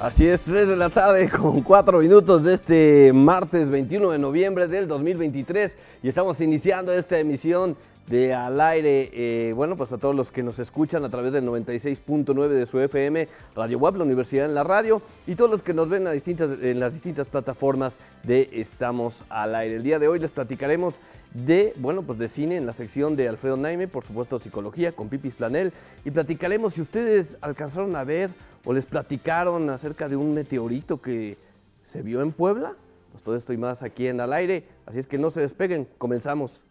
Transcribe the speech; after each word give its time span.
Así 0.00 0.28
es, 0.28 0.42
3 0.42 0.68
de 0.68 0.76
la 0.76 0.90
tarde 0.90 1.28
con 1.36 1.62
4 1.62 1.98
minutos 1.98 2.44
de 2.44 2.54
este 2.54 3.12
martes 3.12 3.68
21 3.68 4.10
de 4.10 4.18
noviembre 4.18 4.68
del 4.68 4.86
2023 4.86 5.76
y 6.02 6.08
estamos 6.08 6.40
iniciando 6.40 6.92
esta 6.92 7.18
emisión 7.18 7.76
de 8.08 8.32
al 8.32 8.60
aire, 8.60 9.10
eh, 9.12 9.52
bueno, 9.52 9.76
pues 9.76 9.92
a 9.92 9.98
todos 9.98 10.14
los 10.14 10.30
que 10.30 10.42
nos 10.42 10.58
escuchan 10.58 11.04
a 11.04 11.10
través 11.10 11.32
del 11.32 11.44
96.9 11.44 12.48
de 12.48 12.66
su 12.66 12.80
FM, 12.80 13.28
Radio 13.54 13.78
Web, 13.78 13.96
la 13.96 14.04
Universidad 14.04 14.46
en 14.46 14.54
la 14.54 14.64
Radio, 14.64 15.02
y 15.26 15.34
todos 15.34 15.50
los 15.50 15.62
que 15.62 15.74
nos 15.74 15.88
ven 15.88 16.06
a 16.06 16.12
distintas, 16.12 16.58
en 16.62 16.80
las 16.80 16.94
distintas 16.94 17.26
plataformas 17.26 17.96
de 18.22 18.48
Estamos 18.52 19.24
al 19.28 19.54
aire. 19.54 19.76
El 19.76 19.82
día 19.82 19.98
de 19.98 20.08
hoy 20.08 20.18
les 20.18 20.30
platicaremos 20.30 20.94
de, 21.34 21.74
bueno, 21.76 22.02
pues 22.02 22.18
de 22.18 22.28
cine 22.28 22.56
en 22.56 22.64
la 22.64 22.72
sección 22.72 23.14
de 23.14 23.28
Alfredo 23.28 23.58
Naime, 23.58 23.88
por 23.88 24.04
supuesto 24.04 24.38
psicología 24.38 24.92
con 24.92 25.10
Pipis 25.10 25.34
Planel, 25.34 25.72
y 26.04 26.10
platicaremos 26.10 26.74
si 26.74 26.80
ustedes 26.80 27.36
alcanzaron 27.42 27.94
a 27.94 28.04
ver 28.04 28.30
o 28.64 28.72
les 28.72 28.86
platicaron 28.86 29.68
acerca 29.68 30.08
de 30.08 30.16
un 30.16 30.32
meteorito 30.32 31.00
que 31.02 31.36
se 31.84 32.02
vio 32.02 32.22
en 32.22 32.32
Puebla. 32.32 32.74
Pues 33.12 33.22
todo 33.22 33.36
esto 33.36 33.52
y 33.52 33.56
más 33.58 33.82
aquí 33.82 34.06
en 34.06 34.20
al 34.20 34.32
aire, 34.32 34.64
así 34.86 34.98
es 34.98 35.06
que 35.06 35.18
no 35.18 35.30
se 35.30 35.40
despeguen, 35.40 35.88
comenzamos. 35.98 36.64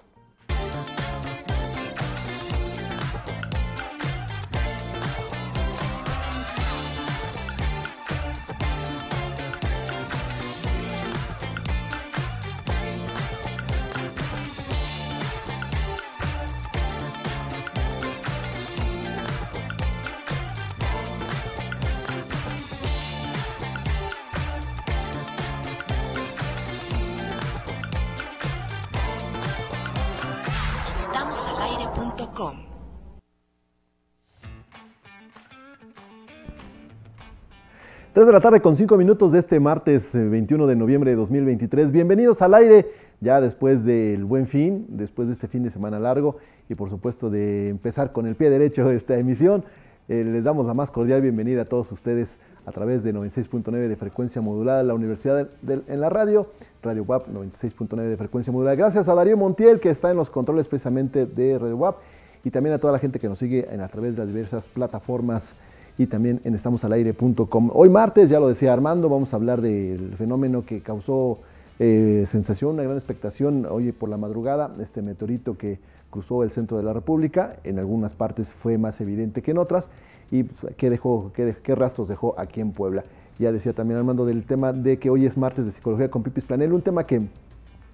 3 38.28 38.34
de 38.34 38.40
la 38.40 38.42
tarde 38.42 38.60
con 38.60 38.76
5 38.76 38.98
minutos 38.98 39.32
de 39.32 39.40
este 39.40 39.58
martes 39.58 40.14
eh, 40.14 40.22
21 40.22 40.68
de 40.68 40.76
noviembre 40.76 41.12
de 41.12 41.16
2023. 41.16 41.94
Bienvenidos 41.94 42.42
al 42.42 42.56
aire, 42.56 42.92
ya 43.22 43.40
después 43.40 43.86
del 43.86 44.26
buen 44.26 44.48
fin, 44.48 44.86
después 44.90 45.30
de 45.30 45.34
este 45.34 45.48
fin 45.48 45.64
de 45.64 45.70
semana 45.70 45.98
largo 45.98 46.36
y 46.68 46.76
por 46.76 46.90
supuesto 46.90 47.30
de 47.30 47.70
empezar 47.70 48.12
con 48.12 48.28
el 48.28 48.36
pie 48.36 48.50
derecho 48.50 48.92
esta 48.92 49.18
emisión. 49.18 49.64
Eh, 50.10 50.26
les 50.26 50.44
damos 50.44 50.66
la 50.66 50.74
más 50.74 50.92
cordial 50.92 51.22
bienvenida 51.22 51.62
a 51.62 51.66
todos 51.66 51.90
ustedes 51.94 52.42
a 52.66 52.74
través 52.74 53.02
de 53.06 53.14
96.9 53.14 53.88
de 53.88 53.96
frecuencia 53.96 54.42
modulada, 54.42 54.84
la 54.84 54.94
Universidad 54.94 55.48
en 55.66 56.02
la 56.02 56.10
radio, 56.10 56.48
Radio 56.84 57.04
WAP 57.04 57.30
96.9 57.30 58.10
de 58.10 58.18
frecuencia 58.18 58.52
modulada. 58.52 58.76
Gracias 58.76 59.08
a 59.08 59.16
Darío 59.16 59.38
Montiel 59.38 59.80
que 59.80 59.90
está 59.90 60.12
en 60.12 60.18
los 60.18 60.30
controles 60.30 60.68
precisamente 60.68 61.28
de 61.28 61.58
Radio 61.58 61.78
WAP 61.78 61.96
y 62.44 62.52
también 62.52 62.76
a 62.76 62.80
toda 62.80 62.92
la 62.92 63.00
gente 63.00 63.20
que 63.20 63.30
nos 63.30 63.40
sigue 63.40 63.70
en, 63.72 63.80
a 63.80 63.88
través 63.88 64.18
de 64.18 64.20
las 64.20 64.28
diversas 64.28 64.68
plataformas 64.68 65.56
y 65.98 66.08
también 66.08 66.42
en 66.44 66.54
estamosalaire.com. 66.54 67.72
Hoy 67.74 67.90
martes, 67.90 68.30
ya 68.30 68.40
lo 68.40 68.48
decía 68.48 68.74
Armando, 68.74 69.10
vamos 69.10 69.34
a 69.34 69.36
hablar 69.36 69.62
del 69.62 70.14
fenómeno 70.16 70.66
que 70.66 70.82
causó 70.82 71.40
eh, 71.80 72.26
sensación, 72.28 72.76
una 72.76 72.84
gran 72.84 72.96
expectación 72.96 73.66
hoy 73.70 73.92
por 73.92 74.10
la 74.10 74.18
madrugada, 74.18 74.72
este 74.80 75.02
meteorito 75.02 75.58
que 75.58 75.80
cruzó 76.10 76.44
el 76.44 76.52
centro 76.52 76.78
de 76.78 76.84
la 76.84 76.94
República, 76.94 77.58
en 77.64 77.80
algunas 77.80 78.14
partes 78.14 78.52
fue 78.52 78.78
más 78.78 79.02
evidente 79.02 79.42
que 79.42 79.52
en 79.52 79.58
otras, 79.58 79.90
y 80.30 80.44
pues, 80.44 80.76
dejó, 80.78 81.32
qué, 81.34 81.56
qué 81.64 81.76
rastros 81.76 82.08
dejó 82.08 82.36
aquí 82.40 82.62
en 82.62 82.72
Puebla. 82.72 83.04
Ya 83.40 83.52
decía 83.52 83.74
también 83.74 84.00
Armando 84.00 84.26
del 84.26 84.44
tema 84.46 84.74
de 84.74 84.98
que 84.98 85.10
hoy 85.10 85.26
es 85.26 85.38
martes 85.38 85.66
de 85.66 85.72
psicología 85.72 86.10
con 86.10 86.24
Pipis 86.24 86.46
Planel, 86.46 86.74
un 86.74 86.82
tema 86.82 87.04
que 87.04 87.22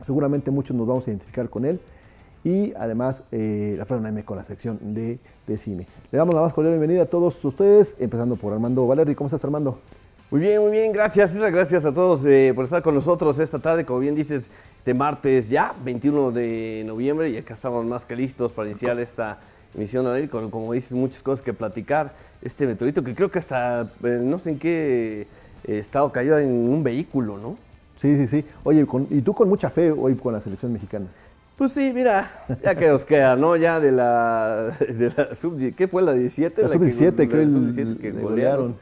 seguramente 0.01 0.51
muchos 0.51 0.75
nos 0.75 0.87
vamos 0.87 1.07
a 1.07 1.09
identificar 1.09 1.49
con 1.49 1.65
él 1.65 1.79
y 2.43 2.73
además 2.75 3.23
eh, 3.31 3.77
la 3.77 3.99
Naime 3.99 4.25
con 4.25 4.37
la 4.37 4.43
sección 4.43 4.79
de, 4.93 5.19
de 5.47 5.57
cine. 5.57 5.87
Le 6.11 6.17
damos 6.17 6.35
la 6.35 6.41
más 6.41 6.53
cordial 6.53 6.73
bienvenida 6.73 7.03
a 7.03 7.05
todos 7.05 7.43
ustedes, 7.45 7.95
empezando 7.99 8.35
por 8.35 8.53
Armando 8.53 8.85
Valerdi. 8.85 9.15
¿Cómo 9.15 9.27
estás, 9.27 9.43
Armando? 9.45 9.79
Muy 10.29 10.41
bien, 10.41 10.61
muy 10.61 10.71
bien, 10.71 10.91
gracias, 10.91 11.35
gracias 11.37 11.85
a 11.85 11.93
todos 11.93 12.25
eh, 12.25 12.53
por 12.55 12.63
estar 12.65 12.81
con 12.81 12.95
nosotros 12.95 13.37
esta 13.39 13.59
tarde, 13.59 13.85
como 13.85 13.99
bien 13.99 14.15
dices, 14.15 14.49
este 14.79 14.93
martes 14.93 15.47
ya, 15.47 15.75
21 15.85 16.31
de 16.31 16.83
noviembre, 16.87 17.29
y 17.29 17.37
acá 17.37 17.53
estamos 17.53 17.85
más 17.85 18.05
que 18.05 18.15
listos 18.15 18.51
para 18.51 18.67
iniciar 18.67 18.99
esta 18.99 19.37
emisión 19.75 20.07
aire, 20.07 20.27
con, 20.29 20.49
como 20.49 20.73
dices, 20.73 20.93
muchas 20.93 21.21
cosas 21.21 21.43
que 21.43 21.53
platicar, 21.53 22.13
este 22.41 22.65
meteorito 22.65 23.03
que 23.03 23.13
creo 23.13 23.29
que 23.29 23.39
hasta, 23.39 23.81
eh, 24.03 24.19
no 24.23 24.39
sé 24.39 24.51
en 24.51 24.59
qué 24.59 25.27
eh, 25.65 25.77
estado 25.77 26.11
cayó 26.11 26.37
en 26.39 26.49
un 26.51 26.83
vehículo, 26.83 27.37
¿no? 27.37 27.55
Sí, 27.97 28.17
sí, 28.17 28.27
sí. 28.27 28.45
Oye, 28.63 28.85
con- 28.87 29.07
y 29.11 29.21
tú 29.21 29.33
con 29.33 29.47
mucha 29.47 29.69
fe 29.69 29.91
hoy 29.91 30.15
con 30.15 30.33
la 30.33 30.41
selección 30.41 30.73
mexicana. 30.73 31.05
Pues 31.63 31.71
sí, 31.71 31.93
mira, 31.93 32.29
ya 32.61 32.75
que 32.75 32.89
nos 32.89 33.05
queda, 33.05 33.37
¿no? 33.37 33.55
Ya 33.55 33.79
de 33.79 33.93
la, 33.93 34.75
de 34.81 35.13
la 35.15 35.33
sub, 35.33 35.57
¿qué 35.77 35.87
fue 35.87 36.01
la 36.01 36.11
17? 36.13 36.61
La 36.61 36.67
que 36.67 36.73
sub-17, 36.73 37.11
go- 37.11 37.29
creo, 37.31 37.41
el- 37.41 37.51
sub-17 37.53 37.97
que 38.01 38.11
golearon. 38.11 38.21
golearon. 38.21 38.75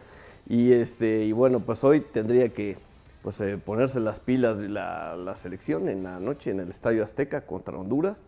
Y 0.49 0.73
este, 0.73 1.25
y 1.25 1.31
bueno, 1.31 1.59
pues 1.59 1.83
hoy 1.83 2.01
tendría 2.01 2.49
que 2.49 2.79
pues, 3.21 3.39
eh, 3.41 3.59
ponerse 3.63 3.99
las 3.99 4.19
pilas 4.19 4.57
de 4.57 4.67
la, 4.67 5.15
la 5.15 5.35
selección 5.35 5.89
en 5.89 6.01
la 6.01 6.19
noche 6.19 6.49
en 6.49 6.59
el 6.59 6.69
Estadio 6.69 7.03
Azteca 7.03 7.41
contra 7.41 7.77
Honduras, 7.77 8.25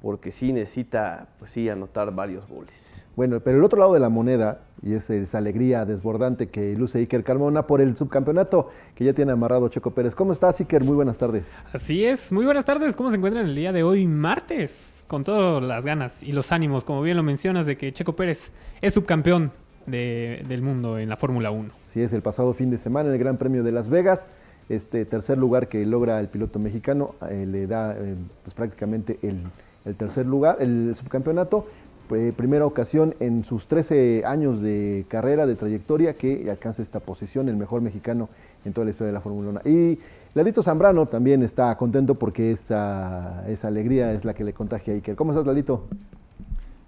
porque 0.00 0.30
sí 0.32 0.52
necesita, 0.52 1.26
pues 1.38 1.50
sí, 1.50 1.68
anotar 1.68 2.14
varios 2.14 2.46
goles. 2.48 3.04
Bueno, 3.16 3.40
pero 3.40 3.58
el 3.58 3.64
otro 3.64 3.78
lado 3.80 3.92
de 3.94 4.00
la 4.00 4.08
moneda, 4.08 4.60
y 4.82 4.94
es 4.94 5.08
esa 5.10 5.38
alegría 5.38 5.84
desbordante 5.84 6.48
que 6.48 6.74
luce 6.76 6.98
Iker 6.98 7.24
Carmona 7.24 7.66
por 7.66 7.80
el 7.80 7.96
subcampeonato 7.96 8.70
que 8.94 9.04
ya 9.04 9.12
tiene 9.14 9.32
amarrado 9.32 9.68
Checo 9.68 9.90
Pérez. 9.92 10.14
¿Cómo 10.14 10.32
estás, 10.32 10.60
Iker? 10.60 10.84
Muy 10.84 10.94
buenas 10.94 11.18
tardes. 11.18 11.46
Así 11.72 12.04
es, 12.04 12.30
muy 12.32 12.44
buenas 12.44 12.64
tardes, 12.64 12.94
¿cómo 12.94 13.10
se 13.10 13.16
encuentran 13.16 13.46
el 13.46 13.54
día 13.54 13.72
de 13.72 13.82
hoy, 13.82 14.06
martes? 14.06 15.04
Con 15.08 15.24
todas 15.24 15.62
las 15.62 15.84
ganas 15.84 16.22
y 16.22 16.32
los 16.32 16.52
ánimos, 16.52 16.84
como 16.84 17.02
bien 17.02 17.16
lo 17.16 17.22
mencionas, 17.22 17.66
de 17.66 17.76
que 17.76 17.92
Checo 17.92 18.14
Pérez 18.14 18.52
es 18.80 18.94
subcampeón 18.94 19.52
de- 19.86 20.44
del 20.48 20.62
mundo 20.62 20.98
en 20.98 21.08
la 21.08 21.16
Fórmula 21.16 21.50
1. 21.50 21.70
Sí, 21.86 22.00
es 22.02 22.12
el 22.12 22.22
pasado 22.22 22.54
fin 22.54 22.70
de 22.70 22.78
semana 22.78 23.08
en 23.08 23.14
el 23.14 23.18
Gran 23.20 23.36
Premio 23.38 23.62
de 23.62 23.72
Las 23.72 23.88
Vegas. 23.88 24.28
Este 24.70 25.04
tercer 25.04 25.36
lugar 25.36 25.68
que 25.68 25.84
logra 25.84 26.18
el 26.20 26.28
piloto 26.28 26.58
mexicano 26.58 27.16
eh, 27.28 27.44
le 27.46 27.66
da 27.66 27.94
eh, 27.98 28.14
pues, 28.42 28.54
prácticamente 28.54 29.18
el, 29.22 29.42
el 29.84 29.96
tercer 29.96 30.26
lugar, 30.26 30.56
el 30.60 30.94
subcampeonato. 30.94 31.66
Fue 32.08 32.32
primera 32.36 32.66
ocasión 32.66 33.14
en 33.20 33.44
sus 33.44 33.66
13 33.66 34.24
años 34.26 34.60
de 34.60 35.06
carrera, 35.08 35.46
de 35.46 35.54
trayectoria, 35.54 36.14
que 36.14 36.50
alcanza 36.50 36.82
esta 36.82 37.00
posición, 37.00 37.48
el 37.48 37.56
mejor 37.56 37.80
mexicano 37.80 38.28
en 38.64 38.74
toda 38.74 38.84
la 38.84 38.90
historia 38.90 39.08
de 39.08 39.14
la 39.14 39.20
Fórmula 39.20 39.50
1. 39.50 39.60
Y 39.64 39.98
Lalito 40.34 40.62
Zambrano 40.62 41.06
también 41.06 41.42
está 41.42 41.74
contento 41.76 42.14
porque 42.16 42.50
esa, 42.50 43.44
esa 43.48 43.68
alegría 43.68 44.12
es 44.12 44.24
la 44.24 44.34
que 44.34 44.44
le 44.44 44.52
contagia 44.52 44.92
a 44.92 44.96
Iker. 44.96 45.16
¿Cómo 45.16 45.32
estás, 45.32 45.46
Lalito? 45.46 45.84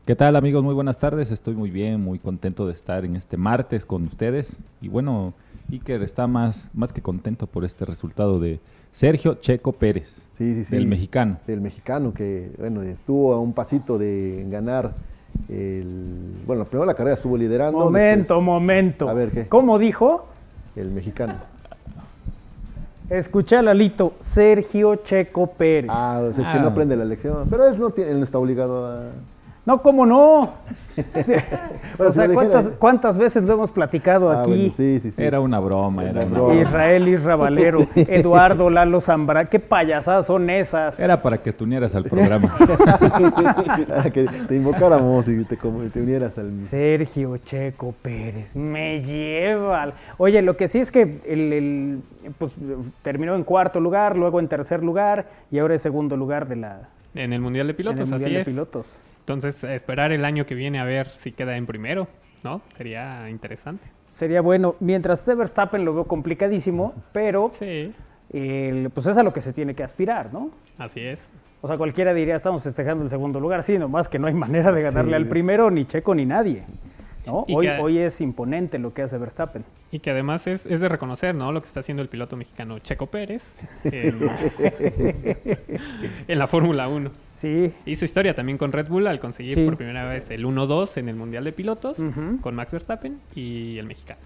¿Qué 0.05 0.15
tal 0.15 0.37
amigos? 0.37 0.63
Muy 0.63 0.75
buenas 0.75 0.99
tardes. 0.99 1.31
Estoy 1.31 1.55
muy 1.55 1.71
bien, 1.71 2.01
muy 2.01 2.19
contento 2.19 2.67
de 2.67 2.73
estar 2.73 3.05
en 3.05 3.17
este 3.17 3.37
martes 3.37 3.87
con 3.87 4.03
ustedes. 4.03 4.61
Y 4.81 4.89
bueno, 4.89 5.33
Iker 5.71 6.03
está 6.03 6.27
más, 6.27 6.71
más 6.75 6.93
que 6.93 7.03
contento 7.03 7.47
por 7.47 7.65
este 7.65 7.85
resultado 7.85 8.39
de 8.39 8.61
Sergio 8.97 9.35
Checo 9.35 9.73
Pérez, 9.73 10.23
Sí, 10.33 10.55
sí, 10.55 10.65
sí. 10.65 10.75
del 10.75 10.87
mexicano. 10.87 11.37
del 11.47 11.61
mexicano 11.61 12.15
que 12.15 12.51
bueno 12.59 12.83
estuvo 12.83 13.35
a 13.35 13.39
un 13.41 13.53
pasito 13.53 13.99
de 13.99 14.47
ganar 14.51 14.95
el 15.51 16.33
bueno 16.47 16.65
primero 16.65 16.87
la 16.87 16.95
carrera 16.95 17.15
estuvo 17.15 17.37
liderando 17.37 17.79
Momento, 17.79 18.35
después 18.35 18.43
momento. 18.43 19.07
A 19.09 19.13
ver, 19.13 19.31
¿qué? 19.33 19.47
¿Cómo 19.49 19.79
dijo? 19.79 20.27
el 20.77 20.91
mexicano 20.91 21.35
Escuché 23.11 23.57
a 23.57 23.63
Lalito, 23.63 24.15
Sergio 24.19 24.97
Checo 24.97 25.47
Pérez. 25.49 25.91
ah 25.93 26.23
o 26.29 26.33
sea, 26.33 26.45
es 26.45 26.51
que 26.51 26.59
Ah. 26.59 26.63
no 26.63 26.69
aprende 26.69 26.97
la 26.97 27.05
lección 27.05 27.47
pero 27.51 27.69
él 27.69 27.79
no 27.79 27.91
tiene 27.91 28.13
él 28.13 28.19
no 28.19 28.25
está 28.25 28.39
obligado 28.39 28.87
a 28.87 29.11
No, 29.67 29.83
¿cómo 29.83 30.07
no? 30.07 30.55
O 31.99 32.11
sea, 32.13 32.29
¿cuántas, 32.29 32.65
dijera- 32.67 32.79
cuántas 32.79 33.17
veces 33.19 33.43
lo 33.45 33.55
hemos 33.55 33.71
platicado 33.73 34.31
Ah, 34.31 34.41
aquí? 34.41 34.51
bueno, 34.51 34.73
sí 34.77 35.01
sí 35.01 35.11
sí 35.11 35.23
Era 35.23 35.41
una 35.41 35.59
broma, 35.61 36.05
Era 36.05 36.25
una 36.25 36.31
broma. 36.39 36.55
Israel 36.55 37.09
Isra 37.09 37.37
Valero, 37.37 37.87
Eduardo 37.97 38.71
Lalo 38.71 39.01
Zambra, 39.01 39.47
qué 39.47 39.59
payasadas 39.59 40.27
son 40.27 40.49
esas. 40.51 40.99
Era 41.01 41.21
para 41.23 41.39
que 41.43 41.53
te 41.53 41.65
unieras 41.65 41.95
al 41.95 42.05
programa. 42.05 42.55
Para 43.89 44.11
que 44.11 44.27
te 44.49 44.57
invocáramos 44.57 45.27
y 45.29 45.45
te, 45.45 45.57
como- 45.57 45.83
te 45.91 46.01
unieras 46.01 46.37
al 46.39 46.53
Sergio 46.53 47.37
Checo 47.39 47.95
Pérez, 48.03 48.55
me 48.55 49.03
lleva. 49.03 49.83
al- 49.85 49.95
Oye, 50.19 50.43
lo 50.43 50.57
que 50.57 50.69
sí 50.69 50.79
es 50.81 50.91
que 50.91 51.03
el, 51.27 51.53
el, 51.53 52.01
pues, 52.39 52.53
terminó 53.03 53.35
en 53.35 53.45
cuarto 53.45 53.81
lugar, 53.81 54.17
luego 54.17 54.41
en 54.41 54.49
tercer 54.49 54.83
lugar 54.83 55.27
y 55.51 55.59
ahora 55.59 55.75
es 55.75 55.83
segundo 55.83 56.17
lugar 56.17 56.47
de 56.49 56.57
la 56.57 56.89
En 57.15 57.33
el 57.33 57.41
Mundial 57.41 57.67
de 57.67 57.73
en 57.73 57.77
Pilotos, 57.77 58.13
así 58.13 58.35
es. 58.35 58.47
de 58.47 58.53
Pilotos. 58.53 58.87
Entonces, 59.21 59.65
esperar 59.65 60.13
el 60.13 60.25
año 60.25 60.47
que 60.47 60.55
viene 60.55 60.79
a 60.79 60.85
ver 60.85 61.09
si 61.09 61.33
queda 61.33 61.57
en 61.57 61.67
primero, 61.67 62.07
¿no? 62.45 62.61
Sería 62.75 63.29
interesante. 63.31 63.85
Sería 64.13 64.41
bueno. 64.41 64.77
Mientras 64.81 65.27
Verstappen 65.27 65.85
lo 65.85 65.93
veo 65.95 66.05
complicadísimo, 66.05 66.95
pero 67.13 67.51
Sí, 67.53 67.93
el- 68.33 68.91
pues 68.95 69.07
es 69.07 69.19
a 69.19 69.23
lo 69.23 69.33
que 69.33 69.41
se 69.41 69.53
tiene 69.53 69.75
que 69.75 69.83
aspirar, 69.83 70.33
¿no? 70.33 70.51
así 70.79 71.01
es. 71.01 71.31
O 71.63 71.69
sea, 71.69 71.77
cualquiera 71.79 72.15
diría, 72.15 72.37
estamos 72.37 72.63
festejando 72.63 73.03
el 73.03 73.11
segundo 73.11 73.41
lugar. 73.41 73.63
Sí, 73.63 73.77
nomás 73.79 74.09
que 74.09 74.19
no 74.19 74.27
hay 74.29 74.35
manera 74.35 74.71
de 74.73 74.83
ganarle 74.83 75.17
al 75.17 75.27
primero, 75.27 75.71
ni 75.71 75.85
Checo, 75.87 76.15
ni 76.15 76.25
nadie. 76.27 76.65
Hoy, 77.29 77.67
que- 77.67 77.79
hoy 77.81 77.99
es 77.99 78.21
imponente 78.21 78.79
lo 78.79 78.95
que 78.95 79.03
hace 79.03 79.19
Verstappen. 79.19 79.65
Y 79.91 80.01
que 80.01 80.11
además 80.11 80.47
es, 80.47 80.67
es 80.67 80.81
de 80.81 80.89
reconocer, 80.89 81.35
¿no? 81.35 81.53
Lo 81.53 81.61
que 81.61 81.67
está 81.69 81.81
haciendo 81.81 82.03
el 82.03 82.09
piloto 82.09 82.37
mexicano 82.37 82.79
Checo 82.81 83.07
Pérez 83.07 83.55
en, 83.85 84.29
en 86.29 86.39
la 86.39 86.47
Fórmula 86.47 86.89
1. 86.89 87.11
Sí, 87.33 87.73
Hizo 87.85 88.05
historia 88.05 88.35
también 88.35 88.59
con 88.59 88.73
Red 88.73 88.89
Bull 88.89 89.07
al 89.07 89.21
conseguir 89.21 89.55
Sí. 89.55 89.65
por 89.65 89.77
primera 89.77 90.09
vez 90.09 90.31
el 90.31 90.45
1-2 90.45 90.97
en 90.99 91.09
el 91.09 91.17
Mundial 91.17 91.45
de 91.45 91.53
Pilotos 91.53 92.03
con 92.41 92.55
Max 92.55 92.73
Verstappen 92.73 93.21
y 93.35 93.79
el 93.79 93.87
mexicano. 93.87 94.21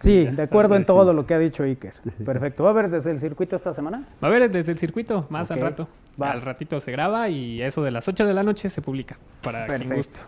Sí, 0.00 0.24
de 0.24 0.42
acuerdo 0.42 0.76
en 0.76 0.84
todo 0.86 1.12
lo 1.12 1.26
que 1.26 1.34
ha 1.34 1.38
dicho 1.38 1.62
Iker. 1.62 1.92
Perfecto. 2.24 2.62
¿Va 2.64 2.70
a 2.70 2.72
haber 2.72 2.90
desde 2.90 3.10
el 3.10 3.20
circuito 3.20 3.56
esta 3.56 3.72
semana? 3.72 4.04
Va 4.22 4.28
a 4.28 4.30
ver 4.30 4.50
desde 4.50 4.72
el 4.72 4.78
circuito, 4.78 5.26
más 5.28 5.50
al 5.50 5.60
rato. 5.60 5.88
va. 6.20 6.30
Al 6.30 6.42
ratito 6.42 6.80
se 6.80 6.92
graba 6.92 7.28
y 7.28 7.62
eso 7.62 7.82
de 7.82 7.90
las 7.90 8.06
8 8.08 8.26
de 8.26 8.34
la 8.34 8.42
noche 8.42 8.68
se 8.68 8.82
publica 8.82 9.16
para 9.42 9.66
quien 9.66 9.88
Perfecto. 9.88 9.96
guste. 9.96 10.20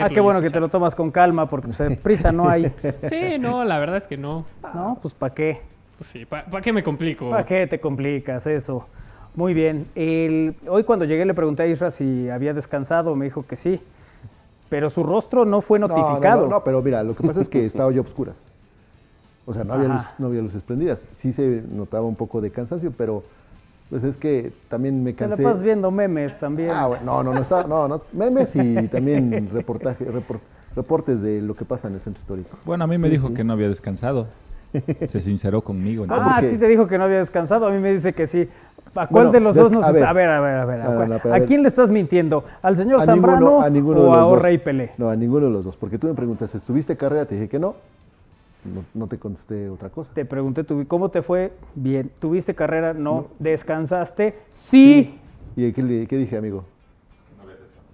Ah, 0.00 0.10
qué 0.10 0.20
bueno 0.20 0.42
que 0.42 0.50
te 0.50 0.60
lo 0.60 0.68
tomas 0.68 0.94
con 0.94 1.10
calma, 1.10 1.48
porque 1.48 1.68
pues, 1.68 1.98
prisa 1.98 2.30
no 2.30 2.48
hay. 2.48 2.70
Sí, 3.08 3.38
no, 3.38 3.64
la 3.64 3.78
verdad 3.78 3.96
es 3.96 4.06
que 4.06 4.16
no. 4.18 4.44
No, 4.74 4.98
pues 5.00 5.14
¿para 5.14 5.32
qué? 5.34 5.60
Pues 5.96 6.10
sí, 6.10 6.26
¿para 6.26 6.60
qué 6.60 6.72
me 6.72 6.82
complico? 6.82 7.30
¿Para 7.30 7.44
qué 7.46 7.66
te 7.66 7.80
complicas 7.80 8.46
eso? 8.46 8.86
Muy 9.34 9.54
bien. 9.54 9.86
El- 9.94 10.54
hoy 10.68 10.84
cuando 10.84 11.04
llegué 11.04 11.24
le 11.24 11.32
pregunté 11.34 11.62
a 11.62 11.66
Isra 11.66 11.90
si 11.90 12.28
había 12.28 12.52
descansado, 12.52 13.14
me 13.16 13.24
dijo 13.24 13.46
que 13.46 13.56
sí. 13.56 13.80
Pero 14.68 14.90
su 14.90 15.02
rostro 15.02 15.44
no 15.46 15.60
fue 15.62 15.78
No, 15.78 15.88
no, 15.88 15.96
notificado. 15.96 16.42
No, 16.42 16.48
no, 16.56 16.64
pero 16.64 16.82
mira, 16.82 17.02
lo 17.02 17.14
que 17.16 17.26
pasa 17.26 17.40
es 17.40 17.48
que 17.48 17.64
estaba 17.64 17.90
yo 17.90 18.02
a 18.02 18.04
obscuras. 18.04 18.36
O 19.48 19.54
sea, 19.54 19.64
no 19.64 19.72
había, 19.72 19.88
luz, 19.88 20.02
no 20.18 20.26
había 20.26 20.42
luces 20.42 20.62
prendidas. 20.62 21.06
Sí 21.12 21.32
se 21.32 21.62
notaba 21.72 22.04
un 22.06 22.16
poco 22.16 22.42
de 22.42 22.50
cansancio, 22.50 22.92
pero 22.96 23.22
pues 23.88 24.04
es 24.04 24.18
que 24.18 24.52
también 24.68 25.02
me 25.02 25.14
Te 25.14 25.22
la 25.24 25.28
cansé. 25.30 25.42
pasas 25.42 25.62
viendo 25.62 25.90
memes 25.90 26.38
también. 26.38 26.70
Ah, 26.70 26.86
bueno, 26.86 27.04
no, 27.06 27.22
no, 27.22 27.32
no, 27.32 27.40
está, 27.40 27.64
no, 27.66 27.88
no, 27.88 28.02
memes 28.12 28.54
y 28.54 28.88
también 28.88 29.48
reportaje, 29.50 30.04
repor- 30.06 30.40
reportes 30.76 31.22
de 31.22 31.40
lo 31.40 31.54
que 31.56 31.64
pasa 31.64 31.88
en 31.88 31.94
el 31.94 32.00
centro 32.02 32.20
histórico. 32.20 32.58
Bueno, 32.66 32.84
a 32.84 32.86
mí 32.86 32.98
me 32.98 33.08
dijo 33.08 33.28
sí. 33.28 33.34
que 33.34 33.42
no 33.42 33.54
había 33.54 33.68
descansado. 33.70 34.26
Se 35.06 35.22
sinceró 35.22 35.62
conmigo. 35.62 36.04
Ah, 36.10 36.36
a 36.36 36.40
ti 36.42 36.58
te 36.58 36.68
dijo 36.68 36.86
que 36.86 36.98
no 36.98 37.04
había 37.04 37.16
descansado, 37.20 37.66
a 37.66 37.70
mí 37.70 37.78
me 37.78 37.90
dice 37.90 38.12
que 38.12 38.26
sí. 38.26 38.46
¿A 38.94 39.06
cuál 39.06 39.08
Bueno, 39.26 39.30
de 39.30 39.40
los 39.40 39.56
dos 39.56 39.72
nos 39.72 39.82
a 39.84 39.88
está? 39.92 40.00
ver. 40.00 40.04
A 40.04 40.12
ver, 40.12 40.28
a 40.28 40.40
ver, 40.42 40.54
a 40.56 40.64
ver. 40.66 40.80
¿A, 40.82 41.18
pero 41.22 41.34
¿a 41.34 41.38
ver. 41.38 41.46
quién 41.48 41.62
le 41.62 41.68
estás 41.68 41.90
mintiendo? 41.90 42.44
¿al 42.60 42.76
señor 42.76 43.00
A 43.00 43.04
Zambrano 43.06 43.38
ninguno, 43.40 43.62
a 43.62 43.70
ninguno 43.70 44.00
de 44.02 44.06
o 44.06 44.08
los 44.08 44.16
a 44.16 44.20
dos. 44.20 44.32
Orre 44.32 44.52
y 44.52 44.58
Pelé? 44.58 44.90
No, 44.98 45.08
a 45.08 45.16
ninguno 45.16 45.46
de 45.46 45.52
los 45.52 45.64
dos, 45.64 45.76
porque 45.78 45.98
tú 45.98 46.06
me 46.06 46.12
preguntaste, 46.12 46.58
¿estuviste 46.58 46.96
carrera? 46.98 47.24
Te 47.24 47.34
dije 47.36 47.48
que 47.48 47.58
no. 47.58 47.76
No, 48.64 48.84
no 48.94 49.06
te 49.06 49.18
contesté 49.18 49.68
otra 49.68 49.88
cosa. 49.88 50.12
Te 50.12 50.24
pregunté, 50.24 50.64
¿tú- 50.64 50.84
¿cómo 50.88 51.10
te 51.10 51.22
fue? 51.22 51.52
Bien. 51.74 52.10
¿Tuviste 52.18 52.54
carrera? 52.54 52.92
No. 52.92 53.28
¿Descansaste? 53.38 54.34
Sí. 54.48 55.18
¿Y 55.56 55.72
qué 55.72 56.16
dije, 56.16 56.36
amigo? 56.36 56.64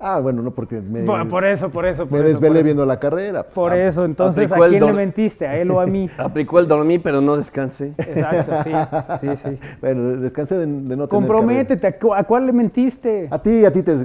Ah, 0.07 0.21
bueno, 0.21 0.43
no, 0.43 0.51
porque 0.51 0.83
me, 0.83 1.01
Por, 1.03 1.27
por 1.29 1.45
eso, 1.47 1.71
por 1.71 1.87
eso. 1.87 2.07
Por 2.07 2.13
me 2.13 2.19
eso, 2.19 2.27
desvelé 2.35 2.49
por 2.49 2.57
eso. 2.59 2.65
viendo 2.67 2.85
la 2.85 3.01
carrera. 3.01 3.43
pues, 3.43 3.55
Por 3.55 3.73
ah, 3.73 3.87
eso, 3.87 4.05
entonces, 4.05 4.53
¿a 4.53 4.59
quién 4.69 4.85
le 4.85 4.93
mentiste? 4.93 5.47
¿A 5.47 5.57
él 5.57 5.71
o 5.71 5.81
a 5.81 5.87
mí? 5.87 6.11
Aplicó 6.19 6.59
el 6.59 6.69
dormí, 6.69 6.99
pero 6.99 7.23
no 7.23 7.39
descanse. 7.39 7.93
Exacto, 7.97 8.53
sí, 8.65 8.73
sí, 9.19 9.37
sí. 9.37 9.59
Bueno, 9.81 10.17
descansé 10.21 10.57
de, 10.57 10.67
de 10.67 10.97
no 10.97 11.09
tener 11.09 11.09
Comprométete, 11.09 11.87
¿a, 11.87 11.99
cu- 11.99 12.13
a 12.15 12.23
cuál 12.25 12.45
le 12.47 12.53
mentiste? 12.53 13.29
A 13.31 13.39
ti, 13.41 13.65
a 13.65 13.73
ti 13.73 13.83
te... 13.83 13.95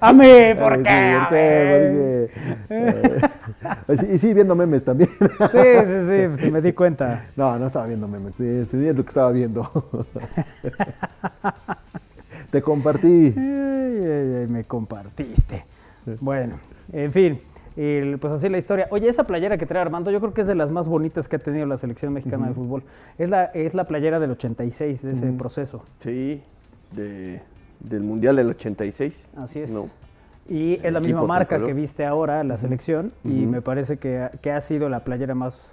A 0.00 0.12
mí, 0.12 0.26
¿por 0.58 0.72
Ay, 0.72 0.82
qué? 0.82 0.88
sí, 0.88 0.94
A 0.94 1.28
¿por 1.28 1.30
ver. 1.32 1.92
qué? 1.92 2.30
Eh, 2.70 3.96
sí, 3.98 4.06
y 4.12 4.18
sí, 4.18 4.34
viendo 4.34 4.54
memes 4.54 4.82
también. 4.84 5.10
Sí, 5.18 5.58
sí, 5.84 6.08
sí, 6.08 6.40
sí, 6.40 6.50
me 6.50 6.60
di 6.62 6.72
cuenta. 6.72 7.26
No, 7.36 7.58
no 7.58 7.66
estaba 7.66 7.86
viendo 7.86 8.08
memes, 8.08 8.32
sí, 8.36 8.64
sí, 8.70 8.86
es 8.88 8.96
lo 8.96 9.02
que 9.04 9.08
estaba 9.08 9.30
viendo. 9.32 9.70
Te 12.50 12.62
compartí. 12.62 13.34
Ay, 13.36 14.06
ay, 14.06 14.34
ay, 14.42 14.46
me 14.48 14.64
compartiste. 14.64 15.64
Bueno, 16.20 16.58
en 16.92 17.12
fin, 17.12 17.38
el- 17.76 18.18
pues 18.18 18.32
así 18.32 18.48
la 18.48 18.58
historia. 18.58 18.86
Oye, 18.90 19.08
esa 19.08 19.24
playera 19.24 19.58
que 19.58 19.66
trae 19.66 19.82
Armando, 19.82 20.10
yo 20.10 20.20
creo 20.20 20.32
que 20.32 20.40
es 20.42 20.46
de 20.46 20.54
las 20.54 20.70
más 20.70 20.88
bonitas 20.88 21.28
que 21.28 21.36
ha 21.36 21.38
tenido 21.38 21.66
la 21.66 21.76
selección 21.76 22.12
mexicana 22.12 22.48
de 22.48 22.54
fútbol. 22.54 22.82
Es 23.18 23.28
la, 23.28 23.44
es 23.46 23.74
la 23.74 23.84
playera 23.84 24.18
del 24.20 24.30
86, 24.32 25.02
de 25.02 25.12
ese 25.12 25.26
proceso. 25.32 25.84
Sí, 26.00 26.42
de, 26.92 27.40
del 27.80 28.02
Mundial 28.02 28.36
del 28.36 28.48
86. 28.50 29.28
Así 29.36 29.60
es. 29.60 29.70
No. 29.70 29.88
Y 30.48 30.74
es 30.82 30.92
la 30.92 31.00
misma 31.00 31.22
marca 31.26 31.48
tricolor. 31.56 31.68
que 31.68 31.74
viste 31.74 32.04
ahora, 32.06 32.42
la 32.42 32.56
selección, 32.56 33.12
y 33.24 33.46
me 33.46 33.60
parece 33.62 33.98
que, 33.98 34.28
que 34.40 34.50
ha 34.50 34.60
sido 34.60 34.88
la 34.88 35.00
playera 35.04 35.34
más 35.34 35.70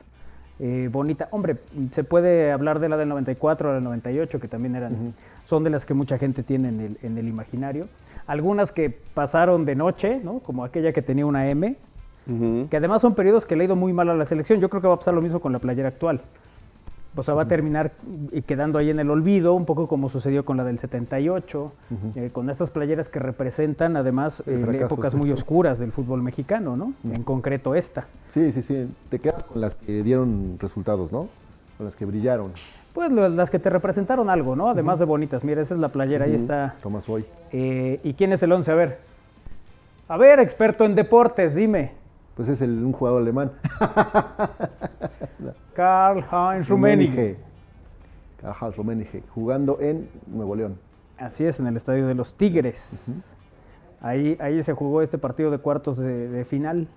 eh, 0.59 0.89
bonita. 0.92 1.27
Hombre, 1.31 1.57
se 1.92 2.04
puede 2.04 2.51
hablar 2.51 2.80
de 2.80 2.89
la 2.89 2.98
del 2.98 3.09
94 3.09 3.69
o 3.69 3.71
la 3.71 3.75
del 3.75 3.83
98, 3.83 4.39
que 4.39 4.48
también 4.48 4.75
eran, 4.75 5.13
son 5.45 5.63
de 5.63 5.69
las 5.69 5.86
que 5.86 5.94
mucha 5.94 6.18
gente 6.18 6.44
tiene 6.44 6.69
en 6.69 6.80
el, 6.80 6.98
en 7.04 7.18
el 7.18 7.27
imaginario. 7.27 7.88
Algunas 8.25 8.71
que 8.71 8.89
pasaron 8.89 9.65
de 9.65 9.75
noche, 9.75 10.19
¿no? 10.24 10.39
como 10.39 10.65
aquella 10.65 10.92
que 10.92 11.01
tenía 11.01 11.25
una 11.25 11.50
M, 11.50 11.75
que 12.69 12.75
además 12.75 13.01
son 13.01 13.15
periodos 13.15 13.45
que 13.45 13.56
le 13.56 13.63
ha 13.63 13.65
ido 13.65 13.77
muy 13.77 13.94
mal 13.94 14.09
a 14.09 14.13
la 14.13 14.25
selección. 14.25 14.59
Yo 14.59 14.69
creo 14.69 14.81
que 14.81 14.88
va 14.89 14.95
a 14.95 14.98
pasar 14.98 15.13
lo 15.13 15.21
mismo 15.21 15.39
con 15.39 15.54
la 15.54 15.59
playera 15.59 15.88
actual. 15.88 16.21
O 17.17 17.23
sea, 17.23 17.33
va 17.33 17.43
a 17.43 17.47
terminar 17.47 17.93
y 18.31 18.43
quedando 18.43 18.77
ahí 18.77 18.89
en 18.91 18.99
el 18.99 19.09
olvido, 19.09 19.53
un 19.53 19.65
poco 19.65 19.87
como 19.87 20.07
sucedió 20.07 20.45
con 20.45 20.55
la 20.55 20.63
del 20.63 20.77
78, 20.77 21.71
eh, 22.15 22.29
con 22.31 22.49
estas 22.49 22.69
playeras 22.69 23.09
que 23.09 23.19
representan 23.19 23.97
además 23.97 24.43
eh, 24.45 24.61
fracaso, 24.63 24.85
épocas 24.85 25.11
sí. 25.13 25.17
muy 25.17 25.31
oscuras 25.31 25.79
del 25.79 25.91
fútbol 25.91 26.21
mexicano, 26.21 26.77
¿no? 26.77 26.93
En 27.11 27.23
concreto 27.23 27.73
esta. 27.73 28.07
Sí, 28.33 28.51
sí, 28.51 28.61
sí. 28.61 28.87
Te 29.09 29.19
quedas 29.19 29.43
con 29.43 29.61
las 29.61 29.75
que 29.75 30.03
dieron 30.03 30.57
resultados, 30.59 31.11
¿no? 31.11 31.27
Con 31.77 31.85
las 31.87 31.95
que 31.95 32.05
brillaron. 32.05 32.51
Pues 32.93 33.11
las 33.11 33.49
que 33.49 33.59
te 33.59 33.69
representaron 33.69 34.29
algo, 34.29 34.55
¿no? 34.55 34.69
Además 34.69 34.99
de 34.99 35.05
bonitas. 35.05 35.43
Mira, 35.43 35.61
esa 35.61 35.73
es 35.73 35.79
la 35.79 35.89
playera, 35.89 36.25
ahí 36.25 36.35
está. 36.35 36.75
Tomás 36.81 37.05
Boy. 37.05 37.25
Eh, 37.51 37.99
¿Y 38.03 38.13
quién 38.13 38.33
es 38.33 38.41
el 38.43 38.51
11? 38.51 38.71
A 38.71 38.75
ver. 38.75 38.99
A 40.07 40.17
ver, 40.17 40.39
experto 40.39 40.85
en 40.85 40.95
deportes, 40.95 41.55
dime. 41.55 41.91
Pues 42.37 42.47
es 42.49 42.61
el, 42.61 42.83
un 42.85 42.93
jugador 42.93 43.21
alemán. 43.23 43.51
Karl-Heinz 45.75 46.69
Rummenigge. 46.69 47.37
Ajá, 48.44 48.69
Rummenigge, 48.69 49.23
jugando 49.33 49.79
en 49.81 50.07
Nuevo 50.27 50.56
León. 50.56 50.77
Así 51.17 51.45
es, 51.45 51.59
en 51.59 51.67
el 51.67 51.75
estadio 51.75 52.06
de 52.07 52.13
los 52.13 52.35
Tigres. 52.35 53.23
ahí, 54.01 54.37
ahí 54.39 54.61
se 54.61 54.73
jugó 54.73 55.01
este 55.01 55.17
partido 55.17 55.49
de 55.49 55.57
cuartos 55.57 55.97
de, 55.97 56.27
de 56.29 56.45
final 56.45 56.87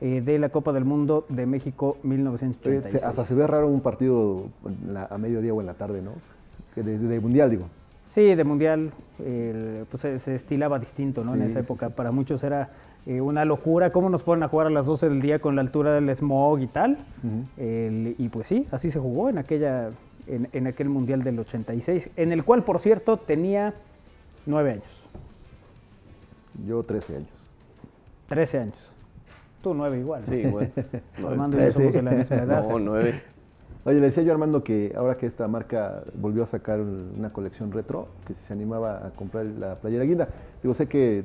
eh, 0.00 0.20
de 0.20 0.38
la 0.40 0.48
Copa 0.48 0.72
del 0.72 0.84
Mundo 0.84 1.24
de 1.28 1.46
México 1.46 1.96
Oye, 2.00 2.08
1986. 2.16 3.00
se- 3.00 3.06
hasta 3.06 3.24
se 3.24 3.34
ve 3.34 3.46
raro 3.46 3.68
un 3.68 3.80
partido 3.80 4.46
en 4.66 4.94
la- 4.94 5.06
a 5.08 5.18
mediodía 5.18 5.54
o 5.54 5.60
en 5.60 5.66
la 5.68 5.74
tarde, 5.74 6.02
¿no? 6.02 6.10
Que 6.74 6.82
desde 6.82 7.06
de 7.06 7.20
mundial, 7.20 7.50
digo. 7.50 7.66
Sí, 8.08 8.34
de 8.34 8.42
mundial, 8.44 8.90
el- 9.24 9.86
pues 9.88 10.00
se, 10.00 10.18
se 10.18 10.34
estilaba 10.34 10.80
distinto, 10.80 11.22
¿no? 11.24 11.34
en 11.34 11.40
Sí, 11.42 11.46
esa 11.46 11.60
sí, 11.60 11.64
época. 11.64 11.90
Para 11.90 12.10
muchos 12.10 12.42
era 12.42 12.70
eh, 13.06 13.20
una 13.20 13.44
locura. 13.44 13.90
¿Cómo 13.92 14.08
nos 14.10 14.22
ponen 14.22 14.42
a 14.44 14.48
jugar 14.48 14.66
a 14.66 14.70
las 14.70 14.86
12 14.86 15.08
del 15.08 15.20
día 15.20 15.38
con 15.38 15.54
la 15.56 15.62
altura 15.62 15.92
del 15.94 16.14
smog 16.14 16.60
y 16.60 16.66
tal? 16.66 16.98
El- 17.56 18.14
y 18.18 18.28
pues 18.28 18.46
sí, 18.48 18.66
así 18.70 18.90
se 18.90 18.98
jugó 18.98 19.28
en, 19.28 19.38
aquella, 19.38 19.90
en, 20.26 20.48
en 20.52 20.66
aquel 20.66 20.88
mundial 20.88 21.22
del 21.22 21.38
86, 21.38 22.10
en 22.16 22.32
el 22.32 22.44
cual, 22.44 22.64
por 22.64 22.78
cierto, 22.80 23.16
tenía 23.18 23.74
nueve 24.46 24.72
años, 24.72 25.08
Yo 26.66 26.82
13 26.82 27.16
años. 27.16 27.28
13 28.28 28.58
años. 28.58 28.92
Tú 29.62 29.74
nueve 29.74 29.98
igual. 29.98 30.22
¿no? 30.22 30.26
Sí, 30.32 30.34
igual. 30.40 30.72
Armando 31.26 31.58
y 31.60 31.64
yo 31.64 31.72
somos 31.72 31.92
de 31.94 32.02
la 32.02 32.10
misma 32.12 32.36
edad. 32.36 32.68
No, 32.68 32.78
nueve. 32.78 33.22
Oye, 33.86 33.96
le 34.00 34.06
decía 34.06 34.22
yo 34.22 34.30
a 34.30 34.34
Armando 34.34 34.64
que 34.64 34.94
ahora 34.96 35.16
que 35.18 35.26
esta 35.26 35.46
marca 35.46 36.04
volvió 36.14 36.42
a 36.42 36.46
sacar 36.46 36.80
una 36.80 37.30
colección 37.34 37.70
retro, 37.70 38.08
que 38.26 38.32
si 38.32 38.40
se 38.46 38.52
animaba 38.54 39.06
a 39.06 39.10
comprar 39.10 39.46
la 39.46 39.74
playera 39.76 40.04
guinda. 40.04 40.28
Digo, 40.62 40.74
sé 40.74 40.86
que 40.86 41.24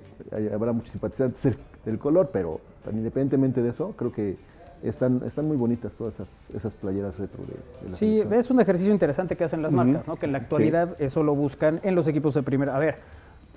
habrá 0.54 0.74
muchos 0.74 0.92
simpatizantes 0.92 1.56
del, 1.86 1.98
color, 2.00 2.30
pero 2.34 2.60
independientemente 2.92 3.62
de 3.62 3.70
eso, 3.70 3.94
creo 3.98 4.12
que 4.12 4.38
están, 4.84 5.22
están 5.26 5.46
muy 5.48 5.58
bonitas 5.58 5.96
todas 5.96 6.16
esas, 6.16 6.50
esas 6.52 6.74
playeras 6.74 7.18
retro 7.18 7.44
de, 7.44 7.54
de 7.86 7.90
la 7.92 7.96
Sí, 7.98 8.06
selección. 8.18 8.34
es 8.34 8.50
un 8.52 8.62
ejercicio 8.62 8.94
interesante 8.94 9.36
que 9.36 9.44
hacen 9.44 9.62
las 9.62 9.72
marcas, 9.72 10.08
¿no? 10.08 10.16
Que 10.16 10.26
en 10.26 10.32
la 10.32 10.38
actualidad 10.40 10.96
eso 11.00 11.24
lo 11.24 11.36
buscan 11.36 11.80
en 11.84 11.96
los 11.96 12.08
equipos 12.08 12.34
de 12.34 12.44
primera. 12.44 12.76
A 12.76 12.80
ver, 12.80 12.96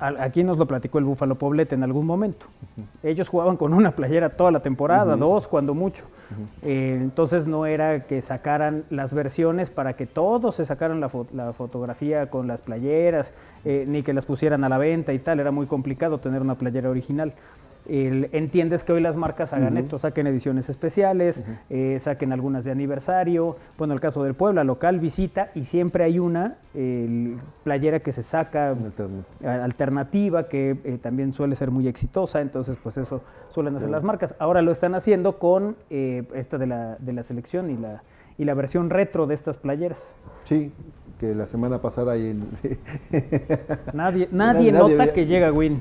aquí 0.01 0.43
nos 0.43 0.59
lo 0.59 0.67
platicó 0.67 0.99
el 0.99 1.05
Búfalo 1.05 1.37
Poblete 1.37 1.77
en 1.77 1.85
algún 1.85 2.07
momento. 2.07 2.47
Ellos 3.05 3.29
jugaban 3.29 3.57
con 3.57 3.73
una 3.73 3.93
playera 3.93 4.31
toda 4.31 4.51
la 4.51 4.61
temporada, 4.61 5.17
dos 5.17 5.47
cuando 5.47 5.75
mucho. 5.75 6.05
Eh, 6.63 6.99
entonces 7.01 7.47
no 7.47 7.67
era 7.67 8.01
que 8.07 8.21
sacaran 8.21 8.85
las 8.91 9.15
versiones 9.15 9.71
para 9.71 9.93
que 9.93 10.07
todos 10.07 10.57
se 10.57 10.65
sacaran 10.65 10.99
la, 11.01 11.09
fo- 11.09 11.27
la 11.33 11.53
fotografía 11.53 12.31
con 12.31 12.49
las 12.49 12.63
playeras, 12.63 13.33
eh, 13.65 13.85
ni 13.87 14.03
que 14.03 14.13
las 14.13 14.27
pusieran 14.27 14.65
a 14.65 14.69
la 14.69 14.79
venta 14.79 15.13
y 15.13 15.21
tal. 15.21 15.39
Era 15.39 15.53
muy 15.53 15.67
complicado 15.67 16.19
tener 16.19 16.41
una 16.43 16.57
playera 16.57 16.91
original. 16.91 17.33
El- 17.89 18.29
entiendes 18.33 18.85
que 18.85 18.93
hoy 18.93 19.01
las 19.01 19.17
marcas 19.17 19.53
hagan 19.53 19.77
esto, 19.77 19.99
saquen 19.99 20.27
ediciones 20.27 20.69
especiales, 20.69 21.45
eh, 21.71 21.97
saquen 21.99 22.33
algunas 22.33 22.65
de 22.65 22.71
aniversario. 22.71 23.57
Bueno, 23.79 23.95
el 23.95 24.01
caso 24.01 24.23
del 24.25 24.35
Puebla, 24.35 24.65
local, 24.65 25.01
visita, 25.01 25.51
y 25.55 25.63
siempre 25.65 26.05
hay 26.05 26.19
una 26.19 26.57
playera 27.65 28.01
que 28.01 28.13
se 28.13 28.23
saca 28.23 28.69
alternativa. 28.71 29.65
alternativa 29.65 30.49
que 30.49 30.77
eh, 30.85 30.99
también 31.01 31.33
suele 31.33 31.55
ser 31.57 31.71
muy 31.71 31.89
exitosa, 31.89 32.41
entonces 32.41 32.77
pues 32.83 32.99
eso 32.99 33.23
suelen 33.51 33.77
hacer 33.77 33.91
las 33.91 34.03
marcas. 34.03 34.35
Ahora 34.39 34.63
lo 34.63 34.73
están 34.73 34.95
haciendo 34.95 35.39
con 35.39 35.77
eh, 35.91 36.25
esta 36.35 36.59
de 36.59 36.67
la, 36.67 36.97
de 36.99 37.13
la 37.13 37.23
selección 37.23 37.71
y 37.71 37.77
la, 37.77 38.03
y 38.39 38.45
la 38.45 38.55
versión 38.55 38.91
retro 38.91 39.27
de 39.27 39.35
estas 39.35 39.59
playeras. 39.59 40.09
Sí, 40.45 40.73
que 41.23 41.37
la 41.37 41.47
semana 41.47 41.81
pasada 41.81 42.15
ahí 42.15 42.31
en- 42.31 42.49
sí. 42.61 42.77
Nadie, 43.93 44.27
nadie 44.33 44.73
Nadie 44.73 44.73
nota 44.73 45.13
que 45.13 45.25
llega 45.25 45.53
Win. 45.53 45.81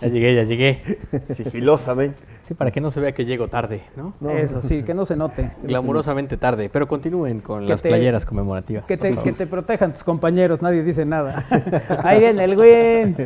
Ya 0.00 0.06
llegué, 0.06 0.34
ya 0.36 0.44
llegué. 0.44 0.98
Sigilosamente. 1.34 2.16
Sí, 2.42 2.54
para 2.54 2.70
que 2.70 2.80
no 2.80 2.90
se 2.90 3.00
vea 3.00 3.12
que 3.12 3.24
llego 3.24 3.48
tarde, 3.48 3.82
¿no? 3.96 4.14
No. 4.20 4.30
Eso, 4.30 4.62
sí, 4.62 4.82
que 4.82 4.94
no 4.94 5.04
se 5.04 5.14
note. 5.16 5.50
Glamurosamente 5.64 6.36
tarde, 6.36 6.68
pero 6.72 6.86
continúen 6.88 7.40
con 7.40 7.62
Que 7.62 7.68
las 7.68 7.82
te- 7.82 7.88
playeras 7.88 8.24
conmemorativas. 8.26 8.84
Que 8.86 8.96
te, 8.96 9.12
por 9.12 9.22
que 9.24 9.32
te 9.32 9.46
protejan 9.46 9.92
tus 9.92 10.02
compañeros, 10.04 10.62
nadie 10.62 10.82
dice 10.82 11.04
nada. 11.04 11.44
Ahí 12.04 12.20
viene 12.20 12.44
el 12.44 12.56
Win, 12.58 13.16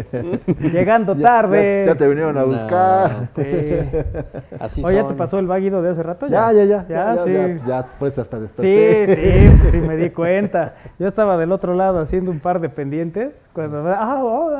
llegando 0.72 1.14
Ya- 1.14 1.22
tarde. 1.22 1.84
Ya, 1.86 1.92
ya 1.92 1.98
te 1.98 2.08
vinieron 2.08 2.36
a 2.38 2.40
No. 2.40 2.46
buscar. 2.48 3.28
Sí. 3.36 3.42
Así 4.58 4.82
Oye, 4.84 4.96
¿ya 4.96 5.06
te 5.06 5.14
pasó 5.14 5.38
el 5.38 5.46
vaguido 5.46 5.80
de 5.82 5.90
hace 5.90 6.02
rato? 6.02 6.26
Ya, 6.26 6.52
ya, 6.52 6.64
ya. 6.64 6.86
Ya, 6.88 7.16
sí. 7.24 7.32
Ya, 7.32 7.56
ya, 7.66 7.86
pues 7.98 8.18
hasta 8.18 8.38
Sí, 8.48 8.66
desperté. 8.66 9.14
sí, 9.48 9.56
pues 9.60 9.70
sí, 9.70 9.78
me 9.78 9.96
di 9.96 10.10
cuenta. 10.10 10.74
Yo 10.98 11.06
estaba 11.06 11.33
del 11.36 11.52
otro 11.52 11.74
lado 11.74 12.00
haciendo 12.00 12.30
un 12.30 12.40
par 12.40 12.60
de 12.60 12.68
pendientes 12.68 13.48
cuando... 13.52 13.82
ah, 13.88 14.20
oh, 14.22 14.50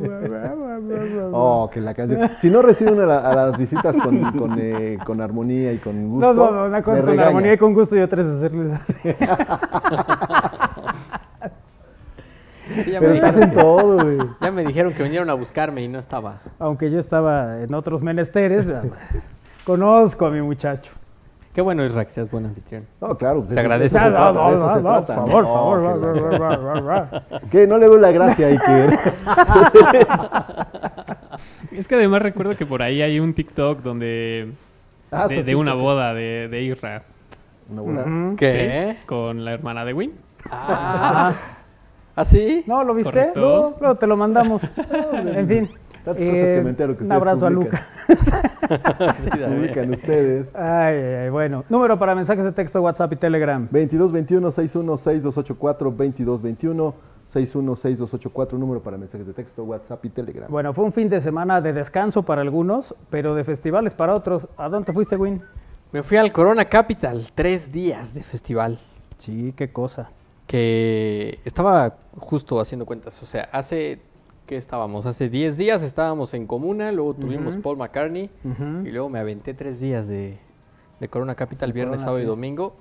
Oh, 1.32 1.70
que 1.72 1.80
la 1.80 1.94
canción. 1.94 2.28
Si 2.40 2.50
no 2.50 2.62
reciben 2.62 2.98
a, 3.00 3.06
la- 3.06 3.18
a 3.30 3.34
las 3.34 3.58
visitas 3.58 3.96
con, 3.98 4.32
con, 4.32 4.56
eh, 4.58 4.98
con 5.04 5.20
armonía 5.20 5.72
y 5.72 5.78
con 5.78 6.08
gusto. 6.08 6.32
No, 6.34 6.50
no, 6.50 6.64
una 6.66 6.82
cosa 6.82 7.02
con 7.02 7.18
armonía 7.20 7.52
y 7.54 7.58
con 7.58 7.74
gusto 7.74 7.96
y 7.96 8.00
otra 8.00 8.22
es 8.22 8.28
hacerles 8.28 8.72
así. 8.72 9.14
Sí, 12.84 12.92
ya, 12.92 13.00
Pero 13.00 13.10
me 13.10 13.16
estás 13.16 13.36
en 13.36 13.50
que, 13.50 13.56
todo, 13.56 13.94
güey. 14.04 14.18
ya 14.40 14.52
me 14.52 14.64
dijeron 14.64 14.92
que 14.94 15.02
vinieron 15.02 15.28
a 15.28 15.34
buscarme 15.34 15.82
y 15.82 15.88
no 15.88 15.98
estaba. 15.98 16.38
Aunque 16.60 16.88
yo 16.90 17.00
estaba 17.00 17.60
en 17.62 17.74
otros 17.74 18.00
menesteres, 18.02 18.72
conozco 19.64 20.26
a 20.26 20.30
mi 20.30 20.40
muchacho. 20.40 20.92
Qué 21.54 21.60
bueno, 21.60 21.84
Israel, 21.84 22.06
que 22.06 22.12
seas 22.12 22.30
buen 22.30 22.46
anfitrión. 22.46 22.86
No, 23.00 23.16
claro. 23.18 23.40
pues 23.42 23.54
Se 23.54 23.60
agradece. 23.60 23.98
se 23.98 24.04
No, 24.04 24.10
trata, 24.10 24.32
no, 24.32 24.50
no, 24.52 24.74
se 24.74 24.82
no, 24.82 25.04
por 25.26 25.46
favor, 25.46 25.80
No, 25.80 25.90
favor. 25.92 27.08
que. 27.40 27.46
Que 27.50 27.66
no 27.66 27.76
le 27.78 27.88
veo 27.88 27.98
la 27.98 28.12
gracia, 28.12 28.46
Iker. 28.46 28.98
Es 31.72 31.88
que 31.88 31.94
además 31.94 32.22
recuerdo 32.22 32.56
que 32.56 32.66
por 32.66 32.82
ahí 32.82 33.00
hay 33.02 33.20
un 33.20 33.32
TikTok 33.34 33.80
donde... 33.80 34.52
Ah, 35.10 35.26
de, 35.28 35.54
una 35.56 35.74
boda 35.74 36.14
de, 36.14 36.48
de 36.48 36.62
Isra. 36.62 37.02
Una. 37.68 38.02
Ujú. 38.02 38.36
¿Qué? 38.36 38.96
¿sí? 39.00 39.06
Con 39.06 39.44
la 39.44 39.52
hermana 39.52 39.84
de 39.84 39.92
Win. 39.92 40.12
Ah, 40.50 41.32
¿Ah, 42.14 42.24
sí? 42.24 42.62
¿No 42.66 42.84
lo 42.84 42.94
viste? 42.94 43.32
No, 43.34 43.74
luego 43.80 43.94
te 43.96 44.06
lo 44.06 44.16
mandamos. 44.16 44.62
en 45.12 45.48
fin. 45.48 45.70
Tantas 46.14 46.24
cosas 46.24 46.44
que 46.44 46.60
me 46.62 46.70
entero 46.70 46.96
que 46.96 47.04
un 47.04 47.12
abrazo 47.12 47.46
a. 47.46 47.50
Luca. 47.50 47.86
Sí. 49.16 49.28
Publican 49.30 49.92
ustedes. 49.94 50.54
Ay, 50.54 50.94
ay, 50.94 51.14
ay, 51.24 51.30
bueno. 51.30 51.64
Número 51.68 51.98
para 51.98 52.14
mensajes 52.14 52.44
de 52.44 52.52
texto, 52.52 52.80
WhatsApp 52.80 53.12
y 53.12 53.16
Telegram. 53.16 53.62
2221 53.62 54.52
616284 54.52 55.90
2221 55.90 56.94
616284 57.24 58.58
número 58.58 58.80
para 58.82 58.96
mensajes 58.96 59.26
de 59.26 59.32
texto, 59.32 59.64
WhatsApp 59.64 60.04
y 60.04 60.10
Telegram. 60.10 60.50
Bueno, 60.50 60.72
fue 60.72 60.84
un 60.84 60.92
fin 60.92 61.08
de 61.08 61.20
semana 61.20 61.60
de 61.60 61.72
descanso 61.72 62.22
para 62.24 62.42
algunos, 62.42 62.94
pero 63.08 63.34
de 63.34 63.42
festivales 63.44 63.94
para 63.94 64.14
otros. 64.14 64.48
¿A 64.56 64.68
dónde 64.68 64.86
te 64.86 64.92
fuiste, 64.92 65.16
Win? 65.16 65.42
Me 65.92 66.02
fui 66.02 66.16
al 66.16 66.30
Corona 66.32 66.64
Capital, 66.66 67.26
tres 67.34 67.72
días 67.72 68.14
de 68.14 68.22
festival. 68.22 68.78
Sí, 69.18 69.52
qué 69.56 69.72
cosa. 69.72 70.10
que 70.46 71.38
estaba 71.44 71.96
justo 72.16 72.58
haciendo 72.58 72.84
cuentas, 72.84 73.22
o 73.22 73.26
sea, 73.26 73.48
hace, 73.52 74.00
¿qué 74.50 74.56
estábamos? 74.56 75.06
Hace 75.06 75.28
10 75.30 75.56
días 75.56 75.80
estábamos 75.80 76.34
en 76.34 76.44
Comuna, 76.48 76.90
luego 76.90 77.14
tuvimos 77.14 77.56
Paul 77.56 77.76
McCartney 77.76 78.28
y 78.84 78.90
luego 78.90 79.08
me 79.08 79.20
aventé 79.20 79.54
tres 79.54 79.78
días 79.78 80.08
de, 80.08 80.40
de 80.98 81.08
Corona 81.08 81.36
Capital, 81.36 81.72
viernes, 81.72 81.98
Corona, 82.00 82.04
sábado 82.04 82.20
y 82.20 82.24
domingo. 82.26 82.74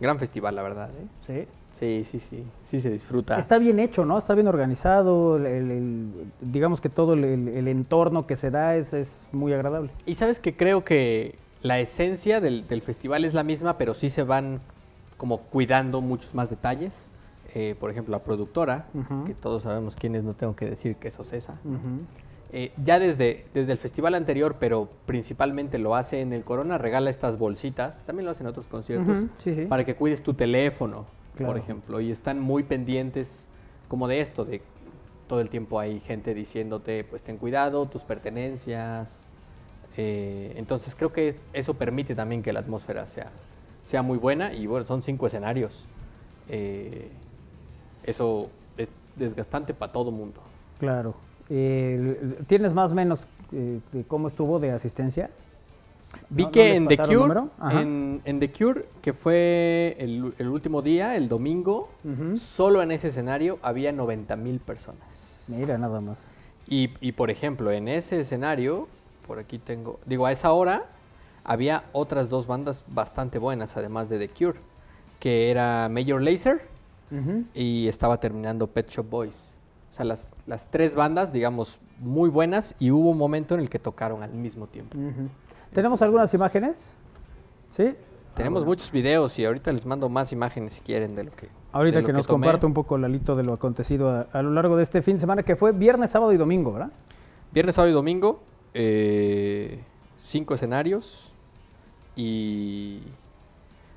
Gran 0.00 0.20
festival, 0.20 0.54
la 0.54 0.62
verdad, 0.62 0.88
¿eh? 1.26 1.48
Sí. 1.72 2.04
Sí, 2.04 2.04
sí, 2.04 2.20
sí, 2.20 2.44
sí 2.64 2.80
se 2.80 2.90
disfruta. 2.90 3.40
Está 3.40 3.58
bien 3.58 3.80
hecho, 3.80 4.04
¿no? 4.04 4.18
Está 4.18 4.34
bien 4.34 4.46
organizado. 4.46 5.36
el- 5.36 5.46
el- 5.46 5.70
el- 5.72 6.32
digamos 6.42 6.80
que 6.80 6.88
todo 6.88 7.14
el, 7.14 7.24
el- 7.24 7.48
el 7.48 7.66
entorno 7.66 8.28
que 8.28 8.36
se 8.36 8.52
da 8.52 8.76
es, 8.76 8.92
es 8.92 9.26
muy 9.32 9.52
agradable. 9.52 9.90
Y 10.06 10.14
sabes 10.14 10.38
que 10.38 10.56
creo 10.56 10.84
que 10.84 11.34
la 11.62 11.80
esencia 11.80 12.40
del, 12.40 12.68
del 12.68 12.82
festival 12.82 13.24
es 13.24 13.34
la 13.34 13.42
misma, 13.42 13.78
pero 13.78 13.94
sí 13.94 14.10
se 14.10 14.22
van 14.22 14.60
como 15.16 15.38
cuidando 15.38 16.00
muchos 16.00 16.36
más 16.36 16.50
detalles. 16.50 17.08
Eh, 17.54 17.74
por 17.78 17.90
ejemplo, 17.90 18.12
la 18.12 18.22
productora, 18.22 18.86
Ujú. 18.94 19.24
que 19.24 19.34
todos 19.34 19.64
sabemos 19.64 19.96
quién 19.96 20.14
es, 20.14 20.22
no 20.22 20.34
tengo 20.34 20.54
que 20.54 20.66
decir 20.66 20.96
que 20.96 21.08
es 21.08 21.18
Ocesa. 21.18 21.60
Ujú. 21.64 22.06
Eh, 22.52 22.72
ya 22.84 22.98
desde, 22.98 23.46
desde 23.54 23.72
el 23.72 23.78
festival 23.78 24.14
anterior, 24.14 24.56
pero 24.60 24.88
principalmente 25.06 25.78
lo 25.78 25.94
hace 25.96 26.20
en 26.20 26.32
el 26.32 26.42
Corona, 26.44 26.78
regala 26.78 27.10
estas 27.10 27.38
bolsitas, 27.38 28.04
también 28.04 28.24
lo 28.24 28.30
hacen 28.32 28.46
en 28.46 28.50
otros 28.50 28.66
conciertos, 28.66 29.18
Ujú, 29.18 29.28
sí, 29.38 29.54
sí. 29.54 29.66
para 29.66 29.84
que 29.84 29.94
cuides 29.94 30.22
tu 30.22 30.34
teléfono, 30.34 31.06
Claro. 31.36 31.52
por 31.54 31.62
ejemplo, 31.62 32.00
y 32.00 32.10
están 32.10 32.40
muy 32.40 32.62
pendientes 32.64 33.48
como 33.88 34.06
de 34.08 34.20
esto, 34.20 34.44
de 34.44 34.62
todo 35.28 35.40
el 35.40 35.48
tiempo 35.48 35.78
hay 35.78 36.00
gente 36.00 36.34
diciéndote, 36.34 37.04
pues 37.04 37.22
ten 37.22 37.36
cuidado, 37.36 37.86
tus 37.86 38.02
pertenencias. 38.04 39.08
eh, 39.96 40.54
entonces 40.56 40.94
creo 40.94 41.12
que 41.12 41.36
eso 41.52 41.74
permite 41.74 42.14
también 42.14 42.42
que 42.42 42.52
la 42.52 42.60
atmósfera 42.60 43.06
sea, 43.06 43.30
sea 43.82 44.02
muy 44.02 44.18
buena 44.18 44.52
y 44.54 44.66
bueno, 44.66 44.84
son 44.86 45.02
cinco 45.02 45.26
escenarios. 45.26 45.86
Eh, 46.48 47.10
eso 48.10 48.48
es 48.76 48.92
desgastante 49.16 49.74
para 49.74 49.92
todo 49.92 50.10
mundo. 50.10 50.40
Claro. 50.78 51.14
Eh, 51.48 52.38
¿Tienes 52.46 52.74
más 52.74 52.92
o 52.92 52.94
menos 52.94 53.26
eh, 53.52 53.80
de 53.92 54.04
cómo 54.04 54.28
estuvo 54.28 54.58
de 54.60 54.70
asistencia? 54.72 55.30
Vi 56.28 56.42
¿No- 56.42 56.48
no 56.48 56.52
que 56.52 56.74
en 56.74 56.88
The 56.88 56.96
Cure, 56.98 57.40
en, 57.70 58.20
en 58.24 58.40
The 58.40 58.52
Cure, 58.52 58.84
que 59.00 59.12
fue 59.12 59.96
el, 59.98 60.34
el 60.38 60.48
último 60.48 60.82
día, 60.82 61.16
el 61.16 61.28
domingo, 61.28 61.88
solo 62.34 62.82
en 62.82 62.90
ese 62.90 63.08
escenario 63.08 63.58
había 63.62 63.92
90 63.92 64.34
mil 64.36 64.58
personas. 64.60 65.44
Mira, 65.48 65.78
nada 65.78 66.00
más. 66.00 66.18
Y, 66.68 66.90
y, 67.00 67.12
por 67.12 67.30
ejemplo, 67.30 67.70
en 67.72 67.88
ese 67.88 68.20
escenario, 68.20 68.88
por 69.26 69.38
aquí 69.38 69.58
tengo, 69.58 69.98
digo, 70.06 70.26
a 70.26 70.32
esa 70.32 70.52
hora 70.52 70.86
había 71.44 71.84
otras 71.92 72.28
dos 72.28 72.46
bandas 72.46 72.84
bastante 72.88 73.38
buenas, 73.38 73.76
además 73.76 74.08
de 74.08 74.18
The 74.18 74.28
Cure, 74.28 74.58
que 75.20 75.50
era 75.50 75.88
Major 75.90 76.20
Lazer 77.10 77.20
Ujú. 77.28 77.44
y 77.54 77.88
estaba 77.88 78.18
terminando 78.20 78.66
Pet 78.66 78.88
Shop 78.88 79.08
Boys. 79.08 79.56
O 79.90 79.94
sea, 79.94 80.04
las, 80.04 80.32
las 80.46 80.70
tres 80.70 80.94
bandas, 80.94 81.32
digamos, 81.32 81.80
muy 81.98 82.30
buenas 82.30 82.76
y 82.78 82.90
hubo 82.90 83.10
un 83.10 83.18
momento 83.18 83.54
en 83.54 83.60
el 83.60 83.68
que 83.68 83.78
tocaron 83.78 84.22
al 84.22 84.32
mismo 84.32 84.66
tiempo. 84.66 84.96
Ujú. 84.96 85.28
¿Tenemos 85.72 86.00
algunas 86.02 86.32
imágenes? 86.32 86.92
¿Sí? 87.76 87.94
Tenemos 88.34 88.64
muchos 88.64 88.90
videos 88.92 89.36
y 89.38 89.44
ahorita 89.44 89.72
les 89.72 89.84
mando 89.84 90.08
más 90.08 90.32
imágenes 90.32 90.74
si 90.74 90.80
quieren 90.82 91.14
de 91.16 91.24
lo 91.24 91.32
que. 91.32 91.48
Ahorita 91.72 92.00
lo 92.00 92.06
que 92.06 92.12
nos 92.12 92.26
tomé. 92.26 92.44
comparte 92.46 92.66
un 92.66 92.74
poco 92.74 92.96
Lalito 92.98 93.34
de 93.34 93.42
lo 93.42 93.52
acontecido 93.52 94.10
a, 94.10 94.28
a 94.32 94.42
lo 94.42 94.50
largo 94.50 94.76
de 94.76 94.82
este 94.84 95.02
fin 95.02 95.16
de 95.16 95.20
semana, 95.20 95.42
que 95.42 95.56
fue 95.56 95.72
viernes, 95.72 96.10
sábado 96.10 96.32
y 96.32 96.36
domingo, 96.36 96.72
¿verdad? 96.72 96.92
Viernes, 97.52 97.74
sábado 97.74 97.90
y 97.90 97.94
domingo, 97.94 98.40
eh, 98.74 99.80
cinco 100.16 100.54
escenarios 100.54 101.32
y 102.16 103.00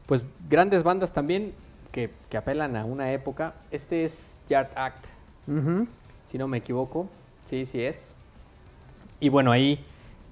pues 0.08 0.26
grandes 0.50 0.84
bandas 0.84 1.14
también 1.14 1.54
que, 1.94 2.10
que 2.30 2.36
apelan 2.38 2.76
a 2.76 2.84
una 2.84 3.14
época. 3.14 3.54
Este 3.72 4.04
es 4.04 4.40
Yard 4.50 4.70
Act, 4.76 5.06
Ujú. 5.48 5.88
si 6.26 6.38
no 6.38 6.50
me 6.50 6.58
equivoco. 6.58 7.08
Sí, 7.46 7.66
sí 7.66 7.82
es. 7.82 8.16
Y 9.22 9.30
bueno, 9.30 9.52
ahí, 9.52 9.86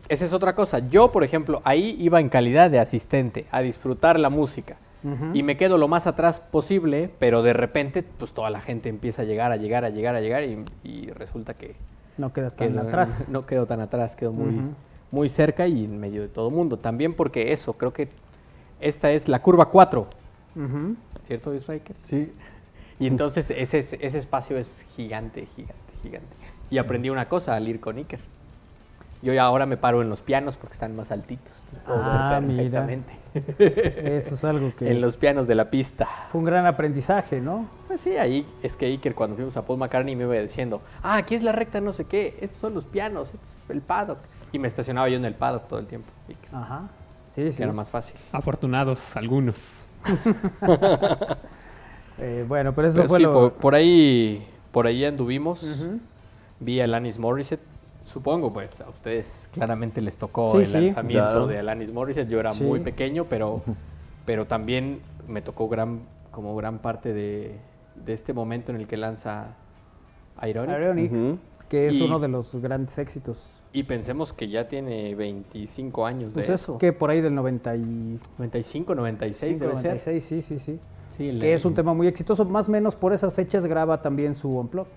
esa 0.09 0.25
es 0.25 0.33
otra 0.33 0.55
cosa. 0.55 0.79
Yo, 0.89 1.11
por 1.13 1.23
ejemplo, 1.23 1.61
ahí 1.63 1.95
iba 1.99 2.19
en 2.19 2.27
calidad 2.29 2.69
de 2.69 2.79
asistente 2.79 3.45
a 3.51 3.61
disfrutar 3.61 4.19
la 4.19 4.29
música. 4.29 4.75
Ujú. 5.03 5.31
Y 5.35 5.43
me 5.43 5.55
quedo 5.55 5.77
lo 5.77 5.87
más 5.87 6.07
atrás 6.07 6.39
posible, 6.39 7.09
pero 7.19 7.43
de 7.43 7.53
repente, 7.53 8.03
pues 8.03 8.33
toda 8.33 8.49
la 8.49 8.59
gente 8.59 8.89
empieza 8.89 9.21
a 9.21 9.25
llegar, 9.25 9.51
a 9.51 9.55
llegar, 9.57 9.85
a 9.85 9.89
llegar, 9.89 10.15
a 10.15 10.19
llegar 10.21 10.43
y, 10.43 10.65
y 10.83 11.09
resulta 11.11 11.53
que, 11.53 11.75
No 12.17 12.33
quedas 12.33 12.55
que 12.55 12.65
tan 12.65 12.75
no, 12.75 12.81
atrás. 12.81 13.25
no 13.29 13.45
quedo 13.45 13.67
tan 13.67 13.81
atrás, 13.81 14.15
quedo 14.15 14.31
muy, 14.31 14.57
Ujú. 14.59 14.73
muy 15.11 15.29
cerca 15.29 15.67
y 15.67 15.85
en 15.85 15.99
medio 15.99 16.21
de 16.23 16.27
todo 16.27 16.49
mundo. 16.49 16.77
También 16.77 17.13
porque 17.13 17.51
eso, 17.51 17.73
creo 17.73 17.93
que 17.93 18.09
esta 18.79 19.11
es 19.11 19.27
la 19.27 19.41
curva 19.43 19.69
4, 19.69 20.07
Ujú. 20.55 20.95
¿cierto, 21.25 21.53
Striker? 21.53 21.95
Sí, 22.03 22.31
Y 22.99 23.07
entonces 23.07 23.49
ese, 23.51 23.79
es- 23.79 23.93
ese 23.93 24.19
espacio 24.19 24.57
es 24.57 24.85
gigante, 24.95 25.45
gigante, 25.45 25.93
gigante. 26.03 26.35
Y 26.69 26.77
aprendí 26.77 27.09
una 27.09 27.27
cosa 27.27 27.55
al 27.55 27.67
ir 27.67 27.79
con 27.79 27.97
Iker. 27.97 28.19
Yo 29.23 29.33
ya 29.33 29.43
ahora 29.43 29.65
me 29.67 29.77
paro 29.77 30.01
en 30.01 30.09
los 30.09 30.21
pianos 30.23 30.57
porque 30.57 30.73
están 30.73 30.95
más 30.95 31.11
altitos. 31.11 31.53
ver 31.71 31.81
Ah, 31.87 32.39
mira. 32.43 32.85
perfectamente. 32.85 34.17
Eso 34.17 34.33
es 34.35 34.43
algo 34.43 34.73
que 34.75 34.89
en 34.91 34.99
los 35.01 35.15
pianos 35.17 35.47
de 35.47 35.53
la 35.55 35.69
pista. 35.69 36.07
fue 36.31 36.39
un 36.39 36.45
gran 36.45 36.65
aprendizaje, 36.65 37.39
¿no? 37.39 37.67
Pues 37.87 38.01
sí, 38.01 38.17
ahí 38.17 38.45
es 38.63 38.75
que 38.77 38.87
Iker 38.87 39.13
cuando 39.13 39.35
fuimos 39.35 39.55
a 39.57 39.65
Paul 39.65 39.77
McCartney 39.79 40.15
me 40.15 40.23
iba 40.23 40.33
diciendo, 40.35 40.81
ah, 41.03 41.17
aquí 41.17 41.35
es 41.35 41.43
la 41.43 41.51
recta 41.51 41.81
no 41.81 41.93
sé 41.93 42.05
qué, 42.05 42.35
estos 42.41 42.57
son 42.59 42.73
los 42.73 42.85
pianos, 42.85 43.33
esto 43.33 43.43
es 43.43 43.65
el 43.69 43.81
paddock. 43.81 44.19
Y 44.51 44.57
me 44.59 44.67
estacionaba 44.67 45.07
yo 45.07 45.17
en 45.17 45.25
el 45.25 45.35
paddock 45.35 45.67
todo 45.67 45.79
el 45.79 45.85
tiempo. 45.87 46.09
que- 46.27 46.35
Ajá. 46.55 46.89
Sí, 47.29 47.43
que 47.43 47.51
sí. 47.51 47.61
era 47.63 47.73
más 47.73 47.89
fácil. 47.91 48.19
Afortunados 48.31 49.15
algunos. 49.15 49.87
Eh, 52.23 52.45
bueno, 52.47 52.75
pero 52.75 52.87
eso 52.87 52.97
Pero 52.97 53.07
fue 53.09 53.17
sí, 53.17 53.23
lo... 53.23 53.33
por, 53.33 53.53
por 53.53 53.73
ahí, 53.73 54.45
por 54.71 54.85
ahí 54.85 55.03
anduvimos. 55.05 55.87
Vi 56.59 56.79
a 56.79 56.83
Alanis 56.83 57.17
Morissette. 57.17 57.63
Supongo, 58.03 58.53
pues, 58.53 58.79
a 58.81 58.89
ustedes 58.89 59.49
claramente 59.51 60.01
les 60.01 60.17
tocó 60.17 60.51
Sí, 60.51 60.57
el 60.57 60.65
sí. 60.67 60.73
lanzamiento 60.73 61.23
Claro. 61.23 61.47
de 61.47 61.57
Alanis 61.57 61.91
Morissette. 61.91 62.29
Yo 62.29 62.39
era 62.39 62.51
Sí. 62.51 62.63
muy 62.63 62.79
pequeño, 62.81 63.25
pero, 63.25 63.63
pero 64.25 64.45
también 64.45 65.01
me 65.27 65.41
tocó 65.41 65.67
gran, 65.67 66.01
como 66.29 66.55
gran 66.55 66.77
parte 66.79 67.11
de, 67.11 67.57
de 67.95 68.13
este 68.13 68.33
momento 68.33 68.71
en 68.71 68.77
el 68.81 68.85
que 68.87 68.97
lanza 68.97 69.55
Ironic. 70.47 71.39
Que 71.69 71.87
es 71.87 71.93
Y- 71.95 72.01
uno 72.03 72.19
de 72.19 72.27
los 72.27 72.53
grandes 72.55 72.99
éxitos. 72.99 73.43
Y 73.73 73.83
pensemos 73.83 74.33
que 74.33 74.49
ya 74.49 74.67
tiene 74.67 75.15
25 75.15 76.05
años 76.05 76.33
de 76.33 76.41
Pues 76.41 76.49
es 76.49 76.61
eso. 76.61 76.77
que 76.77 76.91
por 76.91 77.09
ahí 77.09 77.21
del 77.21 77.33
95, 77.35 78.19
95, 78.37 78.95
96 78.95 79.59
debe 79.59 79.75
ser. 79.77 79.91
96, 79.93 80.23
sí, 80.25 80.41
sí, 80.41 80.59
sí. 80.59 80.79
Sí, 81.17 81.29
el- 81.29 81.39
Que 81.39 81.53
es 81.53 81.63
un 81.63 81.73
tema 81.73 81.93
muy 81.93 82.07
exitoso. 82.07 82.43
Más 82.45 82.67
o 82.67 82.71
menos 82.71 82.95
por 82.95 83.13
esas 83.13 83.33
fechas 83.33 83.65
graba 83.65 84.01
también 84.01 84.35
su 84.35 84.49
Unplug. 84.57 84.87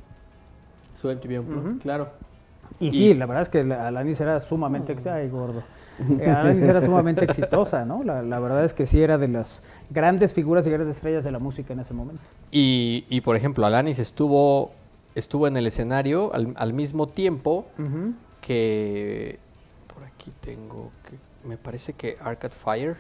Su 0.97 1.09
MTV 1.11 1.41
Unplugged, 1.41 1.71
Ujú. 1.71 1.79
claro. 1.81 2.09
Y, 2.81 2.89
Y- 2.89 2.91
sí, 2.93 3.15
la 3.15 3.27
verdad 3.27 3.43
es 3.43 3.49
que 3.49 3.63
la- 3.63 3.87
Alanis 3.87 4.21
era 4.21 4.41
sumamente... 4.41 4.93
ex- 4.95 5.07
Ay, 5.07 5.29
gordo. 5.29 5.63
Eh, 6.21 6.29
Alanis 6.29 6.65
era 6.65 6.81
sumamente 6.81 7.25
exitosa, 7.25 7.85
¿no? 7.85 8.03
La, 8.03 8.21
la 8.23 8.41
verdad 8.41 8.65
es 8.65 8.75
que 8.75 8.85
sí 8.87 9.01
era 9.01 9.17
de 9.17 9.29
las 9.29 9.63
grandes 9.91 10.35
figuras 10.35 10.67
y 10.67 10.71
grandes 10.71 10.97
estrellas 10.97 11.23
de 11.23 11.31
la 11.31 11.39
música 11.39 11.73
en 11.73 11.79
ese 11.79 11.95
momento. 11.95 12.21
Y, 12.51 13.05
y, 13.09 13.21
por 13.21 13.37
ejemplo, 13.37 13.65
Alanis 13.65 14.01
estuvo, 14.01 14.73
estuvo 15.15 15.47
en 15.47 15.57
el 15.57 15.69
escenario 15.69 16.35
al, 16.35 16.53
al 16.57 16.73
mismo 16.73 17.07
tiempo 17.07 17.67
Ujú. 17.79 18.13
Que... 18.45 19.39
Por 19.93 20.05
aquí 20.05 20.31
tengo... 20.41 20.91
que 21.09 21.17
Me 21.49 21.57
parece 21.57 21.95
que 21.95 22.19
Arcade 22.21 22.55
Fire, 22.55 22.97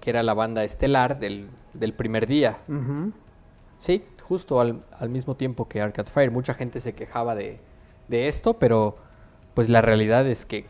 que 0.00 0.10
era 0.10 0.22
la 0.22 0.34
banda 0.34 0.62
estelar 0.62 1.18
del, 1.18 1.48
del 1.74 1.92
primer 1.94 2.26
día. 2.28 2.58
Sí, 3.78 4.04
justo 4.22 4.60
al, 4.60 4.84
al 4.92 5.08
mismo 5.08 5.34
tiempo 5.34 5.68
que 5.68 5.80
Arcade 5.80 6.10
Fire. 6.10 6.30
Mucha 6.30 6.54
gente 6.54 6.78
se 6.78 6.94
quejaba 6.94 7.34
de, 7.34 7.58
de 8.06 8.28
esto, 8.28 8.54
pero 8.54 8.96
pues 9.54 9.68
la 9.68 9.82
realidad 9.82 10.26
es 10.28 10.46
que 10.46 10.66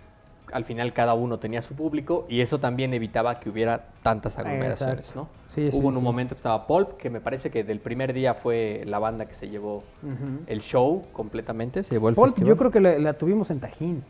al 0.53 0.65
final 0.65 0.95
cada 0.95 1.13
uno 1.13 1.39
tenía 1.39 1.61
su 1.61 1.75
público 1.75 2.25
y 2.31 2.41
eso 2.41 2.59
también 2.59 2.95
evitaba 2.95 3.35
que 3.35 3.51
hubiera 3.51 3.89
tantas 4.03 4.39
aglomeraciones, 4.39 5.11
Exacto. 5.11 5.29
¿no? 5.35 5.38
Sí, 5.49 5.71
sí, 5.71 5.77
Hubo 5.79 5.89
en 5.89 5.97
un 5.97 6.03
sí. 6.03 6.05
momento 6.05 6.35
que 6.35 6.39
estaba 6.39 6.67
Pulp, 6.67 6.97
que 6.99 7.09
me 7.11 7.21
parece 7.21 7.51
que 7.51 7.65
del 7.65 7.81
primer 7.81 8.13
día 8.13 8.35
fue 8.35 8.83
la 8.87 8.99
banda 8.99 9.27
que 9.27 9.35
se 9.35 9.49
llevó 9.49 9.83
el 10.47 10.61
show 10.61 11.05
completamente, 11.13 11.83
se 11.83 11.95
llevó 11.95 12.11
el 12.11 12.15
Pulp, 12.15 12.29
festival. 12.29 12.49
yo 12.49 12.57
creo 12.57 12.71
que 12.71 12.81
la, 12.81 12.99
la 12.99 13.15
tuvimos 13.15 13.51
en 13.51 13.61
Tajín. 13.61 14.05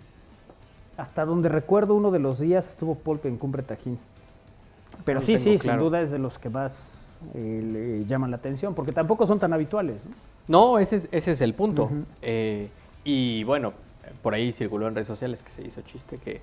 Hasta 0.96 1.24
donde 1.24 1.48
recuerdo 1.48 1.94
uno 1.94 2.10
de 2.10 2.18
los 2.18 2.40
días 2.40 2.68
estuvo 2.68 2.96
Pulp 2.96 3.24
en 3.26 3.36
Cumbre 3.38 3.62
Tajín. 3.62 3.98
Pero 5.04 5.20
No 5.20 5.26
sí, 5.26 5.38
sí, 5.38 5.58
claro. 5.58 5.82
sin 5.82 5.88
duda 5.88 6.00
es 6.00 6.10
de 6.10 6.18
los 6.18 6.38
que 6.40 6.50
más 6.50 6.82
eh, 7.34 7.62
le 7.64 8.04
llaman 8.04 8.32
la 8.32 8.36
atención, 8.38 8.74
porque 8.74 8.90
tampoco 8.92 9.24
son 9.26 9.38
tan 9.38 9.52
habituales. 9.52 9.96
¿no? 10.48 10.72
No, 10.72 10.78
ese 10.80 10.96
es, 10.96 11.08
ese 11.12 11.30
es 11.32 11.40
el 11.40 11.54
punto. 11.54 11.88
Eh, 12.20 12.68
y 13.04 13.44
bueno, 13.44 13.72
por 14.22 14.34
ahí 14.34 14.50
circuló 14.50 14.88
en 14.88 14.94
redes 14.96 15.06
sociales 15.06 15.42
que 15.44 15.50
se 15.50 15.62
hizo 15.62 15.82
chiste 15.82 16.18
que, 16.18 16.40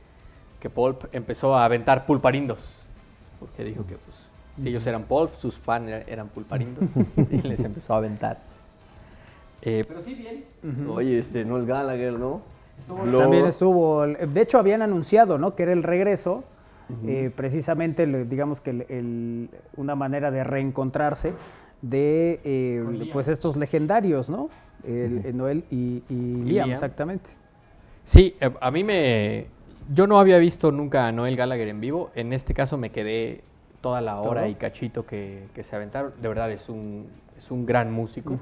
que 0.62 0.70
Pulp 0.70 1.04
empezó 1.12 1.54
a 1.56 1.66
aventar 1.66 2.06
pulparindos. 2.06 2.84
Porque 3.42 3.66
dijo 3.66 3.86
que 3.86 3.98
pues, 3.98 4.18
si 4.58 4.70
ellos 4.70 4.86
eran 4.88 5.04
Pulp, 5.04 5.34
sus 5.36 5.58
fans 5.60 5.90
er- 5.90 6.04
eran 6.08 6.28
pulparindos. 6.30 6.84
y 7.32 7.42
les 7.42 7.64
empezó 7.64 7.94
a 7.94 7.98
aventar. 7.98 8.40
Eh, 9.62 9.84
pero 9.88 10.02
sí, 10.04 10.14
bien. 10.16 10.46
Oye, 10.90 11.18
este, 11.20 11.44
Noel 11.46 11.66
Gallagher, 11.66 12.14
¿no? 12.14 12.42
Lo- 13.06 13.18
También 13.20 13.46
estuvo, 13.46 14.06
de 14.06 14.42
hecho 14.42 14.60
habían 14.60 14.82
anunciado, 14.82 15.38
¿no? 15.38 15.56
Que 15.56 15.64
era 15.64 15.74
el 15.74 15.82
regreso, 15.84 16.44
eh, 17.08 17.32
precisamente, 17.36 18.06
digamos 18.26 18.62
que 18.62 18.70
el- 18.72 18.86
el- 18.90 19.50
una 19.76 19.96
manera 19.96 20.30
de 20.30 20.44
reencontrarse 20.44 21.34
de, 21.82 22.40
eh, 22.44 23.10
pues 23.12 23.28
estos 23.28 23.56
legendarios, 23.56 24.30
¿no? 24.30 24.50
El, 24.84 25.22
el 25.26 25.36
Noel 25.38 25.64
y, 25.72 26.04
y 26.10 26.14
Liam, 26.14 26.46
Liam. 26.46 26.72
exactamente. 26.72 27.32
Sí, 28.04 28.36
a 28.62 28.70
mí 28.72 28.84
me... 28.84 29.48
Yo 29.92 30.06
no 30.06 30.20
había 30.20 30.38
visto 30.38 30.72
nunca 30.72 31.08
a 31.08 31.12
Noel 31.12 31.36
Gallagher 31.36 31.68
en 31.68 31.80
vivo. 31.82 32.12
En 32.16 32.34
este 32.34 32.54
caso 32.54 32.78
me 32.78 32.92
quedé 32.92 33.42
toda 33.86 34.02
la 34.02 34.20
hora 34.20 34.42
¿Todo? 34.42 34.50
y 34.50 34.56
cachito 34.56 35.06
que, 35.06 35.48
que 35.54 35.62
se 35.62 35.76
aventaron. 35.76 36.12
De 36.20 36.28
verdad 36.28 36.50
es 36.50 36.70
un, 36.70 37.06
es 37.38 37.52
un 37.52 37.68
gran 37.68 37.92
músico. 37.92 38.36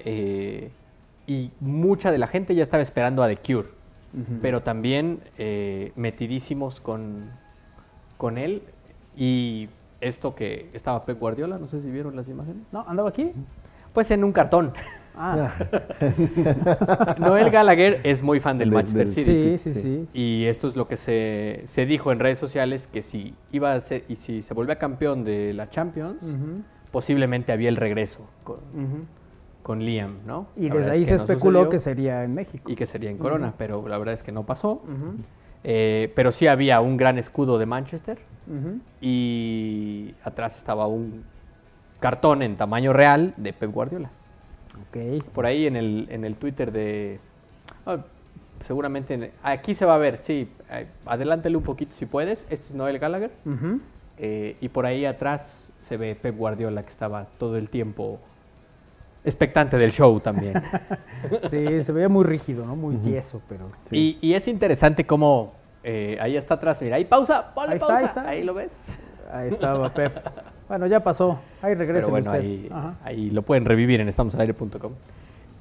Eh, 0.00 0.72
y 1.28 1.52
mucha 1.60 2.10
de 2.10 2.18
la 2.18 2.26
gente 2.26 2.52
ya 2.52 2.64
estaba 2.64 2.82
esperando 2.82 3.22
a 3.22 3.28
The 3.28 3.36
Cure. 3.36 3.68
Pero 4.42 4.64
también 4.64 5.20
eh, 5.38 5.92
metidísimos 5.94 6.80
con, 6.80 7.30
con 8.16 8.38
él. 8.38 8.64
Y 9.16 9.68
esto 10.00 10.34
que 10.34 10.68
estaba 10.72 11.04
Pep 11.04 11.20
Guardiola, 11.20 11.58
no 11.58 11.68
sé 11.68 11.80
si 11.80 11.88
vieron 11.88 12.16
las 12.16 12.26
imágenes. 12.26 12.64
¿No? 12.72 12.84
¿Andaba 12.88 13.10
aquí? 13.10 13.30
Pues 13.92 14.10
en 14.10 14.24
un 14.24 14.32
cartón. 14.32 14.72
Ah, 15.16 15.54
Noel 17.18 17.50
Gallagher 17.50 18.00
es 18.04 18.22
muy 18.22 18.40
fan 18.40 18.58
del 18.58 18.70
Manchester 18.70 19.06
del- 19.06 19.14
City. 19.14 19.58
sí, 19.58 19.72
sí, 19.74 19.80
sí. 19.82 20.08
Y 20.12 20.44
esto 20.46 20.68
es 20.68 20.76
lo 20.76 20.86
que 20.88 20.96
se, 20.96 21.62
se 21.64 21.86
dijo 21.86 22.12
en 22.12 22.18
redes 22.20 22.38
sociales, 22.38 22.86
que 22.86 23.02
si 23.02 23.34
iba 23.52 23.72
a 23.72 23.80
ser, 23.80 24.04
y 24.08 24.16
si 24.16 24.42
se 24.42 24.54
volvía 24.54 24.76
campeón 24.76 25.24
de 25.24 25.54
la 25.54 25.70
Champions, 25.70 26.22
posiblemente 26.90 27.52
había 27.52 27.68
el 27.68 27.76
regreso 27.76 28.28
con, 28.44 28.58
con 29.62 29.80
Liam, 29.84 30.18
¿no? 30.26 30.48
Y 30.56 30.68
La 30.68 30.76
desde 30.76 30.90
ahí 30.92 31.02
es 31.02 31.08
se 31.08 31.14
no 31.16 31.20
especuló 31.22 31.58
sucedió 31.60 31.70
que 31.70 31.78
sería 31.78 32.22
en 32.24 32.34
México. 32.34 32.70
y 32.70 32.76
que 32.76 32.86
sería 32.86 33.10
en 33.10 33.18
Corona, 33.18 33.54
pero 33.56 33.86
la 33.88 33.98
verdad 33.98 34.14
es 34.14 34.22
que 34.22 34.32
no 34.32 34.44
pasó. 34.44 34.82
Eh, 35.64 36.12
pero 36.14 36.30
sí 36.30 36.46
había 36.46 36.80
un 36.80 36.96
gran 36.96 37.18
escudo 37.18 37.58
de 37.58 37.66
Manchester 37.66 38.18
y 39.00 40.14
atrás 40.22 40.56
estaba 40.56 40.86
un 40.86 41.24
cartón 42.00 42.42
en 42.42 42.56
tamaño 42.56 42.92
real 42.92 43.34
de 43.36 43.52
Pep 43.52 43.72
Guardiola. 43.72 44.10
Por 45.32 45.46
ahí 45.46 45.66
en 45.66 45.76
el, 45.76 46.06
en 46.10 46.24
el 46.24 46.36
Twitter 46.36 46.72
de... 46.72 47.18
ah, 47.86 47.98
seguramente 48.60 49.14
en- 49.14 49.30
aquí 49.42 49.74
se 49.74 49.84
va 49.84 49.94
a 49.94 49.98
ver, 49.98 50.18
sí. 50.18 50.48
eh, 50.70 50.86
adelántale 51.04 51.56
un 51.56 51.62
poquito 51.62 51.92
si 51.94 52.06
puedes. 52.06 52.42
Este 52.50 52.66
es 52.68 52.74
Noel 52.74 52.98
Gallagher. 52.98 53.30
Eh, 54.18 54.56
y 54.60 54.68
por 54.70 54.86
ahí 54.86 55.04
atrás 55.04 55.72
se 55.80 55.96
ve 55.96 56.14
Pep 56.14 56.36
Guardiola 56.36 56.82
que 56.82 56.88
estaba 56.88 57.26
todo 57.38 57.56
el 57.58 57.68
tiempo 57.68 58.18
expectante 59.24 59.76
del 59.76 59.90
show 59.92 60.18
también. 60.20 60.54
Sí, 61.50 61.84
se 61.84 61.92
veía 61.92 62.08
muy 62.08 62.24
rígido, 62.24 62.64
¿no? 62.64 62.76
Muy 62.76 62.96
tieso, 62.96 63.42
pero... 63.48 63.70
y, 63.90 64.18
y 64.20 64.34
es 64.34 64.48
interesante 64.48 65.04
cómo... 65.06 65.52
eh, 65.82 66.16
ahí 66.20 66.36
está 66.36 66.54
atrás, 66.54 66.80
mira, 66.82 66.96
ahí 66.96 67.04
pausa, 67.04 67.52
ponle 67.54 67.72
Ahí 67.72 67.76
está, 67.76 67.86
pausa. 67.86 67.98
ahí 68.00 68.06
está. 68.06 68.28
Ahí 68.28 68.44
lo 68.44 68.54
ves. 68.54 68.96
Ahí 69.32 69.48
estaba 69.50 69.92
Pep. 69.92 70.16
Bueno, 70.68 70.86
ya 70.86 71.00
pasó. 71.00 71.38
Ahí 71.62 71.74
regresa 71.74 72.06
Pero 72.06 72.10
bueno, 72.10 72.32
usted. 72.32 72.72
ahí, 73.04 73.30
lo 73.30 73.42
pueden 73.42 73.64
revivir 73.64 74.00
en 74.00 74.08
estamosalaire.com. 74.08 74.92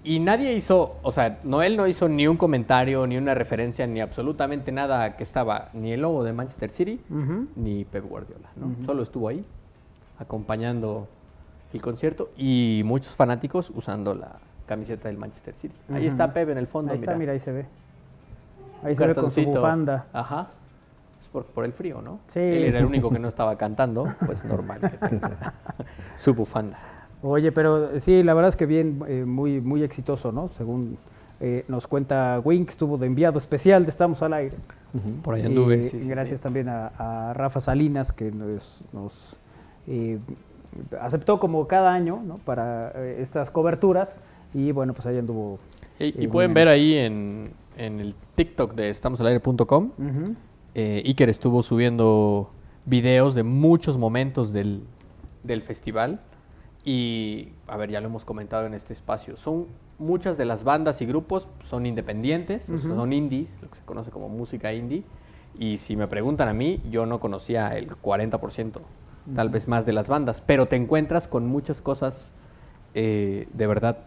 Y 0.04 0.20
nadie 0.20 0.54
hizo, 0.54 0.98
o 1.02 1.12
sea, 1.12 1.40
Noel 1.44 1.78
no 1.78 1.88
hizo 1.88 2.08
ni 2.08 2.28
un 2.28 2.38
comentario, 2.38 3.08
ni 3.08 3.18
una 3.18 3.34
referencia, 3.34 3.88
ni 3.88 4.02
absolutamente 4.02 4.72
nada 4.72 5.16
que 5.16 5.24
estaba 5.24 5.70
ni 5.74 5.94
el 5.94 6.02
logo 6.02 6.24
de 6.24 6.32
Manchester 6.32 6.70
City, 6.70 7.02
ni 7.56 7.86
Pep 7.86 8.06
Guardiola, 8.08 8.50
¿no? 8.56 8.86
Solo 8.86 9.02
estuvo 9.02 9.28
ahí, 9.30 9.44
acompañando 10.20 11.08
el 11.74 11.82
concierto 11.82 12.30
y 12.38 12.84
muchos 12.86 13.16
fanáticos 13.16 13.72
usando 13.76 14.14
la 14.14 14.38
camiseta 14.68 15.08
del 15.08 15.18
Manchester 15.18 15.54
City. 15.56 15.76
Ahí 15.92 16.06
está 16.06 16.32
Pep 16.34 16.50
en 16.50 16.60
el 16.60 16.68
fondo, 16.68 16.92
Ahí 16.92 17.00
está, 17.00 17.16
mira, 17.16 17.34
ahí 17.34 17.40
se 17.40 17.52
ve. 17.52 17.66
Ahí 18.84 18.96
se 18.96 19.08
ve 19.08 19.16
con 19.16 19.32
su 19.32 19.44
bufanda. 19.44 20.06
Ajá. 20.14 20.50
Por, 21.36 21.44
por 21.48 21.66
el 21.66 21.74
frío, 21.74 22.02
¿no? 22.02 22.20
Sí. 22.28 22.40
Él 22.40 22.64
era 22.64 22.80
el 22.80 22.86
único 22.86 23.10
que 23.10 23.20
no 23.20 23.28
estaba 23.28 23.58
cantando, 23.58 24.08
pues 24.26 24.46
normal 24.46 24.80
que 24.80 24.88
tenga 25.10 25.54
su 26.16 26.34
bufanda. 26.34 26.78
Oye, 27.22 27.52
pero 27.52 28.00
sí, 28.00 28.24
la 28.24 28.34
verdad 28.34 28.48
es 28.48 28.56
que 28.56 28.66
bien, 28.66 29.04
eh, 29.06 29.26
muy, 29.26 29.60
muy 29.60 29.84
exitoso, 29.84 30.32
¿no? 30.32 30.48
Según 30.48 30.98
eh, 31.42 31.66
nos 31.68 31.88
cuenta 31.88 32.40
Wink, 32.42 32.70
estuvo 32.70 32.98
de 32.98 33.08
enviado 33.08 33.38
especial 33.38 33.84
de 33.84 33.90
Estamos 33.90 34.22
al 34.22 34.32
Aire. 34.32 34.56
Por 35.24 35.34
ahí 35.34 35.42
anduve. 35.42 35.76
Y 35.76 35.82
sí, 35.82 36.00
sí, 36.00 36.08
gracias 36.08 36.40
sí. 36.40 36.44
también 36.44 36.70
a, 36.70 36.88
a 36.98 37.34
Rafa 37.34 37.60
Salinas, 37.60 38.14
que 38.14 38.32
nos, 38.32 38.80
nos, 38.94 39.38
eh, 39.88 40.18
aceptó 41.02 41.38
como 41.38 41.68
cada 41.68 41.94
año, 41.94 42.22
¿no? 42.26 42.38
Para 42.38 42.94
eh, 42.96 43.18
estas 43.20 43.52
coberturas. 43.52 44.18
Y 44.54 44.72
bueno, 44.72 44.94
pues 44.94 45.06
ahí 45.06 45.18
anduvo. 45.18 45.60
Y, 46.00 46.24
y 46.24 46.28
pueden 46.30 46.54
ver 46.54 46.70
ahí 46.70 46.94
en, 46.94 47.52
en 47.76 48.00
el 48.00 48.16
TikTok 48.36 48.74
de 48.74 48.90
estamosalaire.com. 48.90 49.92
eh, 50.76 51.04
Iker 51.06 51.30
estuvo 51.30 51.64
subiendo 51.64 52.52
videos 52.86 53.34
de 53.34 53.44
muchos 53.44 53.98
momentos 53.98 54.54
del, 54.54 54.84
del 55.44 55.62
festival. 55.62 56.20
Y, 56.84 57.54
a 57.68 57.78
ver, 57.78 57.90
ya 57.90 58.00
lo 58.00 58.08
hemos 58.08 58.26
comentado 58.26 58.68
en 58.68 58.76
este 58.76 58.94
espacio. 58.94 59.38
Son 59.38 59.66
muchas 59.98 60.38
de 60.38 60.46
las 60.46 60.64
bandas 60.64 61.02
y 61.02 61.06
grupos 61.06 61.48
son 61.60 61.86
independientes, 61.86 62.66
son 62.66 63.12
indies, 63.12 63.50
lo 63.62 63.70
que 63.72 63.78
se 63.78 63.86
conoce 63.86 64.12
como 64.12 64.30
música 64.30 64.72
indie. 64.72 65.04
Y 65.58 65.80
si 65.80 65.96
me 65.96 66.08
preguntan 66.08 66.48
a 66.48 66.54
mí, 66.54 66.82
yo 66.92 67.06
no 67.06 67.20
conocía 67.20 67.76
el 67.76 67.90
40%, 67.90 68.82
tal 69.34 69.50
vez 69.50 69.68
más 69.68 69.86
de 69.88 69.94
las 69.94 70.10
bandas. 70.10 70.42
Pero 70.42 70.68
te 70.68 70.76
encuentras 70.76 71.28
con 71.28 71.48
muchas 71.48 71.82
cosas 71.82 72.34
eh, 72.94 73.48
de 73.54 73.68
verdad 73.68 73.98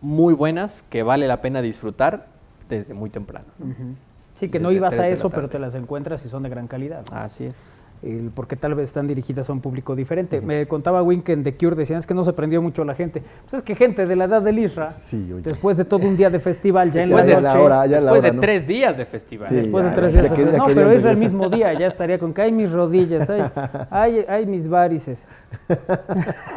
muy 0.00 0.34
buenas 0.34 0.82
que 0.82 1.02
vale 1.02 1.26
la 1.26 1.40
pena 1.40 1.60
disfrutar 1.60 2.28
desde 2.68 2.94
muy 2.94 3.10
temprano. 3.10 3.48
¿no? 3.58 3.96
Sí, 4.38 4.48
que 4.48 4.60
no 4.60 4.68
desde 4.68 4.78
ibas 4.78 4.98
a 4.98 5.08
eso, 5.08 5.30
pero 5.30 5.48
te 5.48 5.58
las 5.58 5.74
encuentras 5.74 6.24
y 6.24 6.28
son 6.28 6.42
de 6.42 6.48
gran 6.48 6.66
calidad. 6.68 7.04
¿no? 7.10 7.16
Así 7.16 7.44
es. 7.46 7.72
El- 8.02 8.30
porque 8.34 8.56
tal 8.56 8.74
vez 8.74 8.88
están 8.88 9.06
dirigidas 9.08 9.48
a 9.48 9.54
un 9.54 9.62
público 9.62 9.96
diferente. 9.96 10.42
Me 10.42 10.68
contaba 10.68 11.02
Win 11.02 11.22
que 11.22 11.32
en 11.32 11.42
The 11.42 11.56
Cure 11.56 11.74
decían 11.74 11.98
es 11.98 12.06
que 12.06 12.12
no 12.12 12.24
se 12.24 12.34
prendió 12.34 12.60
mucho 12.60 12.84
la 12.84 12.94
gente. 12.94 13.22
Pues 13.42 13.54
es 13.54 13.62
que 13.62 13.74
gente 13.74 14.04
de 14.04 14.14
la 14.16 14.24
edad 14.24 14.42
del 14.42 14.58
Isra, 14.58 14.92
Sí, 14.92 15.32
después 15.42 15.78
de 15.78 15.86
todo 15.86 16.06
un 16.06 16.14
día 16.14 16.28
de 16.28 16.38
festival, 16.38 16.92
ya 16.92 17.00
en 17.00 17.08
la 17.10 17.22
de 17.22 17.32
noche, 17.40 17.42
la 17.56 17.58
hora, 17.64 17.86
ya 17.86 17.92
la 17.92 17.96
Después 18.02 18.18
hora, 18.20 18.28
de 18.30 18.34
¿no? 18.36 18.40
tres 18.42 18.66
días 18.66 18.98
de 18.98 19.06
festival. 19.06 19.48
Sí. 19.48 19.54
después 19.54 19.82
de 19.86 19.90
tres 19.92 20.12
ya 20.12 20.20
días, 20.24 20.36
de 20.36 20.58
no, 20.58 20.66
pero 20.66 20.92
Isra 20.94 21.10
el 21.10 21.16
mismo 21.16 21.48
día 21.48 21.72
ya 21.72 21.86
estaría 21.86 22.18
con 22.18 22.34
que 22.34 22.42
hay 22.42 22.52
mis 22.52 22.70
rodillas, 22.70 23.30
ay, 23.30 23.42
ay, 23.90 24.24
ay, 24.28 24.44
mis 24.46 24.68
varices. 24.68 25.26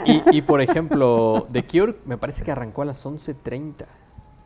Y, 0.05 0.21
y, 0.37 0.41
por 0.41 0.59
ejemplo, 0.59 1.47
The 1.53 1.63
Cure 1.65 1.95
me 2.05 2.17
parece 2.17 2.43
que 2.43 2.51
arrancó 2.51 2.81
a 2.81 2.85
las 2.85 3.05
11.30. 3.05 3.85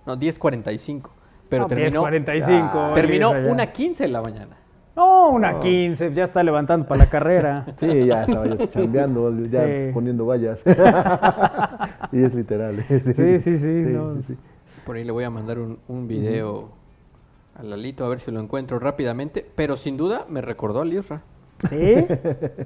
No, 0.06 0.16
10.45. 0.16 1.10
Pero 1.54 1.64
No, 1.64 1.68
terminó, 1.68 2.04
10:45, 2.04 2.94
terminó 2.94 3.32
una 3.52 3.68
15 3.72 4.06
en 4.06 4.14
la 4.14 4.22
mañana. 4.22 4.58
No, 4.96 5.30
una 5.30 5.60
15, 5.60 6.14
ya 6.14 6.24
está 6.24 6.42
levantando 6.44 6.88
para 6.88 7.04
la 7.04 7.10
carrera. 7.10 7.66
Sí, 7.80 8.06
ya 8.06 8.24
estaba 8.24 8.46
yo 8.48 8.66
chambeando, 8.68 9.32
ya 9.46 9.64
Sí. 9.66 9.92
poniendo 9.94 10.26
vallas. 10.26 10.60
y 12.12 12.24
es 12.24 12.34
literal. 12.34 12.84
Sí, 13.16 13.40
sí, 13.40 13.58
sí, 13.58 13.68
no. 13.88 14.22
sí. 14.22 14.36
Por 14.86 14.96
ahí 14.96 15.04
le 15.04 15.12
voy 15.12 15.24
a 15.24 15.30
mandar 15.30 15.60
un, 15.60 15.78
un 15.88 16.08
video 16.08 16.70
a 17.56 17.64
Lalito 17.64 18.04
a 18.06 18.10
ver 18.10 18.20
si 18.20 18.32
lo 18.32 18.40
encuentro 18.40 18.80
rápidamente. 18.80 19.46
Pero 19.56 19.78
sin 19.78 19.96
duda 19.98 20.26
me 20.28 20.42
recordó 20.42 20.82
al 20.82 20.92
Isra. 20.94 21.22
¿Sí? 21.70 22.06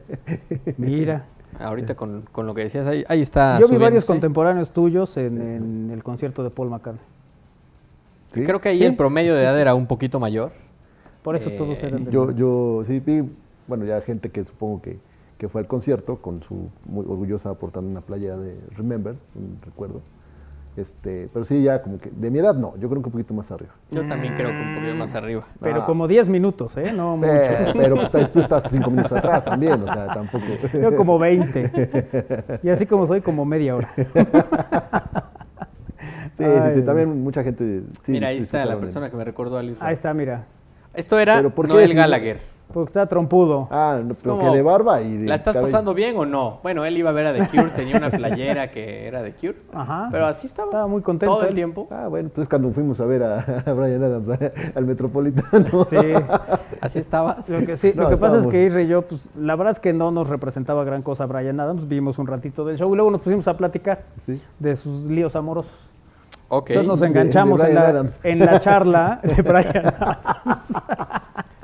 Mira. 0.78 1.26
Ahorita 1.60 1.96
con, 1.96 2.24
con 2.32 2.46
lo 2.46 2.54
que 2.54 2.64
decías, 2.64 2.86
ahí, 2.88 3.04
ahí 3.08 3.22
está. 3.22 3.60
Yo 3.60 3.68
vi 3.68 3.78
varios 3.78 4.06
contemporáneos 4.06 4.72
tuyos 4.72 5.18
en, 5.18 5.42
en 5.42 5.92
el 5.92 6.04
concierto 6.04 6.44
de 6.44 6.50
Paul 6.50 6.70
McCartney. 6.70 7.02
Sí. 8.34 8.44
Creo 8.44 8.60
que 8.62 8.70
ahí 8.70 8.80
Sí. 8.80 8.86
el 8.86 8.96
promedio 8.96 9.36
de 9.36 9.42
edad 9.44 9.60
era 9.60 9.74
un 9.76 9.88
poquito 9.88 10.20
mayor. 10.20 10.52
Por 11.24 11.36
eso 11.36 11.50
Eh, 11.50 11.56
todos 11.58 11.82
eran 11.84 12.06
de 12.06 12.12
Yo, 12.12 12.32
yo 12.32 12.84
sí 12.86 13.00
vi, 13.00 13.24
bueno, 13.68 13.86
ya 13.86 14.00
gente 14.02 14.30
que 14.30 14.44
supongo 14.46 14.82
que, 14.82 14.98
que 15.38 15.48
fue 15.50 15.62
al 15.62 15.68
concierto 15.68 16.18
con 16.18 16.42
su 16.44 16.70
muy 16.86 17.06
orgullosa 17.08 17.54
portando 17.56 17.90
una 17.90 18.02
playa 18.02 18.38
de 18.38 18.58
Remember, 18.76 19.16
un 19.36 19.58
recuerdo. 19.64 20.02
Este, 20.78 21.28
pero 21.34 21.44
sí, 21.44 21.64
ya 21.64 21.82
como 21.82 21.98
que 22.00 22.12
de 22.12 22.30
mi 22.30 22.38
edad 22.38 22.54
no, 22.54 22.74
yo 22.78 22.88
creo 22.88 23.02
que 23.02 23.08
un 23.08 23.12
poquito 23.12 23.34
más 23.34 23.50
arriba. 23.52 23.72
Yo 23.90 24.06
también 24.08 24.36
creo 24.36 24.52
que 24.52 24.58
un 24.62 24.74
poquito 24.76 24.94
más 24.94 25.16
arriba. 25.16 25.48
Pero 25.60 25.82
Ah. 25.82 25.86
como 25.88 26.08
10 26.08 26.30
minutos, 26.30 26.78
¿eh? 26.78 26.94
No 26.96 27.18
mucho. 27.18 27.32
Eh, 27.32 27.74
pero 27.74 27.96
pues, 27.96 28.06
estás- 28.06 28.32
tú 28.32 28.40
estás 28.42 28.64
cinco 28.70 28.92
minutos 28.92 29.12
atrás 29.12 29.44
también, 29.44 29.74
o 29.82 29.86
sea, 29.92 30.08
tampoco. 30.14 30.46
Yo 30.80 30.96
como 30.96 31.18
20. 31.18 32.60
Y 32.62 32.70
así 32.70 32.86
como 32.86 33.08
soy, 33.08 33.22
como 33.22 33.44
media 33.44 33.76
hora. 33.76 33.90
Sí, 36.38 36.44
sí, 36.44 36.50
Ay, 36.62 36.76
sí, 36.76 36.82
también 36.84 37.24
mucha 37.24 37.44
gente. 37.44 37.82
sí, 38.02 38.12
Mira, 38.12 38.28
ahí 38.30 38.38
está 38.38 38.64
la 38.66 38.78
persona 38.78 39.10
que 39.10 39.18
me 39.18 39.24
recordó 39.24 39.58
al 39.58 39.70
Isra. 39.72 39.88
Ahí 39.88 39.94
está, 39.96 40.14
mira. 40.14 40.46
Esto 40.94 41.18
era 41.20 41.38
Pero 41.38 41.50
¿por 41.52 41.68
qué 41.68 41.74
Noel 41.74 41.94
Gallagher. 41.94 42.58
Porque 42.74 42.90
está 42.90 43.06
trompudo. 43.08 43.70
Ah, 43.72 44.02
no, 44.04 44.14
pero 44.22 44.40
que 44.40 44.46
de 44.58 44.62
barba 44.62 45.02
y 45.02 45.16
de 45.20 45.26
¿La 45.26 45.36
estás 45.36 45.54
cabello. 45.54 45.72
pasando 45.72 45.94
bien 45.94 46.18
o 46.18 46.26
no? 46.26 46.60
Bueno, 46.64 46.84
él 46.84 46.98
iba 46.98 47.12
a 47.12 47.14
ver 47.14 47.28
a 47.28 47.34
The 47.34 47.48
Cure, 47.48 47.70
tenía 47.70 47.96
una 47.96 48.12
playera 48.12 48.72
que 48.72 49.08
era 49.08 49.24
The 49.24 49.32
Cure. 49.36 49.56
Ajá. 49.74 50.10
Pero 50.12 50.26
así 50.26 50.48
estaba. 50.48 50.68
Estaba 50.68 50.86
muy 50.88 51.02
contento 51.02 51.34
Todo 51.38 51.48
el 51.48 51.54
tiempo. 51.56 51.88
Ah, 51.90 52.08
bueno, 52.10 52.28
pues 52.28 52.44
es 52.44 52.50
cuando 52.50 52.70
fuimos 52.72 53.00
a 53.00 53.06
ver 53.06 53.24
a, 53.24 53.64
a 53.66 53.72
Brian 53.72 54.04
Adams 54.04 54.28
a- 54.30 54.52
al 54.78 54.86
Metropolitano. 54.86 55.86
Sí. 55.86 55.96
Así 56.82 57.00
estabas. 57.00 57.48
Lo 57.48 57.60
que, 57.66 57.78
sí, 57.78 57.94
No, 57.96 58.04
lo 58.04 58.10
que 58.10 58.18
pasa 58.18 58.38
es 58.38 58.46
que 58.48 58.66
Irre 58.66 58.84
y 58.84 58.88
yo, 58.88 59.02
pues 59.04 59.30
la 59.40 59.56
verdad 59.56 59.72
es 59.72 59.80
que 59.80 59.94
no 59.94 60.12
nos 60.12 60.28
representaba 60.28 60.84
gran 60.84 61.04
cosa 61.04 61.26
Brian 61.26 61.60
Adams. 61.62 61.88
Vimos 61.88 62.20
un 62.20 62.28
ratito 62.28 62.66
del 62.66 62.78
show 62.78 62.92
y 62.92 62.96
luego 62.98 63.10
nos 63.12 63.22
pusimos 63.22 63.48
a 63.48 63.56
platicar 63.56 64.04
Sí. 64.26 64.42
de 64.60 64.76
sus 64.76 65.06
líos 65.06 65.38
amorosos. 65.38 65.72
Entonces 66.50 66.88
nos 66.88 67.00
de- 67.02 67.08
de 67.08 67.12
enganchamos 67.12 67.64
en, 67.64 67.76
la, 67.76 67.82
Adams. 67.88 68.20
en 68.24 68.40
la 68.40 68.60
charla 68.60 69.20
de 69.24 69.42
Brian 69.42 69.86
Adams. 69.88 70.74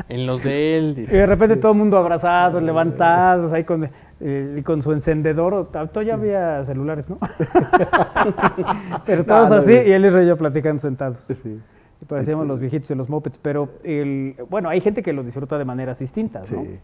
En 0.10 0.26
los 0.28 0.44
de 0.44 0.78
él. 0.78 0.96
Y 1.00 1.04
de 1.04 1.26
repente 1.26 1.56
todo 1.56 1.72
el 1.72 1.78
mundo 1.78 1.98
abrazados, 1.98 2.62
levantados, 2.62 3.54
ahí 3.54 3.64
con, 3.64 3.90
eh, 4.20 4.56
y 4.58 4.62
con 4.62 4.82
su 4.82 4.92
encendedor. 4.92 5.70
Todavía 5.72 6.16
había 6.16 6.64
celulares, 6.66 7.10
¿no? 7.10 7.18
Pero 9.06 9.26
todos 9.26 9.50
no, 9.50 9.56
así, 9.58 9.74
no. 9.76 9.84
y 9.84 9.92
él 9.92 10.06
y 10.06 10.10
Rey 10.10 10.34
platicando 10.36 10.80
sentados. 10.82 11.18
Sí. 11.28 11.60
Y 12.02 12.06
parecíamos 12.06 12.46
los 12.48 12.60
viejitos 12.60 12.92
y 12.92 12.96
los 12.96 13.10
mopeds. 13.10 13.38
Pero, 13.38 13.70
el, 13.84 14.36
bueno, 14.50 14.70
hay 14.70 14.82
gente 14.82 15.02
que 15.02 15.14
lo 15.14 15.24
disfruta 15.24 15.58
de 15.58 15.66
maneras 15.66 16.00
distintas, 16.00 16.48
Sí. 16.48 16.56
¿no? 16.56 16.62
Sí, 16.64 16.80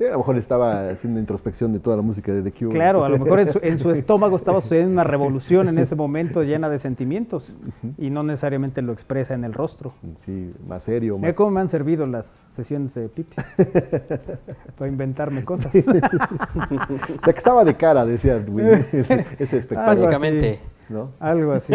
a 0.00 0.12
lo 0.12 0.18
mejor 0.18 0.36
estaba 0.36 0.90
haciendo 0.90 1.20
introspección 1.20 1.72
de 1.72 1.78
toda 1.78 1.96
la 1.96 2.02
música 2.02 2.32
de 2.32 2.42
The 2.42 2.52
Cure. 2.52 2.70
Claro, 2.70 3.04
a 3.04 3.08
lo 3.08 3.18
mejor 3.18 3.40
en 3.40 3.52
su, 3.52 3.60
en 3.62 3.78
su 3.78 3.90
estómago 3.92 4.36
estaba 4.36 4.60
sucediendo 4.60 4.92
una 4.92 5.04
revolución 5.04 5.68
en 5.68 5.78
ese 5.78 5.94
momento 5.94 6.42
llena 6.42 6.68
de 6.68 6.78
sentimientos 6.78 7.52
y 7.98 8.10
no 8.10 8.22
necesariamente 8.22 8.82
lo 8.82 8.92
expresa 8.92 9.34
en 9.34 9.44
el 9.44 9.52
rostro. 9.52 9.92
Sí, 10.24 10.50
más 10.66 10.82
serio, 10.82 11.16
Mira 11.16 11.28
más... 11.28 11.36
cómo 11.36 11.50
me 11.52 11.60
han 11.60 11.68
servido 11.68 12.06
las 12.06 12.26
sesiones 12.26 12.94
de 12.94 13.08
pipis 13.08 13.36
para 14.78 14.88
inventarme 14.90 15.44
cosas. 15.44 15.72
O 15.82 17.24
sea, 17.24 17.32
que 17.32 17.38
estaba 17.38 17.64
de 17.64 17.76
cara, 17.76 18.04
decía 18.04 18.42
Will, 18.48 18.66
ese, 18.66 19.26
ese 19.38 19.56
espectáculo. 19.58 19.86
Básicamente. 19.86 20.60
¿no? 20.88 21.10
Algo 21.20 21.52
así. 21.52 21.72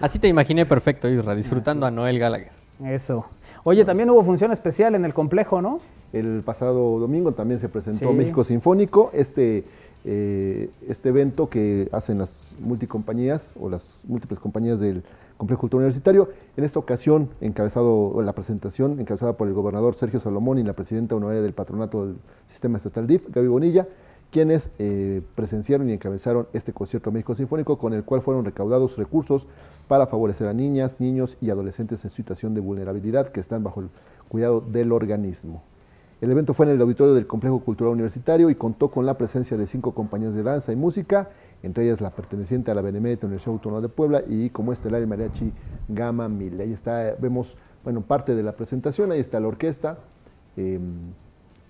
Así 0.00 0.18
te 0.18 0.28
imaginé 0.28 0.66
perfecto, 0.66 1.08
Isra, 1.08 1.34
disfrutando 1.34 1.86
a 1.86 1.90
Noel 1.90 2.18
Gallagher. 2.18 2.50
Eso. 2.84 3.26
Oye, 3.64 3.84
también 3.84 4.10
hubo 4.10 4.22
función 4.24 4.52
especial 4.52 4.94
en 4.94 5.04
el 5.04 5.14
complejo, 5.14 5.62
¿no? 5.62 5.80
El 6.12 6.42
pasado 6.44 6.98
domingo 6.98 7.32
también 7.32 7.60
se 7.60 7.68
presentó 7.68 8.10
Sí. 8.10 8.14
México 8.14 8.44
Sinfónico, 8.44 9.10
este, 9.14 9.64
eh, 10.04 10.68
este 10.88 11.08
evento 11.08 11.48
que 11.48 11.88
hacen 11.92 12.18
las 12.18 12.54
multicompañías 12.60 13.54
o 13.60 13.68
las 13.70 13.98
múltiples 14.04 14.38
compañías 14.38 14.78
del 14.80 15.02
Complejo 15.38 15.62
Cultural 15.62 15.84
Universitario. 15.84 16.28
En 16.56 16.64
esta 16.64 16.78
ocasión, 16.78 17.30
encabezado, 17.40 18.20
la 18.22 18.32
presentación 18.32 19.00
encabezada 19.00 19.36
por 19.36 19.48
el 19.48 19.54
gobernador 19.54 19.94
Sergio 19.94 20.20
Salomón 20.20 20.58
y 20.58 20.62
la 20.62 20.74
presidenta 20.74 21.16
honoraria 21.16 21.42
del 21.42 21.52
patronato 21.52 22.06
del 22.06 22.16
Sistema 22.46 22.76
Estatal 22.76 23.06
DIF, 23.06 23.28
Gaby 23.30 23.48
Bonilla, 23.48 23.88
quienes 24.30 24.70
eh, 24.78 25.20
presenciaron 25.34 25.88
y 25.90 25.92
encabezaron 25.92 26.46
este 26.52 26.72
concierto 26.72 27.10
México 27.10 27.34
Sinfónico, 27.34 27.76
con 27.78 27.92
el 27.92 28.04
cual 28.04 28.22
fueron 28.22 28.44
recaudados 28.44 28.96
recursos 28.96 29.46
para 29.88 30.06
favorecer 30.06 30.46
a 30.48 30.52
niñas, 30.54 31.00
niños 31.00 31.36
y 31.40 31.50
adolescentes 31.50 32.04
en 32.04 32.10
situación 32.10 32.54
de 32.54 32.60
vulnerabilidad 32.60 33.28
que 33.30 33.40
están 33.40 33.62
bajo 33.62 33.80
el 33.80 33.88
cuidado 34.28 34.60
del 34.60 34.92
organismo. 34.92 35.62
El 36.22 36.30
evento 36.30 36.54
fue 36.54 36.66
en 36.66 36.72
el 36.72 36.80
auditorio 36.80 37.14
del 37.14 37.26
Complejo 37.26 37.58
Cultural 37.58 37.94
Universitario 37.94 38.48
y 38.48 38.54
contó 38.54 38.92
con 38.92 39.04
la 39.04 39.18
presencia 39.18 39.56
de 39.56 39.66
cinco 39.66 39.92
compañías 39.92 40.34
de 40.34 40.44
danza 40.44 40.72
y 40.72 40.76
música, 40.76 41.30
entre 41.64 41.82
ellas 41.82 42.00
la 42.00 42.10
perteneciente 42.10 42.70
a 42.70 42.76
la 42.76 42.80
Benemérita 42.80 43.26
Universidad 43.26 43.54
Autónoma 43.54 43.82
de 43.82 43.88
Puebla 43.88 44.22
y 44.28 44.48
como 44.50 44.72
estelar 44.72 45.00
el 45.00 45.08
mariachi 45.08 45.52
Gama 45.88 46.28
Mil. 46.28 46.60
Ahí 46.60 46.72
está, 46.72 47.16
vemos, 47.18 47.56
bueno, 47.82 48.02
parte 48.02 48.36
de 48.36 48.44
la 48.44 48.52
presentación, 48.52 49.10
ahí 49.10 49.18
está 49.18 49.40
la 49.40 49.48
orquesta 49.48 49.98
eh, 50.56 50.78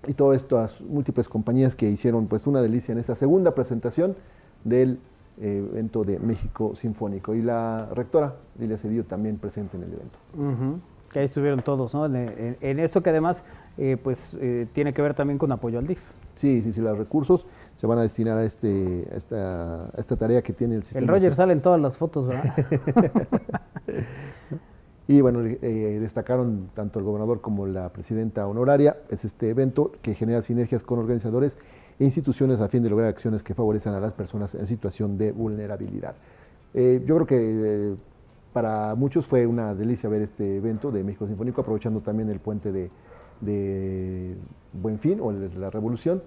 y 0.05 0.13
todas 0.13 0.37
estas 0.37 0.81
múltiples 0.81 1.27
compañías 1.27 1.73
que 1.73 1.89
hicieron 1.89 2.27
pues 2.27 2.45
una 2.45 2.61
delicia 2.61 2.91
en 2.91 2.99
esta 2.99 3.15
segunda 3.15 3.55
presentación 3.55 4.15
del 4.63 4.99
eh, 5.41 5.67
evento 5.71 6.03
de 6.03 6.19
México 6.19 6.75
Sinfónico. 6.75 7.33
Y 7.33 7.41
la 7.41 7.89
rectora 7.91 8.35
Lilia 8.59 8.77
Cedillo 8.77 9.05
también 9.05 9.39
presente 9.39 9.77
en 9.77 9.83
el 9.83 9.93
evento. 9.93 10.19
Ujú. 10.37 10.79
Que 11.13 11.19
ahí 11.19 11.25
estuvieron 11.25 11.61
todos, 11.61 11.93
¿no? 11.93 12.05
En, 12.07 12.15
en- 12.15 12.57
en 12.59 12.79
esto 12.79 13.01
que 13.03 13.11
además, 13.11 13.45
eh, 13.77 13.97
pues, 14.03 14.35
eh, 14.41 14.67
tiene 14.73 14.93
que 14.93 15.01
ver 15.01 15.13
también 15.13 15.37
con 15.37 15.51
apoyo 15.51 15.77
al 15.79 15.85
DIF. 15.87 15.99
Sí, 16.35 16.61
sí, 16.63 16.73
sí, 16.73 16.81
los 16.81 16.97
recursos 16.97 17.45
se 17.75 17.85
van 17.85 17.99
a 17.99 18.01
destinar 18.01 18.37
a, 18.39 18.43
este, 18.43 19.07
a, 19.13 19.15
esta, 19.15 19.83
a 19.85 19.91
esta 19.97 20.15
tarea 20.15 20.41
que 20.41 20.51
tiene 20.53 20.75
el 20.75 20.83
sistema. 20.83 21.03
El 21.03 21.07
Roger 21.07 21.35
sale 21.35 21.53
en 21.53 21.61
todas 21.61 21.79
las 21.79 21.97
fotos, 21.97 22.27
¿verdad? 22.27 22.53
Y 25.05 25.19
bueno, 25.19 25.41
eh, 25.43 25.97
destacaron 26.01 26.69
tanto 26.73 26.97
el 26.99 27.03
gobernador 27.05 27.41
como 27.41 27.67
la 27.67 27.89
presidenta 27.89 28.47
honoraria, 28.47 28.95
es 29.09 29.25
este 29.25 29.49
evento 29.49 29.91
que 30.01 30.15
genera 30.15 30.41
sinergias 30.41 30.81
con 30.81 30.97
organizadores 30.97 31.57
e 31.99 32.05
instituciones 32.05 32.61
a 32.61 32.69
fin 32.69 32.81
de 32.83 32.89
lograr 32.89 33.09
acciones 33.09 33.43
que 33.43 33.53
favorezcan 33.53 33.93
a 33.95 33.99
las 33.99 34.13
personas 34.13 34.55
en 34.55 34.65
situación 34.65 35.17
de 35.17 35.33
vulnerabilidad. 35.33 36.15
Eh, 36.73 37.03
yo 37.05 37.15
creo 37.15 37.27
que 37.27 37.37
eh, 37.37 37.95
para 38.53 38.93
muchos 38.95 39.25
fue 39.25 39.45
una 39.47 39.73
delicia 39.73 40.07
ver 40.09 40.21
este 40.21 40.57
evento 40.57 40.91
de 40.91 41.03
México 41.03 41.25
Sinfónico, 41.27 41.61
aprovechando 41.61 41.99
también 42.01 42.29
el 42.29 42.39
puente 42.39 42.71
de, 42.71 42.89
de 43.41 44.35
Buen 44.73 44.99
Fin 44.99 45.19
o 45.21 45.31
el 45.31 45.49
de 45.51 45.59
la 45.59 45.69
Revolución, 45.69 46.21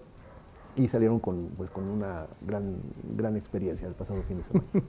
y 0.79 0.89
salieron 0.89 1.21
con, 1.21 1.49
pues, 1.57 1.71
con 1.71 1.85
una 1.85 2.27
gran, 2.47 2.75
gran 3.17 3.35
experiencia 3.37 3.89
el 3.89 3.95
pasado 3.95 4.21
fin 4.23 4.37
de 4.39 4.43
semana. 4.43 4.67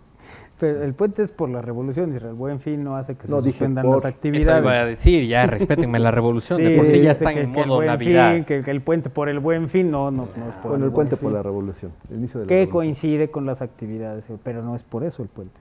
Pero 0.59 0.83
el 0.83 0.93
puente 0.93 1.21
es 1.21 1.31
por 1.31 1.47
la 1.47 1.61
revolución, 1.61 2.11
y 2.11 2.17
el 2.17 2.33
buen 2.33 2.59
fin 2.59 2.83
no 2.83 2.97
hace 2.97 3.15
que 3.15 3.27
No, 3.29 3.37
se 3.39 3.45
dije 3.45 3.51
suspendan 3.51 3.85
por- 3.85 3.93
las 3.93 4.01
Eso 4.01 4.07
actividades. 4.09 4.61
iba 4.63 4.71
a 4.73 4.85
decir, 4.85 5.25
ya 5.27 5.45
respétenme 5.47 5.99
la 5.99 6.11
revolución. 6.11 6.61
de 6.61 6.75
por 6.75 6.85
sí 6.87 7.01
ya 7.01 7.11
están 7.11 7.35
que- 7.35 7.41
en 7.43 7.53
que 7.53 7.61
el 7.61 7.67
modo 7.67 7.77
Buen 7.77 7.87
Navidad. 7.87 8.33
Fin, 8.35 8.43
que, 8.43 8.63
que 8.63 8.71
el 8.71 8.81
puente 8.81 9.09
por 9.09 9.29
el 9.29 9.39
buen 9.39 9.69
fin, 9.69 9.89
no, 9.89 10.11
no, 10.11 10.27
no 10.35 10.49
es 10.49 10.55
por 10.55 10.71
bueno, 10.71 10.85
el 10.85 10.91
puente 10.91 11.15
Buen 11.15 11.23
por 11.23 11.31
la 11.31 11.39
Fin. 11.43 11.49
Revolución, 11.51 11.91
el 12.09 12.17
inicio 12.17 12.39
de 12.41 12.45
la 12.45 12.49
Que 12.49 12.55
Revolución. 12.55 12.73
coincide 12.73 13.31
con 13.31 13.45
las 13.45 13.61
actividades, 13.61 14.25
pero 14.43 14.61
no 14.63 14.75
es 14.75 14.83
por 14.83 15.05
eso 15.05 15.23
el 15.23 15.29
puente. 15.29 15.57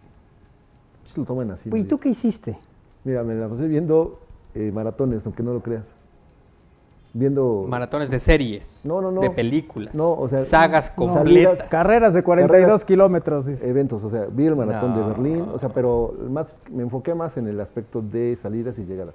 Lo 1.17 1.25
toman 1.25 1.51
así. 1.51 1.71
Oye, 1.73 1.83
¿y 1.83 1.85
tú 1.85 1.99
qué 1.99 2.11
hiciste? 2.11 2.57
Mira, 3.05 3.23
me 3.23 3.35
la 3.35 3.49
pasé 3.49 3.67
viendo 3.69 4.19
eh, 4.55 4.71
maratones, 4.73 5.25
aunque 5.27 5.43
no 5.43 5.53
lo 5.53 5.61
creas. 5.61 5.85
Viendo 7.13 7.65
Maratones 7.67 8.11
de 8.11 8.19
series, 8.19 8.83
No, 8.85 9.01
no, 9.01 9.11
no. 9.11 9.23
de 9.23 9.31
películas, 9.31 9.95
No, 9.95 10.13
o 10.13 10.29
sea, 10.29 10.37
sagas 10.39 10.91
no, 10.91 11.07
completas. 11.07 11.25
salidas- 11.57 11.71
Carreras 11.71 12.13
de 12.13 12.23
42 12.23 12.61
Carreras- 12.67 12.85
kilómetros. 12.85 13.47
dice. 13.47 13.67
eventos, 13.71 14.05
o 14.05 14.11
sea, 14.11 14.27
vi 14.31 14.45
el 14.45 14.55
maratón 14.55 14.95
de 14.95 15.01
No. 15.01 15.09
Berlín, 15.09 15.47
o 15.51 15.59
sea, 15.59 15.71
pero 15.71 16.15
más 16.29 16.53
me 16.71 16.83
enfoqué 16.83 17.15
más 17.15 17.39
en 17.39 17.47
el 17.49 17.59
aspecto 17.61 18.03
de 18.03 18.37
salidas 18.37 18.79
y 18.79 18.85
llegadas. 18.85 19.15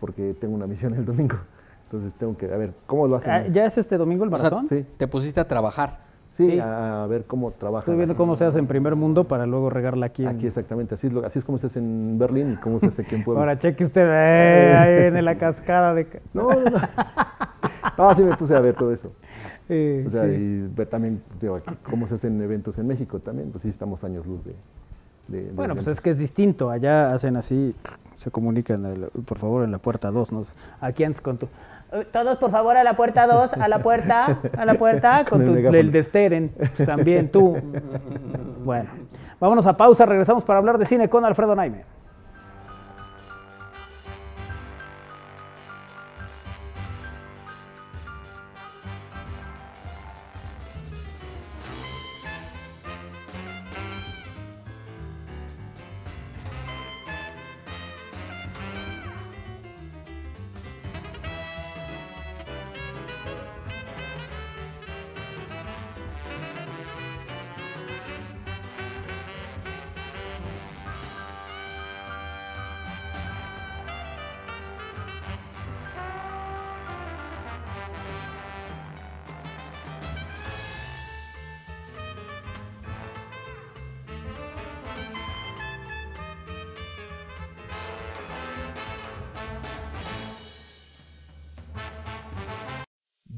porque 0.00 0.34
tengo 0.40 0.54
una 0.56 0.66
misión 0.66 0.94
el 0.94 1.04
domingo. 1.04 1.36
Entonces 1.84 2.12
tengo 2.18 2.36
que, 2.36 2.46
a 2.52 2.56
ver, 2.56 2.72
¿cómo 2.88 3.06
lo 3.06 3.16
hacen? 3.16 3.30
Ah, 3.30 3.46
¿Ya 3.46 3.66
es 3.66 3.78
este 3.78 3.96
domingo 3.96 4.24
el 4.24 4.32
O 4.34 4.36
sea, 4.38 4.50
maratón? 4.50 4.66
sí. 4.68 4.84
Te 4.96 5.06
pusiste 5.06 5.38
a 5.38 5.46
trabajar. 5.46 6.00
Sí, 6.36 6.50
sí. 6.50 6.58
A, 6.58 7.04
a 7.04 7.06
ver 7.06 7.24
cómo 7.26 7.50
trabajan. 7.50 7.82
Estoy 7.82 7.96
viendo 7.96 8.16
cómo 8.16 8.36
se 8.36 8.44
hace 8.46 8.58
en 8.58 8.66
primer 8.66 8.96
mundo 8.96 9.24
para 9.24 9.44
luego 9.46 9.68
regarla 9.70 10.06
aquí. 10.06 10.22
en- 10.22 10.30
Aquí 10.30 10.46
exactamente, 10.46 10.94
así 10.94 11.08
es, 11.08 11.12
lo- 11.12 11.24
así 11.26 11.38
es 11.38 11.44
como 11.44 11.58
se 11.58 11.66
hace 11.66 11.78
en 11.78 12.16
Berlín 12.18 12.52
y 12.52 12.56
cómo 12.56 12.80
se 12.80 12.86
hace 12.86 13.02
aquí 13.02 13.14
en 13.16 13.24
Puebla. 13.24 13.40
Ahora 13.42 13.58
cheque 13.58 13.84
usted, 13.84 14.08
eh, 14.10 14.74
ahí 14.76 15.00
viene 15.02 15.20
la 15.22 15.36
cascada 15.36 15.92
de... 15.94 16.06
No, 16.32 16.48
no, 16.50 16.70
no. 16.70 16.78
No, 17.98 18.14
sí 18.14 18.22
me 18.22 18.36
puse 18.36 18.54
a 18.56 18.60
ver 18.60 18.74
todo 18.74 18.92
eso. 18.92 19.12
Eh, 19.68 20.04
O 20.06 20.10
sea, 20.10 20.24
sí. 20.24 20.68
y 20.78 20.84
también 20.86 21.22
digo, 21.40 21.56
aquí 21.56 21.74
cómo 21.82 22.06
se 22.06 22.14
hacen 22.14 22.40
eventos 22.40 22.78
en 22.78 22.86
México 22.86 23.18
también, 23.18 23.50
pues 23.50 23.62
sí 23.62 23.68
estamos 23.68 24.02
años 24.04 24.26
luz 24.26 24.42
de... 24.44 24.54
de- 25.28 25.44
de 25.46 25.52
Bueno, 25.52 25.74
pues 25.74 25.88
es 25.88 26.00
que 26.00 26.10
es 26.10 26.18
distinto. 26.18 26.70
Allá 26.70 27.12
hacen 27.12 27.36
así, 27.36 27.74
se 28.16 28.30
comunican, 28.30 28.84
el- 28.86 29.08
por 29.26 29.38
favor, 29.38 29.64
en 29.64 29.70
la 29.72 29.78
puerta 29.78 30.10
2. 30.10 30.32
¿no? 30.32 30.44
Aquí 30.80 31.04
antes 31.04 31.20
con 31.20 31.36
tu... 31.36 31.48
"Eh, 31.92 32.06
Todos, 32.10 32.38
por 32.38 32.50
favor, 32.50 32.76
a 32.76 32.84
la 32.84 32.94
puerta 32.96 33.26
2, 33.26 33.52
a 33.54 33.68
la 33.68 33.78
puerta, 33.80 34.40
a 34.56 34.64
la 34.64 34.74
puerta, 34.74 35.24
con 35.28 35.44
tu, 35.44 35.54
el 35.54 35.92
de 35.92 36.02
Steren, 36.02 36.50
pues 36.56 36.86
también 36.86 37.30
tú. 37.30 37.56
Bueno, 38.64 38.90
vámonos 39.40 39.66
a 39.66 39.76
pausa, 39.76 40.06
regresamos 40.06 40.44
para 40.44 40.60
hablar 40.60 40.78
de 40.78 40.84
cine 40.84 41.08
con 41.08 41.24
Alfredo 41.24 41.56
Naime. 41.56 41.82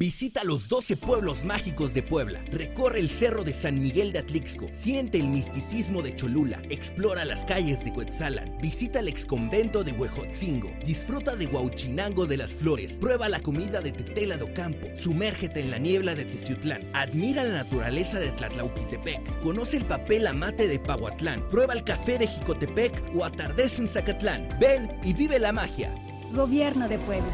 Visita 0.04 0.44
los 0.44 0.68
12 0.68 0.98
pueblos 0.98 1.46
mágicos 1.46 1.94
de 1.94 2.02
Puebla. 2.02 2.44
Recorre 2.52 3.00
el 3.00 3.08
cerro 3.08 3.42
de 3.42 3.54
San 3.54 3.80
Miguel 3.80 4.12
de 4.12 4.18
Atlixco. 4.18 4.68
Siente 4.74 5.18
el 5.18 5.28
misticismo 5.28 6.02
de 6.02 6.14
Cholula. 6.14 6.60
Explora 6.68 7.24
las 7.24 7.46
calles 7.46 7.82
de 7.86 7.92
Cuetzalan. 7.94 8.58
Visita 8.58 9.00
el 9.00 9.08
exconvento 9.08 9.82
de 9.82 9.92
Huejotzingo. 9.92 10.70
Disfruta 10.84 11.36
de 11.36 11.46
Huauchinango 11.46 12.26
de 12.26 12.36
las 12.36 12.50
Flores. 12.50 12.98
Prueba 12.98 13.30
la 13.30 13.40
comida 13.40 13.80
de 13.80 13.92
Tetela 13.92 14.36
do 14.36 14.52
Campo. 14.52 14.88
Sumérgete 14.94 15.60
en 15.60 15.70
la 15.70 15.78
niebla 15.78 16.14
de 16.14 16.26
Teciutlán. 16.26 16.86
Admira 16.92 17.42
la 17.42 17.54
naturaleza 17.54 18.20
de 18.20 18.30
Tlatlauquitepec. 18.32 19.40
Conoce 19.40 19.78
el 19.78 19.86
papel 19.86 20.26
amate 20.26 20.68
de 20.68 20.80
Pahuatlán. 20.80 21.48
Prueba 21.48 21.72
el 21.72 21.82
café 21.82 22.18
de 22.18 22.26
Jicotepec 22.26 22.92
o 23.16 23.24
atardece 23.24 23.80
en 23.80 23.88
Zacatlán. 23.88 24.50
Ven 24.60 25.00
y 25.02 25.14
vive 25.14 25.38
la 25.38 25.52
magia. 25.52 25.94
Gobierno 26.30 26.90
de 26.90 26.98
Puebla. 26.98 27.32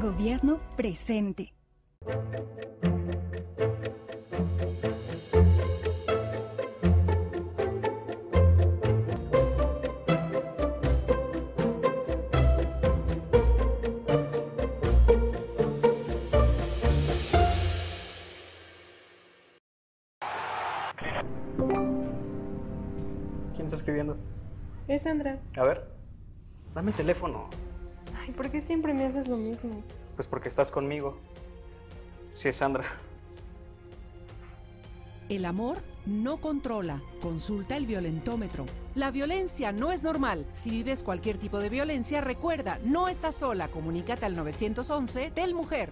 Gobierno 0.00 0.60
presente. 0.76 1.55
¿Quién 2.06 2.16
está 23.66 23.76
escribiendo? 23.76 24.16
Es 24.86 25.02
Sandra. 25.02 25.40
A 25.56 25.64
ver, 25.64 25.88
dame 26.72 26.90
el 26.90 26.96
teléfono. 26.96 27.48
Ay, 28.16 28.30
¿por 28.30 28.48
qué 28.48 28.60
siempre 28.60 28.94
me 28.94 29.06
haces 29.06 29.26
lo 29.26 29.36
mismo? 29.36 29.82
Pues 30.14 30.28
porque 30.28 30.48
estás 30.48 30.70
conmigo. 30.70 31.18
Sí, 32.36 32.48
es 32.50 32.56
Sandra. 32.56 32.84
El 35.30 35.46
amor 35.46 35.78
no 36.04 36.36
controla. 36.36 37.00
Consulta 37.22 37.78
el 37.78 37.86
violentómetro. 37.86 38.66
La 38.94 39.10
violencia 39.10 39.72
no 39.72 39.90
es 39.90 40.02
normal. 40.02 40.46
Si 40.52 40.70
vives 40.70 41.02
cualquier 41.02 41.38
tipo 41.38 41.60
de 41.60 41.70
violencia, 41.70 42.20
recuerda, 42.20 42.78
no 42.84 43.08
estás 43.08 43.36
sola. 43.36 43.68
Comunícate 43.68 44.26
al 44.26 44.36
911 44.36 45.30
del 45.30 45.54
Mujer. 45.54 45.90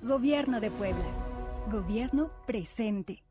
Gobierno 0.00 0.60
de 0.60 0.70
Puebla. 0.70 1.04
Gobierno 1.72 2.30
presente. 2.46 3.24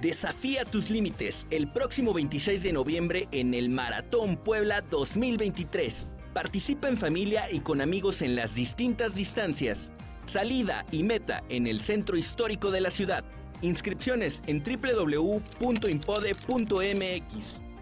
Desafía 0.00 0.64
tus 0.64 0.88
límites 0.88 1.48
el 1.50 1.72
próximo 1.72 2.14
26 2.14 2.62
de 2.62 2.72
noviembre 2.72 3.26
en 3.32 3.54
el 3.54 3.70
Maratón 3.70 4.36
Puebla 4.36 4.82
2023. 4.82 6.06
Participa 6.32 6.86
en 6.86 6.96
familia 6.96 7.50
y 7.50 7.58
con 7.58 7.80
amigos 7.80 8.22
en 8.22 8.36
las 8.36 8.54
distintas 8.54 9.16
distancias. 9.16 9.90
Salida 10.26 10.84
y 10.90 11.02
meta 11.02 11.42
en 11.48 11.66
el 11.66 11.80
centro 11.80 12.16
histórico 12.16 12.70
de 12.70 12.80
la 12.80 12.90
ciudad. 12.90 13.24
Inscripciones 13.62 14.42
en 14.46 14.62
www.impode.mx. 14.62 15.62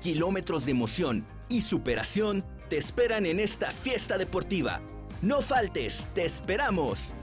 Kilómetros 0.00 0.66
de 0.66 0.70
emoción 0.70 1.26
y 1.48 1.62
superación 1.62 2.44
te 2.68 2.76
esperan 2.76 3.26
en 3.26 3.40
esta 3.40 3.70
fiesta 3.70 4.18
deportiva. 4.18 4.80
No 5.22 5.40
faltes, 5.40 6.06
te 6.14 6.24
esperamos. 6.24 7.14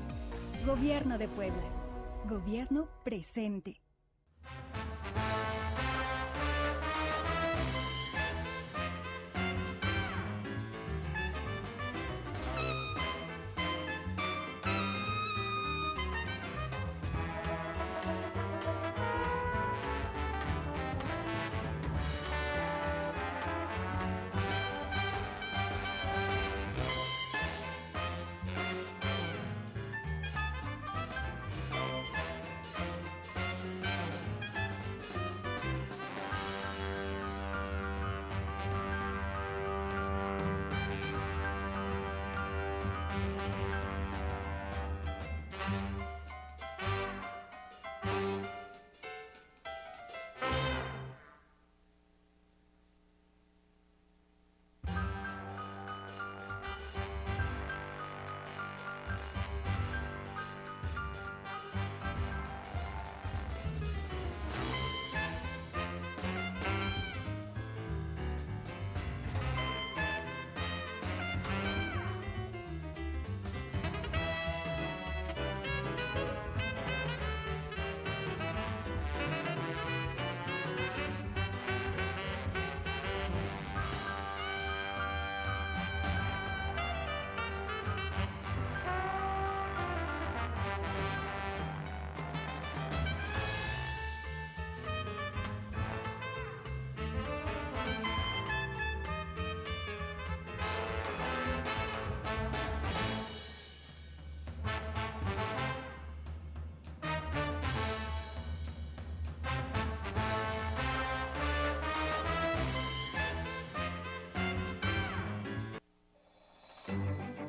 Gobierno 0.66 1.18
de 1.18 1.28
Puebla. 1.28 1.64
Gobierno 2.28 2.88
presente. 3.04 3.80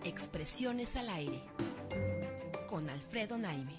Expresiones 0.05 0.97
al 0.97 1.09
aire 1.11 1.41
con 2.69 2.89
Alfredo 2.91 3.39
Naime. 3.39 3.73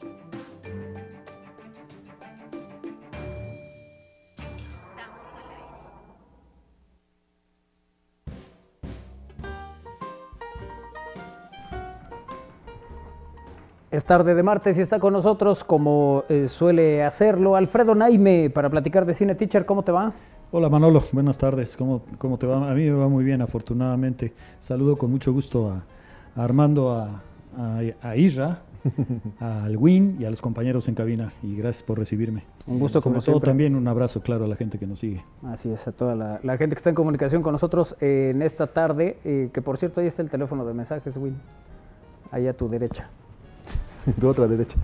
Estamos 4.38 5.36
al 5.36 5.50
aire. 5.52 5.68
Es 13.92 14.06
tarde 14.06 14.34
de 14.34 14.44
martes 14.44 14.78
y 14.78 14.82
está 14.82 15.00
con 15.00 15.12
nosotros, 15.12 15.66
como 15.66 16.24
eh, 16.30 16.48
suele 16.48 17.04
hacerlo, 17.04 17.58
Alfredo 17.58 17.96
Naime 17.96 18.50
para 18.50 18.70
platicar 18.70 19.06
de 19.06 19.14
cine. 19.14 19.36
Teacher, 19.36 19.66
¿cómo 19.66 19.84
te 19.84 19.92
va? 19.92 20.14
Hola 20.52 20.70
Manolo, 20.70 21.04
buenas 21.12 21.38
tardes. 21.38 21.76
¿Cómo, 21.76 22.04
¿Cómo 22.18 22.38
te 22.38 22.48
va? 22.48 22.72
A 22.72 22.74
mí 22.74 22.86
me 22.86 22.94
va 22.96 23.10
muy 23.10 23.26
bien, 23.26 23.42
afortunadamente. 23.42 24.34
Saludo 24.60 24.96
con 24.96 25.12
mucho 25.12 25.34
gusto 25.34 25.70
a, 25.70 25.78
a 25.78 25.84
Armando, 26.36 26.92
a, 26.92 27.22
a, 27.58 27.82
a 28.02 28.16
Isra, 28.16 28.62
a 29.40 29.64
Alwin 29.64 30.18
y 30.20 30.26
a 30.26 30.30
los 30.30 30.42
compañeros 30.42 30.88
en 30.88 30.96
cabina. 30.96 31.32
Y 31.44 31.56
gracias 31.56 31.84
por 31.84 31.98
recibirme. 32.00 32.44
Un 32.66 32.80
gusto 32.80 33.00
Sobre 33.02 33.14
como 33.14 33.22
todo 33.24 33.34
siempre. 33.36 33.50
también 33.50 33.76
un 33.76 33.88
abrazo, 33.88 34.22
claro, 34.22 34.46
a 34.46 34.48
la 34.48 34.56
gente 34.56 34.80
que 34.80 34.88
nos 34.88 35.00
sigue. 35.00 35.24
Así 35.44 35.70
es, 35.70 35.88
a 35.88 35.92
toda 35.92 36.16
la, 36.16 36.40
la 36.44 36.58
gente 36.58 36.76
que 36.76 36.80
está 36.80 36.90
en 36.90 36.96
comunicación 36.96 37.42
con 37.42 37.52
nosotros 37.52 37.96
eh, 38.00 38.32
en 38.34 38.42
esta 38.42 38.68
tarde, 38.68 39.18
eh, 39.26 39.50
que 39.54 39.62
por 39.62 39.78
cierto 39.78 40.02
ahí 40.02 40.08
está 40.08 40.22
el 40.22 40.30
teléfono 40.30 40.66
de 40.66 40.74
mensajes, 40.74 41.18
Win, 41.18 41.36
ahí 42.32 42.48
a 42.48 42.54
tu 42.54 42.68
derecha. 42.68 43.10
De 44.18 44.28
otra 44.28 44.48
derecha. 44.48 44.78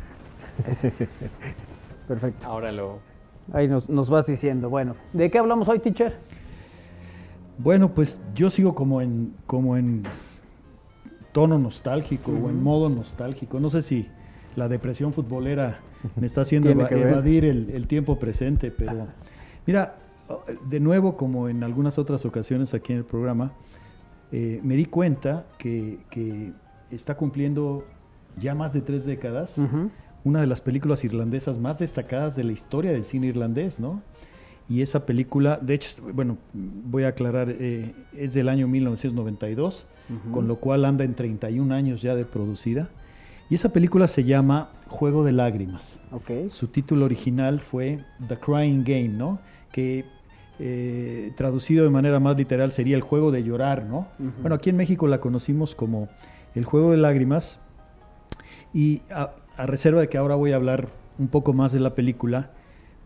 Perfecto. 2.08 2.48
Ahora 2.48 2.72
lo... 2.72 3.00
Ahí 3.52 3.68
nos, 3.68 3.90
nos 3.90 4.10
vas 4.10 4.28
diciendo. 4.28 4.70
Bueno, 4.70 4.96
¿de 5.14 5.32
qué 5.32 5.40
hablamos 5.40 5.68
hoy, 5.68 5.80
teacher? 5.80 6.16
Bueno, 7.58 7.90
pues 7.90 8.20
yo 8.36 8.50
sigo 8.50 8.76
como 8.76 9.02
en, 9.02 9.34
como 9.48 9.76
en 9.76 10.04
tono 11.42 11.58
nostálgico 11.58 12.32
o 12.32 12.50
en 12.50 12.62
modo 12.62 12.90
nostálgico. 12.90 13.60
No 13.60 13.70
sé 13.70 13.82
si 13.82 14.08
la 14.56 14.68
depresión 14.68 15.14
futbolera 15.14 15.80
me 16.16 16.26
está 16.28 16.42
haciendo 16.42 16.70
eva- 16.84 16.90
evadir 17.10 17.46
el, 17.46 17.70
el 17.72 17.88
tiempo 17.88 18.18
presente, 18.20 18.72
pero 18.72 19.08
mira, 19.66 19.96
de 20.70 20.80
nuevo, 20.80 21.16
como 21.18 21.50
en 21.50 21.64
algunas 21.64 21.98
otras 21.98 22.26
ocasiones 22.26 22.74
aquí 22.74 22.94
en 22.94 23.00
el 23.00 23.06
programa, 23.06 23.52
eh, 24.32 24.60
me 24.64 24.76
di 24.76 24.86
cuenta 24.86 25.46
que, 25.58 26.00
que 26.12 26.52
está 26.92 27.16
cumpliendo 27.16 27.84
ya 28.40 28.54
más 28.56 28.74
de 28.74 28.82
tres 28.82 29.06
décadas 29.06 29.58
una 30.24 30.42
de 30.42 30.48
las 30.48 30.62
películas 30.62 31.04
irlandesas 31.06 31.58
más 31.58 31.80
destacadas 31.80 32.36
de 32.36 32.44
la 32.44 32.52
historia 32.52 32.92
del 32.92 33.06
cine 33.06 33.28
irlandés, 33.28 33.80
¿no? 33.80 34.02
Y 34.70 34.82
esa 34.84 35.06
película, 35.06 35.58
de 35.62 35.74
hecho, 35.74 36.02
bueno, 36.14 36.38
voy 36.54 37.04
a 37.04 37.08
aclarar, 37.10 37.50
eh, 37.50 37.94
es 38.16 38.34
del 38.34 38.48
año 38.50 38.68
1992, 38.68 39.88
Ujú. 40.10 40.32
con 40.32 40.48
lo 40.48 40.58
cual 40.58 40.86
anda 40.86 41.04
en 41.04 41.16
31 41.16 41.72
años 41.74 42.02
ya 42.04 42.16
de 42.16 42.26
producida. 42.26 42.90
Y 43.50 43.56
esa 43.56 43.74
película 43.74 44.08
se 44.08 44.24
llama 44.24 44.70
Juego 44.88 45.24
de 45.24 45.32
Lágrimas. 45.32 46.00
Ok. 46.12 46.50
Su 46.50 46.68
título 46.68 47.06
original 47.06 47.60
fue 47.62 48.04
The 48.28 48.38
Crying 48.38 48.84
Game, 48.84 49.10
¿no? 49.10 49.40
Que 49.72 50.06
eh, 50.60 51.32
traducido 51.36 51.84
de 51.84 51.90
manera 51.90 52.20
más 52.20 52.38
literal 52.38 52.72
sería 52.72 52.96
el 52.96 53.02
juego 53.02 53.32
de 53.32 53.44
llorar, 53.44 53.86
¿no? 53.86 54.08
Ujú. 54.20 54.42
Bueno, 54.42 54.56
aquí 54.56 54.70
en 54.70 54.78
México 54.78 55.08
la 55.08 55.20
conocimos 55.20 55.74
como 55.74 56.10
el 56.54 56.66
juego 56.66 56.92
de 56.92 56.98
lágrimas. 56.98 57.60
Y 58.72 59.02
a, 59.10 59.32
a 59.58 59.66
reserva 59.66 60.02
de 60.02 60.10
que 60.10 60.18
ahora 60.20 60.36
voy 60.36 60.52
a 60.52 60.56
hablar 60.58 60.90
un 61.18 61.28
poco 61.28 61.54
más 61.54 61.72
de 61.72 61.80
la 61.80 61.96
película, 61.96 62.52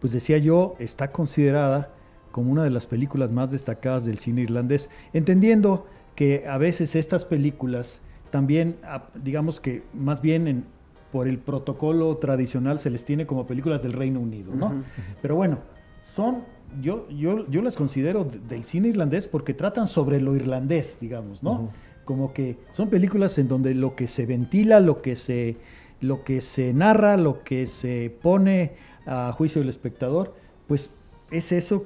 pues 0.04 0.12
decía 0.12 0.38
yo, 0.38 0.76
está 0.80 1.14
considerada 1.14 1.94
como 2.34 2.52
una 2.52 2.66
de 2.66 2.70
las 2.72 2.88
películas 2.88 3.32
más 3.32 3.50
destacadas 3.52 4.04
del 4.04 4.18
cine 4.18 4.42
irlandés, 4.42 4.90
entendiendo 5.14 5.88
que 6.14 6.44
a 6.46 6.58
veces 6.58 6.98
estas 6.98 7.24
películas 7.24 8.02
también, 8.30 8.76
digamos 9.24 9.62
que 9.62 9.84
más 9.94 10.22
bien 10.22 10.48
en- 10.50 10.66
por 11.14 11.30
el 11.30 11.38
protocolo 11.38 12.18
tradicional 12.18 12.80
se 12.80 12.90
les 12.90 13.06
tiene 13.06 13.26
como 13.26 13.48
películas 13.48 13.82
del 13.82 13.94
Reino 13.94 14.20
Unido, 14.20 14.54
¿no? 14.54 14.84
Pero 15.22 15.38
bueno, 15.38 15.60
son, 16.02 16.44
yo, 16.82 17.08
yo, 17.10 17.48
yo 17.50 17.62
las 17.62 17.78
considero 17.78 18.26
de- 18.26 18.40
del 18.40 18.66
cine 18.66 18.90
irlandés 18.90 19.30
porque 19.30 19.54
tratan 19.54 19.88
sobre 19.88 20.20
lo 20.20 20.36
irlandés, 20.36 20.98
digamos, 21.00 21.44
¿no? 21.44 21.72
Como 22.04 22.34
que 22.34 22.58
son 22.72 22.90
películas 22.90 23.38
en 23.38 23.48
donde 23.48 23.74
lo 23.74 23.96
que 23.96 24.08
se 24.08 24.26
ventila, 24.26 24.82
lo 24.82 25.02
que 25.02 25.16
se, 25.16 25.56
lo 26.02 26.26
que 26.26 26.42
se 26.42 26.74
narra, 26.74 27.16
lo 27.16 27.42
que 27.46 27.68
se 27.68 28.14
pone 28.22 28.74
a 29.06 29.32
juicio 29.32 29.62
del 29.62 29.70
espectador, 29.70 30.36
pues 30.68 30.92
es 31.32 31.52
eso 31.52 31.86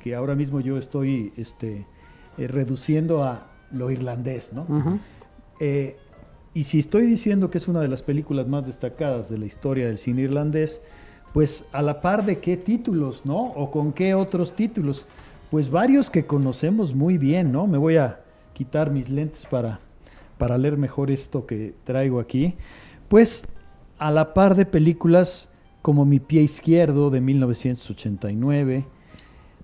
que 0.00 0.14
ahora 0.14 0.34
mismo 0.34 0.60
yo 0.60 0.78
estoy 0.78 1.32
este, 1.36 1.86
eh, 2.38 2.48
reduciendo 2.48 3.22
a 3.22 3.46
lo 3.70 3.90
irlandés, 3.90 4.52
¿no? 4.52 4.66
Eh, 5.60 5.96
y 6.54 6.64
si 6.64 6.78
estoy 6.78 7.06
diciendo 7.06 7.50
que 7.50 7.58
es 7.58 7.68
una 7.68 7.80
de 7.80 7.88
las 7.88 8.02
películas 8.02 8.48
más 8.48 8.66
destacadas 8.66 9.28
de 9.30 9.38
la 9.38 9.46
historia 9.46 9.86
del 9.86 9.98
cine 9.98 10.22
irlandés, 10.22 10.80
pues 11.32 11.64
a 11.72 11.82
la 11.82 12.00
par 12.00 12.26
de 12.26 12.40
qué 12.40 12.56
títulos, 12.56 13.24
¿no? 13.24 13.52
O 13.52 13.70
con 13.70 13.92
qué 13.92 14.14
otros 14.14 14.54
títulos. 14.56 15.06
Pues 15.50 15.70
varios 15.70 16.10
que 16.10 16.26
conocemos 16.26 16.94
muy 16.94 17.18
bien, 17.18 17.52
¿no? 17.52 17.66
Me 17.66 17.78
voy 17.78 17.96
a 17.96 18.20
quitar 18.52 18.90
mis 18.90 19.08
lentes 19.08 19.46
para, 19.46 19.78
para 20.38 20.58
leer 20.58 20.76
mejor 20.76 21.10
esto 21.10 21.46
que 21.46 21.74
traigo 21.84 22.18
aquí. 22.18 22.56
Pues 23.08 23.44
a 23.98 24.10
la 24.10 24.34
par 24.34 24.56
de 24.56 24.66
películas 24.66 25.49
como 25.82 26.04
Mi 26.04 26.20
pie 26.20 26.42
izquierdo 26.42 27.10
de 27.10 27.20
1989, 27.20 28.84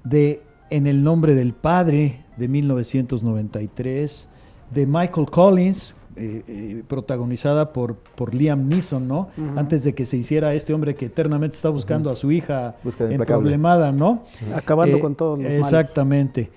de 0.05 0.43
En 0.71 0.87
el 0.87 1.05
nombre 1.05 1.35
del 1.35 1.53
Padre 1.53 2.25
de 2.37 2.49
1993, 2.49 4.29
de 4.73 4.87
Michael 4.87 5.31
Collins, 5.31 5.95
eh, 6.19 6.43
eh, 6.49 6.83
protagonizada 6.89 7.75
por, 7.75 7.97
por 7.97 8.35
Liam 8.35 8.69
Neeson, 8.69 9.07
¿no? 9.07 9.29
Antes 9.55 9.85
de 9.85 9.95
que 9.95 10.07
se 10.07 10.17
hiciera 10.17 10.55
este 10.55 10.73
hombre 10.73 10.95
que 10.95 11.07
eternamente 11.07 11.57
está 11.57 11.69
buscando 11.69 12.11
a 12.11 12.17
su 12.17 12.33
hija 12.33 12.77
emproblemada, 12.99 13.93
¿no? 13.93 14.23
Acabando 14.55 14.97
Eh, 14.97 15.01
con 15.01 15.15
todos 15.15 15.39
los. 15.39 15.53
Exactamente. 15.53 16.51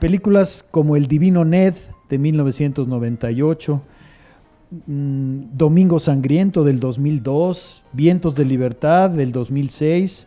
Películas 0.00 0.66
como 0.68 0.96
El 0.96 1.06
Divino 1.06 1.44
Ned 1.44 1.74
de 2.08 2.18
1998, 2.18 3.80
mm, 4.86 5.56
Domingo 5.56 6.00
Sangriento 6.00 6.64
del 6.64 6.80
2002, 6.80 7.84
Vientos 7.92 8.34
de 8.34 8.44
Libertad 8.44 9.10
del 9.10 9.32
2006, 9.32 10.26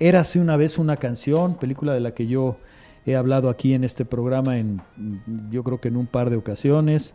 Érase 0.00 0.38
una 0.38 0.56
vez 0.56 0.78
una 0.78 0.96
canción, 0.96 1.54
película 1.54 1.92
de 1.92 2.00
la 2.00 2.14
que 2.14 2.26
yo 2.28 2.56
he 3.04 3.16
hablado 3.16 3.48
aquí 3.48 3.74
en 3.74 3.82
este 3.82 4.04
programa 4.04 4.58
en 4.58 4.80
mm, 4.96 5.50
yo 5.50 5.64
creo 5.64 5.80
que 5.80 5.88
en 5.88 5.96
un 5.96 6.06
par 6.06 6.30
de 6.30 6.36
ocasiones. 6.36 7.14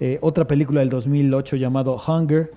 Eh, 0.00 0.18
otra 0.22 0.46
película 0.46 0.80
del 0.80 0.88
2008 0.88 1.56
llamado 1.56 1.96
Hunger, 1.96 2.52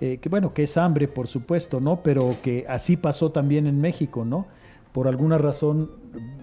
eh, 0.00 0.18
que 0.18 0.28
bueno, 0.28 0.54
que 0.54 0.62
es 0.62 0.76
hambre, 0.76 1.08
por 1.08 1.26
supuesto, 1.26 1.80
¿no? 1.80 2.02
Pero 2.02 2.36
que 2.42 2.66
así 2.68 2.96
pasó 2.96 3.32
también 3.32 3.66
en 3.66 3.80
México, 3.80 4.24
¿no? 4.24 4.46
Por 4.92 5.06
alguna 5.08 5.38
razón 5.38 5.90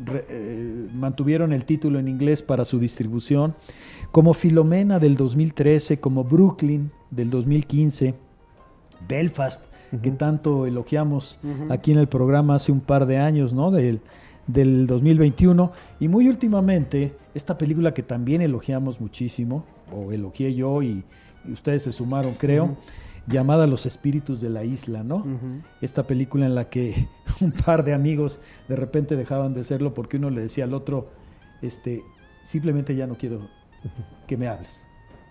re- 0.06 0.26
eh, 0.30 0.88
mantuvieron 0.94 1.52
el 1.54 1.66
título 1.66 2.00
en 2.00 2.08
inglés 2.08 2.42
para 2.42 2.64
su 2.66 2.80
distribución, 2.80 3.56
como 4.12 4.34
Filomena 4.34 5.00
del 5.00 5.18
2013, 5.18 6.00
como 6.00 6.24
Brooklyn 6.24 6.92
del 7.12 7.30
2015, 7.30 8.16
Belfast, 9.08 9.64
que 10.02 10.12
tanto 10.12 10.66
elogiamos 10.66 11.40
aquí 11.70 11.92
en 11.92 11.98
el 11.98 12.08
programa 12.08 12.56
hace 12.56 12.72
un 12.72 12.82
par 12.82 13.06
de 13.06 13.18
años, 13.18 13.54
¿no? 13.54 13.72
Del, 13.72 14.02
del 14.48 14.88
2021. 14.88 15.72
Y 16.00 16.08
muy 16.08 16.28
últimamente, 16.28 17.16
esta 17.34 17.58
película 17.58 17.94
que 17.94 18.04
también 18.04 18.42
elogiamos 18.42 19.00
muchísimo, 19.00 19.64
o 19.94 20.12
elogié 20.12 20.54
yo 20.56 20.82
y, 20.84 21.04
y 21.48 21.52
ustedes 21.52 21.84
se 21.84 21.92
sumaron, 21.94 22.34
creo. 22.38 22.76
Llamada 23.28 23.68
Los 23.68 23.86
Espíritus 23.86 24.42
de 24.42 24.50
la 24.50 24.64
Isla, 24.64 25.04
¿no? 25.04 25.26
Esta 25.82 26.04
película 26.08 26.46
en 26.46 26.56
la 26.56 26.70
que 26.70 27.08
un 27.42 27.52
par 27.52 27.84
de 27.84 27.94
amigos 27.94 28.40
de 28.68 28.76
repente 28.76 29.16
dejaban 29.16 29.54
de 29.54 29.64
serlo 29.64 29.94
porque 29.94 30.18
uno 30.18 30.30
le 30.30 30.42
decía 30.42 30.64
al 30.64 30.74
otro, 30.74 31.10
este, 31.62 32.04
simplemente 32.44 32.96
ya 32.96 33.08
no 33.08 33.18
quiero 33.18 33.48
que 34.28 34.38
me 34.38 34.48
hables. 34.48 34.86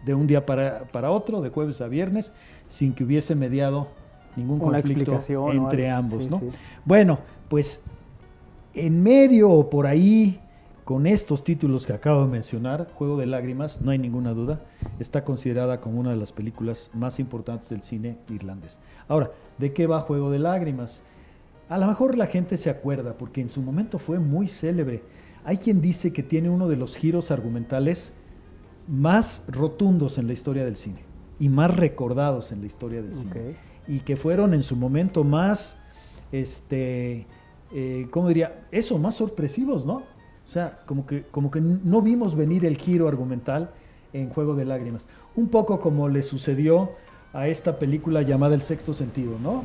De 0.05 0.15
un 0.15 0.27
día 0.27 0.47
para, 0.47 0.85
para 0.93 1.11
otro, 1.11 1.41
de 1.41 1.51
jueves 1.51 1.81
a 1.81 1.89
viernes, 1.89 2.33
sin 2.69 2.93
que 2.93 3.03
hubiese 3.05 3.35
mediado 3.35 3.89
ningún 4.37 4.61
Una 4.61 4.81
conflicto 4.83 5.19
entre 5.51 5.91
ambos, 5.91 6.25
Sí, 6.25 6.31
¿no? 6.31 6.39
sí. 6.41 6.49
Bueno, 6.85 7.19
pues 7.49 7.83
en 8.75 9.03
medio 9.03 9.51
o 9.51 9.71
por 9.71 9.87
ahí, 9.87 10.39
con 10.87 11.09
estos 11.09 11.43
títulos 11.43 11.85
que 11.85 11.95
acabo 11.95 12.23
de 12.23 12.29
mencionar, 12.29 12.87
Juego 12.95 13.17
de 13.17 13.27
Lágrimas, 13.27 13.83
no 13.83 13.91
hay 13.91 13.99
ninguna 13.99 14.35
duda, 14.35 14.65
está 15.01 15.25
considerada 15.25 15.81
como 15.81 15.99
una 15.99 16.11
de 16.11 16.17
las 16.17 16.31
películas 16.31 16.93
más 16.95 17.19
importantes 17.19 17.71
del 17.71 17.83
cine 17.83 18.19
irlandés. 18.31 18.79
Ahora, 19.09 19.33
¿de 19.59 19.73
qué 19.73 19.89
va 19.89 20.01
Juego 20.03 20.31
de 20.31 20.39
Lágrimas? 20.39 21.03
A 21.69 21.77
lo 21.79 21.89
mejor 21.89 22.17
la 22.17 22.27
gente 22.27 22.57
se 22.57 22.71
acuerda, 22.71 23.15
porque 23.19 23.41
en 23.41 23.49
su 23.49 23.63
momento 23.63 23.99
fue 23.99 24.21
muy 24.21 24.47
célebre. 24.47 25.03
Hay 25.45 25.57
quien 25.57 25.81
dice 25.81 26.13
que 26.13 26.23
tiene 26.23 26.51
uno 26.51 26.69
de 26.69 26.77
los 26.77 26.97
giros 26.97 27.33
argumentales 27.33 28.13
más 28.87 29.43
rotundos 29.49 30.19
en 30.19 30.29
la 30.29 30.35
historia 30.35 30.65
del 30.65 30.77
cine 30.77 31.03
y 31.41 31.49
más 31.49 31.75
recordados 31.75 32.53
en 32.53 32.61
la 32.61 32.67
historia 32.69 33.03
del 33.03 33.13
cine 33.13 33.57
y 33.89 34.01
que 34.01 34.17
fueron 34.17 34.55
en 34.55 34.63
su 34.63 34.77
momento 34.77 35.25
más, 35.25 35.81
este, 36.31 37.27
eh, 37.75 38.07
¿cómo 38.13 38.29
diría? 38.29 38.69
Eso, 38.71 38.99
más 38.99 39.17
sorpresivos, 39.17 39.85
¿no? 39.85 40.15
O 40.47 40.49
sea, 40.49 40.79
como 40.87 41.07
que, 41.07 41.25
como 41.31 41.51
que 41.51 41.61
no 41.61 42.03
vimos 42.03 42.37
venir 42.37 42.65
el 42.65 42.77
giro 42.77 43.09
argumental 43.09 43.71
en 44.13 44.31
Juego 44.31 44.55
de 44.55 44.65
Lágrimas. 44.65 45.07
Un 45.35 45.49
poco 45.49 45.81
como 45.81 46.09
le 46.09 46.23
sucedió 46.23 46.91
a 47.33 47.49
esta 47.49 47.79
película 47.79 48.23
llamada 48.23 48.55
El 48.55 48.63
Sexto 48.63 48.95
Sentido, 48.95 49.39
¿no? 49.43 49.65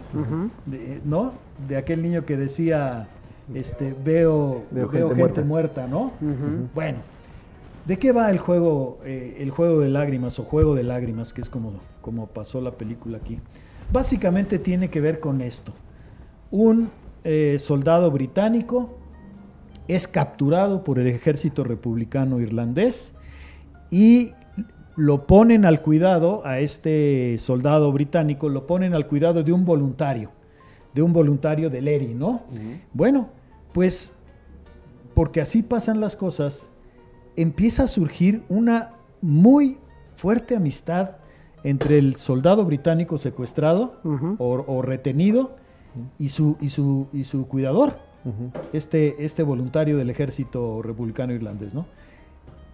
de, 0.65 0.99
¿No? 1.05 1.34
De 1.67 1.77
aquel 1.77 2.01
niño 2.01 2.25
que 2.25 2.36
decía, 2.36 3.07
este, 3.53 3.95
veo, 4.03 4.63
Veo 4.71 4.89
veo 4.89 5.09
gente 5.09 5.23
gente, 5.23 5.43
muerta. 5.43 5.88
¿no? 5.88 6.11
Bueno, 6.73 6.97
¿de 7.86 7.97
qué 7.97 8.11
va 8.11 8.29
el 8.29 8.39
juego, 8.39 8.99
eh, 9.05 9.38
el 9.39 9.51
juego 9.51 9.79
de 9.79 9.89
lágrimas 9.89 10.38
o 10.39 10.43
Juego 10.43 10.75
de 10.75 10.84
Lágrimas, 10.84 11.32
que 11.32 11.41
es 11.41 11.49
como, 11.49 11.73
como 12.01 12.27
pasó 12.27 12.59
la 12.59 12.71
película 12.71 13.17
aquí? 13.17 13.39
Básicamente 13.93 14.59
tiene 14.59 14.89
que 14.89 14.99
ver 14.99 15.19
con 15.19 15.41
esto. 15.41 15.73
Un 16.49 16.89
eh, 17.23 17.57
soldado 17.59 18.09
británico 18.09 18.97
es 19.95 20.07
capturado 20.07 20.83
por 20.83 20.99
el 20.99 21.07
ejército 21.07 21.63
republicano 21.63 22.39
irlandés 22.39 23.13
y 23.89 24.31
lo 24.95 25.25
ponen 25.27 25.65
al 25.65 25.81
cuidado, 25.81 26.41
a 26.45 26.59
este 26.59 27.37
soldado 27.37 27.91
británico, 27.91 28.49
lo 28.49 28.67
ponen 28.67 28.93
al 28.93 29.07
cuidado 29.07 29.43
de 29.43 29.51
un 29.51 29.65
voluntario, 29.65 30.31
de 30.93 31.01
un 31.01 31.11
voluntario 31.11 31.69
del 31.69 31.87
ERI, 31.87 32.13
¿no? 32.13 32.43
Bueno, 32.93 33.29
pues 33.73 34.15
porque 35.13 35.41
así 35.41 35.61
pasan 35.61 35.99
las 35.99 36.15
cosas, 36.15 36.69
empieza 37.35 37.83
a 37.83 37.87
surgir 37.87 38.43
una 38.47 38.93
muy 39.21 39.77
fuerte 40.15 40.55
amistad 40.55 41.17
entre 41.63 41.97
el 41.97 42.15
soldado 42.15 42.63
británico 42.65 43.17
secuestrado 43.17 44.01
o, 44.37 44.63
o 44.67 44.81
retenido 44.81 45.55
y 46.17 46.29
su, 46.29 46.57
y 46.61 46.69
su, 46.69 47.07
y 47.11 47.23
su 47.23 47.47
cuidador, 47.47 48.11
este, 48.74 49.24
este 49.26 49.43
voluntario 49.43 49.97
del 49.97 50.09
ejército 50.09 50.82
republicano 50.82 51.34
irlandés, 51.34 51.74
¿no? 51.74 51.86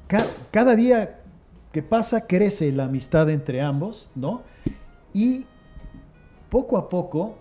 Ca- 0.08 0.28
cada 0.52 0.76
día 0.76 1.20
que 1.72 1.84
pasa 1.84 2.28
crece 2.28 2.72
la 2.72 2.86
amistad 2.86 3.30
entre 3.30 3.62
ambos, 3.62 4.10
¿no? 4.16 4.42
Y 5.14 5.46
poco 6.50 6.78
a 6.78 6.90
poco, 6.90 7.38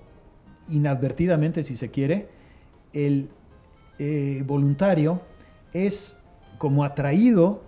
inadvertidamente 0.69 1.63
si 1.63 1.77
se 1.77 1.91
quiere, 1.91 2.29
el 2.93 3.29
eh, 3.99 4.43
voluntario 4.47 5.21
es 5.73 6.19
como 6.59 6.85
atraído 6.85 7.63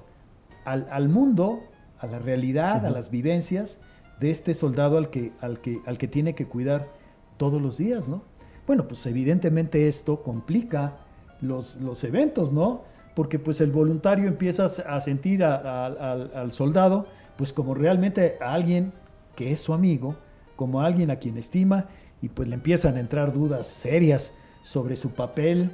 al, 0.65 0.87
al 0.91 1.09
mundo, 1.09 1.61
a 2.01 2.07
la 2.07 2.19
realidad, 2.19 2.85
a 2.87 2.91
las 2.91 3.11
vivencias 3.11 3.79
de 4.21 4.31
este 4.31 4.55
soldado 4.55 4.99
al 4.99 5.11
que, 5.11 5.33
al, 5.41 5.61
que, 5.61 5.81
al 5.87 5.97
que 5.99 6.09
tiene 6.09 6.35
que 6.35 6.47
cuidar 6.47 6.89
todos 7.37 7.61
los 7.63 7.77
días, 7.79 8.09
¿no? 8.09 8.23
Bueno, 8.69 8.87
pues 8.87 9.07
evidentemente 9.07 9.89
esto 9.89 10.23
complica 10.23 10.99
los, 11.41 11.77
los 11.77 12.05
eventos, 12.05 12.53
¿no? 12.53 12.83
Porque 13.15 13.39
pues 13.39 13.63
el 13.63 13.73
voluntario 13.73 14.29
empieza 14.29 14.67
a 14.67 15.01
sentir 15.01 15.43
al, 15.43 16.53
soldado 16.53 17.07
pues 17.39 17.51
como 17.55 17.73
realmente 17.73 18.37
a 18.43 18.53
alguien 18.53 18.93
que 19.35 19.53
es 19.53 19.61
su 19.61 19.73
amigo, 19.73 20.17
como 20.55 20.83
a 20.83 20.87
alguien 20.87 21.11
a 21.11 21.17
quien 21.17 21.39
estima, 21.39 21.87
y 22.21 22.29
pues 22.29 22.47
le 22.47 22.57
empiezan 22.57 22.97
a 22.97 23.01
entrar 23.01 23.33
dudas 23.33 23.67
serias 23.67 24.35
sobre 24.61 24.97
su 24.97 25.13
papel 25.13 25.71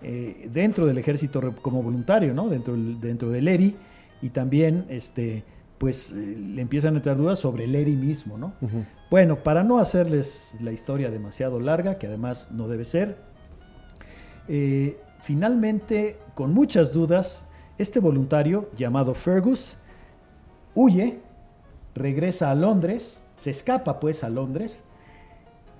eh, 0.00 0.48
dentro 0.50 0.86
del 0.86 0.96
ejército 0.96 1.54
como 1.60 1.82
voluntario, 1.82 2.32
¿no? 2.32 2.48
Dentro 2.48 2.74
dentro 2.74 3.28
del 3.28 3.46
ERI, 3.46 3.76
y 4.22 4.30
también 4.30 4.86
este, 4.88 5.44
pues 5.78 6.12
eh, 6.12 6.36
le 6.36 6.60
empiezan 6.60 6.94
a 6.94 6.96
entrar 6.98 7.16
dudas 7.16 7.38
sobre 7.38 7.64
el 7.64 7.74
ERI 7.74 7.96
mismo, 7.96 8.36
¿no? 8.36 8.52
Bueno, 9.10 9.42
para 9.42 9.62
no 9.62 9.78
hacerles 9.78 10.56
la 10.60 10.72
historia 10.72 11.10
demasiado 11.10 11.60
larga, 11.60 11.98
que 11.98 12.06
además 12.06 12.50
no 12.52 12.68
debe 12.68 12.84
ser, 12.84 13.16
eh, 14.48 15.00
finalmente, 15.20 16.18
con 16.34 16.52
muchas 16.52 16.92
dudas, 16.92 17.46
este 17.78 18.00
voluntario 18.00 18.70
llamado 18.76 19.14
Fergus 19.14 19.76
huye, 20.74 21.20
regresa 21.94 22.50
a 22.50 22.54
Londres, 22.54 23.22
se 23.36 23.50
escapa 23.50 24.00
pues 24.00 24.24
a 24.24 24.28
Londres, 24.28 24.84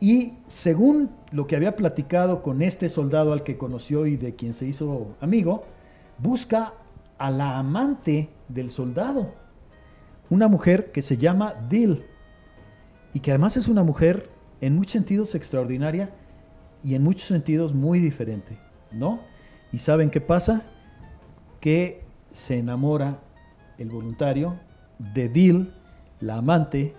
y 0.00 0.34
según 0.46 1.10
lo 1.32 1.46
que 1.46 1.56
había 1.56 1.74
platicado 1.74 2.42
con 2.42 2.62
este 2.62 2.88
soldado 2.88 3.32
al 3.32 3.42
que 3.42 3.58
conoció 3.58 4.06
y 4.06 4.16
de 4.16 4.36
quien 4.36 4.54
se 4.54 4.66
hizo 4.66 5.16
amigo, 5.20 5.64
busca 6.18 6.74
a 7.18 7.30
la 7.30 7.58
amante 7.58 8.28
del 8.48 8.70
soldado, 8.70 9.32
una 10.30 10.48
mujer 10.48 10.92
que 10.92 11.02
se 11.02 11.16
llama 11.16 11.54
Dill 11.68 12.04
y 13.14 13.20
que 13.20 13.30
además 13.30 13.56
es 13.56 13.68
una 13.68 13.82
mujer 13.82 14.30
en 14.60 14.74
muchos 14.74 14.92
sentidos 14.92 15.34
extraordinaria 15.34 16.10
y 16.82 16.94
en 16.94 17.02
muchos 17.02 17.28
sentidos 17.28 17.74
muy 17.74 18.00
diferente, 18.00 18.58
¿no? 18.92 19.20
¿Y 19.72 19.78
saben 19.78 20.10
qué 20.10 20.20
pasa? 20.20 20.62
Que 21.60 22.04
se 22.30 22.58
enamora 22.58 23.18
el 23.78 23.90
voluntario 23.90 24.58
de 24.98 25.28
Dill, 25.28 25.72
la 26.20 26.36
amante 26.36 26.94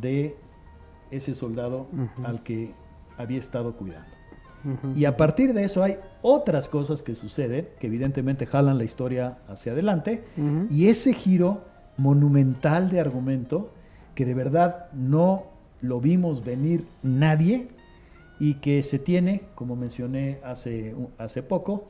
de 0.00 0.36
ese 1.10 1.34
soldado 1.34 1.86
al 2.24 2.42
que 2.42 2.74
había 3.16 3.38
estado 3.38 3.74
cuidando. 3.76 4.10
Y 4.94 5.04
a 5.04 5.16
partir 5.16 5.54
de 5.54 5.64
eso 5.64 5.82
hay 5.82 5.96
otras 6.20 6.68
cosas 6.68 7.02
que 7.02 7.14
suceden, 7.14 7.68
que 7.78 7.86
evidentemente 7.86 8.44
jalan 8.44 8.76
la 8.76 8.84
historia 8.84 9.38
hacia 9.48 9.72
adelante, 9.72 10.24
y 10.68 10.88
ese 10.88 11.12
giro 11.12 11.64
monumental 11.98 12.88
de 12.90 13.00
argumento, 13.00 13.70
que 14.14 14.24
de 14.24 14.34
verdad 14.34 14.90
no 14.92 15.44
lo 15.82 16.00
vimos 16.00 16.44
venir 16.44 16.86
nadie, 17.02 17.68
y 18.38 18.54
que 18.54 18.82
se 18.82 18.98
tiene, 18.98 19.42
como 19.54 19.76
mencioné 19.76 20.38
hace, 20.44 20.94
hace 21.18 21.42
poco, 21.42 21.88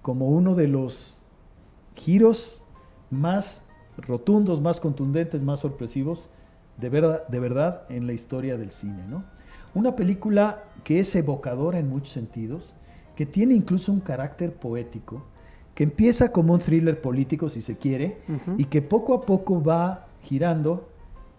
como 0.00 0.28
uno 0.28 0.54
de 0.54 0.68
los 0.68 1.18
giros 1.94 2.62
más 3.10 3.66
rotundos, 3.98 4.60
más 4.60 4.80
contundentes, 4.80 5.42
más 5.42 5.60
sorpresivos 5.60 6.30
de 6.78 6.88
verdad, 6.88 7.28
de 7.28 7.38
verdad 7.38 7.82
en 7.90 8.06
la 8.06 8.14
historia 8.14 8.56
del 8.56 8.70
cine. 8.70 9.04
¿no? 9.08 9.24
Una 9.74 9.94
película 9.94 10.64
que 10.84 10.98
es 10.98 11.14
evocadora 11.14 11.78
en 11.78 11.88
muchos 11.88 12.14
sentidos, 12.14 12.74
que 13.14 13.26
tiene 13.26 13.54
incluso 13.54 13.92
un 13.92 14.00
carácter 14.00 14.54
poético, 14.54 15.26
que 15.74 15.84
empieza 15.84 16.32
como 16.32 16.52
un 16.52 16.58
thriller 16.58 17.00
político, 17.00 17.48
si 17.48 17.62
se 17.62 17.76
quiere, 17.78 18.18
y 18.58 18.64
que 18.66 18.82
poco 18.82 19.14
a 19.14 19.20
poco 19.22 19.62
va 19.62 20.06
girando, 20.22 20.88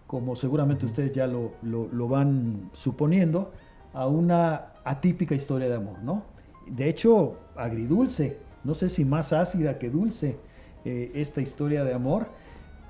como 0.06 0.34
seguramente 0.36 0.86
ustedes 0.86 1.12
ya 1.12 1.26
lo, 1.26 1.52
lo- 1.62 1.88
lo 1.92 2.08
van 2.08 2.70
suponiendo, 2.72 3.52
a 3.92 4.06
una 4.08 4.66
atípica 4.84 5.34
historia 5.34 5.68
de 5.68 5.74
amor, 5.76 6.02
¿no? 6.02 6.24
De 6.66 6.88
hecho, 6.88 7.36
agridulce, 7.56 8.38
no 8.64 8.74
sé 8.74 8.88
si 8.88 9.04
más 9.04 9.32
ácida 9.32 9.78
que 9.78 9.88
dulce, 9.90 10.36
eh, 10.84 11.12
esta 11.14 11.40
historia 11.40 11.84
de 11.84 11.94
amor, 11.94 12.26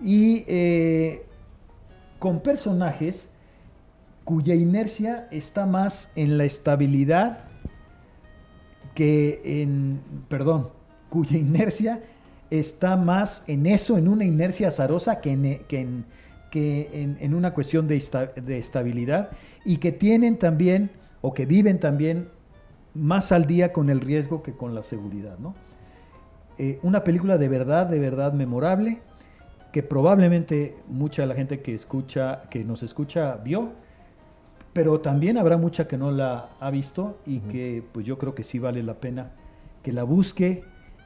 y 0.01 0.45
eh, 0.49 1.25
con 2.19 2.41
personajes 2.41 3.31
cuya 4.25 4.55
inercia 4.55 5.29
está 5.31 5.67
más 5.67 6.11
en 6.17 6.39
la 6.39 6.45
estabilidad 6.47 7.41
que 8.95 9.41
en, 9.63 10.01
perdón, 10.29 10.69
cuya 11.15 11.39
inercia 11.39 12.03
está 12.51 12.97
más 12.97 13.45
en 13.47 13.67
eso, 13.67 13.97
en 13.97 14.09
una 14.09 14.25
inercia 14.25 14.69
azarosa 14.69 15.21
que 15.21 15.31
en, 15.33 15.59
que 15.69 15.81
en, 15.81 16.05
que 16.51 16.91
en- 16.93 17.17
en 17.21 17.35
una 17.35 17.55
cuestión 17.55 17.87
de, 17.87 17.97
esta- 17.97 18.27
de 18.27 18.59
estabilidad 18.59 19.31
y 19.65 19.77
que 19.79 19.93
tienen 19.93 20.39
también 20.39 20.91
o 21.23 21.33
que 21.33 21.47
viven 21.47 21.79
también 21.79 22.29
más 22.95 23.31
al 23.33 23.47
día 23.47 23.73
con 23.73 23.91
el 23.91 24.01
riesgo 24.01 24.43
que 24.43 24.53
con 24.53 24.75
la 24.75 24.83
seguridad. 24.83 25.39
¿no? 25.39 25.55
Eh, 26.59 26.79
una 26.83 27.03
película 27.05 27.39
de 27.39 27.49
verdad, 27.49 27.87
de 27.87 27.99
verdad 28.01 28.33
memorable, 28.33 28.99
que 29.73 29.83
probablemente 29.83 30.77
mucha 30.89 31.23
de 31.23 31.29
la 31.29 31.35
gente 31.35 31.61
que 31.61 31.75
escucha, 31.75 32.43
que 32.51 32.65
nos 32.65 32.83
escucha 32.83 33.37
vio, 33.37 33.71
pero 34.73 35.01
también 35.01 35.39
habrá 35.39 35.57
mucha 35.57 35.87
que 35.87 35.97
no 35.97 36.11
la 36.11 36.51
ha 36.61 36.71
visto 36.71 37.19
y 37.27 37.39
que 37.41 37.83
pues 37.93 38.05
yo 38.05 38.19
creo 38.19 38.35
que 38.35 38.43
sí 38.43 38.59
vale 38.59 38.83
la 38.83 38.95
pena 38.95 39.31
que 39.83 39.93
la 39.93 40.03
busque 40.05 40.65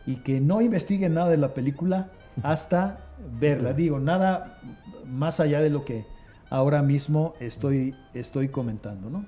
y 0.08 0.16
que 0.16 0.40
no 0.40 0.60
investigue 0.62 1.08
nada 1.10 1.28
de 1.28 1.36
la 1.36 1.52
película 1.52 2.08
hasta 2.42 2.98
verla. 3.38 3.74
Digo, 3.74 3.98
nada 4.00 4.58
más 5.06 5.38
allá 5.38 5.60
de 5.60 5.68
lo 5.68 5.84
que 5.84 6.06
ahora 6.48 6.80
mismo 6.82 7.34
estoy, 7.40 7.94
estoy 8.14 8.48
comentando, 8.48 9.10
¿no? 9.10 9.26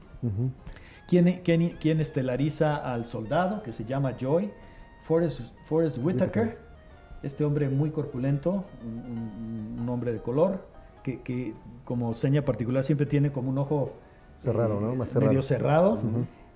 ¿Quién, 1.06 1.40
quién, 1.44 1.76
quién 1.80 2.00
estelariza 2.00 2.76
al 2.76 3.04
soldado 3.04 3.62
que 3.62 3.72
se 3.72 3.84
llama 3.84 4.14
Joy? 4.18 4.50
Forrest, 5.02 5.40
Forrest 5.66 5.98
Whitaker, 5.98 6.58
este 7.22 7.44
hombre 7.44 7.68
muy 7.68 7.90
corpulento, 7.90 8.64
un, 8.82 9.74
un- 9.74 9.80
un 9.82 9.88
hombre 9.88 10.12
de 10.12 10.20
color, 10.20 10.64
que, 11.02 11.20
que 11.20 11.52
como 11.84 12.14
seña 12.14 12.42
particular 12.42 12.84
siempre 12.84 13.04
tiene 13.06 13.30
como 13.32 13.50
un 13.50 13.58
ojo 13.58 13.92
Cerrado, 14.44 14.80
¿no? 14.80 14.92
eh, 14.92 14.96
Más 14.96 15.08
cerrado. 15.10 15.28
medio 15.30 15.42
cerrado. 15.42 15.98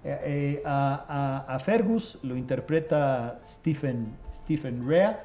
Eh, 0.04 0.20
eh, 0.24 0.62
a, 0.66 1.44
a- 1.48 1.54
a 1.54 1.58
Fergus 1.60 2.18
lo 2.22 2.36
interpreta 2.36 3.40
Stephen, 3.44 4.08
Stephen 4.34 4.86
Rea 4.86 5.24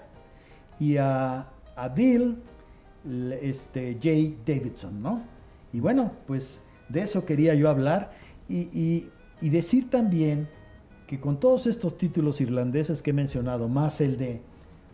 y 0.80 0.96
a, 0.96 1.48
a 1.76 1.90
Dill 1.90 2.38
l- 3.06 3.40
este, 3.50 3.98
Jay 4.02 4.38
Davidson, 4.46 5.02
¿no? 5.02 5.22
Y 5.74 5.82
bueno, 5.82 6.14
pues 6.28 6.62
de 6.88 7.02
eso 7.02 7.26
quería 7.26 7.54
yo 7.56 7.70
hablar 7.70 8.12
y, 8.48 8.70
y- 8.74 9.10
y 9.42 9.50
decir 9.50 9.90
también 9.90 10.48
que 11.08 11.20
con 11.20 11.40
todos 11.42 11.66
estos 11.68 11.98
títulos 11.98 12.40
irlandeses 12.40 13.02
que 13.02 13.10
he 13.10 13.14
mencionado, 13.14 13.68
más 13.68 14.00
el 14.00 14.18
de 14.18 14.42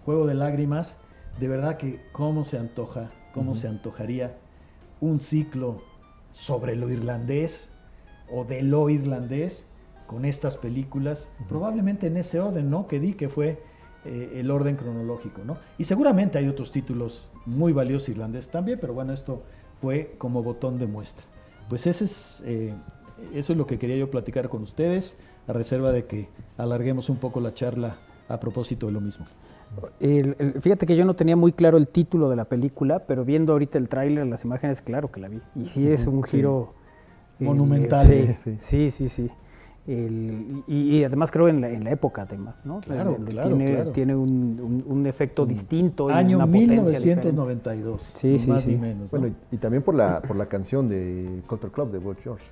Juego 0.03 0.25
de 0.25 0.33
Lágrimas, 0.33 0.97
de 1.39 1.47
verdad 1.47 1.77
que 1.77 2.01
cómo 2.11 2.43
se 2.43 2.57
antoja, 2.57 3.11
cómo 3.33 3.53
se 3.53 3.67
antojaría 3.67 4.35
un 4.99 5.19
ciclo 5.19 5.83
sobre 6.31 6.75
lo 6.75 6.89
irlandés 6.89 7.71
o 8.31 8.45
de 8.45 8.63
lo 8.63 8.89
irlandés 8.89 9.67
con 10.07 10.25
estas 10.25 10.57
películas, 10.57 11.29
probablemente 11.49 12.07
en 12.07 12.17
ese 12.17 12.39
orden, 12.39 12.69
¿no? 12.69 12.87
Que 12.87 12.99
di 12.99 13.13
que 13.13 13.27
fue 13.29 13.61
eh, 14.05 14.33
el 14.35 14.51
orden 14.51 14.75
cronológico, 14.75 15.41
¿no? 15.43 15.57
Y 15.77 15.85
seguramente 15.85 16.37
hay 16.37 16.47
otros 16.47 16.71
títulos 16.71 17.29
muy 17.45 17.73
valiosos 17.73 18.09
irlandeses 18.09 18.49
también, 18.51 18.77
pero 18.79 18.93
bueno, 18.93 19.13
esto 19.13 19.41
fue 19.81 20.15
como 20.17 20.43
botón 20.43 20.77
de 20.77 20.85
muestra. 20.87 21.25
Pues 21.69 21.87
ese 21.87 22.05
es, 22.05 22.43
eh, 22.45 22.73
eso 23.33 23.53
es 23.53 23.57
lo 23.57 23.65
que 23.65 23.79
quería 23.79 23.97
yo 23.97 24.11
platicar 24.11 24.47
con 24.49 24.61
ustedes, 24.61 25.17
a 25.47 25.53
reserva 25.53 25.91
de 25.91 26.05
que 26.05 26.27
alarguemos 26.57 27.09
un 27.09 27.17
poco 27.17 27.39
la 27.39 27.53
charla 27.53 27.97
a 28.27 28.39
propósito 28.39 28.85
de 28.87 28.91
lo 28.91 29.01
mismo. 29.01 29.25
El- 29.99 30.35
el- 30.39 30.61
fíjate 30.61 30.85
que 30.85 30.95
yo 30.95 31.03
no 31.05 31.15
tenía 31.15 31.35
muy 31.35 31.51
claro 31.51 31.77
el 31.77 31.87
título 31.87 32.29
de 32.29 32.35
la 32.35 32.45
película, 32.45 32.99
pero 33.07 33.25
viendo 33.25 33.53
ahorita 33.53 33.77
el 33.77 33.89
tráiler, 33.89 34.25
las 34.27 34.43
imágenes, 34.45 34.81
claro 34.81 35.11
que 35.11 35.19
la 35.19 35.27
vi. 35.27 35.41
Y 35.55 35.65
sí 35.67 35.87
es 35.89 36.05
un 36.07 36.23
Sí. 36.23 36.37
giro... 36.37 36.73
eh, 37.39 37.43
Monumental. 37.43 38.05
sí, 38.05 38.33
Sí. 38.35 38.55
sí, 38.59 38.91
sí, 38.91 39.09
sí. 39.09 39.29
El- 39.87 40.63
y, 40.67 40.97
y 40.97 41.03
además 41.03 41.29
creo 41.29 41.47
en 41.47 41.61
la, 41.61 41.69
en 41.69 41.83
la 41.83 41.91
época, 41.91 42.23
además, 42.23 42.59
¿no? 42.65 42.79
Claro, 42.79 43.15
El- 43.17 43.21
el- 43.23 43.29
claro, 43.29 43.47
tiene, 43.49 43.71
claro. 43.75 43.91
tiene 43.91 44.15
un, 44.15 44.29
un- 44.29 44.83
un 44.87 45.05
efecto 45.05 45.45
distinto. 45.45 46.09
y 46.09 46.13
Año 46.13 46.37
una 46.37 46.47
potencia 46.47 46.75
diferente. 46.81 47.27
1992, 47.27 48.01
Sí, 48.01 48.27
ni 48.29 48.39
sí, 48.39 48.49
más 48.49 48.61
sí. 48.63 48.69
ni 48.69 48.77
menos. 48.77 49.13
¿no? 49.13 49.19
Bueno, 49.19 49.35
y, 49.51 49.55
y 49.55 49.57
también 49.59 49.83
por 49.83 49.93
la, 49.93 50.21
por 50.21 50.35
la 50.35 50.47
canción 50.47 50.89
de 50.89 51.41
Culture 51.47 51.71
Club 51.71 51.91
de 51.91 51.99
Bob 51.99 52.15
George, 52.23 52.43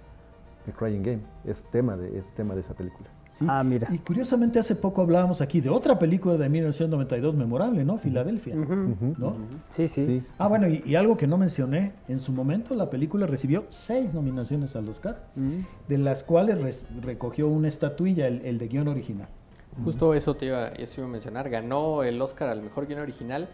The 0.66 0.72
Crying 0.74 1.02
Game. 1.02 1.20
Es 1.46 1.64
tema 1.72 1.98
de, 1.98 2.18
es 2.20 2.32
tema 2.34 2.54
de 2.54 2.62
esa 2.62 2.74
película. 2.76 3.10
Sí. 3.34 3.46
Ah, 3.50 3.64
mira. 3.64 3.88
Y 3.92 3.98
curiosamente 3.98 4.60
hace 4.60 4.76
poco 4.76 5.02
hablábamos 5.02 5.42
aquí 5.42 5.60
de 5.60 5.70
otra 5.70 5.98
película 6.00 6.38
de 6.38 6.48
1992 6.50 7.34
memorable, 7.36 7.84
¿no? 7.84 7.98
Filadelfia. 7.98 8.56
¿no? 8.56 9.36
Sí, 9.70 9.88
sí. 9.88 10.24
Ah, 10.38 10.48
bueno, 10.48 10.68
y, 10.68 10.84
y 10.86 10.96
algo 10.96 11.18
que 11.18 11.26
no 11.28 11.38
mencioné, 11.38 11.94
en 12.08 12.20
su 12.20 12.32
momento 12.32 12.76
la 12.76 12.90
película 12.92 13.26
recibió 13.26 13.66
seis 13.70 14.14
nominaciones 14.14 14.76
al 14.76 14.88
Oscar, 14.88 15.24
de 15.88 15.98
las 15.98 16.24
cuales 16.24 16.62
res- 16.62 16.86
recogió 17.02 17.48
una 17.48 17.68
estatuilla, 17.70 18.28
el, 18.28 18.42
el 18.46 18.58
de 18.60 18.68
guion 18.68 18.88
original. 18.88 19.28
Justo 19.84 20.14
eso 20.14 20.36
te 20.36 20.46
iba, 20.46 20.68
eso 20.68 21.02
iba 21.02 21.08
a 21.08 21.12
mencionar. 21.12 21.50
Ganó 21.50 22.04
el 22.04 22.22
Oscar 22.22 22.50
al 22.50 22.62
mejor 22.62 22.86
guion 22.86 23.00
original 23.00 23.50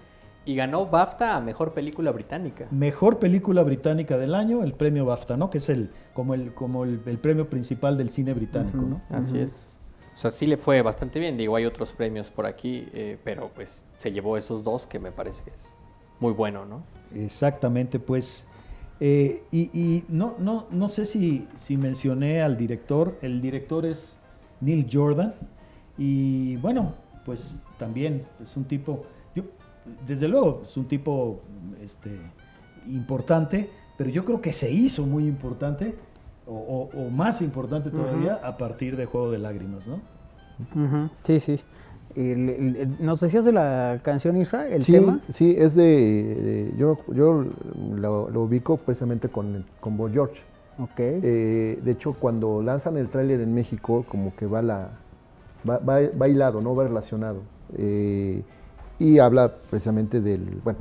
y 0.49 0.55
ganó 0.55 0.87
BAFTA 0.87 1.37
a 1.37 1.41
mejor 1.41 1.73
película 1.73 2.11
británica. 2.11 2.65
Mejor 2.71 3.19
película 3.19 3.61
británica 3.61 4.17
del 4.17 4.33
año, 4.33 4.63
el 4.63 4.73
premio 4.73 5.05
BAFTA, 5.05 5.37
¿no? 5.37 5.51
Que 5.51 5.59
es 5.59 5.69
el 5.69 5.91
como 6.15 6.33
el 6.33 6.55
como 6.55 6.85
el, 6.85 7.01
el 7.05 7.19
premio 7.19 7.47
principal 7.47 7.99
del 7.99 8.09
cine 8.09 8.33
británico, 8.33 8.77
¿no? 8.77 8.99
Así 9.11 9.37
es. 9.37 9.77
O 10.15 10.17
sea, 10.17 10.31
sí 10.31 10.47
le 10.47 10.57
fue 10.57 10.81
bastante 10.81 11.19
bien. 11.19 11.37
Digo, 11.37 11.55
hay 11.55 11.65
otros 11.65 11.93
premios 11.93 12.31
por 12.31 12.47
aquí, 12.47 12.87
eh, 12.93 13.19
pero 13.23 13.51
pues 13.53 13.85
se 13.97 14.11
llevó 14.11 14.37
esos 14.37 14.63
dos 14.63 14.87
que 14.87 14.97
me 14.97 15.11
parece 15.11 15.43
que 15.43 15.51
es 15.51 15.69
muy 16.19 16.33
bueno, 16.33 16.65
¿no? 16.65 16.81
Exactamente, 17.13 17.99
pues. 17.99 18.47
eh, 18.99 19.43
y 19.51 19.69
y 19.71 20.03
no, 20.09 20.33
no, 20.39 20.65
no 20.71 20.89
sé 20.89 21.05
si, 21.05 21.47
si 21.53 21.77
mencioné 21.77 22.41
al 22.41 22.57
director. 22.57 23.19
El 23.21 23.39
director 23.39 23.85
es 23.85 24.17
Neil 24.61 24.87
Jordan. 24.91 25.35
Y 25.95 26.55
bueno, 26.55 26.95
pues 27.23 27.61
también 27.77 28.25
es 28.41 28.57
un 28.57 28.63
tipo. 28.63 29.05
Desde 30.07 30.27
luego, 30.27 30.61
es 30.63 30.75
un 30.77 30.85
tipo 30.85 31.39
este, 31.81 32.09
importante, 32.87 33.69
pero 33.97 34.09
yo 34.09 34.25
creo 34.25 34.41
que 34.41 34.53
se 34.53 34.71
hizo 34.71 35.05
muy 35.05 35.27
importante, 35.27 35.95
o, 36.47 36.53
o- 36.53 37.05
o 37.05 37.09
más 37.09 37.41
importante 37.41 37.89
todavía, 37.91 38.35
a 38.43 38.57
partir 38.57 38.95
de 38.97 39.05
Juego 39.05 39.31
de 39.31 39.37
Lágrimas, 39.39 39.87
¿no? 39.87 39.99
Sí, 41.23 41.39
sí. 41.39 41.59
El- 42.15 42.49
el- 42.49 42.75
el- 42.75 42.95
¿Nos 43.05 43.19
decías 43.19 43.45
de 43.45 43.51
la 43.51 43.99
canción 44.03 44.35
Isra, 44.35 44.67
el 44.67 44.83
sí, 44.83 44.93
tema? 44.93 45.21
Sí, 45.29 45.55
es 45.57 45.75
de. 45.75 45.83
de- 45.83 46.73
yo 46.77 46.97
yo 47.13 47.45
lo, 47.95 48.29
lo 48.29 48.41
ubico 48.41 48.77
precisamente 48.77 49.29
con, 49.29 49.63
con 49.79 49.95
Bob 49.95 50.11
George. 50.11 50.41
Ok. 50.79 50.99
Eh, 50.99 51.79
de 51.83 51.91
hecho, 51.91 52.13
cuando 52.13 52.63
lanzan 52.63 52.97
el 52.97 53.09
tráiler 53.09 53.41
en 53.41 53.53
México, 53.53 54.05
como 54.09 54.35
que 54.35 54.47
va 54.47 54.61
la 54.63 54.89
va, 55.69 55.77
va, 55.77 55.99
va 56.19 56.27
hilado, 56.27 56.61
¿no? 56.61 56.73
Va 56.75 56.85
relacionado. 56.85 57.41
Eh, 57.77 58.41
y 58.99 59.19
habla 59.19 59.53
precisamente 59.69 60.21
del, 60.21 60.59
bueno, 60.63 60.79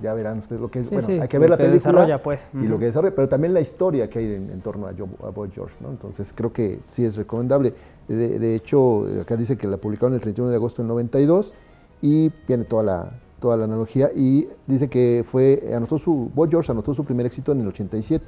ya 0.00 0.14
verán 0.14 0.38
ustedes 0.38 0.60
lo 0.62 0.70
que 0.70 0.78
es, 0.80 0.86
Sí, 0.88 0.94
bueno, 0.94 1.08
sí, 1.08 1.18
hay 1.18 1.26
que 1.28 1.38
ver 1.38 1.50
la 1.50 1.56
que 1.56 1.64
película 1.64 1.90
desarrolla, 1.92 2.22
pues. 2.22 2.48
y 2.54 2.66
lo 2.68 2.78
que 2.78 2.84
desarrolla, 2.86 3.14
pero 3.16 3.28
también 3.28 3.52
la 3.52 3.60
historia 3.60 4.08
que 4.08 4.20
hay 4.20 4.34
en, 4.34 4.50
en 4.50 4.60
torno 4.60 4.86
a, 4.86 4.92
Joe- 4.92 5.08
a 5.26 5.30
Boy 5.30 5.50
George, 5.52 5.74
¿no? 5.80 5.90
Entonces 5.90 6.32
creo 6.34 6.52
que 6.52 6.78
sí 6.86 7.04
es 7.04 7.16
recomendable. 7.16 7.74
De, 8.06 8.38
de 8.38 8.54
hecho, 8.54 9.06
acá 9.20 9.36
dice 9.36 9.56
que 9.58 9.66
la 9.66 9.76
publicaron 9.76 10.14
el 10.14 10.20
31 10.20 10.50
de 10.50 10.56
agosto 10.56 10.82
del 10.82 10.88
92 10.88 11.52
y 12.00 12.30
viene 12.46 12.64
toda 12.64 12.82
la, 12.84 13.10
toda 13.40 13.56
la 13.56 13.64
analogía 13.64 14.10
y 14.14 14.48
dice 14.68 14.88
que 14.88 15.24
fue, 15.26 15.72
anotó 15.74 15.98
su, 15.98 16.30
Boy 16.32 16.48
George 16.48 16.70
anotó 16.70 16.94
su 16.94 17.04
primer 17.04 17.26
éxito 17.26 17.50
en 17.52 17.60
el 17.62 17.66
87, 17.68 18.24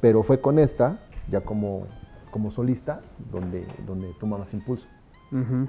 pero 0.00 0.22
fue 0.22 0.40
con 0.40 0.58
esta, 0.58 0.98
ya 1.30 1.42
como, 1.42 1.86
como 2.30 2.50
solista, 2.50 3.02
donde, 3.30 3.66
donde 3.86 4.08
toma 4.18 4.38
más 4.38 4.52
impulso. 4.54 4.86
Ujú. 5.30 5.68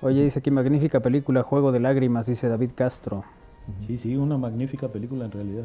Oye, 0.00 0.22
dice 0.22 0.38
aquí, 0.38 0.50
magnífica 0.50 1.00
película, 1.00 1.42
Juego 1.42 1.72
de 1.72 1.80
Lágrimas, 1.80 2.26
dice 2.26 2.48
David 2.48 2.70
Castro. 2.74 3.24
Sí, 3.78 3.98
sí, 3.98 4.16
una 4.16 4.38
magnífica 4.38 4.88
película 4.88 5.26
en 5.26 5.30
realidad. 5.30 5.64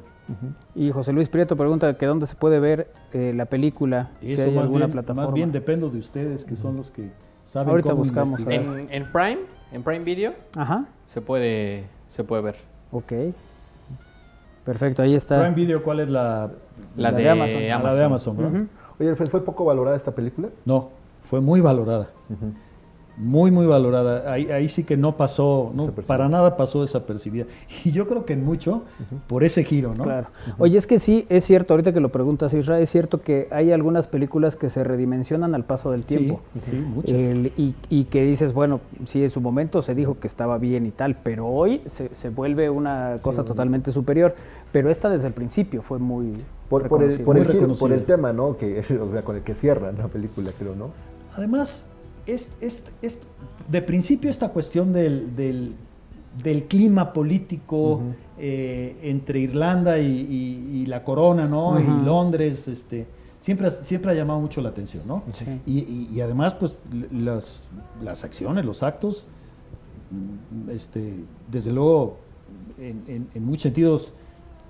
Y 0.75 0.91
José 0.91 1.13
Luis 1.13 1.29
Prieto 1.29 1.55
pregunta 1.55 1.97
que 1.97 2.05
dónde 2.05 2.25
se 2.25 2.36
puede 2.36 2.59
ver 2.59 2.91
eh, 3.13 3.31
la 3.34 3.45
película, 3.45 4.11
si 4.19 4.34
Eso 4.34 4.43
hay 4.49 4.51
más 4.55 4.63
alguna 4.63 4.86
bien, 4.88 4.91
plataforma. 4.91 5.25
más 5.27 5.34
bien 5.34 5.51
dependo 5.53 5.89
de 5.89 5.99
ustedes, 5.99 6.43
que 6.43 6.55
son 6.57 6.75
los 6.75 6.91
que 6.91 7.11
saben 7.45 7.69
Ahorita 7.69 7.91
cómo 7.91 8.03
buscamos. 8.03 8.41
En, 8.47 8.88
en 8.91 9.09
Prime, 9.11 9.38
en 9.71 9.84
Prime 9.84 10.03
Video, 10.03 10.34
Ajá. 10.55 10.86
se 11.05 11.21
puede, 11.21 11.86
se 12.09 12.25
puede 12.25 12.41
ver. 12.41 12.55
Ok. 12.91 13.13
Perfecto, 14.65 15.01
ahí 15.01 15.15
está. 15.15 15.39
Prime 15.39 15.55
Video, 15.55 15.81
¿cuál 15.84 16.01
es 16.01 16.09
la, 16.09 16.51
La 16.97 17.11
de 17.13 17.29
Amazon. 17.29 17.57
Ah, 17.71 17.79
La 17.84 17.95
de 17.95 18.03
Amazon. 18.03 18.45
Ujú. 18.45 18.67
Oye, 18.99 19.09
Alfred, 19.09 19.29
¿fue 19.29 19.43
poco 19.45 19.63
valorada 19.65 19.95
esta 19.95 20.11
película? 20.13 20.49
No, 20.65 20.89
fue 21.23 21.39
muy 21.39 21.61
valorada. 21.61 22.09
Muy, 23.16 23.51
muy 23.51 23.68
valorada. 23.68 24.32
Ahí, 24.32 24.49
ahí 24.49 24.68
sí 24.68 24.84
que 24.84 24.97
no 24.97 25.18
pasó, 25.18 25.72
no, 25.76 25.88
para 25.91 26.28
nada 26.30 26.57
pasó 26.57 26.82
desapercibida. 26.82 27.45
Y 27.86 27.91
yo 27.91 28.07
creo 28.07 28.26
que 28.26 28.34
en 28.34 28.43
mucho 28.43 28.84
por 29.28 29.43
ese 29.43 29.64
giro, 29.64 29.93
¿no? 29.93 30.03
Claro. 30.03 30.28
Oye, 30.57 30.78
es 30.78 30.88
que 30.88 30.99
sí, 30.99 31.28
es 31.30 31.43
cierto, 31.45 31.74
ahorita 31.74 31.93
que 31.93 31.99
lo 31.99 32.09
preguntas, 32.09 32.53
Isra, 32.53 32.80
es 32.80 32.89
cierto 32.89 33.22
que 33.22 33.47
hay 33.51 33.72
algunas 33.72 34.07
películas 34.07 34.55
que 34.55 34.70
se 34.72 34.84
redimensionan 34.84 35.53
al 35.53 35.64
paso 35.64 35.91
del 35.91 36.01
Sí, 36.01 36.07
tiempo. 36.07 36.41
sí, 36.64 36.76
muchas. 36.76 37.11
El- 37.11 37.51
y, 37.55 37.76
y 37.89 38.05
que 38.05 38.24
dices, 38.24 38.51
bueno, 38.51 38.82
sí, 39.05 39.24
en 39.24 39.30
su 39.30 39.41
momento 39.41 39.82
se 39.84 39.93
dijo 39.93 40.20
que 40.20 40.26
estaba 40.28 40.57
bien 40.57 40.86
y 40.88 40.91
tal, 40.91 41.16
pero 41.22 41.45
hoy 41.47 41.82
se, 41.88 42.14
se 42.16 42.30
vuelve 42.30 42.70
una 42.72 43.20
cosa 43.22 43.43
totalmente 43.45 43.91
superior. 43.91 44.34
Pero 44.72 44.89
esta 44.89 45.07
desde 45.09 45.28
el 45.28 45.34
principio 45.34 45.84
fue 45.84 45.99
muy 45.99 46.43
Por, 46.68 46.88
por 46.88 47.03
el, 47.03 47.20
por, 47.22 47.38
por 47.78 47.91
tema, 48.01 48.34
¿no? 48.34 48.57
Que, 48.57 48.80
o 48.99 49.11
sea, 49.11 49.22
con 49.22 49.36
el 49.36 49.43
que 49.43 49.53
cierra 49.53 49.91
la 49.91 50.07
película, 50.07 50.51
creo, 50.57 50.74
¿no? 50.76 50.89
Además, 51.36 51.88
es, 52.26 52.49
es- 52.61 52.84
es- 53.01 53.19
de 53.69 53.82
principio 53.82 54.30
esta 54.30 54.49
cuestión 54.49 54.93
del, 54.93 55.36
del- 55.36 55.74
del 56.43 56.63
clima 56.65 57.13
político 57.13 58.01
eh, 58.39 58.97
entre 59.03 59.39
Irlanda 59.39 59.99
y, 59.99 60.07
y- 60.07 60.82
y 60.82 60.86
la 60.88 61.03
corona, 61.03 61.47
¿no? 61.47 61.80
Y 61.80 62.05
Londres, 62.05 62.67
este, 62.67 63.05
siempre, 63.39 63.67
ha- 63.67 63.71
siempre 63.71 64.11
ha 64.11 64.15
llamado 64.15 64.39
mucho 64.39 64.59
la 64.61 64.69
atención, 64.69 65.03
¿no? 65.07 65.24
Sí. 65.34 65.45
Y, 66.15 66.19
además, 66.21 66.55
pues, 66.55 66.76
las, 67.11 67.67
las 68.03 68.24
acciones, 68.24 68.65
los 68.65 68.82
actos, 68.82 69.28
mm, 70.11 70.69
este, 70.71 71.13
desde 71.51 71.71
luego, 71.71 72.17
en, 72.80 73.03
en- 73.07 73.28
en 73.34 73.45
muchos 73.45 73.63
sentidos, 73.63 74.13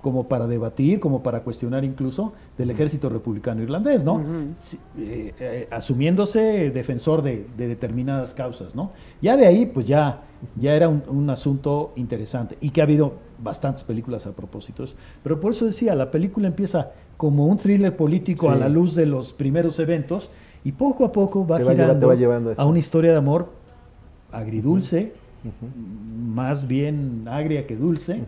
como 0.04 0.28
para 0.28 0.46
debatir, 0.46 1.00
como 1.00 1.22
para 1.22 1.40
cuestionar 1.40 1.82
incluso, 1.82 2.34
del 2.58 2.70
ejército 2.70 3.08
republicano 3.08 3.62
irlandés, 3.62 4.04
¿no? 4.04 4.20
Eh, 4.98 5.32
eh, 5.40 5.68
asumiéndose 5.70 6.70
defensor 6.70 7.22
de, 7.22 7.46
de 7.56 7.68
determinadas 7.68 8.34
causas, 8.34 8.74
¿no? 8.76 8.90
Ya 9.22 9.34
de 9.38 9.46
ahí, 9.46 9.64
pues 9.64 9.86
ya, 9.86 10.20
ya 10.60 10.74
era 10.76 10.90
un, 10.90 11.02
un 11.08 11.30
asunto 11.30 11.92
interesante 11.96 12.58
y 12.60 12.68
que 12.68 12.82
ha 12.82 12.84
habido 12.84 13.14
bastantes 13.42 13.82
películas 13.82 14.26
a 14.26 14.32
propósito. 14.32 14.84
Pero 15.22 15.40
por 15.40 15.52
eso 15.52 15.64
decía, 15.64 15.94
la 15.94 16.10
película 16.10 16.48
empieza 16.48 16.92
como 17.16 17.46
un 17.46 17.56
thriller 17.56 17.96
político 17.96 18.50
a 18.50 18.54
Sí. 18.56 18.60
la 18.60 18.68
luz 18.68 18.94
de 18.94 19.06
los 19.06 19.32
primeros 19.32 19.78
eventos 19.78 20.30
y 20.64 20.72
poco 20.72 21.06
a 21.06 21.12
poco 21.12 21.46
va 21.46 21.56
Te 21.56 21.64
va 21.64 21.72
girando 21.72 22.00
te 22.00 22.06
va 22.06 22.14
llevando 22.14 22.50
a 22.50 22.54
a 22.62 22.66
una 22.66 22.78
historia 22.78 23.10
de 23.12 23.16
amor 23.16 23.48
agridulce, 24.32 25.14
más 26.34 26.66
bien 26.66 27.24
agria 27.26 27.66
que 27.66 27.76
dulce, 27.76 28.20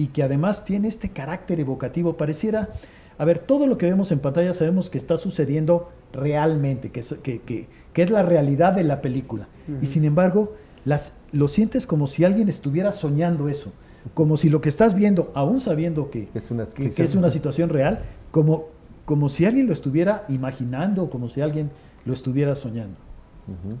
y 0.00 0.06
que 0.08 0.22
además 0.22 0.64
tiene 0.64 0.88
este 0.88 1.10
carácter 1.10 1.60
evocativo. 1.60 2.16
Pareciera, 2.16 2.70
a 3.18 3.24
ver, 3.26 3.38
todo 3.38 3.66
lo 3.66 3.76
que 3.76 3.84
vemos 3.84 4.10
en 4.12 4.18
pantalla 4.20 4.54
sabemos 4.54 4.88
que 4.88 4.96
está 4.96 5.18
sucediendo 5.18 5.90
realmente, 6.14 6.90
que 6.90 7.00
es, 7.00 7.14
que, 7.22 7.40
que- 7.42 7.66
que 7.92 8.02
es 8.02 8.10
la 8.10 8.22
realidad 8.22 8.72
de 8.72 8.82
la 8.84 9.02
película. 9.02 9.48
Y 9.82 9.86
sin 9.86 10.04
embargo, 10.04 10.54
las, 10.86 11.12
lo 11.32 11.48
sientes 11.48 11.86
como 11.86 12.06
si 12.06 12.24
alguien 12.24 12.48
estuviera 12.48 12.92
soñando 12.92 13.48
eso, 13.50 13.72
como 14.14 14.38
si 14.38 14.48
lo 14.48 14.60
que 14.62 14.70
estás 14.70 14.94
viendo, 14.94 15.30
aún 15.34 15.60
sabiendo 15.60 16.10
que, 16.10 16.28
Es 16.34 16.50
una 16.50 16.64
que- 16.66 16.90
que 16.90 17.04
es 17.04 17.14
una 17.14 17.28
situación 17.30 17.68
real, 17.68 18.00
como, 18.30 18.68
como 19.04 19.28
si 19.28 19.44
alguien 19.44 19.66
lo 19.66 19.74
estuviera 19.74 20.24
imaginando, 20.30 21.10
como 21.10 21.28
si 21.28 21.42
alguien 21.42 21.70
lo 22.06 22.14
estuviera 22.14 22.54
soñando. 22.54 22.96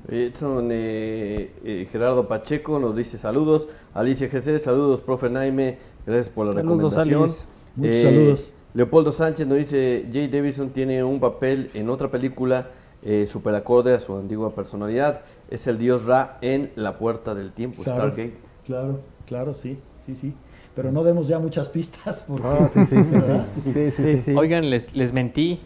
Edson 0.08 0.68
eh, 0.72 1.52
eh, 1.64 1.88
Gerardo 1.92 2.26
Pacheco 2.26 2.80
nos 2.80 2.96
dice 2.96 3.18
saludos. 3.18 3.68
Alicia 3.94 4.28
GC, 4.28 4.58
saludos, 4.58 5.00
profe 5.00 5.30
Naime. 5.30 5.78
Gracias 6.06 6.28
por 6.28 6.46
la 6.46 6.52
Saludos, 6.52 6.92
recomendación. 6.94 7.22
Alice. 7.24 7.44
Muchos 7.76 7.98
saludos. 7.98 8.52
Leopoldo 8.74 9.12
Sánchez 9.12 9.46
nos 9.46 9.58
dice, 9.58 10.06
Jay 10.12 10.28
Davidson 10.28 10.70
tiene 10.70 11.02
un 11.02 11.18
papel 11.20 11.70
en 11.74 11.90
otra 11.90 12.08
película 12.10 12.68
eh, 13.02 13.26
super 13.26 13.54
acorde 13.54 13.94
a 13.94 14.00
su 14.00 14.14
antigua 14.16 14.54
personalidad. 14.54 15.22
Es 15.50 15.66
el 15.66 15.78
dios 15.78 16.04
Ra 16.04 16.38
en 16.40 16.70
La 16.76 16.96
Puerta 16.98 17.34
del 17.34 17.52
Tiempo, 17.52 17.82
Claro, 17.82 17.98
Stargate. 18.10 18.34
claro, 18.66 19.00
claro, 19.26 19.54
sí, 19.54 19.78
sí, 20.06 20.14
sí. 20.14 20.34
Pero 20.76 20.92
no 20.92 21.02
demos 21.02 21.26
ya 21.26 21.38
muchas 21.40 21.68
pistas 21.68 22.24
porque... 22.28 22.46
Ah, 22.46 22.70
sí, 22.72 22.80
sí, 22.88 22.96
sí, 23.04 23.10
¿verdad? 23.10 23.46
sí. 23.64 23.72
Sí, 23.72 23.72
sí, 23.72 23.90
Sí, 23.96 24.02
sí. 24.02 24.16
sí. 24.18 24.34
Oigan, 24.36 24.70
les, 24.70 24.94
les 24.94 25.12
mentí. 25.12 25.58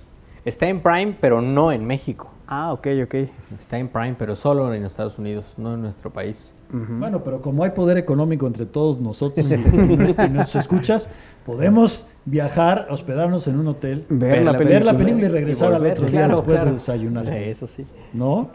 Está 0.47 0.69
en 0.69 0.81
Prime, 0.81 1.17
pero 1.21 1.41
no 1.43 1.73
en 1.73 1.87
México. 1.87 2.31
Ah, 2.57 2.73
ok, 2.73 2.87
ok. 3.03 3.15
Está 3.59 3.79
en 3.81 3.89
Prime, 3.89 4.15
pero 4.17 4.37
solo 4.37 4.73
en 4.73 4.85
Estados 4.85 5.19
Unidos, 5.19 5.55
no 5.57 5.75
en 5.75 5.83
nuestro 5.83 6.11
país. 6.13 6.55
Bueno, 6.71 7.25
pero 7.25 7.41
como 7.41 7.65
hay 7.65 7.71
poder 7.71 7.99
económico 7.99 8.47
entre 8.47 8.65
todos 8.65 9.01
nosotros 9.01 9.51
y, 9.51 9.55
y 9.55 10.29
nos 10.31 10.55
escuchas, 10.55 11.09
podemos 11.45 12.07
viajar, 12.25 12.87
hospedarnos 12.91 13.49
en 13.49 13.59
un 13.59 13.67
hotel, 13.67 14.07
Ver 14.09 14.45
la 14.45 14.53
ver 14.53 14.85
la 14.85 14.97
película. 14.97 15.27
y 15.27 15.29
regresar 15.29 15.73
al 15.73 15.79
volver, 15.81 15.93
otro 15.95 16.05
día 16.07 16.13
claro, 16.21 16.37
después 16.37 16.55
claro. 16.57 16.71
de 16.71 16.75
desayunar. 16.77 17.29
Eso 17.35 17.67
sí, 17.67 17.85
¿No? 18.13 18.51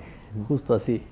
justo 0.48 0.74
así. 0.74 1.04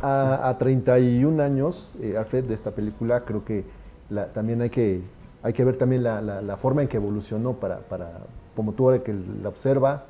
A, 0.00 0.48
a 0.48 0.58
31 0.58 1.40
años, 1.42 1.96
eh, 2.00 2.14
Alfred, 2.16 2.44
de 2.44 2.54
esta 2.54 2.70
película, 2.70 3.24
creo 3.24 3.44
que 3.44 3.64
la- 4.08 4.26
también 4.26 4.62
hay 4.62 4.70
que, 4.70 5.02
hay 5.42 5.52
que 5.52 5.64
ver 5.64 5.78
también 5.78 6.04
la, 6.04 6.20
la- 6.20 6.42
la 6.42 6.56
forma 6.56 6.82
en 6.82 6.88
que 6.88 6.96
evolucionó 6.98 7.54
para, 7.54 7.78
para 7.80 8.20
como 8.54 8.72
tú 8.72 8.84
ahora 8.88 9.02
que 9.02 9.12
la 9.42 9.48
observas 9.48 10.04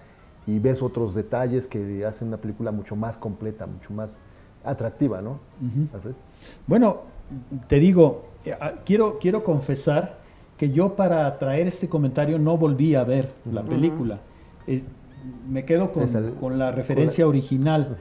y 0.46 0.58
ves 0.58 0.82
otros 0.82 1.14
detalles 1.14 1.66
que 1.66 2.04
hacen 2.04 2.28
una 2.28 2.36
película 2.36 2.72
mucho 2.72 2.96
más 2.96 3.16
completa, 3.16 3.66
mucho 3.66 3.92
más 3.92 4.16
atractiva, 4.64 5.20
¿no? 5.22 5.38
Alfred. 5.94 6.12
Bueno, 6.66 7.02
te 7.68 7.78
digo, 7.78 8.24
eh, 8.44 8.56
ah, 8.60 8.72
quiero, 8.84 9.18
quiero 9.18 9.44
confesar 9.44 10.18
que 10.56 10.70
yo 10.70 10.94
para 10.94 11.38
traer 11.38 11.66
este 11.66 11.88
comentario 11.88 12.38
no 12.38 12.56
volví 12.56 12.94
a 12.94 13.04
ver 13.04 13.32
la 13.50 13.62
película. 13.64 14.18
Es- 14.66 14.84
me 15.48 15.64
quedo 15.64 15.92
con, 15.92 16.02
Esa- 16.04 16.20
con 16.40 16.58
la 16.58 16.72
referencia 16.72 17.26
original, 17.26 17.96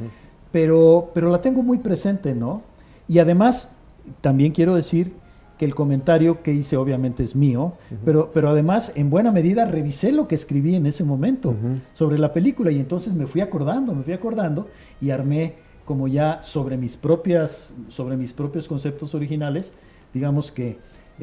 pero, 0.52 1.12
pero 1.14 1.30
la 1.30 1.42
tengo 1.42 1.62
muy 1.64 1.78
presente, 1.78 2.34
¿no? 2.34 2.62
Y 3.08 3.20
además, 3.20 3.76
también 4.22 4.52
quiero 4.52 4.74
decir 4.76 5.14
que 5.62 5.66
el 5.66 5.76
comentario 5.76 6.42
que 6.42 6.52
hice 6.56 6.76
obviamente 6.76 7.22
es 7.22 7.36
mío, 7.36 7.74
pero, 8.04 8.32
pero 8.34 8.50
además 8.50 8.92
en 8.96 9.12
buena 9.12 9.32
medida 9.32 9.64
revisé 9.66 10.12
lo 10.12 10.28
que 10.28 10.34
escribí 10.34 10.74
en 10.74 10.88
ese 10.88 11.04
momento 11.04 11.54
sobre 11.94 12.18
la 12.18 12.34
película 12.34 12.72
y 12.72 12.80
entonces 12.80 13.14
me 13.14 13.28
fui 13.28 13.42
acordando, 13.42 13.94
me 13.94 14.02
fui 14.02 14.14
acordando 14.14 14.70
y 15.00 15.12
armé 15.12 15.54
como 15.86 16.08
ya 16.08 16.42
sobre 16.42 16.78
mis 16.78 16.98
propias, 16.98 17.76
sobre 17.90 18.18
mis 18.18 18.34
propios 18.34 18.68
conceptos 18.68 19.14
originales, 19.14 19.72
digamos 20.16 20.52
que 20.52 20.80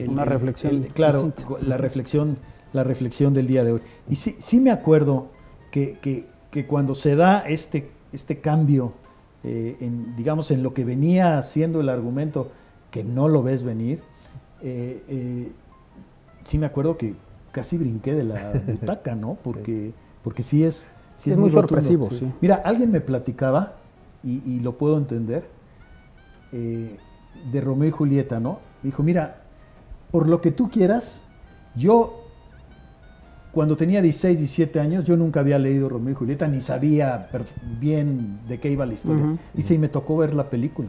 Una 0.07 0.25
reflexión 0.25 0.85
claro, 0.95 1.23
distinta. 1.25 1.43
co- 1.45 1.59
la 1.59 1.77
reflexión, 1.77 2.37
la 2.73 2.85
reflexión 2.85 3.35
del 3.35 3.49
día 3.49 3.65
de 3.65 3.73
hoy. 3.73 3.81
Y 4.09 4.15
sí, 4.15 4.37
sí 4.39 4.61
me 4.61 4.71
acuerdo 4.71 5.33
que, 5.73 5.99
que- 6.01 6.27
que 6.53 6.65
cuando 6.65 6.95
se 6.95 7.17
da 7.17 7.41
este, 7.41 7.91
este 8.13 8.39
cambio, 8.39 8.93
eh, 9.43 9.79
en, 9.81 10.15
digamos, 10.15 10.53
en 10.53 10.63
lo 10.63 10.75
que 10.75 10.85
venía 10.85 11.43
siendo 11.43 11.81
el 11.81 11.89
argumento, 11.89 12.53
que 12.93 13.03
no 13.03 13.27
lo 13.27 13.43
ves 13.43 13.65
venir, 13.65 14.01
eh, 14.63 15.03
eh, 15.09 15.53
sí 16.45 16.59
me 16.59 16.67
acuerdo 16.67 16.97
que 16.97 17.15
casi 17.53 17.79
brinqué 17.79 18.15
de 18.15 18.25
la 18.25 18.53
butaca, 18.67 19.15
¿no? 19.15 19.39
Porque, 19.43 19.93
porque 20.23 20.43
sí 20.43 20.65
es, 20.65 20.89
sí 21.17 21.31
Es 21.31 21.37
muy 21.37 21.49
rotundo. 21.49 21.69
sorpresivo, 21.69 22.11
sí. 22.11 22.31
Mira, 22.41 22.57
alguien 22.57 22.91
me 22.91 23.01
platicaba, 23.01 23.75
y, 24.25 24.43
y 24.45 24.61
lo 24.61 24.77
puedo 24.79 24.99
entender, 24.99 25.45
eh, 26.53 26.97
de 27.53 27.61
Romeo 27.61 27.89
y 27.89 27.93
Julieta, 27.93 28.41
¿no? 28.41 28.59
Dijo, 28.83 29.03
mira, 29.03 29.43
por 30.11 30.29
lo 30.29 30.41
que 30.41 30.51
tú 30.51 30.71
quieras, 30.71 31.23
yo 31.77 32.25
cuando 33.53 33.77
tenía 33.77 34.03
16, 34.03 34.39
17 34.39 34.79
años, 34.81 35.05
yo 35.05 35.17
nunca 35.17 35.41
había 35.41 35.59
leído 35.59 35.89
Romeo 35.89 36.13
y 36.13 36.15
Julieta, 36.15 36.47
ni 36.49 36.61
sabía 36.61 37.29
bien 37.81 38.41
de 38.47 38.61
qué 38.61 38.71
iba 38.71 38.87
la 38.87 38.95
historia. 38.95 39.37
Dice, 39.55 39.75
y 39.75 39.79
me 39.79 39.89
tocó 39.89 40.17
ver 40.17 40.35
la 40.35 40.49
película. 40.51 40.89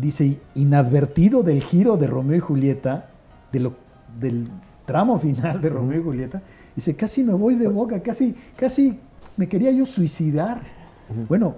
Dice, 0.00 0.38
inadvertido 0.54 1.42
del 1.42 1.62
giro 1.62 1.96
de 1.96 2.06
Romeo 2.06 2.36
y 2.36 2.40
Julieta, 2.40 3.10
de 3.52 3.60
lo, 3.60 3.72
del 4.20 4.48
tramo 4.86 5.18
final 5.18 5.60
de 5.60 5.68
Romeo 5.70 6.00
y 6.00 6.02
Julieta, 6.04 6.40
dice, 6.76 6.94
casi 6.94 7.24
me 7.24 7.32
voy 7.34 7.56
de 7.56 7.66
boca, 7.68 8.00
casi, 8.00 8.34
casi 8.56 8.98
me 9.36 9.48
quería 9.48 9.70
yo 9.72 9.84
suicidar. 9.84 10.60
Bueno, 11.28 11.56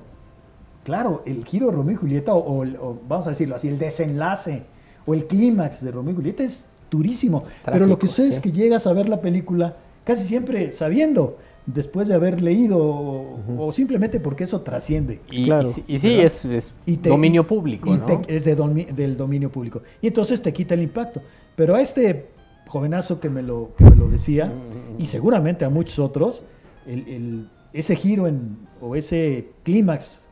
claro, 0.84 1.22
el 1.26 1.44
giro 1.44 1.66
de 1.66 1.72
Romeo 1.72 1.92
y 1.92 1.96
Julieta, 1.96 2.32
o, 2.34 2.38
o 2.38 2.62
el- 2.62 2.76
o 2.76 2.98
vamos 3.08 3.26
a 3.26 3.30
decirlo 3.30 3.56
así, 3.56 3.68
el 3.68 3.78
desenlace 3.78 4.62
o 5.06 5.12
el 5.14 5.26
clímax 5.26 5.84
de 5.84 5.90
Romeo 5.90 6.12
y 6.12 6.16
Julieta 6.16 6.42
es 6.42 6.66
durísimo. 6.90 7.44
Pero 7.66 7.86
lo 7.86 7.98
que 7.98 8.06
sucede 8.06 8.28
es 8.30 8.36
sí. 8.36 8.40
que 8.42 8.52
llegas 8.52 8.86
a 8.86 8.92
ver 8.92 9.08
la 9.08 9.20
película 9.20 9.76
casi 10.04 10.24
siempre 10.26 10.70
sabiendo, 10.70 11.36
después 11.74 12.08
de 12.08 12.14
haber 12.14 12.40
leído 12.42 12.78
o, 12.78 13.38
o 13.58 13.72
simplemente 13.72 14.20
porque 14.20 14.44
eso 14.44 14.60
trasciende. 14.62 15.20
Y, 15.30 15.44
Claro. 15.46 15.68
y 15.68 15.72
sí- 15.72 15.84
y 15.86 15.98
sí, 15.98 16.20
es, 16.20 16.44
es 16.44 16.74
Y 16.86 16.96
te- 16.98 17.08
dominio 17.08 17.46
público, 17.46 17.88
y 17.94 17.98
¿no? 17.98 18.04
te- 18.06 18.34
es 18.36 18.44
de 18.44 18.56
domi- 18.56 18.86
del 18.92 19.16
dominio 19.16 19.50
público. 19.50 19.82
Y 20.00 20.06
entonces 20.08 20.40
te 20.42 20.52
quita 20.52 20.74
el 20.74 20.82
impacto. 20.82 21.20
Pero 21.56 21.74
a 21.74 21.80
este 21.80 22.28
jovenazo 22.68 23.20
que 23.20 23.28
me 23.28 23.42
lo, 23.42 23.70
que 23.76 23.84
me 23.84 23.96
lo 23.96 24.08
decía, 24.08 24.52
y 24.98 25.06
seguramente 25.06 25.64
a 25.64 25.70
muchos 25.70 25.98
otros, 25.98 26.44
el- 26.86 27.08
el- 27.08 27.48
ese 27.72 27.94
giro 27.96 28.26
en, 28.26 28.56
o 28.80 28.96
ese 28.96 29.48
clímax, 29.64 30.28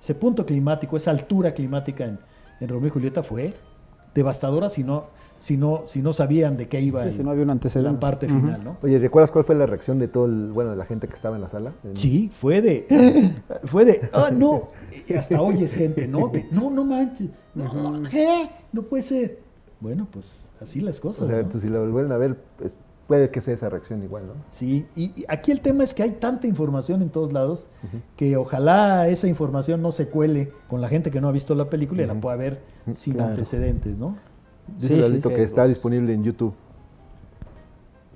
ese 0.00 0.14
punto 0.14 0.44
climático, 0.46 0.96
esa 0.96 1.10
altura 1.10 1.52
climática 1.54 2.04
en, 2.04 2.18
en 2.60 2.68
Romeo 2.68 2.88
y 2.88 2.90
Julieta 2.90 3.22
fue 3.22 3.54
devastadora 4.14 4.68
si 4.68 4.84
no, 4.84 5.06
si 5.44 5.58
no, 5.58 5.82
si 5.84 6.00
no 6.00 6.14
sabían 6.14 6.56
de 6.56 6.68
qué 6.68 6.80
iba 6.80 7.02
Sí, 7.02 7.08
el- 7.10 7.16
si 7.18 7.22
no 7.22 7.30
había 7.30 7.42
un 7.44 7.50
antecedente. 7.50 7.92
la 7.92 8.00
parte 8.00 8.28
final, 8.28 8.64
¿no? 8.64 8.78
Oye, 8.82 8.98
¿recuerdas 8.98 9.30
cuál 9.30 9.44
fue 9.44 9.54
la 9.54 9.66
reacción 9.66 9.98
de 9.98 10.08
todo 10.08 10.24
el, 10.24 10.50
bueno, 10.52 10.70
de 10.70 10.76
la 10.76 10.86
gente 10.86 11.06
que 11.06 11.12
estaba 11.14 11.36
en 11.36 11.42
la 11.42 11.48
sala? 11.48 11.72
Sí, 11.92 12.30
fue 12.32 12.62
de, 12.62 12.86
fue 13.64 13.84
de, 13.84 14.08
ah, 14.14 14.30
no, 14.32 14.70
y 15.06 15.12
hasta 15.12 15.42
hoy 15.42 15.62
es 15.62 15.74
gente, 15.74 16.08
no, 16.08 16.32
no, 16.50 16.70
no 16.70 16.84
manches, 16.86 17.28
no, 17.54 18.00
¿qué? 18.10 18.48
No 18.72 18.82
puede 18.84 19.02
ser. 19.02 19.38
Bueno, 19.80 20.08
pues 20.10 20.50
así 20.62 20.80
las 20.80 20.98
cosas. 20.98 21.24
O 21.24 21.26
sea, 21.26 21.34
¿no? 21.36 21.42
entonces, 21.42 21.60
si 21.60 21.68
lo 21.68 21.90
vuelven 21.92 22.12
a 22.12 22.16
ver, 22.16 22.38
pues, 22.56 22.74
puede 23.06 23.28
que 23.28 23.42
sea 23.42 23.52
esa 23.52 23.68
reacción 23.68 24.02
igual, 24.02 24.26
¿no? 24.28 24.32
Sí, 24.48 24.86
y, 24.96 25.12
y 25.14 25.24
aquí 25.28 25.52
el 25.52 25.60
tema 25.60 25.84
es 25.84 25.92
que 25.92 26.02
hay 26.04 26.12
tanta 26.12 26.46
información 26.46 27.02
en 27.02 27.10
todos 27.10 27.34
lados 27.34 27.66
que 28.16 28.38
ojalá 28.38 29.08
esa 29.08 29.28
información 29.28 29.82
no 29.82 29.92
se 29.92 30.08
cuele 30.08 30.52
con 30.68 30.80
la 30.80 30.88
gente 30.88 31.10
que 31.10 31.20
no 31.20 31.28
ha 31.28 31.32
visto 31.32 31.54
la 31.54 31.68
película 31.68 32.02
y 32.02 32.06
la 32.06 32.14
pueda 32.18 32.36
ver 32.36 32.60
sin 32.94 33.12
Claro. 33.12 33.28
antecedentes, 33.32 33.98
¿no? 33.98 34.16
Dice 34.78 34.96
Sí, 34.96 35.00
Lalito 35.02 35.28
sí, 35.28 35.34
que 35.34 35.42
está 35.42 35.66
disponible 35.66 36.12
en 36.14 36.24
YouTube. 36.24 36.54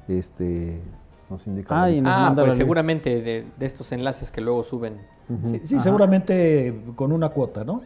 Este, 0.09 0.81
nos 1.29 1.47
indica. 1.47 1.83
Ah, 1.83 1.91
y 1.91 2.01
nos 2.01 2.13
Ah, 2.13 2.21
manda 2.27 2.45
pues 2.45 2.55
seguramente 2.57 3.21
de, 3.21 3.47
de 3.59 3.67
estos 3.67 3.93
enlaces 3.93 4.33
que 4.33 4.41
luego 4.41 4.63
suben. 4.63 4.99
Sí, 5.63 5.79
seguramente 5.81 6.81
con 6.97 7.13
una 7.13 7.29
cuota, 7.29 7.63
¿no? 7.65 7.83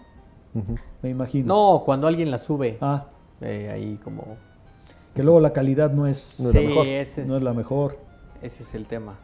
Me 1.03 1.11
imagino. 1.11 1.53
No, 1.55 1.83
cuando 1.85 2.07
alguien 2.07 2.31
la 2.31 2.39
sube, 2.39 2.79
Ah, 2.81 3.07
eh, 3.41 3.71
ahí 3.73 3.99
como... 4.05 4.37
que 5.15 5.23
luego 5.25 5.41
la 5.41 5.53
calidad 5.53 5.91
no 5.93 6.07
es, 6.07 6.39
No 6.41 6.51
es 6.51 6.55
la 6.55 6.61
sí, 6.61 6.67
mejor. 6.69 6.87
ese 6.87 7.23
es, 7.23 7.29
no 7.29 7.37
es 7.37 7.43
la 7.43 7.53
mejor. 7.55 7.99
ese 8.43 8.63
es 8.63 8.75
el 8.75 8.87
tema. 8.87 9.17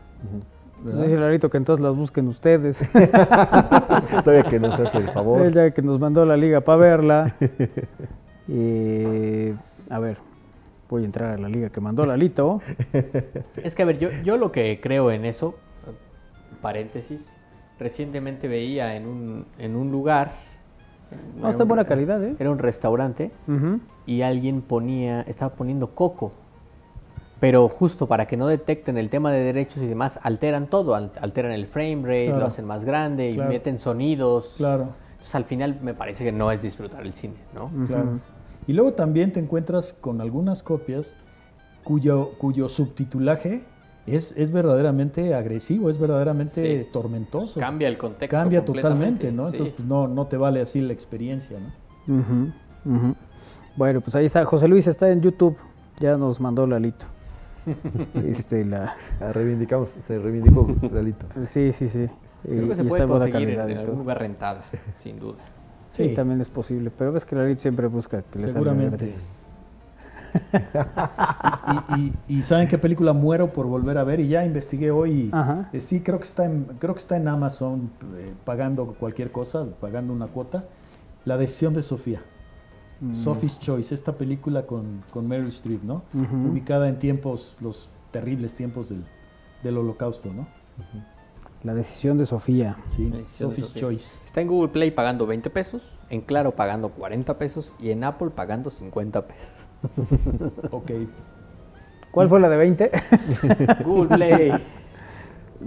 ¿verdad? 0.83 1.03
Dice 1.05 1.17
Larito 1.17 1.49
que 1.51 1.59
entonces 1.59 1.83
las 1.85 1.95
busquen 1.95 2.27
ustedes. 2.29 2.85
Todavía 4.25 4.43
que 4.49 4.59
nos 4.59 4.79
hace 4.81 4.99
el 4.99 5.11
favor. 5.11 5.43
Él 5.43 5.55
ya 5.55 5.71
que 5.71 5.83
nos 5.83 6.01
mandó 6.01 6.25
la 6.25 6.37
liga 6.37 6.61
para 6.61 6.79
verla. 6.79 7.37
Eh, 8.49 9.55
a 9.91 9.99
ver, 9.99 10.17
voy 10.89 11.03
a 11.03 11.07
entrar 11.07 11.35
a 11.35 11.39
la 11.39 11.49
liga 11.49 11.69
que 11.71 11.81
mandó 11.81 12.05
Lalito. 12.07 12.61
Es 13.63 13.75
que, 13.75 13.83
a 13.83 13.87
ver, 13.87 13.99
yo, 13.99 14.11
yo 14.25 14.37
lo 14.37 14.51
que 14.53 14.81
creo 14.81 15.11
en 15.11 15.25
eso, 15.25 15.57
paréntesis, 16.63 17.37
recientemente 17.79 18.49
veía 18.49 18.97
en 18.97 19.07
un, 19.07 19.47
en 19.59 19.77
un 19.77 19.91
lugar... 19.91 20.33
No, 21.41 21.49
está 21.49 21.63
en 21.63 21.69
buena 21.69 21.85
calidad, 21.87 22.23
¿eh? 22.23 22.35
Era 22.39 22.51
un 22.51 22.59
restaurante 22.59 23.31
y 24.07 24.21
alguien 24.23 24.61
ponía, 24.61 25.23
estaba 25.23 25.55
poniendo 25.55 25.95
coco. 25.95 26.33
Pero 27.41 27.69
justo 27.69 28.07
para 28.09 28.27
que 28.27 28.37
no 28.37 28.47
detecten 28.47 28.99
el 28.99 29.09
tema 29.09 29.31
de 29.33 29.41
derechos 29.41 29.83
y 29.83 29.87
demás, 29.87 30.19
alteran 30.23 30.67
todo, 30.67 30.95
al- 30.97 31.13
alteran 31.21 31.53
el 31.53 31.67
frame 31.67 32.03
rate, 32.03 32.25
Claro. 32.27 32.41
lo 32.41 32.47
hacen 32.47 32.65
más 32.67 32.85
grande 32.85 33.31
y 33.31 33.35
Claro. 33.35 33.49
meten 33.49 33.79
sonidos. 33.79 34.55
Claro. 34.59 34.89
Entonces 35.13 35.35
al 35.37 35.45
final 35.45 35.79
me 35.83 35.95
parece 35.95 36.25
que 36.25 36.33
no 36.33 36.51
es 36.53 36.61
disfrutar 36.61 37.07
el 37.07 37.13
cine, 37.15 37.37
¿no? 37.55 37.71
Claro. 37.87 38.19
Y 38.69 38.73
luego 38.75 38.93
también 38.93 39.33
te 39.33 39.41
encuentras 39.41 39.93
con 39.95 40.21
algunas 40.21 40.63
copias 40.63 41.17
cuyo, 41.83 42.33
cuyo 42.39 42.69
subtitulaje 42.69 43.65
es, 44.07 44.33
es 44.37 44.53
verdaderamente 44.53 45.35
agresivo, 45.35 45.91
es 45.91 45.99
verdaderamente 45.99 46.85
Sí. 46.85 46.89
tormentoso. 46.93 47.59
Cambia 47.59 47.89
el 47.89 47.99
contexto 47.99 48.37
Cambia 48.37 48.65
totalmente, 48.65 49.33
¿no? 49.33 49.45
sí. 49.47 49.57
Entonces 49.57 49.75
pues, 49.77 49.89
no, 49.89 50.07
no 50.07 50.27
te 50.27 50.37
vale 50.37 50.61
así 50.61 50.81
la 50.81 50.93
experiencia, 50.93 51.59
¿no? 51.59 52.55
Bueno, 53.77 54.01
pues 54.01 54.15
ahí 54.17 54.27
está. 54.27 54.45
José 54.45 54.69
Luis 54.69 54.87
está 54.87 55.11
en 55.11 55.21
YouTube. 55.21 55.57
Ya 56.01 56.17
nos 56.17 56.41
mandó 56.41 56.67
Lalito. 56.67 57.07
este, 58.27 58.65
la, 58.65 58.95
Ah, 59.21 59.33
reivindicamos, 59.33 59.91
se 59.91 60.19
reivindicó 60.19 60.67
Lalito. 60.93 61.27
sí, 61.47 61.73
sí, 61.73 61.89
sí. 61.89 62.07
Creo 62.45 62.65
y- 62.67 62.69
que 62.69 62.75
se 62.77 62.83
y 62.85 62.87
puede 62.87 63.07
conseguir 63.07 63.51
en, 63.51 63.71
en 63.71 63.79
algún 63.79 63.99
lugar 63.99 64.19
rentada, 64.21 64.63
sin 64.93 65.19
duda. 65.19 65.39
Sí, 65.99 66.09
Sí. 66.11 66.15
también 66.15 66.41
es 66.41 66.49
posible, 66.49 66.91
pero 66.97 67.13
ves 67.13 67.25
que 67.25 67.37
la 67.37 67.45
Elite 67.45 67.61
siempre 67.61 67.87
busca 67.89 68.23
que 68.23 68.39
le 68.39 68.45
salga 68.45 68.53
Seguramente. 68.55 69.15
y, 71.97 72.01
y- 72.01 72.13
y 72.39 72.43
saben 72.43 72.69
qué 72.69 72.79
película 72.79 73.13
muero 73.13 73.53
por 73.53 73.67
volver 73.67 73.99
a 73.99 74.05
ver 74.05 74.21
y 74.21 74.29
ya 74.29 74.45
investigué 74.45 74.91
hoy. 74.91 75.31
y, 75.73 75.77
eh, 75.77 75.81
sí, 75.81 76.01
creo 76.03 76.19
que 76.19 76.25
está 76.25 76.45
en, 76.45 76.65
creo 76.79 76.95
que 76.95 77.01
está 77.01 77.17
en 77.17 77.29
Amazon 77.29 77.91
eh, 78.17 78.33
pagando 78.45 78.87
cualquier 78.99 79.31
cosa, 79.33 79.67
pagando 79.81 80.13
una 80.13 80.27
cuota. 80.27 80.65
La 81.25 81.37
decisión 81.37 81.75
de 81.75 81.83
Sofía. 81.83 82.21
Mm. 83.01 83.15
Sophie's 83.15 83.59
Choice, 83.61 83.95
esta 83.95 84.13
película 84.17 84.67
con, 84.67 85.03
con 85.13 85.27
Meryl 85.29 85.49
Streep, 85.49 85.83
¿no? 85.85 86.03
Ubicada 86.51 86.89
en 86.89 86.99
tiempos, 86.99 87.57
los 87.61 87.89
terribles 88.11 88.55
tiempos 88.55 88.89
del, 88.89 89.05
del 89.63 89.77
holocausto, 89.79 90.33
¿no? 90.33 90.47
La 91.65 91.75
decisión 91.75 92.19
de 92.19 92.27
Sofía. 92.27 92.77
Sí, 92.87 93.11
La 93.11 93.17
decisión 93.19 93.51
de 93.51 93.57
Sophie's 93.57 93.67
Sofía. 93.69 93.81
Choice. 93.83 94.25
Está 94.25 94.41
en 94.41 94.49
Google 94.49 94.69
Play 94.69 94.91
pagando 94.93 95.27
20 95.27 95.51
pesos, 95.51 95.99
en 96.09 96.21
Claro 96.21 96.53
pagando 96.53 96.91
40 96.91 97.37
pesos 97.37 97.75
y 97.81 97.91
en 97.91 98.05
Apple 98.05 98.31
pagando 98.31 98.71
50 98.71 99.27
pesos. 99.27 99.69
Ok. 100.71 100.91
¿Cuál 102.11 102.29
fue 102.29 102.41
la 102.41 102.49
de 102.49 102.57
20? 102.57 102.91
Google 103.85 104.09
Play. 104.17 104.53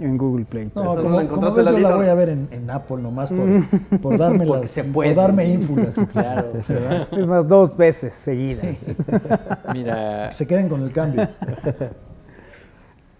en 0.00 0.16
Google 0.18 0.44
Play. 0.44 0.70
No, 0.74 0.82
¿Eso 0.82 0.96
no 0.96 1.02
como, 1.02 1.20
la 1.22 1.28
como 1.28 1.56
yo 1.56 1.62
la 1.62 1.96
voy 1.96 2.06
a 2.08 2.14
ver 2.14 2.28
en, 2.30 2.48
en 2.50 2.70
Apple 2.70 2.96
nomás 2.98 3.30
por, 3.30 4.00
por 4.00 4.18
darme 4.18 4.46
Porque 4.46 4.62
las, 4.62 4.70
se 4.70 4.84
por 4.84 4.92
puede. 4.94 5.14
darme 5.14 5.46
ínfulas. 5.46 5.96
Claro. 6.10 6.52
¿verdad? 6.68 7.08
Es 7.12 7.26
más, 7.26 7.46
dos 7.46 7.76
veces 7.76 8.12
seguidas. 8.14 8.86
Mira, 9.72 10.28
Que 10.28 10.32
se 10.34 10.46
queden 10.46 10.68
con 10.68 10.82
el 10.82 10.92
cambio. 10.92 11.28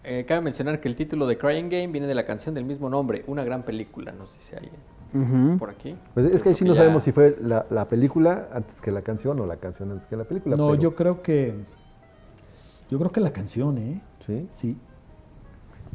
Eh, 0.05 0.25
cabe 0.27 0.41
mencionar 0.41 0.81
que 0.81 0.89
el 0.89 0.97
título 0.97 1.27
de 1.27 1.39
Crying 1.39 1.69
Game 1.69 1.89
viene 1.89 2.07
de 2.07 2.15
la 2.15 2.25
canción 2.25 2.55
del 2.55 2.65
mismo 2.65 2.89
nombre, 2.91 3.25
una 3.27 3.45
gran 3.45 3.63
película, 3.63 4.13
nos 4.13 4.35
dice 4.35 4.57
alguien 4.57 5.59
por 5.59 5.69
aquí. 5.69 5.95
Pues 6.15 6.25
es 6.33 6.43
que 6.43 6.49
ahí 6.49 6.55
sí 6.55 6.65
no 6.65 6.73
ya- 6.73 6.81
sabemos 6.81 7.03
si 7.03 7.13
fue 7.13 7.37
la, 7.43 7.67
la 7.69 7.87
película 7.87 8.49
antes 8.53 8.81
que 8.81 8.91
la 8.91 9.03
canción 9.03 9.39
o 9.41 9.47
la 9.47 9.59
canción 9.59 9.91
antes 9.91 10.07
que 10.07 10.17
la 10.17 10.25
película. 10.25 10.57
No, 10.57 10.71
pero- 10.71 10.81
yo 10.83 10.95
creo 10.95 11.21
que. 11.23 11.55
Yo 12.91 12.99
creo 12.99 13.13
que 13.13 13.21
la 13.21 13.31
canción, 13.33 13.77
¿eh? 13.79 14.01
Sí. 14.27 14.49
Sí. 14.53 14.77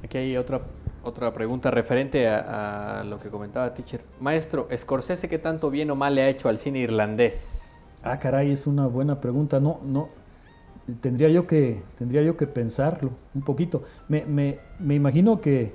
Aquí 0.03 0.20
hay 0.20 0.38
otra, 0.38 0.62
otra 1.03 1.34
pregunta 1.34 1.72
referente 1.72 2.28
a, 2.28 2.99
a 2.99 3.03
lo 3.03 3.20
que 3.20 3.30
comentaba 3.30 3.74
Teacher. 3.74 4.01
Maestro, 4.20 4.68
¿Scorsese 4.76 5.28
qué 5.28 5.39
tanto 5.39 5.72
bien 5.72 5.89
o 5.89 5.95
mal 5.95 6.14
le 6.14 6.22
ha 6.22 6.30
hecho 6.30 6.47
al 6.47 6.60
cine 6.60 6.80
irlandés? 6.80 7.82
Ah, 8.03 8.20
caray, 8.20 8.51
es 8.51 8.68
una 8.68 8.86
buena 8.86 9.20
pregunta. 9.20 9.60
No, 9.60 9.80
no. 9.84 10.10
Tendría 11.02 11.30
yo 11.30 11.46
que, 11.48 11.82
tendría 11.98 12.22
yo 12.24 12.38
que 12.38 12.48
pensarlo 12.48 13.12
un 13.36 13.42
poquito. 13.42 13.84
Me, 14.08 14.26
me, 14.26 14.58
me 14.80 14.96
imagino 14.96 15.42
que, 15.42 15.74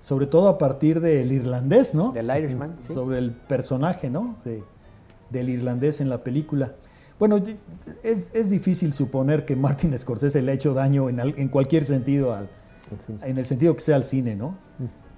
sobre 0.00 0.26
todo 0.26 0.48
a 0.48 0.56
partir 0.58 1.00
del 1.00 1.32
irlandés, 1.32 1.94
¿no? 1.94 2.12
Del 2.12 2.30
Irishman, 2.36 2.74
sí. 2.78 2.92
Sobre 2.94 3.18
el 3.18 3.32
personaje, 3.32 4.08
¿no? 4.08 4.36
De- 4.44 4.62
del 5.30 5.48
irlandés 5.48 6.00
en 6.00 6.08
la 6.08 6.22
película. 6.22 6.72
Bueno, 7.18 7.42
es, 8.02 8.30
es 8.34 8.50
difícil 8.50 8.92
suponer 8.92 9.44
que 9.44 9.56
Martin 9.56 9.96
Scorsese 9.98 10.42
le 10.42 10.52
ha 10.52 10.54
hecho 10.54 10.74
daño 10.74 11.08
en, 11.08 11.20
al- 11.20 11.34
en 11.38 11.48
cualquier 11.48 11.84
sentido, 11.84 12.32
al, 12.34 12.48
en 13.22 13.38
el 13.38 13.44
sentido 13.44 13.74
que 13.74 13.80
sea 13.80 13.96
al 13.96 14.04
cine, 14.04 14.36
¿no? 14.36 14.56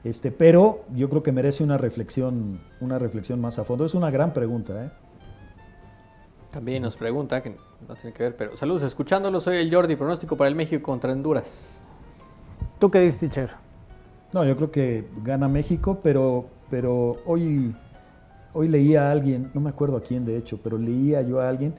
Este, 0.05 0.31
pero 0.31 0.85
yo 0.95 1.09
creo 1.09 1.23
que 1.23 1.33
merece 1.33 1.65
una 1.65 1.79
reflexión, 1.79 2.61
una 2.81 2.99
reflexión 2.99 3.41
más 3.41 3.59
a 3.59 3.65
fondo. 3.65 3.85
Es 3.87 3.95
una 3.95 4.11
gran 4.11 4.33
pregunta, 4.35 4.85
¿eh? 4.85 4.91
También 6.55 6.85
nos 6.85 6.97
pregunta, 6.97 7.43
que 7.43 7.57
no 7.89 7.97
tiene 7.97 8.13
que 8.13 8.23
ver, 8.23 8.37
pero 8.37 8.57
saludos, 8.57 8.85
escuchándolo, 8.85 9.41
soy 9.41 9.57
el 9.57 9.75
Jordi, 9.75 9.97
pronóstico 9.97 10.37
para 10.37 10.47
el 10.47 10.55
México 10.55 10.85
contra 10.85 11.13
Honduras. 11.13 11.83
¿Tú 12.79 12.93
qué 12.93 13.01
dices, 13.01 13.19
teacher? 13.19 13.51
No, 14.33 14.45
yo 14.45 14.55
creo 14.55 14.71
que 14.71 15.09
gana 15.25 15.49
México, 15.49 15.99
pero, 16.01 16.47
pero 16.71 17.17
hoy, 17.27 17.75
hoy 18.53 18.69
leía 18.69 19.09
a 19.09 19.11
alguien, 19.11 19.51
no 19.53 19.61
me 19.61 19.71
acuerdo 19.71 19.97
a 19.97 20.01
quién 20.01 20.25
de 20.25 20.37
hecho, 20.37 20.61
pero 20.63 20.79
leía 20.79 21.23
yo 21.23 21.41
a 21.41 21.49
alguien 21.49 21.75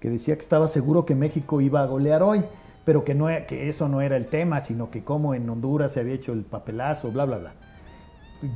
que 0.00 0.10
decía 0.10 0.34
que 0.34 0.40
estaba 0.40 0.66
seguro 0.66 1.06
que 1.06 1.14
México 1.14 1.60
iba 1.60 1.80
a 1.82 1.86
golear 1.86 2.24
hoy, 2.24 2.42
pero 2.84 3.04
que, 3.04 3.14
no, 3.14 3.30
e- 3.30 3.46
que 3.46 3.68
eso 3.68 3.88
no 3.88 4.00
era 4.00 4.16
el 4.16 4.26
tema, 4.26 4.60
sino 4.60 4.90
que 4.90 5.04
como 5.04 5.34
en 5.34 5.48
Honduras 5.48 5.92
se 5.92 6.00
había 6.00 6.14
hecho 6.14 6.32
el 6.32 6.42
papelazo, 6.42 7.12
bla, 7.12 7.26
bla, 7.26 7.38
bla. 7.38 7.54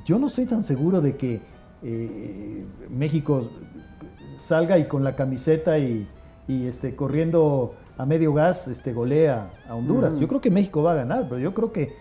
Yo 0.05 0.19
no 0.19 0.27
estoy 0.27 0.47
tan 0.47 0.65
seguro 0.65 1.01
de 1.01 1.17
que 1.17 1.41
eh, 1.85 2.65
México 2.91 3.49
salga 4.41 4.79
y 4.79 4.87
con 4.89 5.05
la 5.05 5.15
camiseta 5.17 5.79
y, 5.79 6.07
y, 6.49 6.67
este, 6.67 6.95
corriendo 6.97 7.75
a 7.99 8.07
medio 8.07 8.33
gas 8.33 8.67
este, 8.69 8.93
golea 8.93 9.51
a 9.69 9.75
Honduras. 9.75 10.15
Mm. 10.15 10.19
Yo 10.19 10.29
creo 10.29 10.41
que 10.41 10.51
México 10.51 10.83
va 10.83 10.93
a 10.93 10.97
ganar, 10.97 11.27
pero 11.29 11.39
yo 11.39 11.53
creo 11.55 11.73
que 11.73 11.93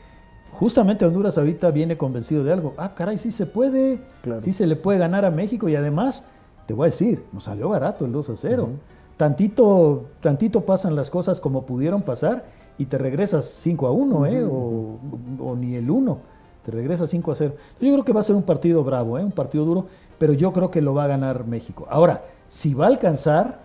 justamente 0.51 1.05
Honduras 1.05 1.37
ahorita 1.37 1.71
viene 1.71 1.97
convencido 1.97 2.43
de 2.43 2.51
algo. 2.53 2.73
Ah, 2.77 2.93
caray, 2.95 3.17
sí 3.17 3.31
se 3.31 3.45
puede, 3.45 4.01
Claro. 4.23 4.41
sí 4.41 4.53
se 4.53 4.65
le 4.65 4.75
puede 4.75 4.97
ganar 4.99 5.25
a 5.25 5.31
México 5.31 5.67
y 5.69 5.75
además, 5.75 6.25
te 6.65 6.73
voy 6.73 6.85
a 6.85 6.89
decir, 6.89 7.23
nos 7.33 7.43
salió 7.43 7.69
barato 7.69 8.05
el 8.05 8.11
2 8.11 8.29
a 8.31 8.35
0. 8.37 8.69
tantito, 9.17 10.05
tantito 10.21 10.61
pasan 10.61 10.95
las 10.95 11.09
cosas 11.09 11.39
como 11.41 11.65
pudieron 11.65 12.01
pasar 12.01 12.45
y 12.77 12.85
te 12.85 12.97
regresas 12.97 13.45
5 13.45 13.87
a 13.87 13.91
1, 13.91 14.25
¿eh? 14.27 14.43
o, 14.45 14.97
o 15.41 15.55
ni 15.57 15.75
el 15.75 15.89
1, 15.91 16.17
te 16.63 16.71
regresas 16.71 17.09
5 17.09 17.31
a 17.31 17.35
0. 17.35 17.53
Yo 17.81 17.91
creo 17.93 18.05
que 18.05 18.13
va 18.13 18.21
a 18.21 18.23
ser 18.23 18.35
un 18.37 18.43
partido 18.43 18.83
bravo, 18.83 19.19
¿eh? 19.19 19.23
un 19.25 19.33
partido 19.33 19.65
duro, 19.65 19.87
pero 20.19 20.33
yo 20.33 20.53
creo 20.53 20.69
que 20.69 20.81
lo 20.81 20.93
va 20.93 21.05
a 21.05 21.07
ganar 21.07 21.45
México. 21.47 21.87
Ahora, 21.89 22.23
si 22.47 22.73
va 22.75 22.85
a 22.85 22.89
alcanzar 22.89 23.59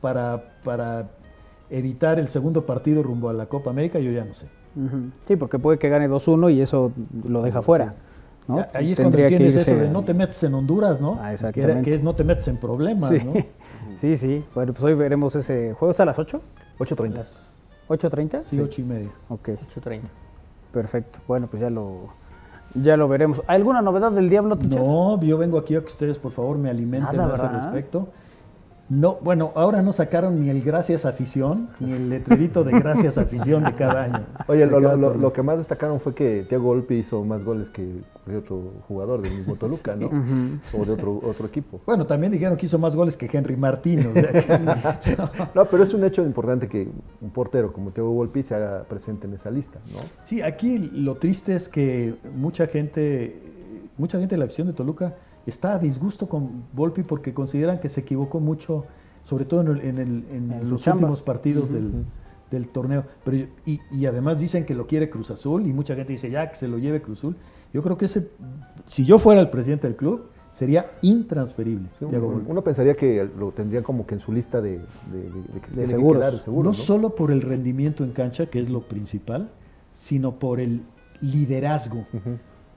para, 0.00 0.56
para 0.64 1.08
evitar 1.70 2.18
el 2.18 2.28
segundo 2.28 2.66
partido 2.66 3.02
rumbo 3.02 3.28
a 3.28 3.32
la 3.32 3.46
Copa 3.46 3.70
América, 3.70 3.98
yo 4.00 4.10
ya 4.10 4.24
no 4.24 4.34
sé. 4.34 4.48
Sí, 5.26 5.36
porque 5.36 5.58
puede 5.58 5.78
que 5.78 5.88
gane 5.88 6.08
2-1 6.08 6.52
y 6.54 6.60
eso 6.60 6.92
lo 7.26 7.42
deja 7.42 7.62
fuera. 7.62 7.94
¿no? 8.48 8.66
Ahí 8.74 8.92
es 8.92 8.98
cuando 8.98 9.16
Tendría 9.16 9.28
que 9.28 9.34
entiendes 9.34 9.56
irse 9.56 9.72
eso 9.72 9.80
de 9.80 9.88
no 9.90 10.02
te 10.04 10.12
metes 10.14 10.42
en 10.42 10.54
Honduras, 10.54 11.00
¿no? 11.00 11.18
Ah, 11.20 11.28
que, 11.28 11.34
exactamente. 11.34 11.72
era- 11.72 11.82
que 11.82 11.94
es 11.94 12.02
no 12.02 12.14
te 12.14 12.24
metes 12.24 12.48
en 12.48 12.56
problemas, 12.56 13.10
Sí. 13.10 13.24
¿no? 13.24 13.32
sí, 13.96 14.16
sí. 14.16 14.44
Bueno, 14.54 14.72
pues 14.72 14.84
hoy 14.84 14.94
veremos 14.94 15.34
ese 15.36 15.72
juego. 15.74 15.92
¿Es 15.92 16.00
a 16.00 16.04
las 16.04 16.18
8? 16.18 16.40
8.30. 16.78 17.38
¿8.30? 17.88 18.42
Sí, 18.42 18.58
ocho 18.60 18.80
y 18.80 18.84
media. 18.84 19.10
Ok, 19.28 19.48
8.30. 19.50 20.00
perfecto. 20.72 21.18
Bueno, 21.28 21.46
pues 21.48 21.60
ya 21.60 21.70
lo, 21.70 22.08
ya 22.74 22.96
lo 22.96 23.08
veremos. 23.08 23.42
¿Alguna 23.46 23.82
novedad 23.82 24.12
del 24.12 24.28
Diablo? 24.30 24.56
No, 24.68 25.20
yo 25.22 25.38
vengo 25.38 25.58
aquí 25.58 25.74
a 25.74 25.80
que 25.80 25.86
ustedes, 25.86 26.18
por 26.18 26.32
favor, 26.32 26.58
me 26.58 26.70
alimenten 26.70 27.16
Nada, 27.16 27.32
a 27.32 27.34
ese 27.34 27.42
¿verdad? 27.42 27.62
respecto. 27.64 28.08
No, 28.90 29.18
bueno, 29.22 29.52
ahora 29.54 29.82
no 29.82 29.92
sacaron 29.92 30.40
ni 30.40 30.50
el 30.50 30.62
gracias 30.62 31.04
afición, 31.06 31.68
ni 31.78 31.92
el 31.92 32.10
letrerito 32.10 32.64
de 32.64 32.72
gracias 32.72 33.18
afición 33.18 33.62
de 33.62 33.74
cada 33.76 34.02
año. 34.02 34.26
Oye, 34.48 34.66
lo, 34.66 34.80
cada 34.80 34.96
lo- 34.96 35.14
lo- 35.14 35.32
que 35.32 35.42
más 35.44 35.58
destacaron 35.58 36.00
fue 36.00 36.12
que 36.12 36.44
Thiago 36.48 36.64
Golpe 36.64 36.96
hizo 36.96 37.24
más 37.24 37.44
goles 37.44 37.70
que 37.70 38.02
otro 38.36 38.72
jugador 38.88 39.22
del 39.22 39.32
mismo 39.32 39.54
Toluca, 39.54 39.94
¿no? 39.94 40.06
O 40.76 40.84
de 40.84 40.92
otro, 40.92 41.20
otro 41.22 41.46
equipo. 41.46 41.80
Bueno, 41.86 42.04
también 42.06 42.32
dijeron 42.32 42.56
que 42.56 42.66
hizo 42.66 42.78
más 42.80 42.96
goles 42.96 43.16
que 43.16 43.30
Henry 43.32 43.56
Martín. 43.56 44.06
o 44.08 44.12
sea 44.12 44.28
que- 44.32 44.58
No, 45.54 45.64
pero 45.66 45.84
es 45.84 45.94
un 45.94 46.02
hecho 46.04 46.22
importante 46.24 46.66
que 46.68 46.88
un 47.20 47.30
portero 47.30 47.72
como 47.72 47.92
Thiago 47.92 48.10
Golpe 48.12 48.42
se 48.42 48.56
haga 48.56 48.82
presente 48.84 49.28
en 49.28 49.34
esa 49.34 49.50
lista, 49.52 49.78
¿no? 49.92 50.00
Sí, 50.24 50.42
aquí 50.42 50.90
lo 50.94 51.14
triste 51.14 51.54
es 51.54 51.68
que 51.68 52.16
mucha 52.34 52.66
gente, 52.66 53.40
mucha 53.98 54.18
gente 54.18 54.34
de 54.34 54.38
la 54.40 54.46
afición 54.46 54.66
de 54.66 54.72
Toluca 54.72 55.14
está 55.50 55.74
a 55.74 55.78
disgusto 55.78 56.28
con 56.28 56.64
Volpi 56.72 57.02
porque 57.02 57.34
consideran 57.34 57.78
que 57.80 57.88
se 57.90 58.00
equivocó 58.00 58.40
mucho, 58.40 58.86
sobre 59.22 59.44
todo 59.44 59.60
en, 59.60 59.68
el- 59.68 59.80
en 59.82 59.98
el- 59.98 60.24
en 60.30 60.52
En 60.52 60.64
su 60.64 60.70
los 60.70 60.86
últimos 60.86 61.20
partidos 61.22 61.72
del, 61.72 62.04
del 62.50 62.68
torneo. 62.68 63.04
Pero, 63.24 63.46
y, 63.66 63.80
y 63.92 64.06
además 64.06 64.38
dicen 64.40 64.64
que 64.64 64.74
lo 64.74 64.86
quiere 64.86 65.10
Cruz 65.10 65.30
Azul 65.30 65.66
y 65.66 65.72
mucha 65.72 65.94
gente 65.94 66.12
dice 66.12 66.30
ya 66.30 66.48
que 66.50 66.56
se 66.56 66.66
lo 66.68 66.78
lleve 66.78 67.02
Cruz 67.02 67.18
Azul. 67.18 67.36
Yo 67.72 67.82
creo 67.82 67.96
que 67.98 68.06
ese, 68.06 68.30
si 68.86 69.04
yo 69.04 69.18
fuera 69.18 69.40
el 69.40 69.50
presidente 69.50 69.86
del 69.86 69.96
club, 69.96 70.24
sería 70.50 70.90
intransferible. 71.02 71.88
Sí, 72.00 72.04
uno, 72.06 72.62
pensaría 72.64 72.96
que 72.96 73.28
lo 73.38 73.52
tendrían 73.52 73.84
como 73.84 74.04
que 74.04 74.14
en 74.16 74.20
su 74.20 74.32
lista 74.32 74.60
de, 74.60 74.78
de- 75.12 75.22
de- 75.22 75.42
de 75.54 75.60
que 75.60 75.68
se 75.68 75.74
tiene 75.74 75.82
que 75.82 75.86
seguros. 75.86 76.20
quedar, 76.20 76.32
de 76.32 76.38
seguros, 76.40 76.64
no 76.64 76.70
¿no? 76.78 76.84
solo 76.84 77.14
por 77.14 77.30
el 77.30 77.40
rendimiento 77.42 78.02
en 78.02 78.10
cancha, 78.10 78.46
que 78.46 78.58
es 78.58 78.68
lo 78.68 78.80
principal, 78.82 79.50
sino 79.92 80.40
por 80.40 80.58
el 80.58 80.82
liderazgo, 81.20 82.04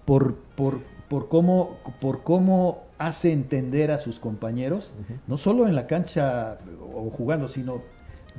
por, 0.05 0.35
por, 0.55 0.81
por, 1.13 1.27
cómo, 1.27 1.77
por 2.01 2.23
cómo 2.23 2.85
hace 2.97 3.31
entender 3.31 3.91
a 3.91 3.99
sus 3.99 4.17
compañeros, 4.17 4.95
no 5.27 5.37
solo 5.37 5.67
en 5.67 5.75
la 5.75 5.85
cancha 5.85 6.57
o 6.91 7.11
jugando, 7.11 7.47
sino 7.47 7.83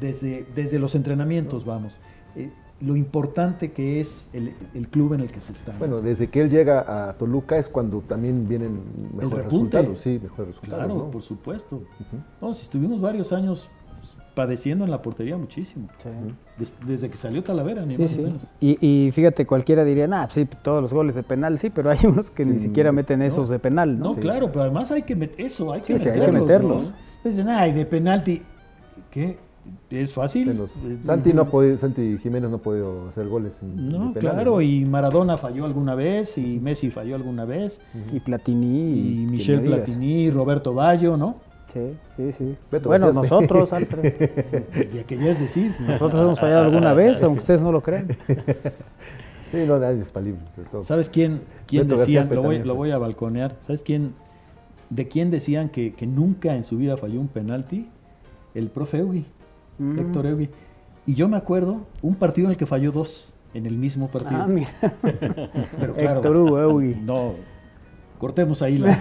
desde, 0.00 0.44
desde 0.56 0.80
los 0.80 0.96
entrenamientos, 0.96 1.64
vamos. 1.64 2.00
Eh, 2.34 2.50
lo 2.80 2.96
importante 2.96 3.70
que 3.70 4.00
es 4.00 4.28
el, 4.32 4.56
el 4.74 4.88
club 4.88 5.14
en 5.14 5.20
el 5.20 5.30
que 5.30 5.38
se 5.38 5.52
está. 5.52 5.72
Bueno, 5.78 6.00
desde 6.00 6.30
que 6.30 6.40
él 6.40 6.50
llega 6.50 7.08
a 7.08 7.12
Toluca 7.12 7.58
es 7.58 7.68
cuando 7.68 8.00
también 8.00 8.48
vienen 8.48 8.82
mejores 9.16 9.44
resultados. 9.44 10.00
Sí, 10.00 10.18
mejores 10.20 10.56
resultados. 10.56 10.84
claro, 10.84 10.98
¿no? 10.98 11.10
por 11.12 11.22
supuesto. 11.22 11.84
No, 12.40 12.54
si 12.54 12.64
estuvimos 12.64 13.00
varios 13.00 13.32
años 13.32 13.70
padeciendo 14.34 14.84
en 14.84 14.90
la 14.90 15.00
portería 15.02 15.36
muchísimo. 15.36 15.86
Des- 16.58 16.72
desde 16.86 17.08
que 17.10 17.16
salió 17.16 17.42
Talavera, 17.42 17.84
ni 17.86 17.96
Sí, 17.96 18.02
más 18.02 18.10
sí. 18.10 18.16
ni 18.18 18.24
menos. 18.24 18.42
Y, 18.60 18.86
y 19.06 19.10
fíjate, 19.12 19.46
cualquiera 19.46 19.84
diría, 19.84 20.08
pues 20.08 20.32
sí, 20.34 20.46
todos 20.62 20.82
los 20.82 20.92
goles 20.92 21.14
de 21.14 21.22
penal, 21.22 21.58
sí, 21.58 21.70
pero 21.70 21.90
hay 21.90 21.98
unos 22.06 22.30
que 22.30 22.44
ni 22.44 22.58
siquiera 22.58 22.92
meten 22.92 23.22
esos 23.22 23.48
de 23.48 23.58
penal, 23.58 23.98
¿no? 23.98 24.14
No, 24.14 24.16
claro, 24.16 24.48
pero 24.48 24.62
además 24.62 24.90
hay 24.90 25.02
que 25.02 25.14
meter 25.16 25.46
eso, 25.46 25.72
hay 25.72 25.80
que 25.82 25.98
Sí, 25.98 26.04
sí, 26.04 26.08
hay 26.10 26.18
meterlos. 26.18 26.42
que 26.46 26.52
meterlos. 26.52 26.84
¿no? 26.84 27.30
Dicen, 27.30 27.48
ay, 27.48 27.72
de 27.72 27.86
penalti. 27.86 28.42
¿Qué? 29.10 29.38
es 29.90 30.12
fácil. 30.12 30.50
Eh, 30.50 30.98
Santi, 31.00 31.32
no 31.32 31.42
ha 31.42 31.44
podido- 31.46 31.78
Santi 31.78 32.18
Jiménez 32.22 32.50
no 32.50 32.56
ha 32.56 32.60
podido 32.62 33.08
hacer 33.08 33.28
goles. 33.28 33.54
en- 33.62 33.88
No, 33.88 33.92
penales, 34.12 34.18
claro, 34.18 34.50
¿no? 34.56 34.60
y 34.60 34.84
Maradona 34.84 35.38
falló 35.38 35.64
alguna 35.64 35.94
vez, 35.94 36.36
y 36.36 36.58
Messi 36.60 36.90
falló 36.90 37.14
alguna 37.14 37.46
vez, 37.46 37.80
Y 38.12 38.20
Platini. 38.20 38.90
y 38.92 39.14
quien 39.20 39.30
Michel. 39.30 39.60
Platini, 39.62 40.30
Roberto 40.30 40.74
Baggio, 40.74 41.16
¿no? 41.16 41.36
Sí, 41.72 41.96
sí, 42.16 42.32
sí. 42.32 42.56
Beto 42.70 42.88
bueno, 42.88 43.12
nosotros, 43.12 43.72
Alfred. 43.72 44.30
Ya 44.92 45.02
que 45.04 45.16
ya 45.16 45.30
es 45.30 45.40
decir. 45.40 45.74
Nosotros 45.80 46.20
hemos 46.22 46.38
fallado 46.40 46.64
alguna 46.64 46.94
vez, 46.94 47.22
aunque 47.22 47.40
ustedes 47.40 47.60
no 47.60 47.72
lo 47.72 47.82
crean. 47.82 48.16
Sí, 49.50 49.64
no, 49.66 49.78
nadie 49.78 50.02
es 50.02 50.12
todo. 50.70 50.82
¿Sabes 50.82 51.10
quién, 51.10 51.42
quién 51.66 51.84
Beto 51.88 52.00
decían? 52.00 52.24
García 52.24 52.36
Lo 52.36 52.42
voy, 52.42 52.56
también, 52.56 52.68
lo 52.68 52.74
voy 52.74 52.90
a 52.90 52.98
balconear. 52.98 53.56
¿Sabes 53.60 53.82
quién? 53.82 54.14
¿De 54.90 55.08
quién 55.08 55.30
decían 55.30 55.68
que, 55.68 55.94
que 55.94 56.06
nunca 56.06 56.54
en 56.54 56.64
su 56.64 56.76
vida 56.76 56.96
falló 56.96 57.20
un 57.20 57.28
penalti? 57.28 57.88
El 58.54 58.68
profe 58.68 58.98
Eugui, 58.98 59.26
Mm. 59.78 59.98
Héctor 59.98 60.26
Eugui. 60.26 60.50
Y 61.06 61.14
yo 61.14 61.28
me 61.28 61.36
acuerdo 61.36 61.80
un 62.00 62.14
partido 62.14 62.46
en 62.46 62.52
el 62.52 62.56
que 62.56 62.66
falló 62.66 62.92
dos 62.92 63.34
en 63.54 63.66
el 63.66 63.76
mismo 63.76 64.08
partido. 64.08 64.40
Ah, 64.42 64.46
mira. 64.46 64.70
Pero 65.80 65.94
claro, 65.94 66.16
Héctor 66.20 66.36
Eugui. 66.62 66.94
no, 66.94 67.34
cortemos 68.18 68.62
ahí 68.62 68.78
la, 68.78 68.98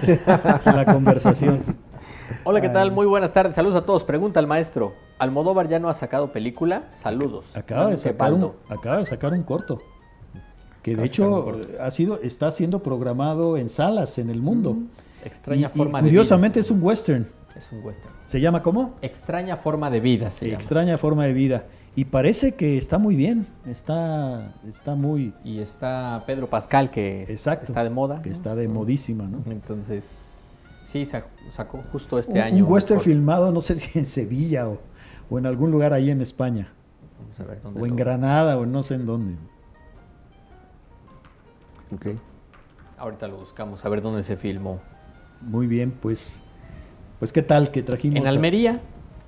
la 0.66 0.86
conversación. 0.86 1.62
Hola, 2.44 2.62
¿qué 2.62 2.70
tal? 2.70 2.92
Muy 2.92 3.06
buenas 3.06 3.32
tardes. 3.32 3.56
Saludos 3.56 3.76
a 3.76 3.86
todos. 3.86 4.04
Pregunta 4.04 4.40
al 4.40 4.48
maestro. 4.48 4.94
¿Almodóvar 5.20 5.68
ya 5.68 5.80
no 5.80 5.90
ha 5.90 5.94
sacado 5.94 6.32
película? 6.32 6.84
Saludos. 6.92 7.56
Acaba 7.56 7.88
de, 7.90 7.98
sacar 7.98 8.34
un, 8.34 8.52
acaba 8.70 8.98
de 8.98 9.06
sacar 9.06 9.34
un 9.34 9.44
corto. 9.44 9.82
Que 10.82 10.96
de 10.96 11.04
Acaba 11.04 11.04
de 11.04 11.10
sacar 11.10 11.28
un 11.56 11.62
hecho 11.62 11.82
ha 11.84 11.92
sido, 11.92 12.20
está 12.22 12.52
siendo 12.52 12.84
programado 12.84 13.58
en 13.58 13.70
salas 13.70 14.18
en 14.18 14.30
el 14.30 14.42
mundo. 14.42 14.78
Extraña 15.24 15.70
Y- 15.74 15.76
y 15.76 15.78
forma 15.78 16.02
de 16.02 16.10
curiosamente 16.10 16.60
vida. 16.60 16.66
es 16.66 16.72
un 16.72 16.84
western. 16.84 17.28
Es 17.56 17.72
un 17.72 17.84
western. 17.86 18.14
¿Se 18.26 18.42
llama 18.42 18.62
cómo? 18.64 18.96
Extraña 19.02 19.58
forma 19.58 19.90
de 19.90 20.00
vida 20.00 20.30
se 20.32 20.46
llama. 20.48 20.56
Extraña 20.56 20.98
forma 20.98 21.26
de 21.26 21.34
vida. 21.34 21.66
Y 21.96 22.06
parece 22.06 22.56
que 22.56 22.78
está 22.78 22.98
muy 22.98 23.16
bien. 23.16 23.46
Está, 23.68 24.56
está 24.68 24.96
muy. 24.96 25.34
Y 25.44 25.60
está 25.60 26.24
Pedro 26.26 26.50
Pascal, 26.50 26.90
que 26.90 27.22
Exacto. 27.30 27.66
está 27.66 27.84
de 27.84 27.92
moda. 27.92 28.22
Que 28.24 28.30
¿no? 28.30 28.36
está 28.36 28.56
de 28.56 28.68
modísima, 28.68 29.26
¿no? 29.28 29.44
Entonces, 29.52 30.30
sí, 30.84 31.06
sa- 31.06 31.26
sacó 31.50 31.84
justo 31.92 32.18
este 32.20 32.34
un, 32.34 32.38
año. 32.40 32.66
un 32.66 32.72
western 32.72 33.00
filmado, 33.02 33.52
no 33.52 33.62
sé 33.62 33.80
si 33.80 33.98
en 34.00 34.06
Sevilla 34.06 34.68
o, 34.70 34.80
o 35.30 35.40
en 35.40 35.46
algún 35.46 35.72
lugar 35.72 35.94
ahí 35.94 36.10
en 36.10 36.22
España. 36.22 36.70
Vamos 37.22 37.40
a 37.40 37.44
ver 37.46 37.62
dónde 37.62 37.82
O 37.82 37.86
en 37.86 37.92
lo- 37.92 37.98
Granada 37.98 38.58
o 38.58 38.66
no 38.66 38.84
sé 38.84 38.96
en 38.96 39.06
dónde. 39.06 39.36
Ok. 41.94 42.08
Ahorita 42.98 43.28
lo 43.28 43.38
buscamos, 43.38 43.84
a 43.86 43.90
ver 43.90 44.02
dónde 44.02 44.24
se 44.24 44.38
filmó. 44.38 44.80
Muy 45.42 45.68
bien, 45.68 45.92
pues. 45.92 46.42
Pues 47.20 47.32
qué 47.32 47.42
tal 47.42 47.72
que 47.72 47.84
trajimos. 47.84 48.18
En 48.20 48.28
a- 48.28 48.30
Almería. 48.30 48.82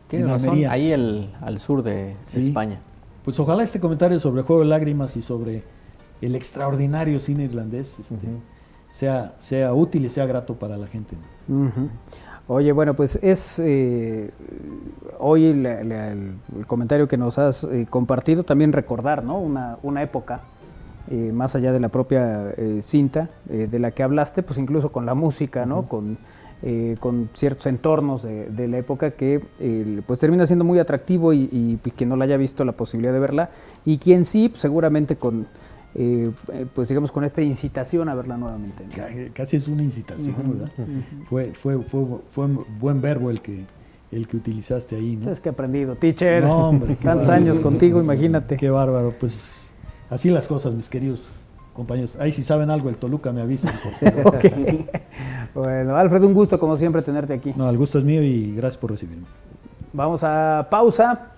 Tiene 0.08 0.26
En 0.26 0.32
razón. 0.32 0.50
Almería. 0.50 0.72
Ahí 0.72 0.92
el, 0.92 1.34
al 1.42 1.60
sur 1.60 1.84
de 1.84 2.16
Sí. 2.26 2.48
España. 2.48 2.80
Pues 3.24 3.40
ojalá 3.40 3.64
este 3.64 3.80
comentario 3.80 4.20
sobre 4.20 4.44
Juego 4.44 4.62
de 4.62 4.68
Lágrimas 4.68 5.18
y 5.18 5.22
sobre 5.22 5.64
el 6.22 6.36
extraordinario 6.36 7.20
cine 7.20 7.44
irlandés 7.44 8.00
este, 8.00 8.16
sea, 8.96 9.34
sea 9.40 9.74
útil 9.74 10.06
y 10.06 10.10
sea 10.10 10.26
grato 10.26 10.56
para 10.56 10.78
la 10.78 10.88
gente. 10.88 11.18
Oye, 12.48 12.72
bueno, 12.72 12.94
pues 12.94 13.20
es 13.22 13.60
eh, 13.60 14.32
hoy 15.20 15.54
la- 15.54 15.84
la- 15.84 16.12
el, 16.14 16.36
el 16.58 16.66
comentario 16.66 17.06
que 17.08 17.18
nos 17.18 17.38
has 17.38 17.66
eh, 17.66 17.88
compartido, 17.90 18.44
también 18.44 18.72
recordar, 18.72 19.24
¿no? 19.24 19.38
Una, 19.40 19.78
una 19.84 20.02
época, 20.02 20.42
eh, 21.12 21.32
más 21.34 21.56
allá 21.56 21.74
de 21.74 21.80
la 21.82 21.90
propia 21.90 22.52
eh, 22.56 22.80
cinta 22.84 23.30
eh, 23.50 23.68
de 23.70 23.80
la 23.80 23.92
que 23.92 24.02
hablaste, 24.02 24.44
pues 24.44 24.58
incluso 24.60 24.92
con 24.94 25.06
la 25.06 25.14
música, 25.14 25.66
¿no? 25.66 25.90
Con, 25.90 26.18
eh, 26.64 26.96
con 27.02 27.30
ciertos 27.34 27.66
entornos 27.66 28.24
de, 28.24 28.46
de 28.50 28.68
la 28.70 28.78
época 28.78 29.12
que 29.12 29.42
pues 30.08 30.20
termina 30.22 30.46
siendo 30.46 30.64
muy 30.64 30.80
atractivo 30.80 31.34
y, 31.34 31.50
y, 31.52 31.76
pues, 31.84 31.96
quien 31.96 32.08
no 32.10 32.16
la 32.16 32.24
haya 32.26 32.38
visto 32.38 32.64
la 32.64 32.72
posibilidad 32.72 33.12
de 33.12 33.20
verla 33.20 33.50
y 33.84 33.98
quien 33.98 34.24
sí, 34.24 34.48
pues, 34.48 34.62
seguramente 34.62 35.18
con 35.18 35.48
eh, 35.98 36.30
eh, 36.52 36.66
pues 36.74 36.90
digamos 36.90 37.12
con 37.12 37.24
esta 37.24 37.42
incitación 37.42 38.10
a 38.10 38.16
verla 38.16 38.36
nuevamente. 38.38 38.84
Casi 39.34 39.56
es 39.58 39.68
una 39.68 39.82
incitación, 39.84 40.36
Ujú, 40.36 40.54
¿verdad? 40.54 40.72
Fue, 41.30 41.54
fue, 41.54 41.82
fue, 41.84 42.06
fue 42.30 42.46
un 42.46 42.66
buen 42.80 43.02
verbo 43.02 43.30
el 43.30 43.42
que, 43.42 43.66
el 44.12 44.28
que 44.28 44.38
utilizaste 44.38 44.98
ahí, 44.98 45.16
¿no? 45.16 45.32
Es 45.32 45.40
que 45.40 45.50
he 45.50 45.52
aprendido, 45.54 45.96
teacher. 45.96 46.44
No, 46.44 46.70
hombre, 46.70 46.96
Tantos 46.96 47.28
bárbaro. 47.28 47.34
años 47.34 47.60
contigo, 47.60 48.02
imagínate. 48.02 48.58
Qué 48.58 48.70
bárbaro, 48.70 49.14
pues 49.18 49.74
así 50.10 50.30
las 50.30 50.48
cosas, 50.48 50.74
mis 50.74 50.90
queridos 50.90 51.46
compañeros. 51.74 52.18
Ahí 52.20 52.32
si 52.32 52.44
saben 52.44 52.70
algo, 52.70 52.90
el 52.90 52.98
Toluca 52.98 53.32
me. 53.32 53.42
Ok. 54.24 54.46
Bueno, 55.54 55.96
Alfred, 55.96 56.24
un 56.24 56.34
gusto 56.34 56.60
como 56.60 56.76
siempre 56.76 57.02
tenerte 57.02 57.34
aquí. 57.34 57.54
No, 57.56 57.70
el 57.70 57.78
gusto 57.78 58.00
es 58.00 58.04
mío 58.04 58.22
y 58.22 58.54
gracias 58.54 58.78
por 58.78 58.92
recibirme. 58.92 59.26
Vamos 59.94 60.24
a 60.26 60.68
pausa. 60.70 61.32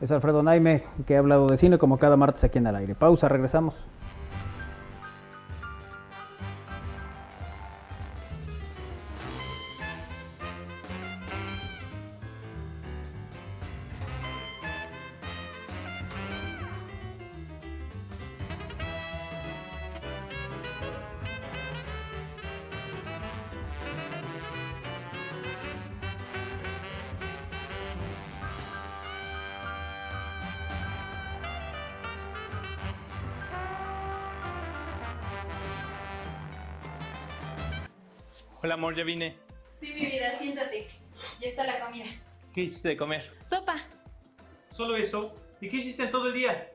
Es 0.00 0.10
Alfredo 0.12 0.42
Naime 0.42 0.82
que 1.06 1.16
ha 1.16 1.18
hablado 1.18 1.46
de 1.46 1.56
cine 1.56 1.78
como 1.78 1.98
cada 1.98 2.16
martes 2.16 2.44
aquí 2.44 2.58
en 2.58 2.66
el 2.66 2.76
aire. 2.76 2.94
Pausa, 2.94 3.28
regresamos. 3.28 3.74
Hola 38.64 38.74
amor, 38.74 38.96
ya 38.96 39.04
vine. 39.04 39.36
Sí, 39.78 39.92
mi 39.92 40.06
vida, 40.06 40.38
siéntate. 40.38 40.88
Ya 41.38 41.48
está 41.48 41.66
la 41.66 41.84
comida. 41.84 42.06
¿Qué 42.54 42.62
hiciste 42.62 42.88
de 42.88 42.96
comer? 42.96 43.28
Sopa. 43.44 43.76
¿Solo 44.70 44.96
eso? 44.96 45.36
¿Y 45.60 45.68
qué 45.68 45.76
hiciste 45.76 46.04
en 46.04 46.10
todo 46.10 46.28
el 46.28 46.32
día? 46.32 46.72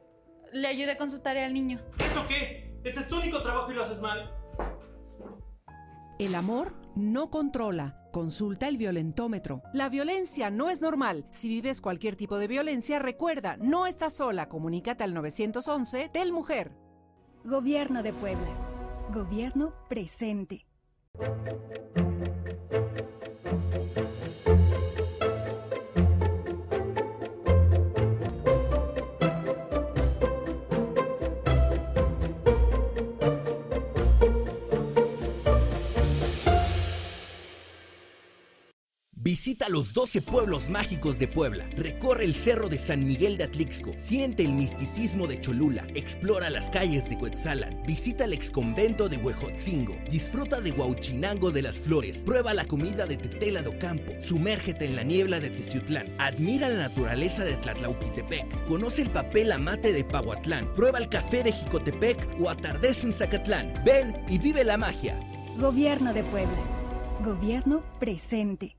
Le 0.52 0.68
ayudé 0.68 0.98
con 0.98 1.10
su 1.10 1.20
tarea 1.20 1.48
al 1.48 1.54
niño. 1.56 1.80
¿Eso 1.98 2.28
qué? 2.28 2.76
Este 2.84 3.00
es 3.00 3.10
tu 3.10 3.18
único 3.18 3.42
trabajo 3.42 3.72
y 3.72 3.74
lo 3.74 3.84
haces 3.86 4.00
mal. 4.02 4.32
El 6.20 6.36
amor 6.36 6.76
no 6.96 7.32
controla. 7.32 8.08
Consulta 8.12 8.68
el 8.68 8.78
violentómetro. 8.78 9.64
La 9.74 9.90
violencia 9.90 10.52
no 10.52 10.70
es 10.70 10.82
normal. 10.82 11.26
Si 11.32 11.50
vives 11.50 11.82
cualquier 11.82 12.16
tipo 12.16 12.38
de 12.38 12.48
violencia, 12.48 13.00
recuerda, 13.00 13.58
no 13.58 13.88
estás 13.88 14.16
sola. 14.16 14.48
Comunícate 14.48 15.04
al 15.04 15.16
911 15.16 16.12
del 16.14 16.34
Mujer. 16.34 16.72
Gobierno 17.44 18.04
de 18.04 18.14
Puebla. 18.14 19.10
Gobierno 19.12 19.74
presente. 19.90 20.69
Thank 21.18 21.38
you. 21.46 21.89
Visita 39.30 39.70
los 39.70 39.94
12 39.94 40.24
pueblos 40.24 40.72
mágicos 40.72 41.20
de 41.20 41.28
Puebla. 41.28 41.70
Recorre 41.78 42.26
el 42.26 42.34
cerro 42.34 42.68
de 42.68 42.80
San 42.80 43.06
Miguel 43.06 43.38
de 43.38 43.44
Atlixco. 43.44 43.94
Siente 44.00 44.44
el 44.44 44.54
misticismo 44.54 45.28
de 45.28 45.40
Cholula. 45.40 45.86
Explora 45.94 46.50
las 46.50 46.72
calles 46.72 47.08
de 47.12 47.18
Cuetzalan. 47.20 47.84
Visita 47.86 48.26
el 48.26 48.34
exconvento 48.34 49.08
de 49.08 49.18
Huejotzingo. 49.18 49.96
Disfruta 50.10 50.62
de 50.62 50.72
Huauchinango 50.72 51.52
de 51.52 51.62
las 51.62 51.76
Flores. 51.80 52.24
Prueba 52.24 52.56
la 52.56 52.66
comida 52.66 53.06
de 53.06 53.18
Tetela 53.18 53.62
do 53.62 53.78
Campo. 53.78 54.14
Sumérgete 54.20 54.86
en 54.86 54.96
la 54.96 55.04
niebla 55.04 55.40
de 55.40 55.52
Teciutlán. 55.52 56.08
Admira 56.18 56.68
la 56.68 56.88
naturaleza 56.88 57.44
de 57.44 57.56
Tlatlauquitepec. 57.58 58.66
Conoce 58.66 59.04
el 59.04 59.12
papel 59.12 59.52
amate 59.52 59.94
de 59.94 60.06
Pahuatlán. 60.06 60.74
Prueba 60.74 60.98
el 60.98 61.08
café 61.08 61.44
de 61.44 61.52
Jicotepec 61.52 62.18
o 62.42 62.50
atardece 62.50 63.06
en 63.06 63.14
Zacatlán. 63.14 63.80
Ven 63.86 64.26
y 64.28 64.40
vive 64.40 64.64
la 64.64 64.78
magia. 64.78 65.20
Gobierno 65.60 66.16
de 66.16 66.24
Puebla. 66.24 66.58
Gobierno 67.24 67.84
presente. 68.00 68.79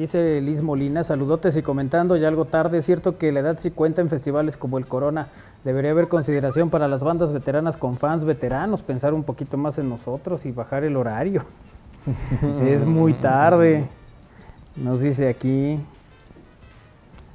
Dice 0.00 0.40
Liz 0.40 0.62
Molina, 0.62 1.04
saludotes 1.04 1.58
y 1.58 1.62
comentando 1.62 2.16
ya 2.16 2.28
algo 2.28 2.46
tarde. 2.46 2.78
Es 2.78 2.86
cierto 2.86 3.18
que 3.18 3.32
la 3.32 3.40
edad 3.40 3.58
sí 3.58 3.70
cuenta 3.70 4.00
en 4.00 4.08
festivales 4.08 4.56
como 4.56 4.78
el 4.78 4.86
Corona. 4.86 5.28
Debería 5.62 5.90
haber 5.90 6.08
consideración 6.08 6.70
para 6.70 6.88
las 6.88 7.04
bandas 7.04 7.34
veteranas 7.34 7.76
con 7.76 7.98
fans 7.98 8.24
veteranos, 8.24 8.80
pensar 8.80 9.12
un 9.12 9.24
poquito 9.24 9.58
más 9.58 9.78
en 9.78 9.90
nosotros 9.90 10.46
y 10.46 10.52
bajar 10.52 10.84
el 10.84 10.96
horario. 10.96 11.44
es 12.66 12.86
muy 12.86 13.12
tarde. 13.12 13.88
Nos 14.74 15.02
dice 15.02 15.28
aquí. 15.28 15.78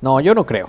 No, 0.01 0.19
yo 0.19 0.33
no 0.33 0.43
creo. 0.43 0.67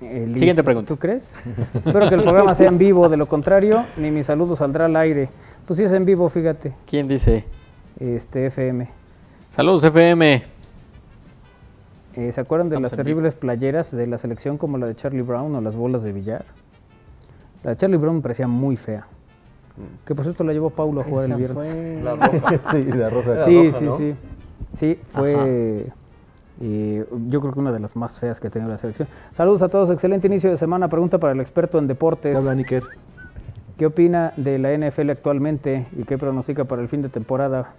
eh, 0.00 0.24
Liz, 0.26 0.38
Siguiente 0.38 0.64
pregunta. 0.64 0.88
¿Tú 0.88 0.96
crees? 0.98 1.36
Espero 1.74 2.08
que 2.08 2.14
el 2.14 2.22
programa 2.22 2.54
sea 2.54 2.68
en 2.68 2.78
vivo, 2.78 3.10
de 3.10 3.18
lo 3.18 3.26
contrario, 3.26 3.84
ni 3.98 4.10
mi 4.10 4.22
saludo 4.22 4.56
saldrá 4.56 4.86
al 4.86 4.96
aire. 4.96 5.28
Pues 5.66 5.76
sí 5.76 5.84
es 5.84 5.92
en 5.92 6.06
vivo, 6.06 6.30
fíjate. 6.30 6.72
¿Quién 6.86 7.06
dice? 7.06 7.44
Este 8.00 8.46
FM. 8.46 8.88
Saludos, 9.50 9.84
FM. 9.84 10.55
Eh, 12.16 12.32
¿Se 12.32 12.40
acuerdan 12.40 12.66
de 12.68 12.80
las 12.80 12.90
vivo. 12.92 12.96
terribles 12.96 13.34
playeras 13.34 13.94
de 13.94 14.06
la 14.06 14.16
selección 14.18 14.56
como 14.58 14.78
la 14.78 14.86
de 14.86 14.94
Charlie 14.96 15.22
Brown 15.22 15.54
o 15.54 15.60
las 15.60 15.76
bolas 15.76 16.02
de 16.02 16.12
billar? 16.12 16.44
La 17.62 17.70
de 17.72 17.76
Charlie 17.76 17.98
Brown 17.98 18.16
me 18.16 18.22
parecía 18.22 18.48
muy 18.48 18.76
fea. 18.76 19.06
Que 20.06 20.14
por 20.14 20.24
cierto 20.24 20.42
la 20.42 20.54
llevó 20.54 20.70
Paulo 20.70 21.02
a 21.02 21.04
jugar 21.04 21.26
el 21.26 21.32
Esa 21.32 21.38
viernes. 21.38 21.72
fue- 21.72 22.00
La 22.02 22.14
roja. 22.14 22.60
Sí, 22.72 22.84
la 22.84 23.10
roja. 23.10 23.44
Sí, 23.44 23.54
La 23.54 23.62
roja, 23.70 23.78
sí, 23.78 23.84
¿no? 23.84 23.96
sí. 23.98 24.14
Sí, 24.72 24.98
fue 25.12 25.86
eh, 26.60 27.06
yo 27.28 27.40
creo 27.42 27.52
que 27.52 27.60
una 27.60 27.72
de 27.72 27.80
las 27.80 27.94
más 27.96 28.18
feas 28.18 28.40
que 28.40 28.46
ha 28.46 28.50
tenido 28.50 28.70
la 28.70 28.78
selección. 28.78 29.06
Saludos 29.32 29.62
a 29.62 29.68
todos, 29.68 29.90
excelente 29.90 30.26
inicio 30.26 30.48
de 30.48 30.56
semana. 30.56 30.88
Pregunta 30.88 31.18
para 31.18 31.34
el 31.34 31.40
experto 31.40 31.78
en 31.78 31.86
deportes. 31.86 32.32
¿Qué 32.32 32.38
habla, 32.38 32.54
Nicker? 32.54 32.82
¿Qué 33.76 33.84
opina 33.84 34.32
de 34.38 34.58
la 34.58 34.72
NFL 34.72 35.10
actualmente 35.10 35.86
y 35.98 36.04
qué 36.04 36.16
pronostica 36.16 36.64
para 36.64 36.80
el 36.80 36.88
fin 36.88 37.02
de 37.02 37.10
temporada? 37.10 37.74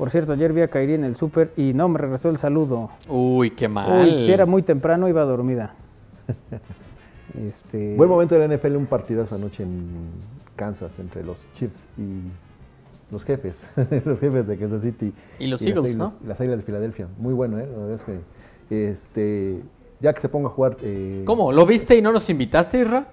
Por 0.00 0.08
cierto, 0.08 0.32
ayer 0.32 0.50
vi 0.54 0.62
a 0.62 0.68
Kairi 0.68 0.94
en 0.94 1.04
el 1.04 1.14
súper 1.14 1.52
y 1.58 1.74
no 1.74 1.86
me 1.86 1.98
regresó 1.98 2.30
el 2.30 2.38
saludo. 2.38 2.88
Uy, 3.06 3.50
qué 3.50 3.68
mal. 3.68 4.08
Uy, 4.08 4.24
si 4.24 4.32
era 4.32 4.46
muy 4.46 4.62
temprano, 4.62 5.06
iba 5.10 5.22
dormida. 5.26 5.74
Este, 7.46 7.94
Buen 7.96 8.08
momento 8.08 8.34
de 8.34 8.48
la 8.48 8.56
NFL, 8.56 8.76
un 8.76 8.86
partidazo 8.86 9.34
anoche 9.34 9.62
en 9.62 9.88
Kansas 10.56 10.98
entre 10.98 11.22
los 11.22 11.46
Chiefs 11.54 11.86
y 11.98 12.22
los 13.12 13.22
jefes, 13.24 13.60
los 14.06 14.18
jefes 14.18 14.46
de 14.48 14.56
Kansas 14.56 14.80
City. 14.82 15.12
Y 15.38 15.46
los 15.48 15.60
las 15.60 15.68
Eagles, 15.68 15.84
Águilas- 15.94 15.96
¿no? 15.98 16.14
Las 16.26 16.40
Águilas 16.40 16.58
de 16.58 16.64
Filadelfia. 16.64 17.06
Muy 17.18 17.34
bueno, 17.34 17.58
¿eh? 17.58 17.68
La 17.70 17.78
verdad 17.78 17.94
es 17.94 18.02
que, 18.02 18.90
este, 18.90 19.60
ya 20.00 20.12
que 20.14 20.20
se 20.22 20.28
ponga 20.30 20.48
a 20.48 20.50
jugar... 20.50 20.78
eh, 20.82 21.22
¿Cómo? 21.26 21.52
¿Lo 21.52 21.66
viste 21.66 21.94
y 21.96 22.00
no 22.02 22.10
nos 22.10 22.28
invitaste, 22.30 22.80
Isra? 22.80 23.06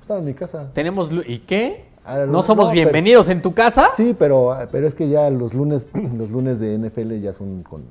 Estaba 0.00 0.20
en 0.20 0.26
mi 0.26 0.34
casa. 0.34 0.70
Tenemos... 0.72 1.10
¿Y 1.26 1.40
qué? 1.40 1.91
¿No 2.28 2.42
somos 2.42 2.72
bienvenidos 2.72 3.28
en 3.28 3.42
tu 3.42 3.54
casa? 3.54 3.88
Sí, 3.96 4.14
pero, 4.18 4.56
pero 4.72 4.86
es 4.88 4.94
que 4.94 5.08
ya 5.08 5.30
los 5.30 5.54
lunes, 5.54 5.90
los 6.18 6.30
lunes 6.30 6.58
de 6.58 6.76
NFL 6.76 7.20
ya 7.20 7.32
son 7.32 7.62
con, 7.62 7.84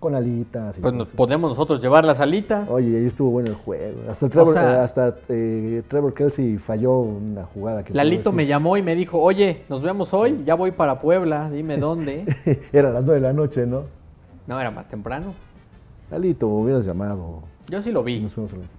con 0.00 0.14
alitas. 0.14 0.78
y 0.78 0.80
Pues 0.80 0.94
nos 0.94 1.10
podemos 1.10 1.50
nosotros 1.50 1.80
llevar 1.82 2.06
las 2.06 2.20
alitas. 2.20 2.70
Oye, 2.70 2.96
ahí 2.96 3.04
estuvo 3.06 3.30
bueno 3.30 3.50
el 3.50 3.54
juego. 3.56 4.00
Hasta 4.10 4.30
Trevor, 4.30 4.54
sea- 4.54 4.82
hasta, 4.82 5.14
eh, 5.28 5.82
Trevor 5.88 6.14
Kelsey 6.14 6.56
falló 6.56 7.00
una 7.00 7.44
jugada 7.44 7.84
que... 7.84 7.92
Lalito 7.92 8.32
me 8.32 8.46
llamó 8.46 8.78
y 8.78 8.82
me 8.82 8.94
dijo, 8.94 9.20
oye, 9.20 9.64
nos 9.68 9.82
vemos 9.82 10.14
hoy, 10.14 10.42
ya 10.46 10.54
voy 10.54 10.70
para 10.70 10.98
Puebla, 11.00 11.50
dime 11.50 11.76
dónde. 11.78 12.24
Era 12.72 12.90
las 12.92 13.04
9 13.04 13.20
de 13.20 13.26
la 13.26 13.32
noche, 13.34 13.66
¿no? 13.66 13.82
No, 14.46 14.58
era 14.58 14.70
más 14.70 14.88
temprano. 14.88 15.34
Lalito, 16.10 16.46
me 16.48 16.54
hubieras 16.62 16.86
llamado. 16.86 17.42
Yo 17.68 17.82
sí 17.82 17.92
lo 17.92 18.02
vi. 18.02 18.20
Nos 18.20 18.32
fuimos 18.32 18.52
a 18.54 18.56
ver. 18.56 18.75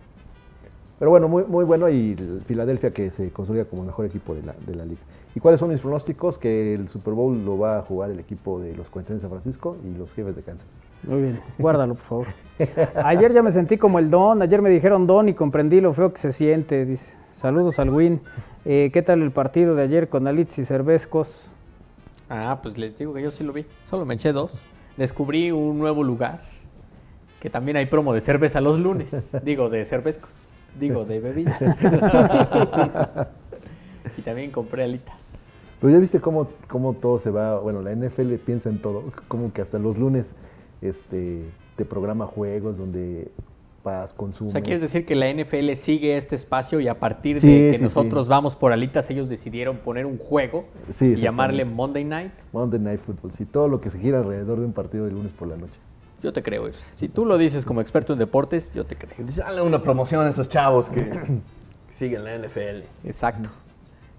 Pero 1.00 1.12
bueno, 1.12 1.28
muy, 1.28 1.43
muy 1.43 1.64
bueno 1.64 1.89
y 1.89 2.14
el 2.14 2.41
Filadelfia 2.45 2.91
que 2.91 3.12
se 3.12 3.30
consolida 3.32 3.66
como 3.66 3.84
el 3.84 3.88
mejor 3.88 4.06
equipo 4.06 4.34
de 4.34 4.43
la, 4.43 4.56
de 4.66 4.76
la 4.76 4.86
liga. 4.86 5.02
¿Y 5.36 5.39
cuáles 5.39 5.60
son 5.60 5.70
mis 5.70 5.80
pronósticos? 5.80 6.39
Que 6.39 6.74
el 6.74 6.89
Super 6.89 7.14
Bowl 7.14 7.45
lo 7.45 7.60
va 7.60 7.78
a 7.78 7.82
jugar 7.84 8.10
el 8.10 8.20
equipo 8.20 8.60
de 8.60 8.76
los 8.76 8.89
40 8.89 9.14
de 9.14 9.20
San 9.20 9.30
Francisco 9.30 9.78
y 9.86 9.95
los 9.95 10.12
jefes 10.14 10.36
de 10.36 10.41
Kansas. 10.41 10.66
Muy 11.04 11.22
bien, 11.22 11.39
guárdalo, 11.60 11.93
por 11.93 12.04
favor. 12.04 12.28
Ayer 13.04 13.32
ya 13.32 13.43
me 13.43 13.52
sentí 13.52 13.78
como 13.78 14.00
el 14.00 14.10
don, 14.10 14.41
ayer 14.41 14.64
me 14.64 14.72
dijeron 14.72 15.06
don 15.06 15.30
y 15.30 15.36
comprendí 15.36 15.80
lo 15.80 15.93
feo 15.93 16.12
que 16.12 16.20
se 16.20 16.32
siente. 16.32 16.86
Dice, 16.86 17.16
saludos 17.32 17.78
al 17.78 17.91
Win. 17.91 18.20
Eh, 18.66 18.89
¿Qué 18.91 19.04
tal 19.04 19.22
el 19.22 19.30
partido 19.30 19.76
de 19.76 19.84
ayer 19.84 20.10
con 20.10 20.26
Alitz 20.26 20.58
y 20.58 20.66
Cervezcos? 20.66 21.48
Ah, 22.30 22.60
pues 22.64 22.78
les 22.80 22.98
digo 22.98 23.14
que 23.14 23.22
yo 23.22 23.30
sí 23.30 23.43
lo 23.43 23.54
vi. 23.54 23.66
Solo 23.86 24.06
me 24.06 24.16
eché 24.16 24.34
dos. 24.34 24.60
Descubrí 24.98 25.52
un 25.52 25.78
nuevo 25.78 26.04
lugar. 26.04 26.41
Que 27.39 27.52
también 27.52 27.78
hay 27.78 27.86
promo 27.86 28.14
de 28.14 28.22
cerveza 28.22 28.60
los 28.60 28.80
lunes. 28.80 29.32
Digo, 29.43 29.70
de 29.70 29.86
cervezcos. 29.86 30.47
Digo, 30.80 31.05
de 31.05 31.20
bebidas. 31.20 31.61
y 34.18 34.22
también 34.22 34.51
compré 34.51 34.84
alitas. 34.84 35.38
Pero 35.80 35.93
ya 35.93 35.99
viste 35.99 36.20
cómo, 36.20 36.47
cómo 36.68 36.93
todo 36.93 37.20
se 37.20 37.30
va, 37.30 37.59
bueno, 37.59 37.82
la 37.82 37.93
NFL 37.93 38.34
piensa 38.36 38.70
en 38.70 38.82
todo, 38.82 39.03
como 39.28 39.53
que 39.53 39.61
hasta 39.61 39.78
los 39.78 39.97
lunes 39.97 40.34
este, 40.82 41.43
te 41.76 41.86
programa 41.86 42.26
juegos 42.26 42.78
donde 42.78 43.32
vas, 43.84 44.11
consumes. 44.13 44.51
O 44.51 44.53
sea, 44.53 44.61
¿quieres 44.61 44.82
decir 44.82 45.05
que 45.05 45.15
la 45.15 45.32
NFL 45.32 45.72
sigue 45.74 46.18
este 46.18 46.36
espacio 46.36 46.80
y 46.80 46.88
a 46.88 46.99
partir 46.99 47.39
Sí, 47.39 47.47
de 47.47 47.72
que 47.72 47.78
sí, 47.78 47.84
nosotros 47.84 48.26
sí. 48.26 48.30
vamos 48.30 48.55
por 48.55 48.72
alitas, 48.72 49.09
ellos 49.11 49.30
decidieron 49.30 49.78
poner 49.78 50.05
un 50.07 50.18
juego 50.18 50.65
y 50.99 51.15
llamarle. 51.15 51.63
Monday 51.63 52.03
Night? 52.03 52.34
Monday 52.51 52.80
Night 52.80 52.99
Football, 52.99 53.32
sí, 53.34 53.45
todo 53.45 53.68
lo 53.68 53.80
que 53.80 53.91
se 53.91 53.99
gira 53.99 54.20
alrededor 54.20 54.59
de 54.59 54.65
un 54.65 54.74
partido 54.74 55.05
de 55.05 55.11
lunes 55.11 55.32
por 55.32 55.47
la 55.47 55.57
noche. 55.57 55.80
Yo 56.24 56.34
te 56.34 56.41
creo, 56.41 56.68
Isra. 56.68 56.88
Si 56.95 57.07
tú 57.09 57.26
lo 57.26 57.38
dices 57.38 57.65
como 57.65 57.80
experto 57.82 58.13
en 58.13 58.20
deportes, 58.20 58.74
yo 58.74 58.86
te 58.86 58.95
creo. 58.95 59.13
Dale 59.20 59.61
una 59.61 59.82
promoción 59.84 60.26
a 60.26 60.30
esos 60.30 60.49
chavos 60.49 60.89
que, 60.89 61.03
que 61.09 61.20
siguen 61.91 62.24
la 62.24 62.36
NFL. 62.38 62.84
Exacto. 63.05 63.49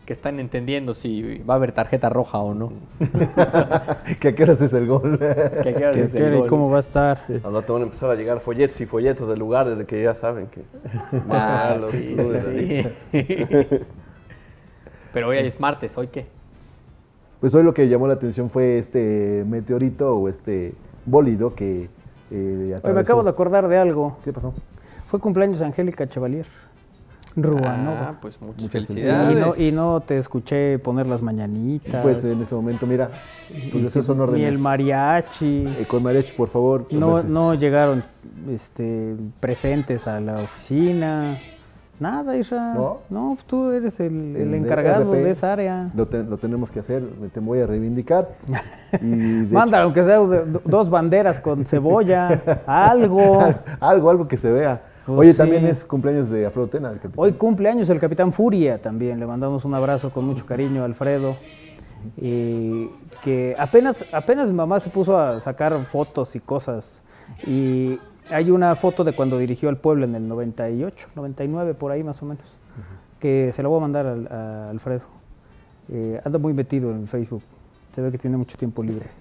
Que 0.07 0.13
están 0.15 0.41
entendiendo 0.41 0.95
si 0.95 1.39
va 1.41 1.55
a 1.55 1.57
haber 1.59 1.73
tarjeta 1.73 2.09
roja 2.09 2.39
o 2.39 2.55
no. 2.55 2.73
¿Que 4.21 4.29
a 4.29 4.35
qué 4.35 4.43
horas 4.43 4.61
es 4.61 4.73
el 4.73 4.87
gol? 4.87 5.19
Que 5.63 5.69
a 5.69 5.75
qué 5.75 5.85
horas 5.87 5.97
¿Qué- 5.97 6.03
es 6.05 6.15
el 6.15 6.39
gol. 6.39 6.49
¿Cómo 6.49 6.71
va 6.71 6.77
a 6.77 6.81
estar? 6.81 7.25
Ahora 7.45 7.61
te 7.67 7.73
van 7.73 7.83
a 7.83 7.85
empezar 7.87 8.11
a 8.11 8.15
llegar 8.15 8.41
folletos 8.41 8.81
y 8.81 8.87
folletos 8.87 9.29
del 9.29 9.39
lugar 9.39 9.69
desde 9.69 9.85
que 9.85 10.03
ya 10.03 10.15
saben 10.15 10.47
que 10.47 10.63
Ah, 11.29 11.77
los 11.81 11.91
sí, 11.91 12.15
lunes 12.15 12.41
sí, 12.43 12.49
ahí. 12.49 12.97
sí. 13.13 13.67
Pero 15.13 15.29
hoy 15.29 15.39
es 15.39 15.59
martes, 15.61 15.97
¿hoy 15.99 16.07
qué? 16.09 16.27
Pues 17.41 17.55
hoy 17.55 17.63
lo 17.63 17.75
que 17.75 17.89
llamó 17.89 18.07
la 18.07 18.15
atención 18.15 18.51
fue 18.51 18.79
este 18.79 19.45
meteorito 19.47 20.17
o 20.17 20.29
este 20.29 20.75
bólido 21.11 21.55
que 21.55 21.89
eh, 22.31 22.79
Oye, 22.83 22.93
me 22.95 23.01
acabo 23.01 23.23
de 23.23 23.31
acordar 23.31 23.69
de 23.69 23.79
algo. 23.79 24.19
¿Qué 24.25 24.33
pasó? 24.33 24.53
Fue 25.11 25.19
cumpleaños 25.21 25.59
de 25.61 25.67
Angélica 25.67 26.07
Chevalier. 26.09 26.47
Ruanova. 27.37 28.09
Ah, 28.09 28.15
pues 28.21 28.41
muchas, 28.41 28.63
Muchas 28.65 28.83
y, 28.83 28.87
felicidades. 28.87 29.47
no, 29.47 29.65
y 29.65 29.71
no 29.73 30.01
te 30.01 30.19
escuché 30.19 30.79
poner 30.81 31.07
las 31.07 31.23
mañanitas. 31.23 32.03
Pues 32.03 32.25
en 32.25 32.43
ese 32.43 32.55
momento, 32.55 32.85
mira, 32.87 33.11
tus 33.71 33.83
deseos 33.85 34.07
son 34.07 34.17
ni 34.19 34.23
órdenes. 34.25 34.49
el 34.49 34.59
mariachi. 34.59 35.65
Eh, 35.79 35.87
con 35.89 36.03
mariachi, 36.03 36.33
por 36.33 36.49
favor. 36.49 36.87
No, 36.91 37.13
Pues, 37.13 37.25
no 37.27 37.55
llegaron 37.55 38.03
este, 38.51 39.15
presentes 39.39 40.09
a 40.09 40.21
la 40.21 40.41
oficina. 40.41 41.39
Nada, 42.01 42.37
Isra. 42.37 42.75
¿No? 42.75 42.99
No, 43.11 43.33
pues 43.35 43.45
tú 43.47 43.71
eres 43.71 43.99
el, 44.01 44.37
el 44.37 44.55
encargado 44.55 45.11
de 45.13 45.31
esa 45.31 45.53
área. 45.53 45.91
Lo, 45.95 46.07
te- 46.07 46.23
lo 46.23 46.37
tenemos 46.39 46.71
que 46.71 46.79
hacer, 46.81 47.03
te 47.33 47.41
voy 47.41 47.61
a 47.61 47.67
reivindicar. 47.67 48.29
Y 49.03 49.07
Manda, 49.51 49.83
aunque 49.83 50.05
sea 50.05 50.19
dos 50.19 50.89
banderas 50.91 51.41
con 51.41 51.65
cebolla, 51.67 52.41
algo. 52.67 53.53
algo, 53.81 54.11
algo 54.11 54.29
que 54.29 54.37
se 54.37 54.51
vea. 54.51 54.81
Pues 55.07 55.19
Oye, 55.19 55.33
sí. 55.33 55.39
también 55.39 55.67
es 55.67 55.85
cumpleaños 55.85 56.29
de 56.31 56.45
Alfredo 56.47 56.69
Tena, 56.69 56.89
el 56.91 56.97
capitán. 56.97 57.15
Hoy 57.17 57.33
cumpleaños 57.33 57.89
el 57.91 57.99
Capitán 57.99 58.33
Furia 58.33 58.77
también. 58.81 59.19
Le 59.19 59.27
mandamos 59.27 59.65
un 59.65 59.75
abrazo 59.75 60.11
con 60.11 60.25
mucho 60.27 60.45
cariño 60.47 60.83
a 60.83 60.85
Alfredo. 60.85 61.35
Eh, 62.19 62.89
que 63.25 63.57
apenas, 63.59 64.05
apenas 64.13 64.51
mi 64.51 64.57
mamá 64.57 64.79
se 64.81 64.91
puso 64.91 65.19
a 65.19 65.41
sacar 65.41 65.77
fotos 65.87 66.37
y 66.37 66.41
cosas. 66.41 67.03
Y 67.47 67.99
hay 68.31 68.51
una 68.51 68.75
foto 68.75 69.05
de 69.05 69.13
cuando 69.13 69.39
dirigió 69.39 69.69
al 69.69 69.77
pueblo 69.77 70.05
en 70.05 70.15
el 70.15 70.29
98, 70.29 71.09
99, 71.15 71.75
por 71.75 71.93
ahí 71.93 72.03
más 72.03 72.23
o 72.23 72.27
menos. 72.27 72.45
Que 73.21 73.51
se 73.53 73.63
la 73.63 73.69
voy 73.69 73.79
a 73.79 73.81
mandar 73.81 74.07
al- 74.07 74.29
a, 74.31 74.71
Alfredo. 74.71 75.03
Eh, 75.91 76.21
anda 76.25 76.39
muy 76.39 76.53
metido 76.53 76.91
en 76.93 77.07
Facebook. 77.09 77.43
Se 77.95 78.01
ve 78.03 78.13
que 78.13 78.19
tiene 78.19 78.37
mucho 78.37 78.57
tiempo 78.57 78.83
libre. 78.83 79.07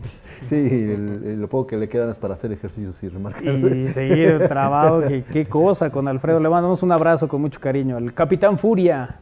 Sí, 0.50 0.56
el- 0.56 1.24
el- 1.26 1.42
lo 1.42 1.48
poco 1.48 1.66
que 1.66 1.78
le 1.78 1.90
quedan 1.90 2.12
es 2.12 2.18
para 2.20 2.36
hacer 2.36 2.52
ejercicios 2.52 3.02
y 3.02 3.10
remarcar. 3.10 3.44
Y 3.44 3.88
seguir 3.88 4.48
trabajo, 4.48 5.02
que- 5.02 5.24
qué 5.24 5.46
cosa 5.48 5.90
con 5.90 6.08
Alfredo. 6.08 6.40
Le 6.40 6.48
mandamos 6.48 6.84
un 6.84 6.92
abrazo 6.92 7.28
con 7.28 7.42
mucho 7.42 7.60
cariño 7.60 7.98
al 7.98 8.14
Capitán 8.14 8.60
Furia, 8.60 9.16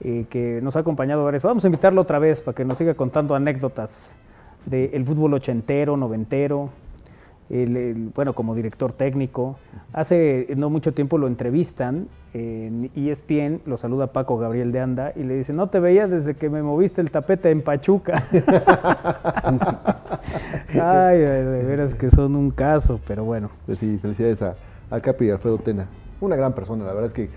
eh, 0.00 0.26
que 0.28 0.60
nos 0.62 0.76
ha 0.76 0.80
acompañado 0.80 1.24
varias 1.24 1.42
Vamos 1.42 1.64
a 1.64 1.68
invitarlo 1.68 2.02
otra 2.02 2.18
vez 2.18 2.42
para 2.42 2.54
que 2.54 2.62
nos 2.66 2.76
siga 2.76 2.92
contando 2.92 3.34
anécdotas 3.34 4.14
del 4.66 5.02
fútbol 5.06 5.32
ochentero, 5.32 5.96
noventero. 5.96 6.68
El- 7.50 7.76
el- 7.76 8.10
bueno, 8.14 8.32
como 8.34 8.54
director 8.54 8.92
técnico. 8.92 9.56
Hace 9.92 10.46
no 10.56 10.70
mucho 10.70 10.92
tiempo 10.94 11.18
lo 11.18 11.26
entrevistan 11.26 12.08
en 12.32 12.90
ESPN, 12.96 13.60
lo 13.64 13.76
saluda 13.76 14.08
Paco 14.12 14.38
Gabriel 14.38 14.72
de 14.72 14.80
Anda 14.80 15.12
y 15.14 15.22
le 15.22 15.34
dice, 15.36 15.52
no 15.52 15.68
te 15.68 15.78
veía 15.78 16.08
desde 16.08 16.34
que 16.34 16.50
me 16.50 16.62
moviste 16.62 17.00
el 17.00 17.10
tapete 17.12 17.50
en 17.50 17.62
Pachuca. 17.62 18.24
Ay, 20.80 21.18
de 21.18 21.62
veras 21.64 21.94
que 21.94 22.10
son 22.10 22.34
un 22.36 22.50
caso, 22.50 22.98
pero 23.06 23.24
bueno. 23.24 23.50
Pues 23.66 23.78
sí, 23.78 23.98
felicidades 24.00 24.42
a, 24.42 24.54
al 24.90 25.00
Capi 25.02 25.26
y 25.26 25.30
a 25.30 25.34
Alfredo 25.34 25.58
Tena. 25.58 25.86
Una 26.20 26.36
gran 26.36 26.52
persona, 26.54 26.84
la 26.84 26.92
verdad 26.92 27.06
es 27.06 27.14
que 27.14 27.28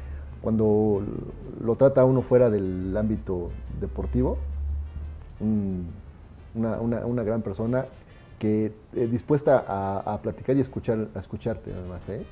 cuando 0.42 1.02
lo 1.64 1.76
trata 1.76 2.06
uno 2.06 2.22
fuera 2.22 2.50
del 2.50 2.96
ámbito 2.98 3.50
deportivo, 3.80 4.38
un- 5.40 5.88
una, 6.56 6.80
una- 6.80 7.06
una 7.06 7.24
gran 7.24 7.42
persona 7.42 7.86
que 8.40 8.72
eh, 8.96 9.08
dispuesta 9.08 9.64
a, 9.68 10.14
a 10.14 10.22
platicar 10.22 10.56
y 10.58 10.62
escuchar, 10.62 11.08
a 11.16 11.20
escucharte 11.20 11.72
además, 11.74 12.02
¿eh? 12.10 12.24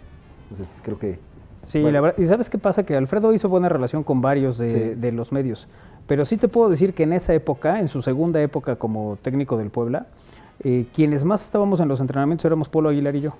Entonces 0.51 0.81
creo 0.83 0.99
que... 0.99 1.19
Sí, 1.63 1.79
bueno, 1.81 1.93
la 1.95 2.01
verdad, 2.01 2.17
y 2.19 2.25
sabes 2.25 2.49
qué 2.49 2.59
pasa, 2.59 2.85
que 2.85 2.95
Alfredo 2.95 3.33
hizo 3.33 3.49
buena 3.49 3.69
relación 3.69 4.03
con 4.03 4.21
varios 4.21 4.57
de, 4.59 4.69
Sí. 4.69 4.99
de 4.99 5.11
los 5.11 5.31
medios, 5.31 5.67
pero 6.05 6.23
sí 6.23 6.37
te 6.37 6.47
puedo 6.47 6.69
decir 6.69 6.93
que 6.93 7.03
en 7.03 7.13
esa 7.13 7.33
época, 7.33 7.79
en 7.79 7.87
su 7.87 8.03
segunda 8.03 8.39
época 8.41 8.75
como 8.75 9.17
técnico 9.23 9.57
del 9.57 9.71
Puebla, 9.71 10.05
eh, 10.63 10.85
quienes 10.93 11.23
más 11.23 11.43
estábamos 11.43 11.79
en 11.79 11.87
los 11.87 11.99
entrenamientos 12.01 12.45
éramos 12.45 12.69
Polo 12.69 12.89
Aguilar 12.89 13.15
y 13.15 13.21
yo. 13.21 13.33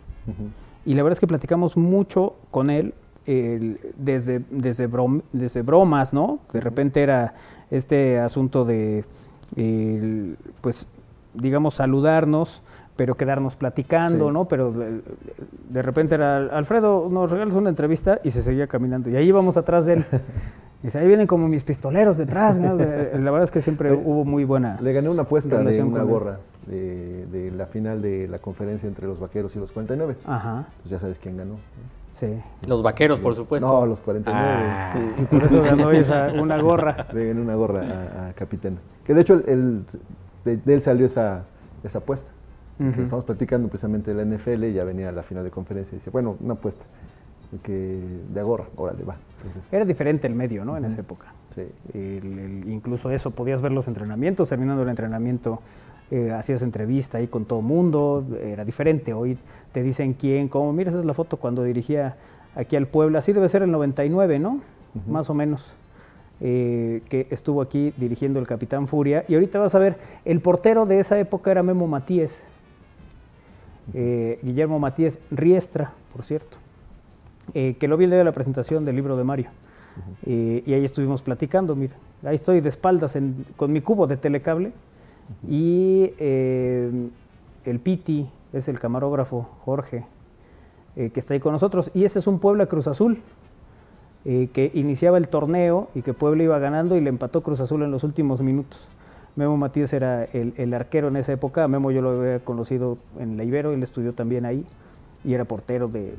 Y 0.88 0.96
la 0.96 1.04
verdad 1.04 1.14
es 1.14 1.20
que 1.20 1.28
platicamos 1.28 1.78
mucho 1.78 2.34
con 2.50 2.72
él, 2.72 2.96
el- 3.28 3.80
desde, 3.98 4.42
desde, 4.50 4.90
brom- 4.90 5.22
desde 5.32 5.62
bromas, 5.62 6.12
¿no? 6.14 6.40
De 6.52 6.62
repente 6.62 7.02
era 7.04 7.36
este 7.70 8.18
asunto 8.20 8.66
de, 8.66 9.06
el, 9.56 10.38
pues, 10.62 10.88
digamos, 11.36 11.76
saludarnos, 11.76 12.62
pero 12.96 13.16
quedarnos 13.16 13.56
platicando, 13.56 14.28
Sí. 14.28 14.34
¿no? 14.34 14.46
Pero 14.46 14.72
de, 14.72 15.02
de 15.70 15.82
repente 15.82 16.16
era, 16.16 16.38
Alfredo, 16.38 17.08
nos 17.12 17.30
regalas 17.32 17.56
una 17.56 17.70
entrevista 17.70 18.20
y 18.24 18.32
se 18.32 18.42
seguía 18.42 18.68
caminando. 18.68 19.10
Y 19.10 19.16
ahí 19.16 19.28
íbamos 19.28 19.58
atrás 19.58 19.86
de 19.86 19.94
él. 19.94 20.06
Y 20.84 20.88
dice, 20.90 21.00
ahí 21.00 21.08
vienen 21.08 21.26
como 21.26 21.48
mis 21.48 21.64
pistoleros 21.64 22.16
detrás, 22.16 22.58
¿no? 22.58 22.78
De- 22.78 23.10
La 23.20 23.32
verdad 23.32 23.44
es 23.46 23.50
que 23.50 23.60
siempre 23.60 23.92
hubo 23.92 24.24
muy 24.24 24.44
buena 24.44 24.78
Le 24.82 24.94
gané 24.94 25.10
una 25.10 25.24
apuesta 25.24 25.58
de 25.64 25.82
una 25.82 26.04
gorra 26.04 26.38
de, 26.68 27.26
de 27.26 27.50
la 27.50 27.66
final 27.66 28.04
de 28.04 28.28
la 28.28 28.38
conferencia 28.38 28.86
entre 28.88 29.08
los 29.08 29.20
vaqueros 29.20 29.56
y 29.56 29.60
los 29.60 29.72
49. 29.72 30.16
Ajá. 30.28 30.66
Pues 30.84 30.92
ya 30.92 31.00
sabes 31.00 31.18
quién 31.18 31.38
ganó. 31.38 31.56
Sí. 32.12 32.28
Los 32.68 32.84
vaqueros, 32.84 33.20
por 33.20 33.34
supuesto. 33.34 33.66
No, 33.68 33.86
los 33.88 34.00
49. 34.02 34.46
Ah. 34.48 34.94
Sí. 34.94 35.24
Y 35.24 35.26
por 35.26 35.44
eso 35.46 35.64
ganó 35.64 35.90
esa- 35.92 36.32
una 36.40 36.62
gorra. 36.62 37.08
Le 37.14 37.30
gané 37.30 37.42
una 37.42 37.56
gorra 37.56 37.82
a, 37.82 38.28
a 38.30 38.34
Capitán. 38.34 38.78
Que 39.06 39.16
de 39.16 39.22
hecho 39.22 39.34
el- 39.36 39.44
el- 39.48 39.86
de, 40.46 40.58
de 40.58 40.74
él 40.74 40.82
salió 40.82 41.06
esa, 41.06 41.44
esa 41.84 41.98
apuesta. 41.98 42.30
Estamos 42.78 43.24
platicando 43.26 43.68
precisamente 43.70 44.14
de 44.14 44.26
la 44.26 44.36
NFL, 44.38 44.66
ya 44.74 44.84
venía 44.84 45.12
la 45.12 45.24
final 45.24 45.44
de 45.46 45.52
conferencia 45.52 45.96
y 45.96 46.00
dice, 46.00 46.10
bueno, 46.12 46.36
una 46.42 46.54
apuesta. 46.56 46.84
Que 47.64 48.02
de 48.34 48.40
a 48.40 48.44
gorra, 48.44 48.66
órale, 48.76 49.04
va. 49.04 49.16
Entonces, 49.46 49.72
Era 49.72 49.86
diferente 49.86 50.28
el 50.28 50.36
medio, 50.36 50.66
¿no? 50.66 50.76
En 50.76 50.84
esa 50.86 51.00
época. 51.00 51.28
sí. 51.54 51.62
El- 51.94 52.40
el- 52.40 52.70
incluso 52.70 53.12
eso, 53.12 53.32
podías 53.32 53.62
ver 53.62 53.72
los 53.72 53.88
entrenamientos, 53.88 54.50
terminando 54.50 54.84
el 54.84 54.90
entrenamiento, 54.90 55.62
eh, 56.12 56.32
hacías 56.34 56.62
entrevista 56.64 57.18
ahí 57.20 57.28
con 57.28 57.46
todo 57.46 57.62
mundo, 57.62 58.26
era 58.44 58.66
diferente. 58.66 59.14
Hoy 59.14 59.38
te 59.72 59.82
dicen 59.84 60.14
quién, 60.14 60.50
cómo. 60.50 60.74
Mira, 60.74 60.90
esa 60.90 61.00
es 61.00 61.06
la 61.06 61.14
foto 61.14 61.38
cuando 61.38 61.64
dirigía 61.64 62.18
aquí 62.56 62.76
al 62.76 62.88
Puebla. 62.88 63.20
Así 63.20 63.32
debe 63.32 63.48
ser 63.48 63.62
el 63.64 63.72
99, 63.72 64.38
¿no? 64.40 64.60
Ujú. 64.96 65.10
Más 65.12 65.30
o 65.30 65.34
menos. 65.34 65.74
Eh, 66.42 67.02
que 67.10 67.28
estuvo 67.30 67.62
aquí 67.62 67.94
dirigiendo 67.98 68.40
el 68.40 68.48
Capitán 68.48 68.88
Furia. 68.88 69.24
Y 69.28 69.34
ahorita 69.36 69.60
vas 69.60 69.74
a 69.76 69.80
ver, 69.80 69.98
el 70.26 70.42
portero 70.42 70.86
de 70.86 71.00
esa 71.00 71.18
época 71.20 71.52
era 71.52 71.64
Memo 71.64 71.88
Matías. 71.88 72.46
Eh, 73.94 74.40
Guillermo 74.42 74.80
Matías 74.80 75.20
Riestra, 75.32 75.94
por 76.14 76.24
cierto. 76.26 76.58
eh, 77.54 77.76
que 77.80 77.88
lo 77.88 77.96
vi 77.96 78.06
el 78.06 78.10
día 78.10 78.18
de 78.20 78.26
la 78.26 78.32
presentación 78.32 78.86
del 78.86 78.96
libro 78.96 79.16
de 79.16 79.24
Mario. 79.24 79.50
Y 80.26 80.74
ahí 80.74 80.84
estuvimos 80.84 81.22
platicando, 81.22 81.76
mira. 81.76 81.94
Ahí 82.24 82.36
estoy 82.36 82.60
de 82.60 82.70
espaldas 82.70 83.16
en- 83.16 83.46
con 83.56 83.72
mi 83.72 83.82
cubo 83.82 84.08
de 84.08 84.18
telecable. 84.18 84.72
Y 85.48 86.12
el 86.20 87.80
Piti 87.84 88.28
es 88.52 88.68
el 88.68 88.80
camarógrafo 88.80 89.48
Jorge, 89.64 90.06
que 90.96 91.12
está 91.20 91.34
ahí 91.36 91.40
con 91.40 91.52
nosotros. 91.54 91.92
Y 91.94 92.04
ese 92.04 92.18
es 92.20 92.26
un 92.28 92.40
Puebla 92.40 92.66
Cruz 92.66 92.88
Azul, 92.88 93.20
eh, 94.26 94.50
que 94.52 94.72
iniciaba 94.74 95.18
el 95.18 95.28
torneo 95.28 95.90
y 95.96 96.02
que 96.02 96.14
Puebla 96.14 96.44
iba 96.44 96.60
ganando 96.60 96.96
y 96.96 97.02
le 97.02 97.10
empató 97.10 97.42
Cruz 97.42 97.60
Azul 97.60 97.84
en 97.84 97.92
los 97.92 98.04
últimos 98.04 98.42
minutos. 98.42 98.80
Memo 99.36 99.56
Matías 99.58 99.92
era 99.94 100.24
el, 100.24 100.54
el 100.58 100.74
arquero 100.74 101.10
en 101.10 101.18
esa 101.18 101.34
época. 101.34 101.68
Memo 101.68 101.92
yo 101.92 102.02
lo 102.02 102.22
había 102.22 102.40
conocido 102.40 102.98
en 103.20 103.38
la 103.38 103.44
Ibero, 103.44 103.72
él 103.74 103.84
estudió 103.84 104.14
también 104.14 104.46
ahí 104.46 104.66
y 105.24 105.34
era 105.34 105.46
portero 105.46 105.88
de. 105.88 106.16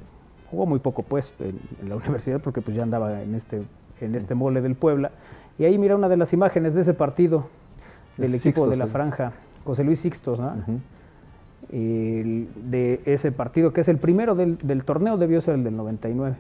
Jugó 0.51 0.67
muy 0.67 0.79
poco, 0.79 1.03
pues, 1.03 1.33
en, 1.41 1.59
en 1.83 1.89
la 1.89 1.97
universidad 1.97 2.41
porque 2.41 2.61
pues 2.61 2.77
ya 2.77 2.83
andaba 2.83 3.23
en 3.23 3.35
este, 3.35 3.63
en 4.01 4.15
este 4.15 4.35
mole 4.35 4.61
del 4.61 4.75
Puebla. 4.75 5.11
Y 5.59 5.65
ahí 5.65 5.79
mira 5.79 5.97
una 5.97 6.09
de 6.09 6.17
las 6.19 6.33
imágenes 6.33 6.75
de 6.75 6.83
ese 6.83 6.93
partido 6.95 7.47
del 8.19 8.35
equipo 8.35 8.69
de 8.69 8.77
la 8.77 8.87
franja, 8.93 9.33
José 9.65 9.83
Luis 9.85 10.01
Sixtos, 10.01 10.39
¿no? 10.39 10.53
El- 11.73 12.49
de 12.67 13.01
ese 13.07 13.33
partido, 13.33 13.73
que 13.73 13.81
es 13.81 13.89
el 13.89 13.99
primero 13.99 14.35
del, 14.35 14.59
del 14.59 14.85
torneo, 14.85 15.17
debió 15.17 15.41
ser 15.41 15.55
el 15.55 15.65
del 15.65 15.77
99. 15.77 16.37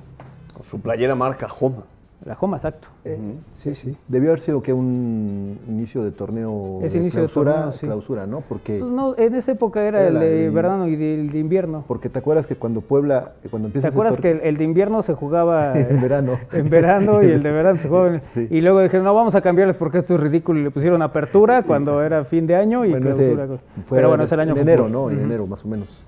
Su 0.68 0.80
playera 0.80 1.14
marca 1.14 1.47
Homa. 1.60 1.84
La 2.24 2.34
Joma, 2.34 2.56
exacto. 2.56 2.88
Eh, 3.05 3.18
Sí, 3.52 3.74
sí. 3.74 3.94
Debió 4.09 4.30
haber 4.30 4.40
sido 4.40 4.62
que 4.62 4.72
un 4.72 5.59
inicio 5.68 6.02
de 6.02 6.10
torneo 6.12 6.80
Es 6.82 6.94
de 6.94 6.98
inicio 7.01 7.20
de 7.20 7.26
clausura, 7.26 7.52
torneo, 7.52 7.72
sí. 7.72 7.86
clausura, 7.86 8.26
¿no? 8.26 8.40
Porque, 8.40 8.78
Pues 8.80 8.90
no, 8.90 9.14
en 9.18 9.34
esa 9.34 9.52
época 9.52 9.82
era, 9.86 10.01
Era 10.01 10.09
el 10.09 10.18
de 10.18 10.51
verano 10.51 10.88
y 10.88 10.94
el 10.94 11.30
de 11.30 11.38
invierno. 11.38 11.84
porque 11.86 12.09
te 12.09 12.18
acuerdas 12.18 12.47
que 12.47 12.56
cuando 12.56 12.80
Puebla, 12.80 13.32
cuando 13.51 13.68
empieza 13.68 13.88
¿Te 13.88 13.93
acuerdas 13.93 14.16
que 14.18 14.30
el, 14.30 14.40
el 14.40 14.56
de 14.56 14.64
invierno 14.64 15.02
se 15.02 15.12
jugaba 15.12 15.78
En 15.78 16.01
verano. 16.01 16.38
En 16.52 16.70
verano 16.70 17.22
y 17.22 17.26
el 17.26 17.43
de 17.43 17.52
verano 17.52 17.78
se 17.78 17.86
jugaba. 17.86 18.09
en- 18.09 18.22
Sí. 18.34 18.48
Y 18.51 18.60
luego 18.62 18.80
dijeron, 18.80 19.05
no, 19.05 19.14
vamos 19.14 19.34
a 19.34 19.43
cambiarles 19.43 19.76
porque 19.76 19.98
esto 19.98 20.14
es 20.14 20.20
ridículo. 20.20 20.59
Y 20.59 20.62
le 20.64 20.70
pusieron 20.70 21.02
apertura 21.02 21.62
cuando 21.64 22.02
era 22.02 22.24
fin 22.24 22.47
de 22.47 22.56
año 22.56 22.84
y 22.86 22.90
Bueno, 22.93 23.10
clausura. 23.14 23.47
fue 23.84 23.98
Pero 23.98 24.09
bueno, 24.09 24.24
es 24.24 24.32
el 24.32 24.40
año 24.40 24.52
en 24.55 24.60
enero. 24.62 24.88
¿no? 24.88 25.10
En 25.10 25.20
enero, 25.20 25.47
más 25.47 25.62
o 25.64 25.68
menos. 25.68 26.02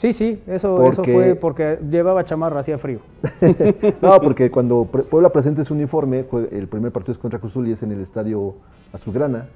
Sí, 0.00 0.14
sí, 0.14 0.42
eso, 0.46 0.88
eso 0.88 1.04
fue 1.04 1.34
porque 1.34 1.78
llevaba 1.90 2.24
chamarra, 2.24 2.60
hacía 2.60 2.78
frío. 2.78 3.00
no, 4.00 4.18
porque 4.22 4.50
cuando 4.50 4.86
Puebla 4.86 5.28
presenta 5.28 5.62
su 5.62 5.74
uniforme, 5.74 6.24
el 6.52 6.68
primer 6.68 6.90
partido 6.90 7.12
es 7.12 7.18
contra 7.18 7.38
Cruz 7.38 7.52
Azul 7.52 7.68
y 7.68 7.72
es 7.72 7.82
en 7.82 7.92
el 7.92 8.00
estadio 8.00 8.54
Azulgrana, 8.94 9.48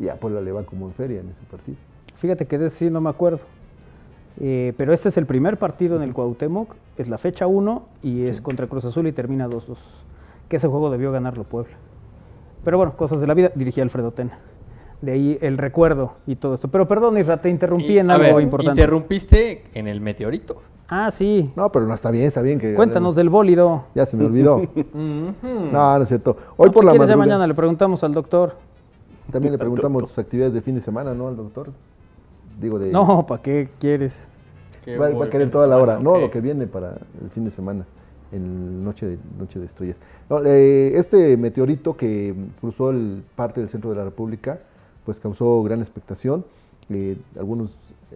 y 0.00 0.08
a 0.08 0.16
Puebla 0.16 0.40
le 0.40 0.50
va 0.50 0.64
como 0.64 0.86
en 0.86 0.94
feria 0.94 1.20
en 1.20 1.28
ese 1.28 1.44
partido. 1.48 1.76
Fíjate 2.16 2.44
que 2.44 2.58
de 2.58 2.66
ese 2.66 2.76
sí 2.76 2.90
no 2.90 3.00
me 3.00 3.08
acuerdo. 3.08 3.42
Eh, 4.40 4.72
pero 4.76 4.92
este 4.92 5.10
es 5.10 5.16
el 5.16 5.26
primer 5.26 5.58
partido 5.58 5.94
en 5.94 6.02
el 6.02 6.12
Cuauhtémoc, 6.12 6.74
es 6.98 7.08
la 7.08 7.16
fecha 7.16 7.46
1 7.46 7.84
y 8.02 8.24
es 8.24 8.40
contra 8.40 8.66
Cruz 8.66 8.84
Azul 8.86 9.06
y 9.06 9.12
termina 9.12 9.48
2-2. 9.48 9.76
Que 10.48 10.56
ese 10.56 10.66
juego 10.66 10.90
debió 10.90 11.12
ganarlo 11.12 11.44
Puebla. 11.44 11.76
Pero 12.64 12.78
bueno, 12.78 12.96
cosas 12.96 13.20
de 13.20 13.28
la 13.28 13.34
vida, 13.34 13.52
dirigía 13.54 13.84
Alfredo 13.84 14.10
Tena. 14.10 14.40
De 15.04 15.12
ahí 15.12 15.38
el 15.40 15.58
recuerdo 15.58 16.14
y 16.26 16.36
todo 16.36 16.54
esto. 16.54 16.68
Pero 16.68 16.88
perdón, 16.88 17.18
Isra, 17.18 17.40
te 17.40 17.50
interrumpí 17.50 17.92
Y, 17.94 17.98
en 17.98 18.10
a 18.10 18.14
algo 18.14 18.36
ver, 18.36 18.42
importante. 18.42 18.80
Interrumpiste 18.80 19.64
en 19.74 19.86
el 19.88 20.00
meteorito. 20.00 20.62
Ah, 20.88 21.10
sí. 21.10 21.50
No, 21.56 21.70
pero 21.72 21.86
no 21.86 21.94
está 21.94 22.10
bien, 22.10 22.26
está 22.26 22.40
bien 22.42 22.58
que. 22.58 22.74
Cuéntanos 22.74 23.16
del 23.16 23.28
bólido. 23.28 23.84
Ya 23.94 24.06
se 24.06 24.16
me 24.16 24.24
olvidó. 24.26 24.62
No, 24.94 25.96
no 25.96 26.02
es 26.02 26.08
cierto. 26.08 26.36
Hoy 26.56 26.68
No, 26.68 26.72
por 26.72 26.82
si 26.82 26.86
la 26.86 26.92
quieres, 26.92 27.08
ya 27.08 27.16
mañana 27.16 27.46
le 27.46 27.54
preguntamos 27.54 28.04
al 28.04 28.12
doctor. 28.12 28.56
También 29.32 29.52
le 29.52 29.58
preguntamos 29.58 30.08
sus 30.08 30.18
actividades 30.18 30.54
de 30.54 30.60
fin 30.60 30.74
de 30.74 30.80
semana, 30.80 31.14
¿no? 31.14 31.28
Al 31.28 31.36
doctor. 31.36 31.70
Digo, 32.60 32.78
de. 32.78 32.90
No, 32.90 33.26
¿para 33.26 33.42
qué 33.42 33.68
quieres? 33.80 34.26
Qué 34.84 34.96
Va, 34.98 35.06
a 35.06 35.30
querer 35.30 35.50
toda 35.50 35.66
la 35.66 35.76
hora. 35.78 35.96
semana, 35.96 36.18
No, 36.18 36.20
lo 36.20 36.30
que 36.30 36.40
viene 36.40 36.66
para 36.66 36.90
el 37.22 37.30
fin 37.30 37.44
de 37.44 37.50
semana, 37.50 37.86
en 38.32 38.84
Noche 38.84 39.06
de, 39.06 39.18
Noche 39.38 39.58
de 39.58 39.66
Estrellas. 39.66 39.96
No, 40.28 40.44
eh, 40.44 40.92
este 40.96 41.36
meteorito 41.38 41.96
que 41.96 42.34
cruzó 42.60 42.90
el 42.90 43.22
parte 43.34 43.60
del 43.60 43.70
centro 43.70 43.90
de 43.90 43.96
la 43.96 44.04
República, 44.04 44.60
pues 45.04 45.20
causó 45.20 45.62
gran 45.62 45.80
expectación. 45.80 46.44
Eh, 46.90 47.16
algunos, 47.38 47.70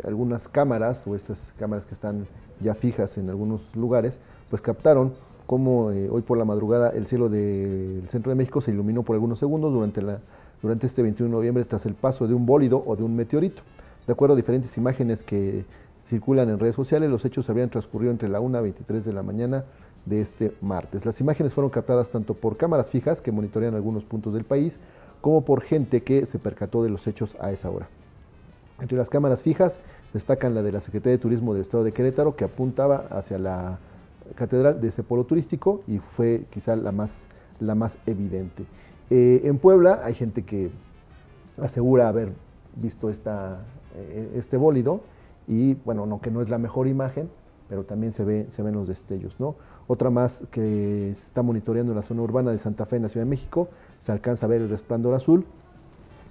algunas 0.05 0.49
cámaras, 0.49 1.07
o 1.07 1.15
estas 1.15 1.53
cámaras 1.59 1.87
que 1.87 1.95
están 1.95 2.27
ya 2.61 2.75
fijas 2.75 3.19
en 3.19 3.31
algunos 3.31 3.75
lugares, 3.77 4.21
pues 4.51 4.63
captaron 4.63 5.13
cómo 5.47 5.91
eh, 5.93 6.09
hoy 6.11 6.23
por 6.23 6.37
la 6.37 6.45
madrugada 6.45 6.91
el 6.91 7.07
cielo 7.07 7.29
del 7.29 8.07
centro 8.09 8.31
de 8.31 8.37
México 8.37 8.61
se 8.61 8.71
iluminó 8.71 9.03
por 9.03 9.15
algunos 9.15 9.39
segundos 9.39 9.73
durante, 9.73 10.03
la, 10.03 10.21
durante 10.61 10.87
este 10.87 11.03
21 11.03 11.31
de 11.31 11.37
noviembre 11.37 11.65
tras 11.65 11.87
el 11.87 11.95
paso 11.95 12.27
de 12.27 12.35
un 12.35 12.45
bólido 12.45 12.83
o 12.87 12.97
de 12.97 13.03
un 13.03 13.17
meteorito. 13.17 13.63
De 14.07 14.13
acuerdo 14.13 14.35
a 14.35 14.37
diferentes 14.37 14.77
imágenes 14.77 15.23
que 15.23 15.65
circulan 16.07 16.49
en 16.49 16.59
redes 16.59 16.75
sociales, 16.75 17.11
los 17.11 17.25
hechos 17.25 17.49
habrían 17.49 17.71
transcurrido 17.71 18.11
entre 18.11 18.29
la 18.29 18.41
1 18.41 18.59
y 18.59 18.63
23 18.63 19.05
de 19.05 19.13
la 19.13 19.23
mañana 19.23 19.65
de 20.07 20.21
este 20.21 20.53
martes. 20.61 21.05
Las 21.05 21.21
imágenes 21.21 21.53
fueron 21.53 21.71
captadas 21.71 22.11
tanto 22.11 22.35
por 22.35 22.57
cámaras 22.57 22.91
fijas 22.91 23.21
que 23.21 23.33
monitorean 23.33 23.75
algunos 23.75 24.05
puntos 24.05 24.33
del 24.35 24.45
país, 24.45 24.79
como 25.21 25.45
por 25.45 25.63
gente 25.63 26.03
que 26.03 26.27
se 26.27 26.39
percató 26.39 26.83
de 26.83 26.91
los 26.91 27.07
hechos 27.07 27.37
a 27.41 27.51
esa 27.51 27.71
hora. 27.71 27.89
Entre 28.81 28.97
las 28.97 29.11
cámaras 29.11 29.43
fijas 29.43 29.81
destacan 30.13 30.55
la 30.55 30.63
de 30.63 30.73
la 30.73 30.81
Secretaría 30.81 31.17
de 31.17 31.23
Turismo 31.23 31.53
del 31.53 31.63
Estado 31.63 31.85
de 31.85 31.93
Querétaro, 31.93 32.37
que 32.37 32.45
apuntaba 32.45 33.07
hacia 33.11 33.39
la 33.39 33.79
catedral 34.35 34.81
de 34.81 34.89
ese 34.89 35.03
polo 35.03 35.25
turístico 35.25 35.83
y 35.87 35.99
fue 35.99 36.45
quizá 36.51 36.77
la 36.77 36.93
más, 36.93 37.29
la 37.61 37.75
más 37.75 37.99
evidente. 38.07 38.65
Eh, 39.11 39.43
en 39.45 39.59
Puebla 39.59 40.03
hay 40.05 40.15
gente 40.15 40.43
que 40.45 40.71
asegura 41.61 42.09
haber 42.09 42.33
visto 42.77 43.11
esta, 43.11 43.65
eh, 43.97 44.33
este 44.37 44.57
bólido 44.57 45.01
y 45.47 45.75
bueno, 45.75 46.07
no 46.07 46.21
que 46.21 46.31
no 46.31 46.43
es 46.43 46.49
la 46.49 46.59
mejor 46.59 46.87
imagen, 46.89 47.31
pero 47.69 47.85
también 47.85 48.13
se, 48.13 48.25
ve, 48.25 48.47
se 48.51 48.63
ven 48.63 48.75
los 48.75 48.89
destellos. 48.89 49.35
¿no? 49.39 49.55
Otra 49.87 50.11
más 50.11 50.45
que 50.51 51.13
se 51.15 51.27
está 51.27 51.43
monitoreando 51.43 51.93
en 51.93 51.97
la 51.97 52.03
zona 52.03 52.23
urbana 52.23 52.51
de 52.51 52.59
Santa 52.59 52.87
Fe, 52.87 52.97
en 52.97 53.03
la 53.03 53.09
Ciudad 53.09 53.25
de 53.27 53.31
México, 53.31 53.69
se 54.01 54.13
alcanza 54.13 54.47
a 54.47 54.49
ver 54.49 54.63
el 54.63 54.69
resplandor 54.69 55.15
azul 55.15 55.45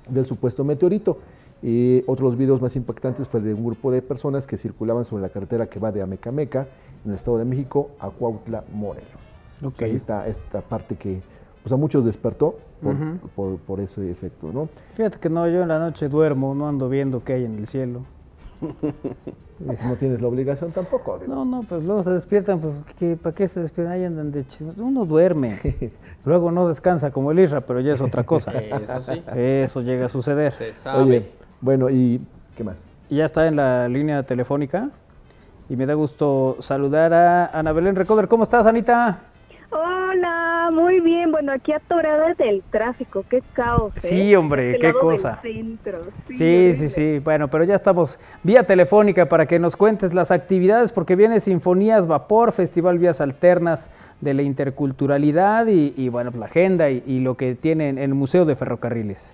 del 0.10 0.26
supuesto 0.26 0.64
meteorito. 0.64 1.20
Y 1.64 2.04
otros 2.06 2.38
videos 2.38 2.62
más 2.62 2.76
impactantes 2.76 3.28
fue 3.28 3.42
de 3.42 3.54
un 3.54 3.66
grupo 3.66 3.92
de 3.92 4.02
personas 4.04 4.46
que 4.46 4.58
circulaban 4.58 5.06
sobre 5.06 5.24
la 5.24 5.30
carretera 5.30 5.68
que 5.68 5.80
va 5.80 5.92
de 5.92 6.02
Amecameca, 6.04 6.68
en 7.04 7.12
el 7.12 7.16
Estado 7.18 7.38
de 7.40 7.46
México, 7.46 7.90
a 8.00 8.10
Cuautla, 8.10 8.64
Morelos. 8.74 9.08
Ok. 9.64 9.74
O 9.74 9.78
sea, 9.78 9.88
ahí 9.88 9.96
está 9.96 10.28
esta 10.28 10.62
parte 10.62 10.96
que 10.96 11.20
pues, 11.64 11.72
a 11.74 11.78
muchos 11.78 12.06
despertó 12.06 12.60
por, 12.82 12.94
Ujú. 12.94 13.28
por- 13.36 13.58
por 13.58 13.80
ese 13.80 14.10
efecto. 14.12 14.52
¿no? 14.54 14.70
Fíjate 14.96 15.18
que 15.20 15.30
no, 15.30 15.48
yo 15.48 15.64
en 15.64 15.68
la 15.70 15.80
noche 15.80 16.10
duermo, 16.10 16.54
no 16.54 16.68
ando 16.68 16.90
viendo 16.90 17.24
qué 17.24 17.34
hay 17.34 17.46
en 17.46 17.56
el 17.58 17.66
cielo. 17.68 18.02
no 19.60 19.96
tienes 19.96 20.22
la 20.22 20.28
obligación 20.28 20.72
tampoco. 20.72 21.20
No, 21.28 21.46
no, 21.46 21.64
pues 21.64 21.84
luego 21.84 22.04
se 22.04 22.12
despiertan, 22.12 22.60
pues 22.60 22.74
¿qué, 23.00 23.16
¿para 23.16 23.36
qué 23.36 23.48
se 23.48 23.60
despiertan? 23.62 23.94
Ahí 23.94 24.04
andan 24.04 24.32
de. 24.32 24.46
Uno 24.78 25.06
duerme, 25.06 25.92
luego 26.26 26.52
no 26.52 26.68
descansa 26.68 27.12
como 27.12 27.32
el 27.32 27.40
Isra, 27.40 27.62
pero 27.62 27.80
ya 27.80 27.94
es 27.94 28.02
otra 28.02 28.24
cosa. 28.24 28.52
Eso 28.82 29.02
sí. 29.02 29.24
Eso 29.36 29.82
llega 29.82 30.06
a 30.06 30.10
suceder. 30.10 30.52
Se 30.52 30.74
sabe. 30.74 31.04
Oye, 31.04 31.32
bueno, 31.62 31.90
¿y 31.90 32.22
qué 32.56 32.64
más? 32.64 32.86
Ya 33.10 33.26
está 33.26 33.48
en 33.48 33.56
la 33.56 33.88
línea 33.88 34.24
telefónica 34.24 34.90
y 35.70 35.76
me 35.76 35.86
da 35.86 35.94
gusto 35.94 36.58
saludar 36.60 37.14
a 37.14 37.48
Ana 37.48 37.72
Belén 37.72 37.96
Recoder. 37.96 38.28
¿Cómo 38.28 38.44
estás, 38.44 38.68
Anita? 38.68 39.20
Hola, 39.72 40.37
muy 40.72 41.00
bien. 41.00 41.32
Bueno, 41.32 41.52
aquí 41.52 41.72
atorada 41.72 42.34
del 42.36 42.64
tráfico, 42.72 43.24
qué 43.30 43.42
caos. 43.54 43.96
¿eh? 43.98 44.00
Sí, 44.00 44.36
hombre, 44.36 44.74
Este 44.76 44.88
qué 44.88 44.94
cosa. 44.94 45.40
Sí, 46.30 46.74
sí, 46.74 46.90
sí. 46.90 47.20
Bueno, 47.20 47.48
pero 47.50 47.64
ya 47.64 47.76
estamos 47.76 48.20
vía 48.44 48.64
telefónica 48.64 49.28
para 49.28 49.46
que 49.46 49.60
nos 49.60 49.76
cuentes 49.76 50.14
las 50.14 50.32
actividades, 50.32 50.92
porque 50.92 51.16
viene 51.16 51.40
Sinfonías 51.40 52.08
Vapor, 52.08 52.52
Festival 52.52 53.00
Vías 53.00 53.22
Alternas 53.22 53.90
de 54.22 54.34
la 54.34 54.42
Interculturalidad 54.42 55.68
y, 55.68 55.94
y, 55.96 56.10
bueno, 56.10 56.32
pues 56.32 56.40
la 56.40 56.46
agenda 56.48 56.90
y, 56.90 57.04
y 57.06 57.20
lo 57.20 57.36
que 57.36 57.56
tiene 57.56 57.90
en 57.90 57.98
el 57.98 58.14
Museo 58.14 58.46
de 58.46 58.56
Ferrocarriles. 58.56 59.34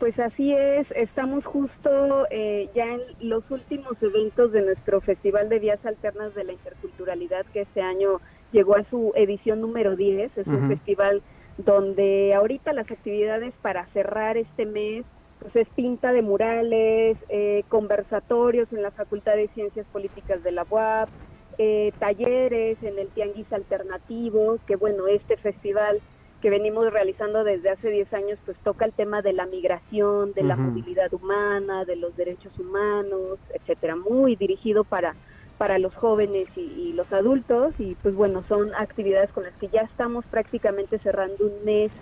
Pues 0.00 0.18
así 0.18 0.54
es, 0.54 0.86
estamos 0.96 1.44
justo 1.44 2.26
eh, 2.30 2.70
ya 2.74 2.86
en 2.86 3.00
los 3.20 3.42
últimos 3.50 4.02
eventos 4.02 4.50
de 4.50 4.62
nuestro 4.62 5.02
Festival 5.02 5.50
de 5.50 5.58
Vías 5.58 5.84
Alternas 5.84 6.34
de 6.34 6.44
la 6.44 6.52
Interculturalidad, 6.52 7.44
que 7.52 7.60
este 7.60 7.82
año 7.82 8.18
llegó 8.52 8.76
a 8.76 8.84
su 8.84 9.12
edición 9.14 9.60
número 9.60 9.96
10. 9.96 10.38
Es 10.38 10.46
un 10.46 10.68
festival 10.68 11.22
donde 11.58 12.34
ahorita 12.34 12.72
las 12.72 12.90
actividades 12.90 13.54
para 13.62 13.86
cerrar 13.88 14.36
este 14.36 14.66
mes 14.66 15.04
pues 15.40 15.56
es 15.56 15.68
pinta 15.70 16.12
de 16.12 16.22
murales, 16.22 17.16
eh, 17.30 17.64
conversatorios 17.68 18.70
en 18.72 18.82
la 18.82 18.90
Facultad 18.90 19.36
de 19.36 19.48
Ciencias 19.48 19.86
Políticas 19.90 20.42
de 20.42 20.52
la 20.52 20.66
UAP, 20.68 21.08
eh, 21.56 21.92
talleres 21.98 22.76
en 22.82 22.98
el 22.98 23.08
Tianguis 23.08 23.50
Alternativo, 23.52 24.58
que 24.66 24.76
bueno, 24.76 25.08
este 25.08 25.36
festival 25.38 26.00
que 26.42 26.50
venimos 26.50 26.90
realizando 26.92 27.44
desde 27.44 27.70
hace 27.70 27.90
10 27.90 28.12
años, 28.14 28.38
pues 28.44 28.56
toca 28.64 28.84
el 28.84 28.92
tema 28.92 29.20
de 29.20 29.32
la 29.32 29.46
migración, 29.46 30.32
de 30.32 30.42
la 30.42 30.56
movilidad 30.56 31.12
humana, 31.12 31.84
de 31.84 31.96
los 31.96 32.16
derechos 32.16 32.58
humanos, 32.58 33.38
etcétera, 33.52 33.94
muy 33.94 34.36
dirigido 34.36 34.84
para 34.84 35.14
para 35.60 35.78
los 35.78 35.94
jóvenes 35.94 36.48
y, 36.56 36.60
y 36.60 36.92
los 36.94 37.12
adultos 37.12 37.74
y 37.78 37.94
pues 37.96 38.14
bueno, 38.14 38.42
son 38.48 38.74
actividades 38.74 39.30
con 39.32 39.44
las 39.44 39.52
que 39.56 39.68
ya 39.68 39.82
estamos 39.82 40.24
prácticamente 40.24 40.98
cerrando 41.00 41.44
un 41.44 41.66
mes 41.66 41.92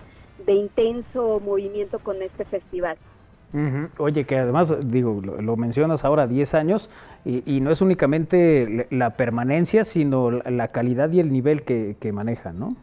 de 0.46 0.52
intenso 0.52 1.40
movimiento 1.44 1.98
con 1.98 2.22
este 2.22 2.44
festival. 2.44 2.96
Oye, 3.98 4.24
que 4.26 4.38
además, 4.38 4.72
digo, 4.88 5.20
lo, 5.24 5.42
lo 5.42 5.56
mencionas 5.56 6.04
ahora, 6.04 6.28
10 6.28 6.54
años, 6.54 6.88
y, 7.24 7.42
y 7.52 7.60
no 7.60 7.72
es 7.72 7.80
únicamente 7.80 8.86
la 8.90 9.16
permanencia, 9.16 9.84
sino 9.84 10.30
la 10.30 10.50
la 10.50 10.68
calidad 10.68 11.10
y 11.10 11.18
el 11.18 11.32
nivel 11.32 11.64
que, 11.64 11.96
que 11.98 12.12
manejan, 12.12 12.60
¿no? 12.60 12.76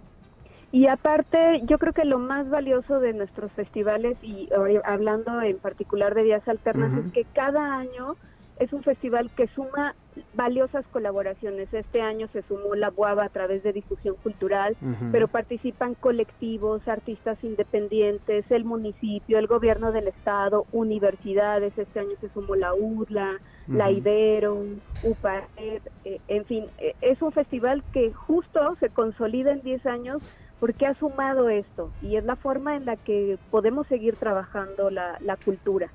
Y 0.73 0.87
aparte, 0.87 1.61
yo 1.63 1.77
creo 1.77 1.93
que 1.93 2.03
lo 2.03 2.19
más 2.19 2.49
valioso 2.49 2.99
de 2.99 3.13
nuestros 3.13 3.49
festivales, 3.53 4.17
y 4.21 4.49
hablando 4.83 5.41
en 5.41 5.57
particular 5.59 6.15
de 6.15 6.23
Vías 6.23 6.45
Alternas, 6.49 6.91
es 6.97 7.13
que 7.13 7.25
cada 7.33 7.77
año 7.77 8.17
es 8.59 8.73
un 8.73 8.83
festival 8.83 9.29
que 9.37 9.47
suma 9.55 9.95
valiosas 10.33 10.85
colaboraciones. 10.87 11.73
Este 11.73 12.01
año 12.01 12.27
se 12.33 12.41
sumó 12.43 12.75
la 12.75 12.89
Buaba 12.89 13.25
a 13.25 13.29
través 13.29 13.63
de 13.63 13.73
difusión 13.73 14.15
cultural, 14.21 14.75
pero 15.11 15.27
participan 15.27 15.95
colectivos, 15.95 16.87
artistas 16.87 17.37
independientes, 17.43 18.45
el 18.49 18.65
municipio, 18.65 19.39
el 19.39 19.47
gobierno 19.47 19.91
del 19.91 20.07
estado, 20.07 20.65
universidades. 20.71 21.77
Este 21.77 21.99
año 21.99 22.15
se 22.21 22.29
sumó 22.29 22.55
la 22.55 22.73
UDLA, 22.73 23.39
la. 23.67 23.91
Ibero, 23.95 24.57
UPAED, 25.03 25.81
eh, 26.03 26.19
en 26.27 26.45
fin, 26.45 26.65
eh, 26.79 26.95
es 27.01 27.21
un 27.21 27.31
festival 27.31 27.83
que 27.93 28.11
justo 28.11 28.75
se 28.79 28.89
consolida 28.89 29.51
en 29.53 29.61
10 29.61 29.85
años 29.85 30.21
porque 30.59 30.85
ha 30.85 30.93
sumado 30.95 31.49
esto 31.49 31.91
y 32.01 32.15
es 32.17 32.25
la 32.25 32.35
forma 32.35 32.75
en 32.75 32.85
la 32.85 32.95
que 32.95 33.37
podemos 33.51 33.87
seguir 33.87 34.15
trabajando 34.15 34.89
la, 34.89 35.17
la 35.21 35.37
cultura. 35.37 35.89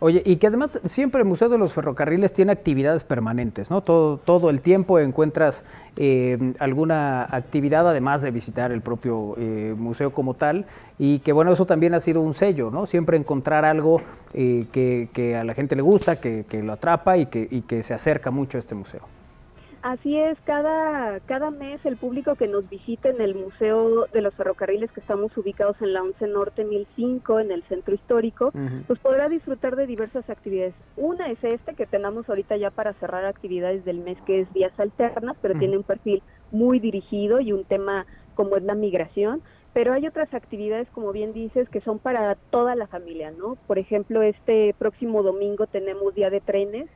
Oye, 0.00 0.22
y 0.24 0.36
que 0.36 0.48
además 0.48 0.80
siempre 0.84 1.20
el 1.20 1.28
Museo 1.28 1.48
de 1.48 1.56
los 1.56 1.72
Ferrocarriles 1.72 2.32
tiene 2.32 2.50
actividades 2.52 3.04
permanentes, 3.04 3.70
¿no? 3.70 3.80
Todo, 3.80 4.18
todo 4.18 4.50
el 4.50 4.60
tiempo 4.60 4.98
encuentras 4.98 5.64
eh, 5.96 6.54
alguna 6.58 7.22
actividad, 7.24 7.88
además 7.88 8.22
de 8.22 8.32
visitar 8.32 8.72
el 8.72 8.80
propio 8.80 9.34
eh, 9.38 9.74
museo 9.78 10.12
como 10.12 10.34
tal, 10.34 10.66
y 10.98 11.20
que 11.20 11.32
bueno, 11.32 11.52
eso 11.52 11.66
también 11.66 11.94
ha 11.94 12.00
sido 12.00 12.20
un 12.20 12.34
sello, 12.34 12.70
¿no? 12.70 12.86
Siempre 12.86 13.16
encontrar 13.16 13.64
algo 13.64 14.02
eh, 14.34 14.66
que, 14.72 15.08
que 15.12 15.36
a 15.36 15.44
la 15.44 15.54
gente 15.54 15.76
le 15.76 15.82
gusta, 15.82 16.20
que, 16.20 16.44
que 16.48 16.62
lo 16.62 16.72
atrapa 16.72 17.16
y 17.16 17.26
que, 17.26 17.46
y 17.48 17.62
que 17.62 17.82
se 17.82 17.94
acerca 17.94 18.30
mucho 18.30 18.58
a 18.58 18.60
este 18.60 18.74
museo. 18.74 19.02
Así 19.82 20.16
es, 20.16 20.38
cada, 20.44 21.18
cada 21.26 21.50
mes 21.50 21.84
el 21.84 21.96
público 21.96 22.36
que 22.36 22.46
nos 22.46 22.70
visita 22.70 23.08
en 23.08 23.20
el 23.20 23.34
Museo 23.34 24.06
de 24.12 24.22
los 24.22 24.32
Ferrocarriles, 24.34 24.92
que 24.92 25.00
estamos 25.00 25.36
ubicados 25.36 25.76
en 25.80 25.92
la 25.92 26.04
11 26.04 26.24
Norte 26.28 26.64
1005, 26.64 27.40
en 27.40 27.50
el 27.50 27.64
centro 27.64 27.92
histórico, 27.92 28.52
pues 28.86 29.00
podrá 29.00 29.28
disfrutar 29.28 29.74
de 29.74 29.88
diversas 29.88 30.30
actividades. 30.30 30.74
Una 30.96 31.28
es 31.30 31.42
este 31.42 31.74
que 31.74 31.86
tenemos 31.86 32.28
ahorita 32.28 32.56
ya 32.58 32.70
para 32.70 32.92
cerrar 32.94 33.24
actividades 33.24 33.84
del 33.84 33.98
mes, 33.98 34.18
que 34.24 34.42
es 34.42 34.52
Vías 34.52 34.78
Alternas, 34.78 35.36
pero 35.42 35.58
tiene 35.58 35.76
un 35.76 35.82
perfil 35.82 36.22
muy 36.52 36.78
dirigido 36.78 37.40
y 37.40 37.52
un 37.52 37.64
tema 37.64 38.06
como 38.36 38.56
es 38.56 38.62
la 38.62 38.76
migración. 38.76 39.42
Pero 39.72 39.94
hay 39.94 40.06
otras 40.06 40.32
actividades, 40.32 40.86
como 40.90 41.10
bien 41.10 41.32
dices, 41.32 41.68
que 41.70 41.80
son 41.80 41.98
para 41.98 42.36
toda 42.50 42.76
la 42.76 42.86
familia, 42.86 43.32
¿no? 43.32 43.56
Por 43.66 43.78
ejemplo, 43.78 44.22
este 44.22 44.76
próximo 44.78 45.24
domingo 45.24 45.66
tenemos 45.66 46.14
Día 46.14 46.30
de 46.30 46.40
Trenes, 46.40 46.88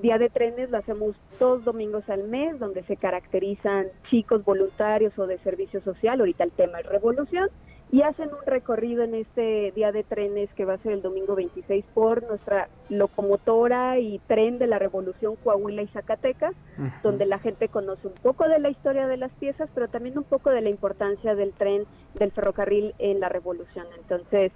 Día 0.00 0.16
de 0.16 0.30
trenes 0.30 0.70
lo 0.70 0.78
hacemos 0.78 1.14
dos 1.38 1.64
domingos 1.64 2.08
al 2.08 2.24
mes, 2.24 2.58
donde 2.58 2.82
se 2.84 2.96
caracterizan 2.96 3.88
chicos 4.08 4.44
voluntarios 4.44 5.18
o 5.18 5.26
de 5.26 5.38
servicio 5.38 5.82
social, 5.82 6.20
ahorita 6.20 6.44
el 6.44 6.52
tema 6.52 6.80
es 6.80 6.86
revolución, 6.86 7.48
y 7.92 8.02
hacen 8.02 8.28
un 8.28 8.46
recorrido 8.46 9.02
en 9.02 9.14
este 9.14 9.72
día 9.72 9.90
de 9.90 10.04
trenes 10.04 10.48
que 10.54 10.64
va 10.64 10.74
a 10.74 10.78
ser 10.78 10.92
el 10.92 11.02
domingo 11.02 11.34
26 11.34 11.84
por 11.92 12.22
nuestra 12.22 12.68
locomotora 12.88 13.98
y 13.98 14.20
tren 14.28 14.58
de 14.58 14.68
la 14.68 14.78
revolución 14.78 15.34
Coahuila 15.42 15.82
y 15.82 15.88
Zacatecas, 15.88 16.54
donde 17.02 17.26
la 17.26 17.40
gente 17.40 17.68
conoce 17.68 18.06
un 18.06 18.14
poco 18.14 18.48
de 18.48 18.60
la 18.60 18.70
historia 18.70 19.08
de 19.08 19.16
las 19.16 19.32
piezas, 19.32 19.68
pero 19.74 19.88
también 19.88 20.16
un 20.16 20.24
poco 20.24 20.50
de 20.50 20.60
la 20.60 20.70
importancia 20.70 21.34
del 21.34 21.52
tren, 21.52 21.84
del 22.14 22.30
ferrocarril 22.30 22.94
en 22.98 23.18
la 23.18 23.28
revolución. 23.28 23.86
Entonces, 23.98 24.52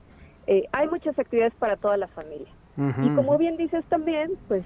eh, 0.46 0.68
hay 0.72 0.88
muchas 0.88 1.18
actividades 1.18 1.54
para 1.54 1.76
toda 1.76 1.96
la 1.96 2.08
familia. 2.08 2.48
Y 2.76 3.14
como 3.14 3.38
bien 3.38 3.56
dices 3.56 3.84
también, 3.84 4.32
pues 4.48 4.64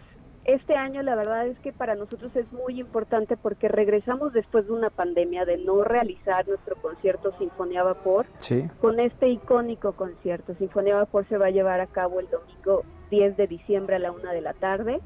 este 0.48 0.74
año 0.76 1.02
la 1.02 1.14
verdad 1.14 1.46
es 1.46 1.58
que 1.60 1.72
para 1.72 1.94
nosotros 1.94 2.34
es 2.34 2.50
muy 2.52 2.80
importante 2.80 3.36
porque 3.36 3.68
regresamos 3.68 4.32
después 4.32 4.66
de 4.66 4.72
una 4.72 4.90
pandemia 4.90 5.44
de 5.44 5.58
no 5.58 5.84
realizar 5.84 6.48
nuestro 6.48 6.74
concierto 6.76 7.32
Sinfonía 7.38 7.82
Vapor 7.82 8.26
Sí. 8.38 8.66
con 8.80 8.98
este 8.98 9.28
icónico 9.28 9.92
concierto. 9.92 10.54
Sinfonía 10.54 10.96
Vapor 10.96 11.26
se 11.28 11.36
va 11.38 11.46
a 11.46 11.50
llevar 11.50 11.80
a 11.80 11.86
cabo 11.86 12.18
el 12.20 12.28
domingo 12.30 12.82
10 13.10 13.36
de 13.36 13.46
diciembre 13.46 13.96
a 13.96 13.98
la 13.98 14.10
una 14.10 14.32
de 14.32 14.40
la 14.40 14.54
tarde 14.54 15.00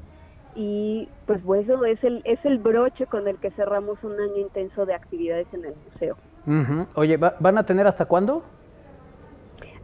y 0.55 1.09
pues 1.25 1.43
bueno, 1.43 1.83
es 1.85 2.01
el, 2.03 2.21
es 2.25 2.39
el 2.45 2.59
broche 2.59 3.05
con 3.07 3.27
el 3.27 3.37
que 3.39 3.51
cerramos 3.51 4.01
un 4.03 4.13
año 4.19 4.37
intenso 4.37 4.85
de 4.85 4.93
actividades 4.93 5.47
en 5.53 5.65
el 5.65 5.73
museo. 5.91 6.15
Ujú. 6.47 6.87
Oye, 6.95 7.17
¿va- 7.17 7.35
¿van 7.39 7.57
a 7.57 7.65
tener 7.65 7.85
hasta 7.87 8.05
cuándo? 8.05 8.43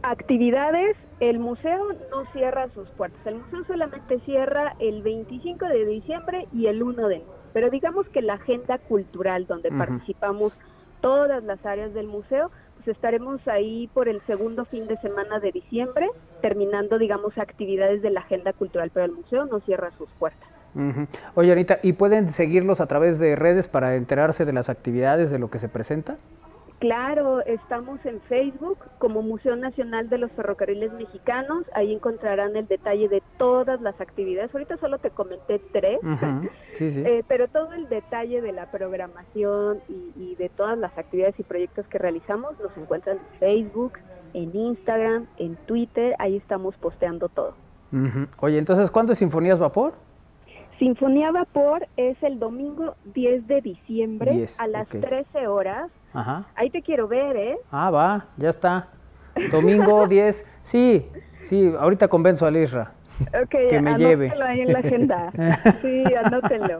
Actividades, 0.02 0.96
el 1.20 1.38
museo 1.38 1.86
no 2.10 2.24
cierra 2.32 2.68
sus 2.74 2.88
puertas. 2.90 3.20
El 3.26 3.36
museo 3.36 3.64
solamente 3.66 4.18
cierra 4.20 4.74
el 4.78 5.02
25 5.02 5.66
de 5.66 5.84
diciembre 5.84 6.48
y 6.52 6.66
el 6.66 6.82
1 6.82 7.08
de 7.08 7.16
enero. 7.16 7.34
Pero 7.52 7.68
digamos 7.68 8.08
que 8.08 8.22
la 8.22 8.34
agenda 8.34 8.78
cultural 8.78 9.46
donde 9.46 9.70
participamos 9.70 10.56
todas 11.00 11.42
las 11.42 11.64
áreas 11.66 11.92
del 11.94 12.06
museo, 12.06 12.50
pues 12.76 12.88
estaremos 12.96 13.46
ahí 13.48 13.88
por 13.92 14.08
el 14.08 14.20
segundo 14.26 14.64
fin 14.64 14.86
de 14.86 14.96
semana 14.98 15.40
de 15.40 15.52
diciembre, 15.52 16.08
terminando, 16.40 16.98
digamos, 16.98 17.36
actividades 17.38 18.02
de 18.02 18.10
la 18.10 18.20
agenda 18.20 18.52
cultural, 18.52 18.90
pero 18.94 19.06
el 19.06 19.12
museo 19.12 19.46
no 19.46 19.60
cierra 19.60 19.90
sus 19.98 20.08
puertas. 20.12 20.48
Oye, 21.34 21.50
Anita, 21.50 21.80
¿y 21.82 21.94
pueden 21.94 22.30
seguirlos 22.30 22.80
a 22.80 22.86
través 22.86 23.18
de 23.18 23.34
redes 23.34 23.66
para 23.66 23.96
enterarse 23.96 24.44
de 24.44 24.52
las 24.52 24.68
actividades, 24.68 25.30
de 25.30 25.40
lo 25.40 25.50
que 25.50 25.58
se 25.58 25.68
presenta? 25.68 26.16
Claro, 26.80 27.40
estamos 27.44 28.04
en 28.06 28.22
Facebook 28.22 28.78
como 28.98 29.20
Museo 29.20 29.54
Nacional 29.54 30.08
de 30.08 30.16
los 30.16 30.32
Ferrocarriles 30.32 30.90
Mexicanos. 30.94 31.64
Ahí 31.74 31.92
encontrarán 31.92 32.56
el 32.56 32.66
detalle 32.66 33.06
de 33.08 33.22
todas 33.36 33.82
las 33.82 34.00
actividades. 34.00 34.52
Ahorita 34.54 34.78
solo 34.78 34.98
te 34.98 35.10
comenté 35.10 35.60
tres. 35.72 36.00
Sí, 36.74 36.88
sí. 36.90 37.02
eh, 37.04 37.22
pero 37.28 37.48
todo 37.48 37.74
el 37.74 37.88
detalle 37.90 38.40
de 38.40 38.52
la 38.52 38.70
programación 38.70 39.80
y, 39.88 40.12
y 40.16 40.34
de 40.36 40.48
todas 40.48 40.78
las 40.78 40.96
actividades 40.96 41.38
y 41.38 41.42
proyectos 41.42 41.86
que 41.88 41.98
realizamos 41.98 42.58
los 42.58 42.74
encuentran 42.78 43.18
en 43.18 43.38
Facebook, 43.38 43.92
en 44.32 44.56
Instagram, 44.56 45.26
en 45.36 45.56
Twitter. 45.66 46.14
Ahí 46.18 46.36
estamos 46.36 46.74
posteando 46.76 47.28
todo. 47.28 47.54
Oye, 48.38 48.56
entonces, 48.56 48.90
¿cuándo 48.90 49.12
es 49.12 49.18
Sinfonías 49.18 49.58
Vapor? 49.58 49.92
Sinfonía 50.78 51.30
Vapor 51.32 51.86
es 51.98 52.16
el 52.22 52.38
domingo 52.38 52.94
10 53.12 53.46
de 53.48 53.60
diciembre 53.60 54.32
10, 54.32 54.60
a 54.60 54.66
las 54.66 54.86
ok. 54.86 55.00
13 55.00 55.46
horas. 55.46 55.90
Ajá. 56.12 56.44
Ahí 56.54 56.70
te 56.70 56.82
quiero 56.82 57.08
ver, 57.08 57.36
¿eh? 57.36 57.58
Ah, 57.70 57.90
va, 57.90 58.26
ya 58.36 58.48
está. 58.48 58.88
Domingo 59.50 60.06
10. 60.08 60.46
Sí, 60.62 61.06
sí, 61.42 61.72
ahorita 61.78 62.08
convenzo 62.08 62.46
a 62.46 62.50
Isra. 62.50 62.92
Ok, 63.42 63.50
que 63.68 63.80
me 63.82 63.96
lleve. 63.98 64.26
anótelo 64.26 64.44
ahí 64.46 64.60
en 64.62 64.72
la 64.72 64.78
agenda. 64.78 65.32
Sí, 65.82 66.04
anótenlo. 66.14 66.78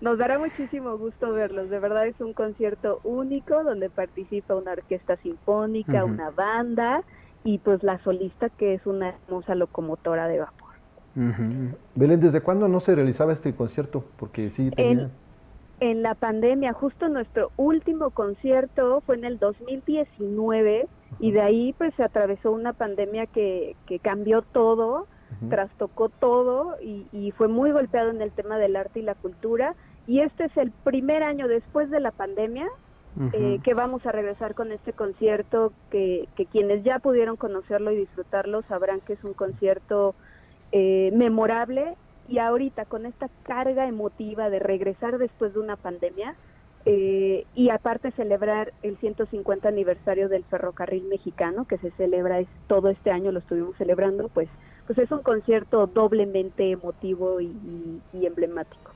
Nos 0.00 0.18
dará 0.18 0.38
muchísimo 0.38 0.96
gusto 0.96 1.32
verlos. 1.32 1.68
De 1.68 1.78
verdad 1.78 2.06
es 2.06 2.18
un 2.20 2.32
concierto 2.32 3.00
único 3.04 3.62
donde 3.64 3.90
participa 3.90 4.54
una 4.54 4.72
orquesta 4.72 5.16
sinfónica, 5.16 6.04
una 6.04 6.30
banda 6.30 7.02
y 7.44 7.58
pues 7.58 7.82
la 7.82 7.98
solista 7.98 8.48
que 8.50 8.74
es 8.74 8.86
una 8.86 9.10
hermosa 9.10 9.54
locomotora 9.54 10.28
de 10.28 10.38
vapor. 10.38 10.70
Belén, 11.94 12.20
¿desde 12.20 12.40
cuándo 12.40 12.68
no 12.68 12.80
se 12.80 12.94
realizaba 12.94 13.32
este 13.32 13.54
concierto? 13.54 14.04
Porque 14.16 14.48
sí 14.48 14.70
tenía... 14.70 15.10
En 15.80 16.02
la 16.02 16.14
pandemia, 16.14 16.74
justo 16.74 17.08
nuestro 17.08 17.52
último 17.56 18.10
concierto 18.10 19.02
fue 19.06 19.16
en 19.16 19.24
el 19.24 19.38
2019 19.38 20.86
y 21.18 21.32
de 21.32 21.40
ahí 21.40 21.74
pues 21.76 21.94
se 21.94 22.02
atravesó 22.02 22.52
una 22.52 22.74
pandemia 22.74 23.26
que, 23.26 23.76
que 23.86 23.98
cambió 23.98 24.42
todo, 24.42 25.06
trastocó 25.48 26.10
todo 26.10 26.76
y, 26.82 27.06
y 27.12 27.30
fue 27.30 27.48
muy 27.48 27.70
golpeado 27.72 28.10
en 28.10 28.20
el 28.20 28.30
tema 28.30 28.58
del 28.58 28.76
arte 28.76 29.00
y 29.00 29.02
la 29.02 29.14
cultura. 29.14 29.74
Y 30.06 30.20
este 30.20 30.44
es 30.44 30.56
el 30.58 30.70
primer 30.70 31.22
año 31.22 31.48
después 31.48 31.88
de 31.90 32.00
la 32.00 32.10
pandemia 32.10 32.68
eh, 33.32 33.58
que 33.64 33.74
vamos 33.74 34.06
a 34.06 34.12
regresar 34.12 34.54
con 34.54 34.70
este 34.70 34.92
concierto 34.92 35.72
que, 35.90 36.28
que 36.36 36.46
quienes 36.46 36.84
ya 36.84 37.00
pudieron 37.00 37.36
conocerlo 37.36 37.90
y 37.90 37.96
disfrutarlo 37.96 38.62
sabrán 38.68 39.00
que 39.00 39.14
es 39.14 39.24
un 39.24 39.34
concierto 39.34 40.14
eh, 40.70 41.10
memorable 41.12 41.96
y 42.30 42.38
ahorita 42.38 42.84
con 42.86 43.04
esta 43.06 43.28
carga 43.42 43.86
emotiva 43.88 44.48
de 44.50 44.60
regresar 44.60 45.18
después 45.18 45.52
de 45.52 45.60
una 45.60 45.76
pandemia 45.76 46.34
eh, 46.86 47.44
y 47.54 47.68
aparte 47.68 48.10
celebrar 48.12 48.72
el 48.82 48.96
150 48.98 49.68
aniversario 49.68 50.28
del 50.30 50.44
ferrocarril 50.44 51.04
mexicano 51.08 51.66
que 51.66 51.76
se 51.78 51.90
celebra 51.92 52.38
es- 52.40 52.48
todo 52.68 52.88
este 52.88 53.10
año 53.10 53.32
lo 53.32 53.40
estuvimos 53.40 53.76
celebrando 53.76 54.28
pues 54.28 54.48
pues 54.86 54.98
es 54.98 55.10
un 55.12 55.22
concierto 55.22 55.86
doblemente 55.86 56.70
emotivo 56.72 57.40
y, 57.40 57.52
emblemático. 58.26 58.90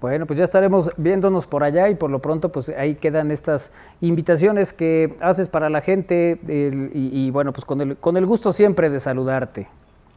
Bueno, 0.00 0.24
pues 0.26 0.38
ya 0.38 0.44
estaremos 0.44 0.90
viéndonos 0.96 1.46
por 1.46 1.64
allá 1.64 1.88
y 1.90 1.96
por 1.96 2.10
lo 2.10 2.20
pronto 2.20 2.50
pues 2.50 2.68
ahí 2.70 2.94
quedan 2.94 3.30
estas 3.30 3.72
invitaciones 4.00 4.72
que 4.72 5.16
haces 5.20 5.48
para 5.48 5.68
la 5.68 5.80
gente 5.82 6.38
el- 6.48 6.92
y, 6.94 7.26
y, 7.26 7.30
bueno, 7.30 7.52
pues 7.52 7.64
con 7.66 7.80
el, 7.82 7.96
con 7.98 8.16
el 8.16 8.24
gusto 8.24 8.52
siempre 8.54 8.88
de 8.88 9.00
saludarte. 9.00 9.68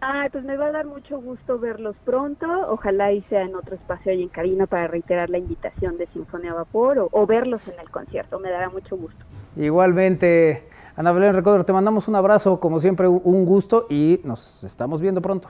Ah, 0.06 0.28
pues 0.30 0.44
me 0.44 0.58
va 0.58 0.66
a 0.66 0.72
dar 0.74 0.86
mucho 0.86 1.22
gusto 1.22 1.58
verlos 1.60 1.96
pronto. 2.04 2.46
Ojalá 2.68 3.14
y 3.14 3.22
sea 3.30 3.44
en 3.44 3.56
otro 3.56 3.76
espacio 3.76 4.12
ahí 4.12 4.22
en 4.22 4.28
cabina 4.28 4.68
para 4.68 4.88
reiterar 4.88 5.30
la 5.30 5.38
invitación 5.38 5.98
de 5.98 6.08
Sinfonía 6.08 6.52
a 6.52 6.56
Vapor 6.56 7.00
o, 7.00 7.08
o 7.12 7.26
verlos 7.26 7.66
en 7.70 7.80
el 7.80 7.90
concierto. 7.90 8.38
Me 8.40 8.50
dará 8.52 8.70
mucho 8.70 8.98
gusto. 8.98 9.24
Igualmente, 9.56 10.64
Ana 10.98 11.14
Belén 11.14 11.34
Recoder, 11.34 11.64
te 11.64 11.72
mandamos 11.72 12.10
un 12.10 12.16
abrazo, 12.16 12.60
como 12.60 12.82
siempre 12.82 13.08
un- 13.08 13.46
gusto 13.46 13.88
y 13.90 14.20
nos 14.26 14.64
estamos 14.66 15.00
viendo 15.00 15.22
pronto. 15.22 15.48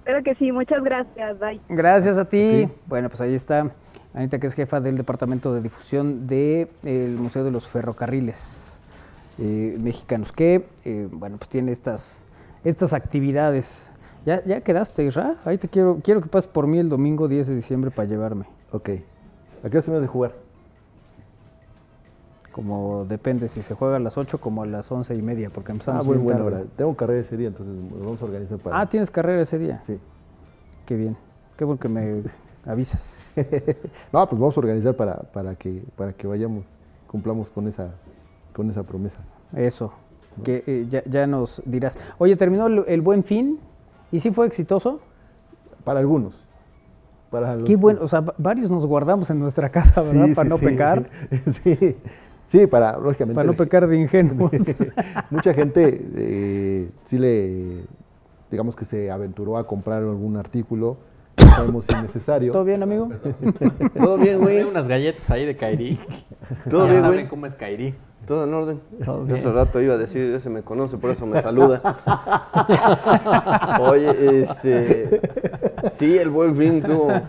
Espero 0.00 0.22
que 0.22 0.34
sí. 0.34 0.52
Muchas 0.52 0.82
gracias. 0.84 1.38
Bye. 1.38 1.60
Gracias 1.70 2.18
a 2.18 2.26
ti. 2.26 2.68
Bueno, 2.86 3.08
pues 3.08 3.20
ahí 3.22 3.34
está 3.34 3.70
Anita, 4.12 4.38
que 4.38 4.46
es 4.46 4.54
jefa 4.54 4.80
del 4.80 4.96
Departamento 4.98 5.54
de 5.54 5.62
Difusión 5.62 6.26
del 6.26 6.68
Museo 7.18 7.44
de 7.44 7.50
los 7.50 7.66
Ferrocarriles 7.66 8.78
eh, 9.38 9.76
Mexicanos, 9.80 10.32
que, 10.32 10.66
eh, 10.84 11.08
bueno, 11.10 11.38
pues 11.38 11.48
tiene 11.48 11.72
estas, 11.72 12.22
estas 12.64 12.92
actividades. 12.92 13.90
Ya, 14.26 14.44
ya 14.44 14.60
quedaste, 14.60 15.04
Isra. 15.04 15.36
Ahí 15.44 15.56
te 15.58 15.68
quiero, 15.68 16.00
quiero 16.02 16.20
que 16.20 16.28
pases 16.28 16.50
por 16.50 16.66
mí 16.66 16.78
el 16.78 16.88
domingo 16.88 17.26
10 17.28 17.48
de 17.48 17.54
diciembre 17.54 17.90
para 17.90 18.06
llevarme. 18.08 18.44
Ok. 18.72 18.90
¿A 19.64 19.68
qué 19.70 19.76
hora 19.76 19.82
se 19.82 19.90
me 19.90 20.00
de 20.00 20.06
jugar? 20.06 20.32
Como 22.52 23.04
depende, 23.08 23.48
si 23.48 23.62
se 23.62 23.74
juega 23.74 23.96
a 23.96 24.00
las 24.00 24.18
8 24.18 24.38
como 24.40 24.62
a 24.62 24.66
las 24.66 24.90
11 24.90 25.14
y 25.14 25.22
media, 25.22 25.50
porque 25.50 25.70
Ah, 25.70 25.74
empezamos 25.74 26.04
bueno, 26.06 26.22
bien 26.22 26.32
buena 26.34 26.44
tarde. 26.50 26.62
hora. 26.64 26.70
Tengo 26.76 26.96
carrera 26.96 27.20
ese 27.20 27.36
día, 27.36 27.48
entonces 27.48 27.74
nos 27.74 28.00
vamos 28.00 28.20
a 28.20 28.24
organizar 28.24 28.58
para... 28.58 28.80
Ah, 28.80 28.86
¿tienes 28.88 29.10
carrera 29.10 29.40
ese 29.40 29.58
día? 29.58 29.80
Sí. 29.84 29.98
Qué 30.84 30.96
bien. 30.96 31.16
Qué 31.56 31.64
bueno 31.64 31.78
que 31.78 31.88
me 31.88 32.22
avisas. 32.66 33.14
no, 34.12 34.28
pues 34.28 34.40
vamos 34.40 34.56
a 34.56 34.60
organizar 34.60 34.94
para, 34.96 35.14
para, 35.14 35.54
que, 35.54 35.84
para 35.96 36.12
que 36.12 36.26
vayamos, 36.26 36.66
cumplamos 37.06 37.50
con 37.50 37.68
esa, 37.68 37.90
con 38.52 38.68
esa 38.68 38.82
promesa. 38.82 39.18
Eso, 39.54 39.92
que 40.44 40.62
eh, 40.66 40.86
ya, 40.88 41.02
ya 41.04 41.26
nos 41.26 41.62
dirás. 41.64 41.98
Oye, 42.18 42.36
¿terminó 42.36 42.66
el, 42.66 42.84
el 42.86 43.00
buen 43.00 43.24
fin? 43.24 43.58
¿Y 44.12 44.20
sí 44.20 44.30
fue 44.30 44.46
exitoso? 44.46 45.00
Para 45.84 46.00
algunos. 46.00 46.34
Para 47.30 47.54
los 47.54 47.64
Qué 47.64 47.76
bueno, 47.76 48.00
o 48.02 48.08
sea, 48.08 48.20
va- 48.20 48.34
varios 48.38 48.70
nos 48.70 48.84
guardamos 48.86 49.30
en 49.30 49.38
nuestra 49.38 49.68
casa, 49.70 50.02
¿verdad? 50.02 50.26
Sí, 50.26 50.34
para 50.34 50.46
sí, 50.46 50.50
no 50.50 50.58
sí. 50.58 50.64
pecar. 50.64 51.10
sí, 51.62 51.96
sí, 52.46 52.66
para, 52.66 52.98
lógicamente. 52.98 53.34
Para 53.36 53.46
no 53.46 53.54
pecar 53.54 53.86
de 53.86 53.96
ingenuos. 53.98 54.50
Mucha 55.30 55.54
gente 55.54 56.00
sí 56.16 56.88
sí 57.04 57.18
le, 57.18 57.84
digamos 58.50 58.74
que 58.74 58.84
se 58.84 59.10
aventuró 59.12 59.58
a 59.58 59.66
comprar 59.66 60.02
algún 60.02 60.36
artículo, 60.36 60.96
no 61.38 61.46
sabemos 61.50 61.84
si 61.84 61.94
es 61.94 62.02
necesario. 62.02 62.52
¿Todo 62.52 62.64
bien, 62.64 62.82
amigo? 62.82 63.08
Todo 63.96 64.18
bien, 64.18 64.40
güey. 64.40 64.58
Hay 64.58 64.64
unas 64.64 64.88
galletas 64.88 65.30
ahí 65.30 65.46
de 65.46 65.54
Kairi. 65.56 66.00
Todo 66.68 66.86
ya 66.86 66.90
bien, 66.90 67.00
saben 67.02 67.16
güey. 67.20 67.28
cómo 67.28 67.46
es 67.46 67.54
Kairi. 67.54 67.94
Todo 68.26 68.44
en 68.44 68.54
orden. 68.54 68.80
Todo 69.04 69.26
Yo 69.26 69.34
hace 69.34 69.44
bien. 69.44 69.54
rato 69.56 69.80
iba 69.80 69.94
a 69.94 69.98
decir, 69.98 70.32
ese 70.34 70.50
me 70.50 70.62
conoce, 70.62 70.98
por 70.98 71.10
eso 71.10 71.26
me 71.26 71.40
saluda. 71.42 71.80
Oye, 73.80 74.40
este. 74.42 75.20
Sí, 76.00 76.16
el 76.16 76.30
buen 76.30 76.56
fin 76.56 76.82
tuvo. 76.82 77.12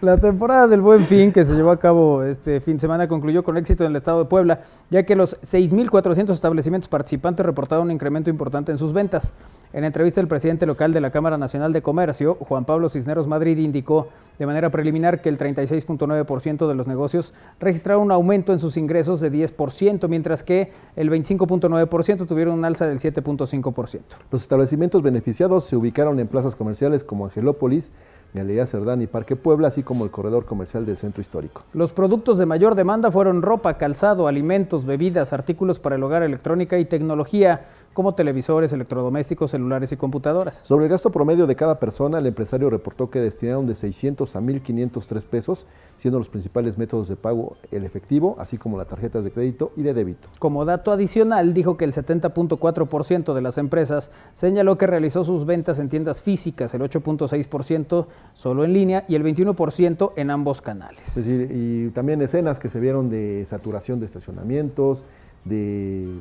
La 0.00 0.16
temporada 0.16 0.66
del 0.66 0.80
Buen 0.80 1.04
Fin 1.04 1.30
que 1.30 1.44
se 1.44 1.54
llevó 1.54 1.70
a 1.70 1.78
cabo 1.78 2.22
este 2.22 2.60
fin 2.60 2.74
de 2.74 2.80
semana 2.80 3.06
concluyó 3.06 3.44
con 3.44 3.58
éxito 3.58 3.84
en 3.84 3.90
el 3.90 3.96
estado 3.96 4.20
de 4.20 4.24
Puebla, 4.24 4.62
ya 4.90 5.02
que 5.04 5.14
los 5.14 5.38
6.400 5.42 6.30
establecimientos 6.30 6.88
participantes 6.88 7.44
reportaron 7.44 7.84
un 7.84 7.92
incremento 7.92 8.30
importante 8.30 8.72
en 8.72 8.78
sus 8.78 8.94
ventas. 8.94 9.34
En 9.72 9.84
entrevista, 9.84 10.20
el 10.20 10.28
presidente 10.28 10.66
local 10.66 10.92
de 10.92 11.00
la 11.00 11.10
Cámara 11.10 11.38
Nacional 11.38 11.72
de 11.72 11.82
Comercio, 11.82 12.34
Juan 12.34 12.64
Pablo 12.64 12.88
Cisneros 12.88 13.26
Madrid, 13.26 13.58
indicó 13.58 14.08
de 14.38 14.46
manera 14.46 14.70
preliminar 14.70 15.20
que 15.20 15.28
el 15.28 15.38
36.9% 15.38 16.66
de 16.66 16.74
los 16.74 16.88
negocios 16.88 17.32
registraron 17.60 18.02
un 18.02 18.12
aumento 18.12 18.52
en 18.52 18.58
sus 18.58 18.76
ingresos 18.76 19.20
de 19.20 19.30
10%, 19.30 20.08
mientras 20.08 20.42
que 20.42 20.72
el 20.96 21.10
25.9% 21.10 22.26
tuvieron 22.26 22.54
un 22.54 22.64
alza 22.64 22.86
del 22.86 22.98
7.5%. 22.98 24.00
Los 24.30 24.42
establecimientos 24.42 25.00
beneficiados 25.00 25.64
se 25.64 25.76
ubicaron 25.82 26.18
en 26.20 26.28
plazas 26.28 26.54
comerciales 26.54 27.04
como 27.04 27.26
Angelópolis, 27.26 27.92
Galería 28.34 28.64
Cerdán 28.66 29.02
y 29.02 29.06
Parque 29.06 29.36
Puebla, 29.36 29.68
así 29.68 29.82
como 29.82 30.04
el 30.04 30.10
corredor 30.10 30.46
comercial 30.46 30.86
del 30.86 30.96
centro 30.96 31.20
histórico. 31.20 31.62
Los 31.74 31.92
productos 31.92 32.38
de 32.38 32.46
mayor 32.46 32.74
demanda 32.74 33.10
fueron 33.10 33.42
ropa, 33.42 33.76
calzado, 33.76 34.26
alimentos, 34.26 34.86
bebidas, 34.86 35.34
artículos 35.34 35.78
para 35.78 35.96
el 35.96 36.02
hogar, 36.02 36.22
electrónica 36.22 36.78
y 36.78 36.86
tecnología, 36.86 37.66
como 37.92 38.14
televisores, 38.14 38.72
electrodomésticos, 38.72 39.50
celulares 39.50 39.92
y 39.92 39.96
computadoras. 39.96 40.60
Sobre 40.64 40.86
el 40.86 40.90
gasto 40.90 41.10
promedio 41.10 41.46
de 41.46 41.56
cada 41.56 41.78
persona, 41.78 42.18
el 42.18 42.26
empresario 42.26 42.70
reportó 42.70 43.10
que 43.10 43.20
destinaron 43.20 43.66
de 43.66 43.74
600 43.74 44.34
a 44.34 44.40
1.503 44.40 45.24
pesos, 45.24 45.66
siendo 45.96 46.18
los 46.18 46.28
principales 46.28 46.78
métodos 46.78 47.08
de 47.08 47.16
pago 47.16 47.56
el 47.70 47.84
efectivo, 47.84 48.36
así 48.38 48.58
como 48.58 48.78
las 48.78 48.88
tarjetas 48.88 49.24
de 49.24 49.30
crédito 49.30 49.72
y 49.76 49.82
de 49.82 49.94
débito. 49.94 50.28
Como 50.38 50.64
dato 50.64 50.92
adicional, 50.92 51.54
dijo 51.54 51.76
que 51.76 51.84
el 51.84 51.92
70.4% 51.92 53.34
de 53.34 53.40
las 53.40 53.58
empresas 53.58 54.10
señaló 54.34 54.78
que 54.78 54.86
realizó 54.86 55.24
sus 55.24 55.44
ventas 55.44 55.78
en 55.78 55.88
tiendas 55.88 56.22
físicas, 56.22 56.74
el 56.74 56.82
8.6% 56.82 58.06
solo 58.34 58.64
en 58.64 58.72
línea 58.72 59.04
y 59.08 59.14
el 59.14 59.24
21% 59.24 60.12
en 60.16 60.30
ambos 60.30 60.62
canales. 60.62 61.16
Es 61.16 61.26
decir, 61.26 61.50
y 61.52 61.90
también 61.90 62.22
escenas 62.22 62.58
que 62.58 62.68
se 62.68 62.80
vieron 62.80 63.10
de 63.10 63.44
saturación 63.46 64.00
de 64.00 64.06
estacionamientos, 64.06 65.04
de 65.44 66.20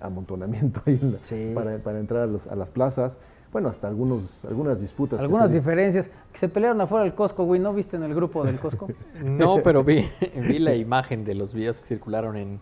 amontonamiento 0.00 0.80
ahí 0.86 0.98
en 1.00 1.12
la- 1.12 1.54
para, 1.54 1.78
para 1.78 1.98
entrar 2.00 2.22
a, 2.22 2.26
los- 2.26 2.46
a 2.46 2.56
las 2.56 2.70
plazas. 2.70 3.18
Bueno, 3.52 3.68
hasta 3.68 3.88
algunos, 3.88 4.44
algunas 4.44 4.80
disputas. 4.80 5.18
que 5.18 5.24
Algunas 5.24 5.50
se- 5.50 5.58
diferencias. 5.58 6.10
Que 6.32 6.38
se 6.38 6.48
pelearon 6.48 6.80
afuera 6.80 7.02
del 7.04 7.14
Costco, 7.14 7.44
güey. 7.44 7.60
¿No 7.60 7.72
viste 7.74 7.96
en 7.96 8.04
el 8.04 8.14
grupo 8.14 8.44
del 8.44 8.58
Costco? 8.60 8.88
No, 9.24 9.56
pero 9.62 9.82
vi, 9.82 10.04
vi 10.48 10.58
la 10.60 10.74
imagen 10.76 11.24
de 11.24 11.34
los 11.34 11.52
videos 11.54 11.80
que 11.80 11.86
circularon 11.88 12.36
en, 12.36 12.60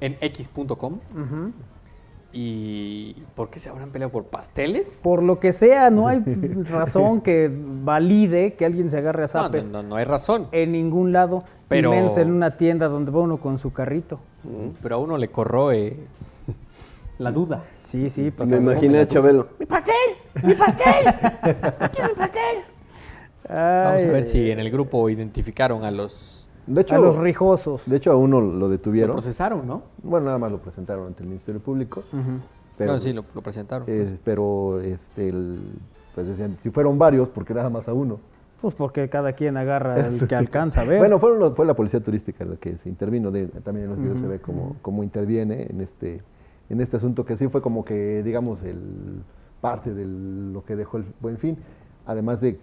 en 0.00 0.16
x.com. 0.20 0.98
¿Y 2.32 3.14
por 3.34 3.50
qué 3.50 3.58
se 3.58 3.70
habrán 3.70 3.90
peleado 3.90 4.12
por 4.12 4.24
pasteles? 4.26 5.00
Por 5.02 5.20
lo 5.22 5.40
que 5.40 5.52
sea, 5.52 5.90
no 5.90 6.06
hay 6.06 6.20
razón 6.70 7.22
que 7.22 7.50
valide 7.82 8.54
que 8.54 8.64
alguien 8.64 8.88
se 8.88 8.98
agarre 8.98 9.24
a 9.24 9.26
No, 9.26 9.28
zapes. 9.28 9.66
no, 9.68 9.82
no, 9.82 9.88
no 9.90 9.96
hay 9.96 10.04
razón. 10.04 10.46
En 10.52 10.72
ningún 10.72 11.12
lado. 11.12 11.42
Pero- 11.68 11.92
Y 11.92 11.96
menos 11.96 12.16
en 12.18 12.30
una 12.32 12.56
tienda 12.56 12.86
donde 12.88 13.10
va 13.10 13.20
uno 13.20 13.38
con 13.38 13.58
su 13.58 13.72
carrito. 13.72 14.20
Pero 14.80 14.94
a 14.94 14.98
uno 14.98 15.18
le 15.18 15.28
corroe 15.28 15.96
la 17.20 17.30
duda. 17.32 17.62
Sí, 17.82 18.08
sí. 18.10 18.22
Me 18.22 18.32
pasa. 18.32 18.56
imaginé 18.56 19.00
a 19.00 19.06
Chabelo. 19.06 19.48
¡Mi 19.58 19.66
pastel! 19.66 19.94
¡Mi 20.42 20.54
pastel! 20.54 21.14
¡Quiero 21.92 22.08
mi 22.08 22.14
pastel! 22.16 22.56
Vamos 23.48 24.02
a 24.04 24.06
ver 24.06 24.24
si 24.24 24.50
en 24.50 24.58
el 24.60 24.70
grupo 24.70 25.08
identificaron 25.10 25.84
a 25.84 25.90
los... 25.90 26.48
De 26.66 26.82
hecho, 26.82 26.94
a 26.94 26.98
los 26.98 27.16
rijosos. 27.18 27.82
De 27.86 27.96
hecho, 27.96 28.12
a 28.12 28.16
uno 28.16 28.40
lo 28.40 28.52
Lo 28.52 28.68
detuvieron. 28.68 29.16
procesaron, 29.16 29.66
¿no? 29.66 29.82
Bueno, 30.02 30.26
nada 30.26 30.38
más 30.38 30.52
lo 30.52 30.58
presentaron 30.58 31.08
ante 31.08 31.22
el 31.22 31.28
Ministerio 31.28 31.60
Público. 31.60 32.04
Ujú. 32.12 32.84
No, 32.86 32.98
sí, 32.98 33.12
lo, 33.12 33.24
lo 33.34 33.42
presentaron. 33.42 33.84
eh, 33.90 33.96
pues. 34.06 34.14
pero, 34.24 34.80
este, 34.80 35.28
el- 35.28 35.58
pues 36.14 36.26
decían, 36.26 36.56
si 36.60 36.70
fueron 36.70 36.98
varios, 36.98 37.28
porque 37.28 37.52
nada 37.54 37.68
más 37.70 37.88
a 37.88 37.92
uno. 37.92 38.18
Pues 38.60 38.74
porque 38.74 39.08
cada 39.08 39.32
quien 39.32 39.56
agarra 39.56 40.06
el 40.06 40.26
que 40.28 40.34
alcanza 40.34 40.82
a 40.82 40.84
ver. 40.84 40.98
Bueno, 40.98 41.18
fueron 41.18 41.54
fue 41.56 41.66
la 41.66 41.74
policía 41.74 42.00
turística 42.00 42.44
la 42.44 42.56
que 42.56 42.76
se 42.78 42.88
intervino. 42.88 43.30
de- 43.30 43.46
también 43.48 43.84
en 43.86 43.90
los 43.90 43.98
videos 44.00 44.20
se 44.20 44.26
ve 44.26 44.38
cómo, 44.40 44.76
cómo 44.80 45.02
interviene 45.02 45.66
en 45.70 45.80
este, 45.80 46.22
en 46.70 46.80
este 46.80 46.96
asunto 46.96 47.24
que 47.24 47.36
sí 47.36 47.48
fue 47.48 47.60
como 47.60 47.84
que, 47.84 48.22
digamos, 48.22 48.62
el 48.62 49.22
parte 49.60 49.92
de 49.92 50.06
lo 50.06 50.64
que 50.64 50.76
dejó 50.76 50.96
el 50.96 51.04
buen 51.20 51.36
fin, 51.36 51.58
además 52.06 52.40
de 52.40 52.58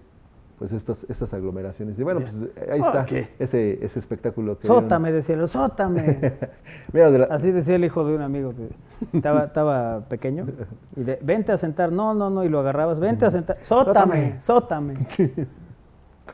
pues 0.57 0.71
estas, 0.71 1.05
estas 1.07 1.31
aglomeraciones. 1.35 1.99
Y 1.99 2.03
bueno, 2.03 2.21
pues 2.21 2.34
ahí 2.71 2.79
está 2.79 3.05
ese, 3.38 3.85
ese 3.85 3.99
espectáculo 3.99 4.57
que 4.57 4.65
Sótame, 4.65 5.11
decía 5.11 5.35
él, 5.35 5.47
sótame. 5.47 6.34
Mira, 6.93 7.11
de 7.11 7.19
la- 7.19 7.25
Así 7.25 7.51
decía 7.51 7.75
el 7.75 7.85
hijo 7.85 8.03
de 8.03 8.15
un 8.15 8.21
amigo 8.23 8.53
que 8.55 8.69
estaba, 9.15 9.43
estaba 9.43 9.99
pequeño. 10.09 10.47
Y 10.95 11.03
de, 11.03 11.19
vente 11.21 11.51
a 11.51 11.57
sentar, 11.57 11.91
no, 11.91 12.15
no, 12.15 12.31
no, 12.31 12.43
y 12.43 12.49
lo 12.49 12.59
agarrabas, 12.59 12.99
vente 12.99 13.25
a 13.25 13.29
sentar, 13.29 13.57
sótame, 13.61 14.38
sótame. 14.41 14.95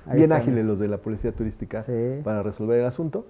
Ahí 0.06 0.18
bien 0.18 0.32
está. 0.32 0.38
ágiles 0.38 0.66
los 0.66 0.80
de 0.80 0.88
la 0.88 0.98
policía 1.00 1.34
turística 1.34 1.86
para 2.24 2.44
resolver 2.44 2.80
el 2.80 2.86
asunto. 2.86 3.26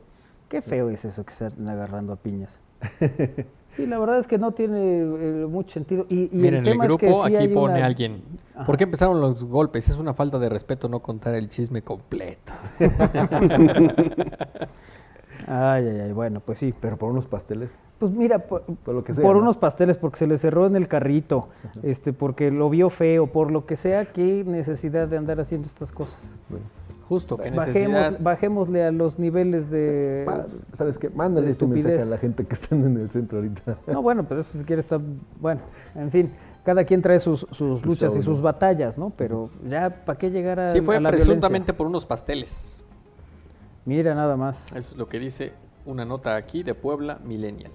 Qué 0.47 0.61
feo 0.61 0.89
es 0.91 1.05
eso 1.05 1.25
que 1.25 1.33
se 1.33 1.47
están 1.47 1.67
agarrando 1.69 2.13
a 2.13 2.17
piñas. 2.17 2.59
Sí, 3.75 3.87
la 3.87 3.97
verdad 3.97 4.19
es 4.19 4.27
que 4.27 4.37
no 4.37 4.51
tiene 4.51 4.99
eh, 5.01 5.47
mucho 5.49 5.73
sentido. 5.73 6.05
Y, 6.09 6.25
y 6.25 6.29
Miren, 6.31 6.65
el 6.65 6.77
grupo 6.77 6.93
es 6.93 7.23
que 7.23 7.29
sí 7.29 7.35
aquí 7.35 7.47
pone 7.49 7.75
una- 7.75 7.85
alguien. 7.85 8.21
Ajá. 8.55 8.65
¿Por 8.65 8.77
qué 8.77 8.83
empezaron 8.83 9.19
los 9.19 9.43
golpes? 9.45 9.89
Es 9.89 9.97
una 9.97 10.13
falta 10.13 10.37
de 10.37 10.47
respeto 10.49 10.87
no 10.89 10.99
contar 10.99 11.33
el 11.33 11.49
chisme 11.49 11.81
completo. 11.81 12.53
Ay, 15.47 15.87
ay, 15.87 15.99
ay, 16.01 16.11
bueno, 16.13 16.39
pues 16.39 16.59
sí. 16.59 16.73
Pero 16.79 16.97
por 16.97 17.09
unos 17.11 17.25
pasteles. 17.25 17.69
Pues 17.99 18.11
mira, 18.11 18.39
por, 18.39 18.61
Por 18.63 18.95
lo 18.95 19.03
que 19.03 19.13
sea, 19.13 19.23
por 19.23 19.35
¿no? 19.35 19.41
unos 19.41 19.57
pasteles, 19.57 19.97
porque 19.97 20.17
se 20.17 20.27
le 20.27 20.37
cerró 20.37 20.65
en 20.65 20.75
el 20.75 20.87
carrito, 20.87 21.47
este, 21.83 22.11
porque 22.11 22.51
lo 22.51 22.69
vio 22.69 22.89
feo, 22.89 23.27
por 23.27 23.49
lo 23.51 23.65
que 23.65 23.75
sea, 23.77 24.05
qué 24.05 24.43
necesidad 24.45 25.07
de 25.07 25.17
andar 25.17 25.39
haciendo 25.39 25.67
estas 25.67 25.91
cosas. 25.91 26.19
Justo, 27.07 27.37
qué 27.37 27.51
Bajemos, 27.51 28.21
bajémosle 28.21 28.83
a 28.85 28.91
los 28.91 29.19
niveles 29.19 29.69
de... 29.69 30.25
¿Sabes 30.77 30.97
qué? 30.97 31.09
Mándale 31.09 31.51
este 31.51 31.67
mensaje 31.67 32.01
a 32.01 32.05
la 32.05 32.17
gente 32.17 32.45
que 32.45 32.53
están 32.53 32.85
en 32.85 32.97
el 32.97 33.09
centro 33.09 33.39
ahorita. 33.39 33.77
No, 33.87 34.01
bueno, 34.01 34.25
pero 34.27 34.41
eso 34.41 34.57
si 34.57 34.63
quiere 34.63 34.81
estar... 34.81 35.01
Bueno, 35.39 35.61
en 35.95 36.11
fin, 36.11 36.31
cada 36.63 36.85
quien 36.85 37.01
trae 37.01 37.19
sus, 37.19 37.45
sus 37.51 37.85
luchas 37.85 38.15
y 38.15 38.21
sus 38.21 38.37
¿no? 38.37 38.43
batallas, 38.43 38.97
¿no? 38.97 39.09
Pero 39.09 39.49
ya, 39.67 39.89
¿para 39.89 40.17
qué 40.17 40.31
llegar 40.31 40.61
a, 40.61 40.67
Sí, 40.69 40.79
fue 40.79 40.95
a 40.95 41.01
la 41.01 41.11
presuntamente 41.11 41.65
violencia? 41.65 41.77
por 41.77 41.87
unos 41.87 42.05
pasteles. 42.05 42.83
Mira, 43.85 44.15
nada 44.15 44.37
más. 44.37 44.67
Eso 44.67 44.91
es 44.91 44.95
lo 44.95 45.09
que 45.09 45.19
dice 45.19 45.51
una 45.85 46.05
nota 46.05 46.37
aquí 46.37 46.63
de 46.63 46.73
Puebla 46.73 47.19
Millennial. 47.25 47.71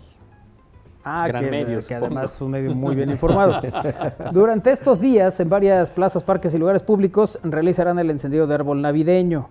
Ah, 1.05 1.27
Gran 1.27 1.45
que, 1.45 1.51
medio, 1.51 1.79
que 1.87 1.95
además 1.95 2.35
es 2.35 2.41
un 2.41 2.51
medio 2.51 2.75
muy 2.75 2.95
bien 2.95 3.11
informado. 3.11 3.61
Durante 4.33 4.70
estos 4.70 5.01
días, 5.01 5.39
en 5.41 5.49
varias 5.49 5.91
plazas, 5.91 6.23
parques 6.23 6.53
y 6.55 6.59
lugares 6.59 6.83
públicos, 6.83 7.39
realizarán 7.43 7.99
el 7.99 8.11
encendido 8.11 8.47
de 8.47 8.55
árbol 8.55 8.83
navideño. 8.83 9.49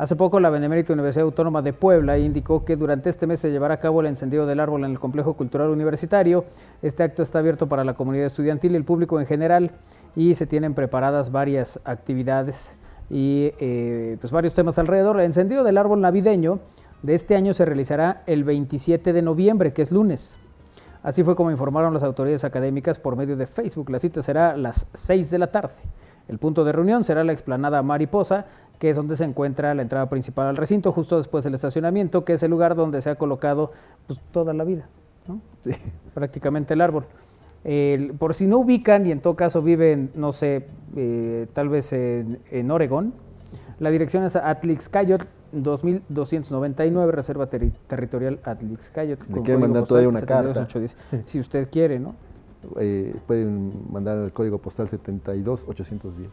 Hace 0.00 0.16
poco, 0.16 0.40
la 0.40 0.48
Benemérita 0.48 0.94
Universidad 0.94 1.24
Autónoma 1.24 1.60
de 1.60 1.74
Puebla 1.74 2.16
indicó 2.16 2.64
que 2.64 2.74
durante 2.74 3.10
este 3.10 3.26
mes 3.26 3.38
se 3.38 3.50
llevará 3.50 3.74
a 3.74 3.76
cabo 3.80 4.00
el 4.00 4.06
encendido 4.06 4.46
del 4.46 4.58
árbol 4.58 4.84
en 4.84 4.92
el 4.92 4.98
Complejo 4.98 5.34
Cultural 5.34 5.68
Universitario. 5.68 6.46
Este 6.80 7.02
acto 7.02 7.22
está 7.22 7.40
abierto 7.40 7.68
para 7.68 7.84
la 7.84 7.92
comunidad 7.92 8.24
estudiantil 8.24 8.72
y 8.72 8.76
el 8.76 8.84
público 8.84 9.20
en 9.20 9.26
general 9.26 9.72
y 10.16 10.34
se 10.36 10.46
tienen 10.46 10.72
preparadas 10.72 11.30
varias 11.30 11.80
actividades 11.84 12.78
y 13.10 13.52
eh, 13.58 14.16
pues 14.22 14.32
varios 14.32 14.54
temas 14.54 14.78
alrededor. 14.78 15.18
El 15.18 15.26
encendido 15.26 15.64
del 15.64 15.76
árbol 15.76 16.00
navideño 16.00 16.60
de 17.02 17.14
este 17.14 17.34
año 17.34 17.54
se 17.54 17.64
realizará 17.64 18.22
el 18.26 18.44
27 18.44 19.12
de 19.12 19.22
noviembre, 19.22 19.72
que 19.72 19.82
es 19.82 19.90
lunes. 19.90 20.36
Así 21.02 21.24
fue 21.24 21.34
como 21.34 21.50
informaron 21.50 21.94
las 21.94 22.02
autoridades 22.02 22.44
académicas 22.44 22.98
por 22.98 23.16
medio 23.16 23.36
de 23.36 23.46
Facebook. 23.46 23.88
La 23.90 23.98
cita 23.98 24.20
será 24.20 24.50
a 24.50 24.56
las 24.56 24.86
6 24.92 25.30
de 25.30 25.38
la 25.38 25.50
tarde. 25.50 25.74
El 26.28 26.38
punto 26.38 26.62
de 26.62 26.72
reunión 26.72 27.02
será 27.02 27.24
la 27.24 27.32
explanada 27.32 27.82
Mariposa, 27.82 28.46
que 28.78 28.90
es 28.90 28.96
donde 28.96 29.16
se 29.16 29.24
encuentra 29.24 29.74
la 29.74 29.82
entrada 29.82 30.08
principal 30.08 30.46
al 30.46 30.56
recinto, 30.56 30.92
justo 30.92 31.16
después 31.16 31.42
del 31.42 31.54
estacionamiento, 31.54 32.24
que 32.24 32.34
es 32.34 32.42
el 32.42 32.50
lugar 32.50 32.74
donde 32.74 33.00
se 33.00 33.10
ha 33.10 33.16
colocado 33.16 33.72
pues, 34.06 34.20
toda 34.30 34.52
la 34.52 34.64
vida, 34.64 34.88
¿no? 35.26 35.40
prácticamente 36.14 36.74
el 36.74 36.82
árbol. 36.82 37.06
Por 38.18 38.34
si 38.34 38.46
no 38.46 38.58
ubican 38.58 39.06
y 39.06 39.12
en 39.12 39.20
todo 39.20 39.36
caso 39.36 39.60
viven, 39.60 40.10
no 40.14 40.32
sé, 40.32 40.66
eh, 40.96 41.46
tal 41.52 41.68
vez 41.68 41.92
en, 41.92 42.40
en 42.50 42.70
Oregón, 42.70 43.12
la 43.78 43.90
dirección 43.90 44.24
es 44.24 44.36
Atlixcayot 44.36 45.26
2299, 45.52 47.12
Reserva 47.12 47.48
Terri- 47.50 47.72
Territorial 47.86 48.38
Atlixcayot. 48.44 49.20
Me 49.28 49.34
con 49.36 49.42
quieren 49.44 49.60
mandar 49.60 49.84
todavía 49.86 50.08
una 50.08 50.20
carta. 50.22 50.66
72810. 50.66 51.26
Si 51.28 51.40
usted 51.40 51.68
quiere, 51.70 51.98
¿no? 51.98 52.14
Eh, 52.78 53.14
pueden 53.26 53.72
mandar 53.90 54.18
el 54.18 54.32
código 54.32 54.58
postal 54.58 54.88
72810. 54.88 56.28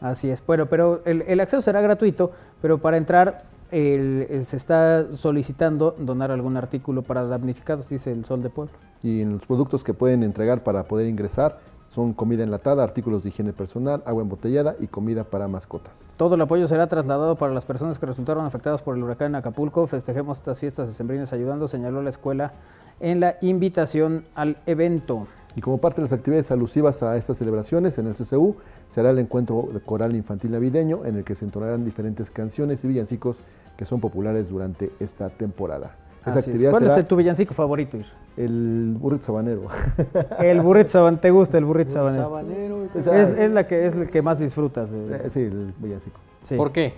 Así 0.00 0.28
es. 0.30 0.44
Bueno, 0.44 0.66
pero 0.66 1.02
el, 1.04 1.22
el 1.22 1.38
acceso 1.40 1.62
será 1.62 1.80
gratuito, 1.80 2.32
pero 2.60 2.78
para 2.78 2.96
entrar 2.96 3.38
el- 3.70 4.26
el- 4.28 4.44
se 4.44 4.56
está 4.56 5.12
solicitando 5.12 5.94
donar 5.98 6.30
algún 6.32 6.56
artículo 6.56 7.02
para 7.02 7.22
damnificados, 7.24 7.88
dice 7.88 8.10
el 8.10 8.24
Sol 8.24 8.42
de 8.42 8.50
Pueblo. 8.50 8.72
Y 9.04 9.20
en 9.22 9.32
los 9.32 9.46
productos 9.46 9.82
que 9.84 9.94
pueden 9.94 10.22
entregar 10.22 10.62
para 10.64 10.84
poder 10.84 11.06
ingresar 11.06 11.58
son 11.94 12.14
comida 12.14 12.42
enlatada, 12.42 12.82
artículos 12.82 13.22
de 13.22 13.28
higiene 13.28 13.52
personal, 13.52 14.02
agua 14.06 14.22
embotellada 14.22 14.76
y 14.80 14.86
comida 14.86 15.24
para 15.24 15.46
mascotas. 15.46 16.14
Todo 16.16 16.36
el 16.36 16.40
apoyo 16.40 16.66
será 16.66 16.86
trasladado 16.86 17.36
para 17.36 17.52
las 17.52 17.64
personas 17.64 17.98
que 17.98 18.06
resultaron 18.06 18.46
afectadas 18.46 18.82
por 18.82 18.96
el 18.96 19.02
huracán 19.02 19.28
en 19.28 19.34
Acapulco. 19.36 19.86
Festejemos 19.86 20.38
estas 20.38 20.58
fiestas 20.58 20.88
decembrinas 20.88 21.32
ayudando, 21.32 21.68
señaló 21.68 22.02
la 22.02 22.08
escuela 22.08 22.52
en 23.00 23.20
la 23.20 23.36
invitación 23.42 24.24
al 24.34 24.56
evento. 24.66 25.26
Y 25.54 25.60
como 25.60 25.78
parte 25.78 25.96
de 25.96 26.06
las 26.06 26.12
actividades 26.12 26.50
alusivas 26.50 27.02
a 27.02 27.16
estas 27.16 27.36
celebraciones, 27.36 27.98
en 27.98 28.06
el 28.06 28.14
CCU 28.14 28.56
será 28.88 29.10
el 29.10 29.18
encuentro 29.18 29.68
de 29.70 29.80
coral 29.80 30.16
infantil 30.16 30.52
navideño 30.52 31.04
en 31.04 31.16
el 31.16 31.24
que 31.24 31.34
se 31.34 31.44
entonarán 31.44 31.84
diferentes 31.84 32.30
canciones 32.30 32.84
y 32.84 32.88
villancicos 32.88 33.36
que 33.76 33.84
son 33.84 34.00
populares 34.00 34.48
durante 34.48 34.90
esta 34.98 35.28
temporada. 35.28 35.96
Esa 36.22 36.30
Así 36.30 36.38
es. 36.38 36.46
actividad 36.46 36.70
¿Cuál 36.70 36.82
será 36.84 36.98
es 37.00 37.08
tu 37.08 37.16
villancico 37.16 37.52
favorito, 37.54 37.96
Isra? 37.96 38.14
el 38.36 38.96
burrito 38.98 39.24
sabanero. 39.24 39.62
El 40.38 40.60
burrito 40.60 40.88
sabanero. 40.88 41.20
¿Te 41.20 41.30
gusta 41.30 41.58
el 41.58 41.64
burrito 41.64 41.90
sabanero? 41.92 42.22
sabanero. 42.24 42.84
Es, 42.94 43.06
es 43.06 43.50
la 43.50 43.66
que, 43.66 43.86
es 43.86 43.94
el 43.96 44.08
que 44.08 44.22
más 44.22 44.38
disfrutas. 44.38 44.90
de- 44.92 45.16
Eh, 45.16 45.30
sí, 45.30 45.40
el 45.40 45.74
villancico. 45.78 46.18
Sí. 46.42 46.56
¿Por 46.56 46.70
qué? 46.72 46.94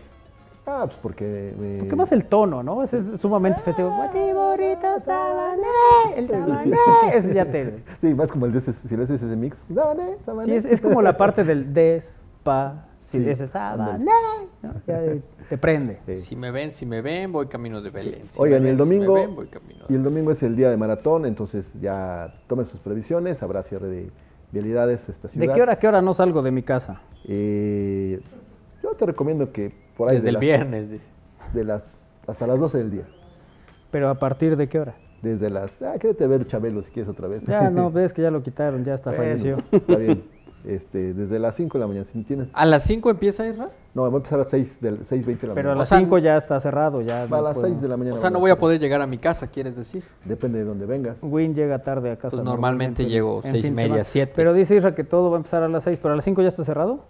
Ah, 0.66 0.84
pues 0.86 0.98
porque... 1.02 1.55
me- 1.59 1.78
Porque 1.78 1.96
más 1.96 2.12
el 2.12 2.24
tono, 2.26 2.62
¿no? 2.62 2.82
Ese 2.82 2.98
es 2.98 3.20
sumamente 3.20 3.60
festivo. 3.60 3.90
Guati, 3.96 4.18
burrito 4.32 5.01
sabané, 5.05 5.62
el 6.16 6.28
sabané. 6.28 6.76
Ese 7.14 7.34
ya 7.34 7.44
te... 7.46 7.82
Sí, 8.01 8.14
más 8.14 8.30
como 8.30 8.46
el 8.46 8.52
de 8.52 8.59
ese, 8.59 8.72
si 8.72 8.96
le 8.96 9.05
haces 9.05 9.22
ese 9.22 9.36
mix. 9.36 9.56
Sabané, 9.74 10.16
sabané. 10.24 10.44
Sí, 10.46 10.52
es, 10.55 10.64
es 10.66 10.80
como 10.80 11.02
la 11.02 11.16
parte 11.16 11.44
del 11.44 11.72
despa, 11.74 12.86
si 13.05 13.18
Sí, 13.22 13.28
ese 13.28 13.47
sabané, 13.48 13.93
ándale. 14.10 14.48
¿no? 14.62 14.72
Ya 14.86 15.01
te 15.48 15.59
prende. 15.59 15.98
Si 16.16 16.35
me 16.36 16.51
ven, 16.51 16.72
si 16.72 16.86
me 16.86 17.02
ven, 17.02 17.31
voy 17.32 17.47
camino 17.48 17.82
de 17.82 17.90
Belén. 17.90 18.24
Si 18.28 18.40
Oigan, 18.40 18.62
me 18.62 18.68
y 18.68 18.70
el 18.72 18.76
ven, 18.78 18.86
si 18.86 18.93
me 18.93 18.97
domingo, 18.98 19.14
ven, 19.14 19.35
voy 19.36 19.47
camino 19.48 19.85
y 19.89 19.94
el 19.94 20.02
domingo 20.02 20.31
es 20.31 20.43
el 20.43 20.56
día 20.56 20.70
de 20.70 20.76
maratón, 20.78 21.26
entonces 21.26 21.74
ya 21.82 22.35
tomen 22.47 22.64
sus 22.64 22.81
previsiones, 22.81 23.43
habrá 23.43 23.62
cierre 23.62 23.89
de 23.89 24.10
vialidades 24.52 25.09
esta 25.10 25.28
ciudad. 25.28 25.47
¿De 25.48 25.52
qué 25.52 25.60
hora 25.60 25.72
a 25.74 25.78
qué 25.78 25.86
hora 25.86 26.01
no 26.01 26.14
salgo 26.14 26.40
de 26.40 26.51
mi 26.51 26.62
casa? 26.62 27.02
Eh, 27.26 28.20
yo 28.82 28.90
te 28.93 29.05
recomiendo 29.05 29.52
que 29.52 29.70
por 29.97 30.09
ahí 30.10 30.16
Desde 30.16 30.24
de 30.24 30.28
el 30.31 30.35
las- 30.35 30.40
viernes, 30.40 30.90
dice. 30.90 31.10
de 31.52 31.64
las 31.64 32.09
hasta 32.26 32.47
las 32.47 32.59
12 32.59 32.78
del 32.78 32.90
día. 32.90 33.05
Pero 33.90 34.09
a 34.09 34.14
partir 34.18 34.56
de 34.56 34.66
qué 34.68 34.81
hora? 34.81 34.94
Desde 35.20 35.51
las, 35.51 35.81
ah, 35.82 35.94
quédate 35.98 36.24
a 36.24 36.26
ver 36.26 36.47
Chabelo 36.47 36.82
si 36.82 36.90
quieres 36.90 37.10
otra 37.10 37.28
vez. 37.28 37.44
Ya 37.47 37.68
no, 37.70 37.90
ves 37.93 38.12
que 38.14 38.22
ya 38.22 38.31
lo 38.31 38.43
quitaron, 38.43 38.82
ya 38.85 38.94
hasta 38.94 39.10
Bueno, 39.10 39.24
falleció. 39.24 39.56
Está 39.72 39.97
bien. 39.97 40.24
Este, 40.66 41.12
desde 41.12 41.39
las 41.39 41.57
5 41.57 41.77
de 41.77 41.81
la 41.82 41.86
mañana, 41.86 42.05
si 42.05 42.23
tienes... 42.23 42.49
¿A 42.55 42.65
las 42.65 42.85
5 42.85 43.11
empieza 43.11 43.47
Isra? 43.47 43.69
No, 43.93 44.03
va 44.03 44.09
a 44.09 44.16
empezar 44.16 44.36
a 44.36 44.43
las 44.43 44.51
6, 44.51 44.81
del, 44.81 45.01
6.20 45.01 45.07
de 45.07 45.47
la 45.49 45.55
Pero 45.55 45.70
a 45.70 45.74
mañana. 45.74 45.74
las 45.77 45.89
5 45.89 46.19
ya 46.19 46.36
está 46.36 46.59
cerrado, 46.59 47.03
ya. 47.03 47.27
Va 47.27 47.39
a 47.39 47.41
no 47.41 47.49
las 47.49 47.55
puedo. 47.55 47.69
6 47.69 47.82
de 47.82 47.89
la 47.89 47.97
mañana. 47.97 48.16
O 48.16 48.19
sea, 48.19 48.31
no 48.31 48.41
voy 48.41 48.51
a 48.51 48.59
poder 48.59 48.81
llegar 48.81 49.01
a 49.01 49.07
mi 49.07 49.19
casa, 49.19 49.49
¿quieres 49.49 49.77
decir? 49.77 50.03
Depende 50.24 50.59
de 50.61 50.65
dónde 50.65 50.86
vengas. 50.86 51.19
Win 51.23 51.55
llega 51.55 51.81
tarde 51.81 52.11
a 52.11 52.16
casa. 52.16 52.36
Pues 52.36 52.45
normalmente 52.45 53.05
llego 53.05 53.43
fin 53.43 53.57
y 53.57 53.62
de 53.62 53.70
media, 53.70 53.86
semana. 53.89 54.05
siete. 54.05 54.32
Pero 54.35 54.55
dice 54.55 54.74
Isra 54.74 54.95
que 54.95 55.05
todo 55.05 55.31
va 55.31 55.36
a 55.36 55.39
empezar 55.39 55.62
a 55.62 55.69
las 55.69 55.85
6, 55.85 55.99
pero 56.01 56.15
a 56.15 56.16
las 56.16 56.24
5 56.24 56.41
ya 56.43 56.49
está 56.49 56.65
cerrado. 56.65 57.05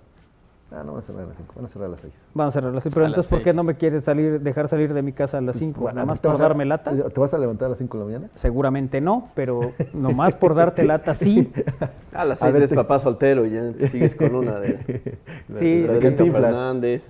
Ah, 0.76 0.82
no 0.84 0.92
van 0.94 1.02
a 1.02 1.06
cerrar 1.06 1.22
a 1.22 1.26
las 1.28 1.36
5, 1.36 1.52
van 1.54 1.64
a 1.64 1.68
cerrar 1.68 1.86
a 1.86 1.90
las 1.92 2.00
6. 2.00 2.12
Van 2.34 2.48
a 2.48 2.50
cerrar 2.50 2.70
a 2.70 2.74
las 2.74 2.82
6. 2.82 2.94
Pero 2.94 3.06
A 3.06 3.08
entonces, 3.08 3.30
¿por 3.30 3.42
qué 3.42 3.52
no 3.52 3.62
me 3.62 3.76
quieres 3.76 4.02
salir, 4.04 4.40
dejar 4.40 4.66
salir 4.66 4.92
de 4.92 5.02
mi 5.02 5.12
casa 5.12 5.38
a 5.38 5.40
las 5.40 5.56
5? 5.56 5.80
Bueno, 5.80 5.94
¿Nada 5.94 6.06
más 6.06 6.20
¿te 6.20 6.28
por 6.28 6.36
darme 6.38 6.64
lata? 6.64 6.90
¿Te 7.14 7.20
vas 7.20 7.32
a 7.32 7.38
levantar 7.38 7.66
a 7.66 7.68
las 7.70 7.78
5 7.78 7.96
de 7.96 8.04
la 8.04 8.06
mañana? 8.10 8.30
Seguramente 8.34 9.00
no, 9.00 9.28
pero 9.34 9.72
nomás 9.92 10.34
por 10.34 10.54
darte 10.54 10.82
lata 10.84 11.14
sí. 11.14 11.52
A 12.12 12.24
las 12.24 12.40
A 12.42 12.46
seis 12.46 12.52
ver, 12.52 12.60
ves 12.62 12.70
sí. 12.70 12.76
papá 12.76 12.98
soltero 12.98 13.44
y 13.46 13.50
ya 13.50 13.72
te 13.72 13.88
sigues 13.88 14.14
con 14.14 14.34
una 14.34 14.58
de, 14.58 14.78
Sí, 15.52 15.82
de 15.82 15.88
de 15.88 15.98
Vicente 15.98 16.00
Cantinflas. 16.00 16.42
Fernández. 16.42 17.08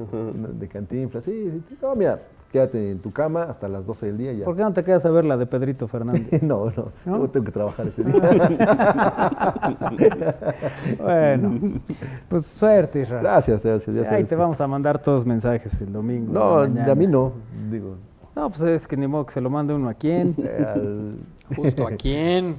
De 0.59 0.69
cantinflas, 0.69 1.25
sí, 1.25 1.63
sí. 1.69 1.79
No, 1.83 1.95
mira, 1.95 2.21
quédate 2.55 2.93
en 2.93 3.01
tu 3.01 3.11
cama 3.13 3.43
hasta 3.51 3.67
las 3.67 3.85
12 3.85 4.07
del 4.07 4.17
día 4.17 4.33
y 4.33 4.39
ya. 4.39 4.45
¿Por 4.45 4.55
qué 4.55 4.63
no 4.63 4.73
te 4.73 4.85
quedas 4.85 5.05
a 5.05 5.11
ver 5.11 5.25
la 5.25 5.37
de 5.37 5.45
Pedrito 5.45 5.89
Fernández? 5.89 6.31
no, 6.43 6.67
no, 6.77 6.93
¿No? 7.05 7.19
yo 7.19 7.29
tengo 7.29 7.47
que 7.47 7.51
trabajar 7.51 7.89
ese 7.89 8.05
día. 8.05 8.15
bueno, 11.03 11.81
pues 12.29 12.47
suerte, 12.47 13.01
Isra. 13.01 13.19
Gracias, 13.21 13.65
gracias. 13.65 13.93
ya 13.97 14.03
Ahí 14.03 14.07
sabes 14.07 14.25
te 14.29 14.31
que- 14.31 14.37
vamos 14.37 14.61
a 14.61 14.69
mandar 14.69 15.01
todos 15.03 15.27
mensajes 15.27 15.81
el 15.81 15.93
domingo. 15.93 16.33
No, 16.33 16.59
a 16.61 16.95
mí 16.95 17.09
no, 17.09 17.33
digo. 17.73 17.97
No, 18.37 18.49
pues 18.51 18.63
es 18.63 18.87
que 18.87 18.97
ni 18.97 19.09
modo 19.09 19.27
que 19.27 19.33
se 19.33 19.41
lo 19.41 19.51
mande 19.51 19.75
uno 19.75 19.89
a 19.89 19.95
quién. 19.95 20.37
eh, 20.39 20.65
al- 20.65 21.17
Justo 21.57 21.89
a 21.89 21.91
quién. 21.91 22.55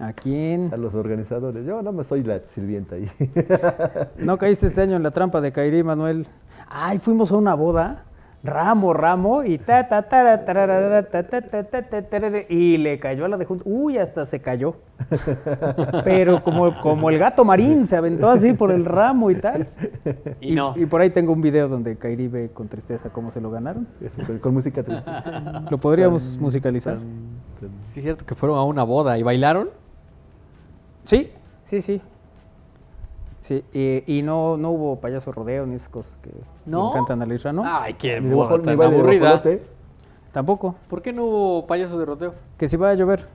¿A 0.00 0.12
quién? 0.12 0.68
a 0.70 0.76
los 0.76 0.94
organizadores. 0.94 1.64
Yo 1.64 1.80
no 1.80 1.92
me 1.92 2.04
soy 2.04 2.22
la 2.24 2.40
sirvienta 2.48 2.96
ahí. 2.96 3.10
¿No 4.18 4.36
caíste 4.36 4.66
este 4.66 4.82
año 4.82 4.96
en 4.96 5.02
la 5.02 5.12
trampa 5.12 5.40
de 5.40 5.50
Kairi, 5.50 5.82
Manuel? 5.82 6.26
Ay, 6.68 6.98
fuimos 6.98 7.32
a 7.32 7.36
una 7.38 7.54
boda 7.54 8.04
Ramo, 8.44 8.92
ramo, 8.92 9.42
y 9.42 9.56
ta, 9.56 9.88
ta, 9.88 10.02
ta, 10.02 10.44
ta, 10.44 10.54
ta, 10.54 11.22
ta, 11.22 11.40
ta, 11.64 11.82
ta, 11.82 12.02
tarara, 12.02 12.40
y 12.46 12.76
le 12.76 12.98
cayó 12.98 13.24
a 13.24 13.28
la 13.28 13.38
de 13.38 13.46
junto. 13.46 13.64
Uy, 13.66 13.96
hasta 13.96 14.26
se 14.26 14.40
cayó. 14.40 14.76
Pero 16.04 16.42
como, 16.42 16.78
como 16.82 17.08
el 17.08 17.18
gato 17.18 17.42
marín, 17.46 17.86
se 17.86 17.96
aventó 17.96 18.28
así 18.28 18.52
por 18.52 18.70
el 18.70 18.84
ramo 18.84 19.30
y 19.30 19.36
tal. 19.36 19.66
Y 20.42 20.54
no. 20.54 20.74
Y 20.76 20.84
por 20.84 21.00
ahí 21.00 21.08
tengo 21.08 21.32
un 21.32 21.40
video 21.40 21.68
donde 21.68 21.96
Kairi 21.96 22.28
ve 22.28 22.50
con 22.52 22.68
tristeza 22.68 23.08
cómo 23.08 23.30
se 23.30 23.40
lo 23.40 23.50
ganaron. 23.50 23.88
Con, 24.26 24.38
con 24.38 24.52
música 24.52 24.82
triste. 24.82 25.10
Lo 25.70 25.78
podríamos 25.78 26.36
musicalizar. 26.38 26.98
Sí, 27.78 28.00
es 28.00 28.04
cierto 28.04 28.26
que 28.26 28.34
fueron 28.34 28.58
a 28.58 28.64
una 28.64 28.82
boda 28.82 29.16
y 29.16 29.22
bailaron. 29.22 29.70
Sí, 31.02 31.30
sí, 31.64 31.80
sí. 31.80 32.02
Sí, 33.40 33.64
y, 33.72 34.18
y 34.18 34.22
no, 34.22 34.58
no 34.58 34.70
hubo 34.70 35.00
payaso 35.00 35.32
rodeo 35.32 35.64
ni 35.64 35.76
esas 35.76 35.88
cosas 35.88 36.16
que 36.22 36.30
¿No? 36.66 36.84
le 36.84 36.90
encantan 36.90 37.22
a 37.22 37.26
la 37.26 37.34
Isra, 37.34 37.52
¿no? 37.52 37.62
Ay, 37.66 37.94
qué 37.94 38.20
boda 38.20 38.60
tan 38.62 38.80
aburrida. 38.80 39.42
Tampoco. 40.32 40.74
¿Por 40.88 41.02
qué 41.02 41.12
no 41.12 41.24
hubo 41.24 41.66
payaso 41.66 41.98
de 41.98 42.04
rodeo? 42.06 42.34
Que 42.58 42.68
si 42.68 42.76
va 42.76 42.90
a 42.90 42.94
llover. 42.94 43.26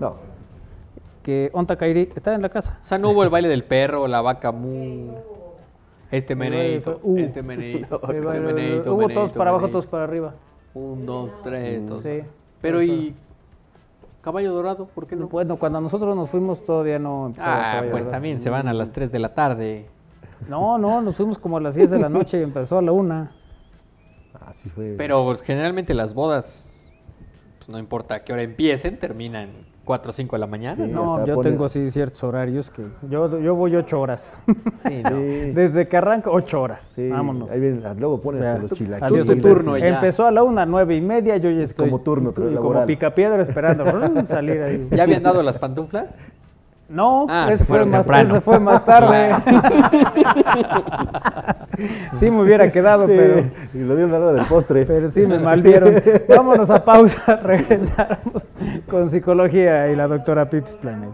No. 0.00 0.14
Que 1.22 1.50
Onta 1.52 1.76
Kairi 1.76 2.10
está 2.16 2.34
en 2.34 2.42
la 2.42 2.48
casa. 2.48 2.78
O 2.82 2.84
sea, 2.84 2.98
no 2.98 3.10
hubo 3.10 3.22
el 3.22 3.28
baile 3.30 3.48
del 3.48 3.64
perro, 3.64 4.06
la 4.08 4.22
vaca 4.22 4.50
mu. 4.52 5.12
Este 6.10 6.34
meneito, 6.36 7.00
Uh. 7.02 7.18
este 7.18 7.42
meneito, 7.42 8.00
este 8.12 8.20
meneito, 8.40 8.94
Hubo 8.94 9.08
todos 9.08 9.32
para 9.32 9.50
abajo, 9.50 9.68
todos 9.68 9.86
para 9.86 10.04
arriba. 10.04 10.34
Un, 10.74 11.06
dos, 11.06 11.32
tres, 11.42 11.86
todos. 11.86 12.02
Sí. 12.02 12.22
Pero 12.60 12.82
y 12.82 13.14
caballo 14.20 14.52
dorado, 14.52 14.86
¿por 14.86 15.06
qué 15.06 15.16
no? 15.16 15.28
Bueno, 15.28 15.56
cuando 15.56 15.80
nosotros 15.80 16.14
nos 16.16 16.28
fuimos 16.30 16.64
todavía 16.64 16.98
no 16.98 17.26
empezaba 17.26 17.56
Ah, 17.56 17.78
pues 17.80 18.04
Dorado. 18.04 18.10
también 18.10 18.40
se 18.40 18.50
van 18.50 18.68
a 18.68 18.72
las 18.72 18.92
3 18.92 19.10
de 19.12 19.18
la 19.18 19.34
tarde. 19.34 19.86
No, 20.48 20.78
no, 20.78 21.00
nos 21.00 21.16
fuimos 21.16 21.38
como 21.38 21.56
a 21.56 21.60
las 21.60 21.74
10 21.74 21.90
de 21.90 21.98
la 21.98 22.08
noche 22.08 22.38
y 22.38 22.42
empezó 22.42 22.78
a 22.78 22.82
la 22.82 22.92
una. 22.92 23.32
Así 24.46 24.68
fue. 24.70 24.94
Pero 24.98 25.34
generalmente 25.42 25.94
las 25.94 26.14
bodas, 26.14 26.90
pues 27.58 27.68
no 27.68 27.78
importa 27.78 28.24
qué 28.24 28.32
hora 28.32 28.42
empiecen, 28.42 28.98
terminan 28.98 29.50
4 29.84 30.10
o 30.10 30.12
5 30.12 30.36
de 30.36 30.40
la 30.40 30.46
mañana. 30.46 30.86
Sí, 30.86 30.92
¿no? 30.92 31.24
Yo 31.26 31.34
pone- 31.36 31.50
tengo 31.50 31.64
así 31.64 31.90
ciertos 31.90 32.22
horarios 32.24 32.70
que 32.70 32.82
yo, 33.10 33.40
yo 33.40 33.54
voy 33.54 33.74
ocho 33.76 34.00
horas. 34.00 34.34
Sí, 34.86 35.02
¿no? 35.02 35.10
Sí. 35.20 35.50
Desde 35.52 35.88
que 35.88 35.96
arranca, 35.96 36.30
ocho 36.30 36.60
horas. 36.62 36.92
Sí, 36.94 37.08
Vámonos. 37.08 37.50
Ahí 37.50 37.60
viene, 37.60 37.80
luego 37.96 38.20
ponen 38.20 38.42
O 38.42 38.44
sea, 38.44 38.58
los 38.58 38.70
chilaquiles. 38.72 39.02
adiós 39.12 39.26
tu 39.28 39.40
turno 39.40 39.76
ya. 39.76 39.88
Empezó 39.88 40.26
a 40.26 40.30
la 40.30 40.42
una, 40.42 40.64
nueve 40.66 40.96
y 40.96 41.00
media, 41.00 41.36
yo 41.36 41.50
ya 41.50 41.62
estoy 41.62 41.88
como 41.90 42.00
turno, 42.02 42.32
pero 42.32 42.60
como 42.60 42.84
picapiedra 42.86 43.42
esperando 43.42 43.84
salir 44.26 44.60
ahí. 44.62 44.88
¿Ya 44.90 45.02
habían 45.04 45.22
dado 45.22 45.42
las 45.42 45.58
pantuflas? 45.58 46.18
No, 46.92 47.26
Ah, 47.28 47.46
ese, 47.48 47.64
se 47.64 47.66
fue 47.72 47.86
más, 47.86 48.04
temprano. 48.04 48.28
ese 48.28 48.40
fue 48.42 48.60
más 48.60 48.84
tarde. 48.84 49.34
sí 52.16 52.30
me 52.30 52.42
hubiera 52.42 52.70
quedado, 52.70 53.06
Sí, 53.06 53.14
pero, 53.16 53.44
Y 53.74 53.78
lo 53.78 53.96
dieron 53.96 54.14
a 54.14 54.18
la 54.18 54.24
hora 54.26 54.32
del 54.34 54.44
postre. 54.46 54.84
pero 54.84 55.10
sí 55.10 55.26
me 55.26 55.38
malvieron. 55.38 55.94
Vámonos 56.28 56.68
a 56.70 56.84
pausa, 56.84 57.36
regresamos 57.42 58.42
con 58.90 59.08
psicología 59.10 59.88
y 59.90 59.96
la 59.96 60.06
doctora 60.06 60.48
Pips 60.50 60.76
Planet. 60.76 61.10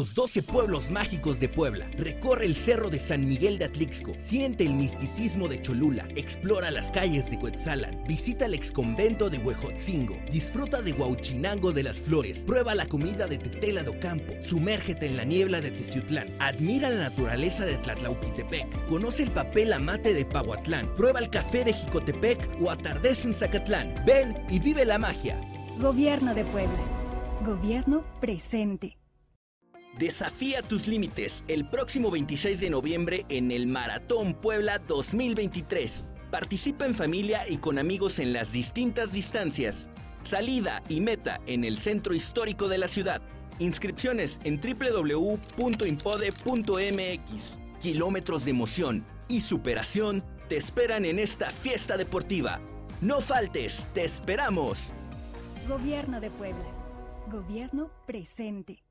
Los 0.00 0.14
12 0.14 0.42
pueblos 0.44 0.90
mágicos 0.90 1.40
de 1.40 1.50
Puebla. 1.50 1.90
Recorre 1.98 2.46
el 2.46 2.54
cerro 2.54 2.88
de 2.88 2.98
San 2.98 3.28
Miguel 3.28 3.58
de 3.58 3.66
Atlixco. 3.66 4.14
Siente 4.18 4.64
el 4.64 4.72
misticismo 4.72 5.46
de 5.46 5.60
Cholula. 5.60 6.08
Explora 6.16 6.70
las 6.70 6.90
calles 6.90 7.30
de 7.30 7.38
Cuetzalan. 7.38 8.02
Visita 8.08 8.46
el 8.46 8.54
exconvento 8.54 9.28
de 9.28 9.36
Huejotzingo. 9.36 10.16
Disfruta 10.32 10.80
de 10.80 10.94
Huauchinango 10.94 11.72
de 11.72 11.82
las 11.82 11.98
Flores. 11.98 12.46
Prueba 12.46 12.74
la 12.74 12.86
comida 12.86 13.26
de 13.26 13.36
Tetela 13.36 13.82
do 13.82 14.00
Campo. 14.00 14.32
Sumérgete 14.42 15.04
en 15.04 15.18
la 15.18 15.24
niebla 15.24 15.60
de 15.60 15.70
Teciutlán. 15.70 16.34
Admira 16.38 16.88
la 16.88 17.10
naturaleza 17.10 17.66
de 17.66 17.76
Tlatlauquitepec. 17.76 18.86
Conoce 18.86 19.24
el 19.24 19.32
papel 19.32 19.70
amate 19.70 20.14
de 20.14 20.24
Pahuatlán. 20.24 20.96
Prueba 20.96 21.20
el 21.20 21.28
café 21.28 21.62
de 21.62 21.74
Jicotepec 21.74 22.48
o 22.58 22.70
atardece 22.70 23.28
en 23.28 23.34
Zacatlán. 23.34 24.02
Ven 24.06 24.46
y 24.48 24.60
vive 24.60 24.86
la 24.86 24.96
magia. 24.96 25.38
Gobierno 25.78 26.34
de 26.34 26.44
Puebla. 26.46 26.78
Gobierno 27.44 28.02
presente. 28.18 28.99
Desafía 29.98 30.62
tus 30.62 30.86
límites 30.86 31.44
el 31.48 31.68
próximo 31.68 32.10
26 32.10 32.60
de 32.60 32.70
noviembre 32.70 33.26
en 33.28 33.50
el 33.50 33.66
Maratón 33.66 34.34
Puebla 34.34 34.78
2023. 34.78 36.06
Participa 36.30 36.86
en 36.86 36.94
familia 36.94 37.46
y 37.48 37.58
con 37.58 37.78
amigos 37.78 38.18
en 38.18 38.32
las 38.32 38.52
distintas 38.52 39.12
distancias. 39.12 39.90
Salida 40.22 40.82
y 40.88 41.00
meta 41.00 41.40
en 41.46 41.64
el 41.64 41.78
centro 41.78 42.14
histórico 42.14 42.68
de 42.68 42.78
la 42.78 42.88
ciudad. 42.88 43.20
Inscripciones 43.58 44.38
en 44.44 44.60
www.impode.mx. 44.60 45.58
Kilómetros 47.82 48.44
de 48.44 48.50
emoción 48.50 49.04
y 49.28 49.40
superación 49.40 50.24
te 50.48 50.56
esperan 50.56 51.04
en 51.04 51.18
esta 51.18 51.50
fiesta 51.50 51.96
deportiva. 51.96 52.60
No 53.00 53.20
faltes, 53.20 53.88
te 53.92 54.04
esperamos. 54.04 54.94
Gobierno 55.68 56.20
de 56.20 56.30
Puebla. 56.30 56.64
Gobierno 57.30 57.90
presente. 58.06 58.82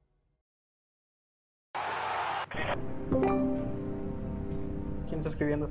¿Quién 5.08 5.20
está 5.20 5.30
escribiendo? 5.30 5.70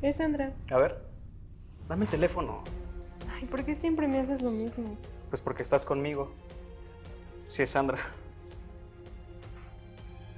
Es 0.00 0.16
Sandra. 0.16 0.54
A 0.70 0.76
ver. 0.78 1.04
Dame 1.88 2.04
el 2.04 2.10
teléfono. 2.10 2.62
Ay, 3.34 3.46
¿por 3.46 3.64
qué 3.64 3.74
siempre 3.74 4.06
me 4.06 4.20
haces 4.20 4.40
lo 4.40 4.50
mismo? 4.50 4.96
Pues 5.28 5.42
porque 5.42 5.62
estás 5.62 5.84
conmigo. 5.84 6.32
Sí, 7.48 7.62
es 7.62 7.70
Sandra. 7.70 7.98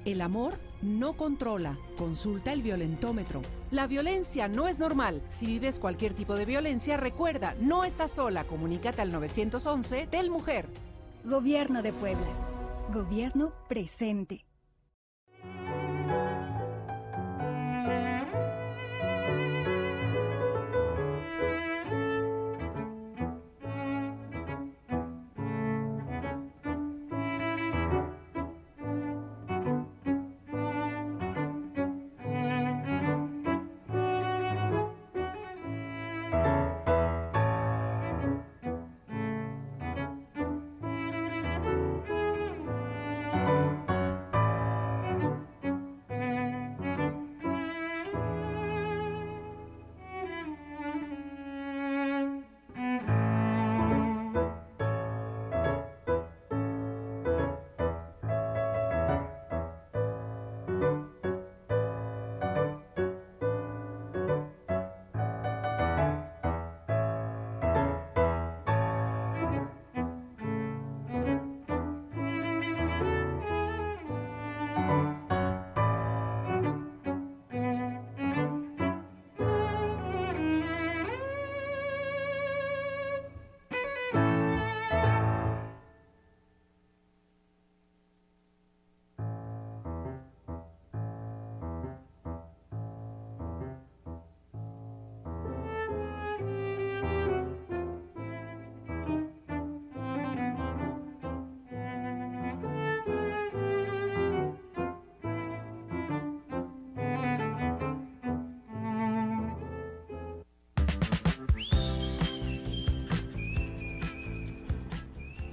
El 0.04 0.20
amor 0.20 0.54
no 0.80 1.12
controla. 1.12 1.76
Consulta 1.96 2.52
el 2.52 2.62
violentómetro. 2.62 3.42
La 3.70 3.86
violencia 3.86 4.48
no 4.48 4.66
es 4.66 4.78
normal. 4.78 5.22
Si 5.28 5.46
vives 5.46 5.78
cualquier 5.78 6.14
tipo 6.14 6.34
de 6.34 6.46
violencia, 6.46 6.96
recuerda, 6.96 7.54
no 7.60 7.84
estás 7.84 8.12
sola. 8.12 8.44
Comunícate 8.44 9.02
al 9.02 9.12
911 9.12 10.06
del 10.06 10.30
Mujer. 10.30 10.66
Gobierno 11.24 11.82
de 11.82 11.92
Puebla. 11.92 12.26
Gobierno 12.92 13.52
presente. 13.68 14.44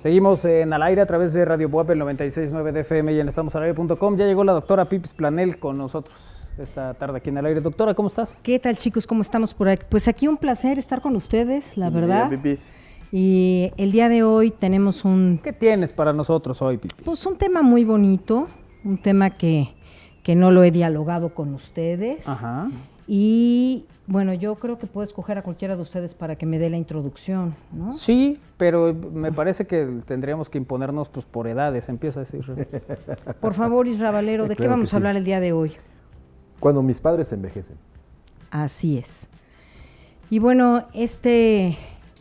Seguimos 0.01 0.45
en 0.45 0.71
al 0.71 0.81
aire 0.83 1.01
a 1.01 1.05
través 1.05 1.33
de 1.33 1.43
Radio 1.43 1.67
Buap, 1.67 1.91
el 1.91 1.99
96.9 1.99 2.71
de 2.71 2.79
FM 2.81 3.11
y 3.11 3.19
en 3.19 3.27
estamosalaire.com. 3.27 4.15
Ya 4.15 4.25
llegó 4.25 4.45
la 4.45 4.53
doctora 4.53 4.85
Pips 4.85 5.13
Planel 5.13 5.59
con 5.59 5.77
nosotros 5.77 6.17
esta 6.57 6.93
tarde 6.93 7.17
aquí 7.17 7.29
en 7.29 7.37
el 7.37 7.45
aire. 7.45 7.59
Doctora, 7.59 7.93
¿cómo 7.93 8.07
estás? 8.07 8.37
¿Qué 8.41 8.59
tal 8.59 8.77
chicos? 8.77 9.05
¿Cómo 9.05 9.21
estamos 9.21 9.53
por 9.53 9.67
aquí? 9.67 9.83
Pues 9.89 10.07
aquí 10.07 10.29
un 10.29 10.37
placer 10.37 10.79
estar 10.79 11.01
con 11.01 11.17
ustedes, 11.17 11.75
la 11.75 11.89
verdad. 11.89 12.31
Y 13.11 13.71
el 13.75 13.91
día 13.91 14.07
de 14.07 14.23
hoy 14.23 14.51
tenemos 14.51 15.03
un... 15.03 15.41
¿Qué 15.43 15.51
tienes 15.51 15.91
para 15.91 16.13
nosotros 16.13 16.61
hoy, 16.61 16.77
Pipis? 16.77 17.03
Pues 17.03 17.25
un 17.25 17.37
tema 17.37 17.61
muy 17.61 17.83
bonito, 17.83 18.47
un 18.85 18.99
tema 18.99 19.31
que, 19.31 19.67
que 20.23 20.33
no 20.33 20.49
lo 20.49 20.63
he 20.63 20.71
dialogado 20.71 21.33
con 21.33 21.53
ustedes. 21.53 22.25
Ajá. 22.25 22.69
Y 23.11 23.87
bueno, 24.05 24.35
yo 24.35 24.53
creo 24.53 24.77
que 24.77 24.85
puedo 24.85 25.03
escoger 25.03 25.39
a 25.39 25.41
cualquiera 25.41 25.75
de 25.75 25.81
ustedes 25.81 26.13
para 26.13 26.35
que 26.35 26.45
me 26.45 26.59
dé 26.59 26.69
la 26.69 26.77
introducción, 26.77 27.55
¿no? 27.73 27.91
Sí, 27.91 28.39
pero 28.55 28.93
me 28.93 29.31
parece 29.31 29.65
que 29.65 29.83
tendríamos 30.05 30.47
que 30.47 30.59
imponernos 30.59 31.09
pues 31.09 31.25
por 31.25 31.47
edades. 31.47 31.89
Empieza 31.89 32.19
a 32.19 32.23
decir. 32.23 32.45
Por 33.41 33.55
favor, 33.55 33.87
Isra 33.87 34.11
Valero, 34.11 34.43
¿de 34.43 34.49
qué 34.49 34.57
Claro 34.57 34.69
que 34.69 34.73
vamos 34.75 34.89
sí. 34.89 34.95
a 34.95 34.97
hablar 34.97 35.15
el 35.15 35.25
día 35.25 35.39
de 35.39 35.53
hoy? 35.53 35.71
Cuando 36.59 36.83
mis 36.83 37.01
padres 37.01 37.31
envejecen. 37.31 37.77
Así 38.51 38.99
es. 38.99 39.27
Y 40.29 40.37
bueno, 40.37 40.85
este 40.93 41.75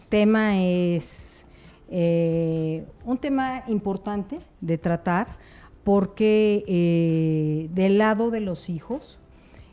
tema 0.09 0.59
es 0.63 1.45
eh, 1.91 2.87
un 3.05 3.19
tema 3.19 3.65
importante 3.69 4.41
de 4.63 4.79
tratar 4.79 5.37
porque 5.85 6.65
eh, 6.67 7.69
del 7.75 7.99
lado 7.99 8.31
de 8.31 8.41
los 8.41 8.71
hijos 8.71 9.19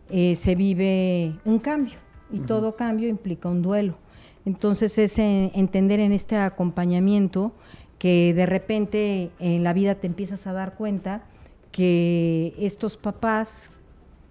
eh, 0.10 0.36
se 0.36 0.56
vive 0.56 1.34
un 1.46 1.60
cambio 1.60 1.98
y 2.32 2.40
todo 2.40 2.76
cambio 2.76 3.08
implica 3.08 3.50
un 3.50 3.62
duelo. 3.62 3.98
Entonces 4.46 4.98
es 4.98 5.18
entender 5.18 6.00
en 6.00 6.12
este 6.12 6.38
acompañamiento 6.38 7.54
que 7.98 8.34
de 8.34 8.46
repente 8.46 9.32
en 9.40 9.64
la 9.64 9.74
vida 9.74 9.96
te 9.96 10.08
empiezas 10.08 10.46
a 10.48 10.54
dar 10.54 10.76
cuenta 10.76 11.24
que 11.72 12.54
estos 12.58 12.98
papás 12.98 13.72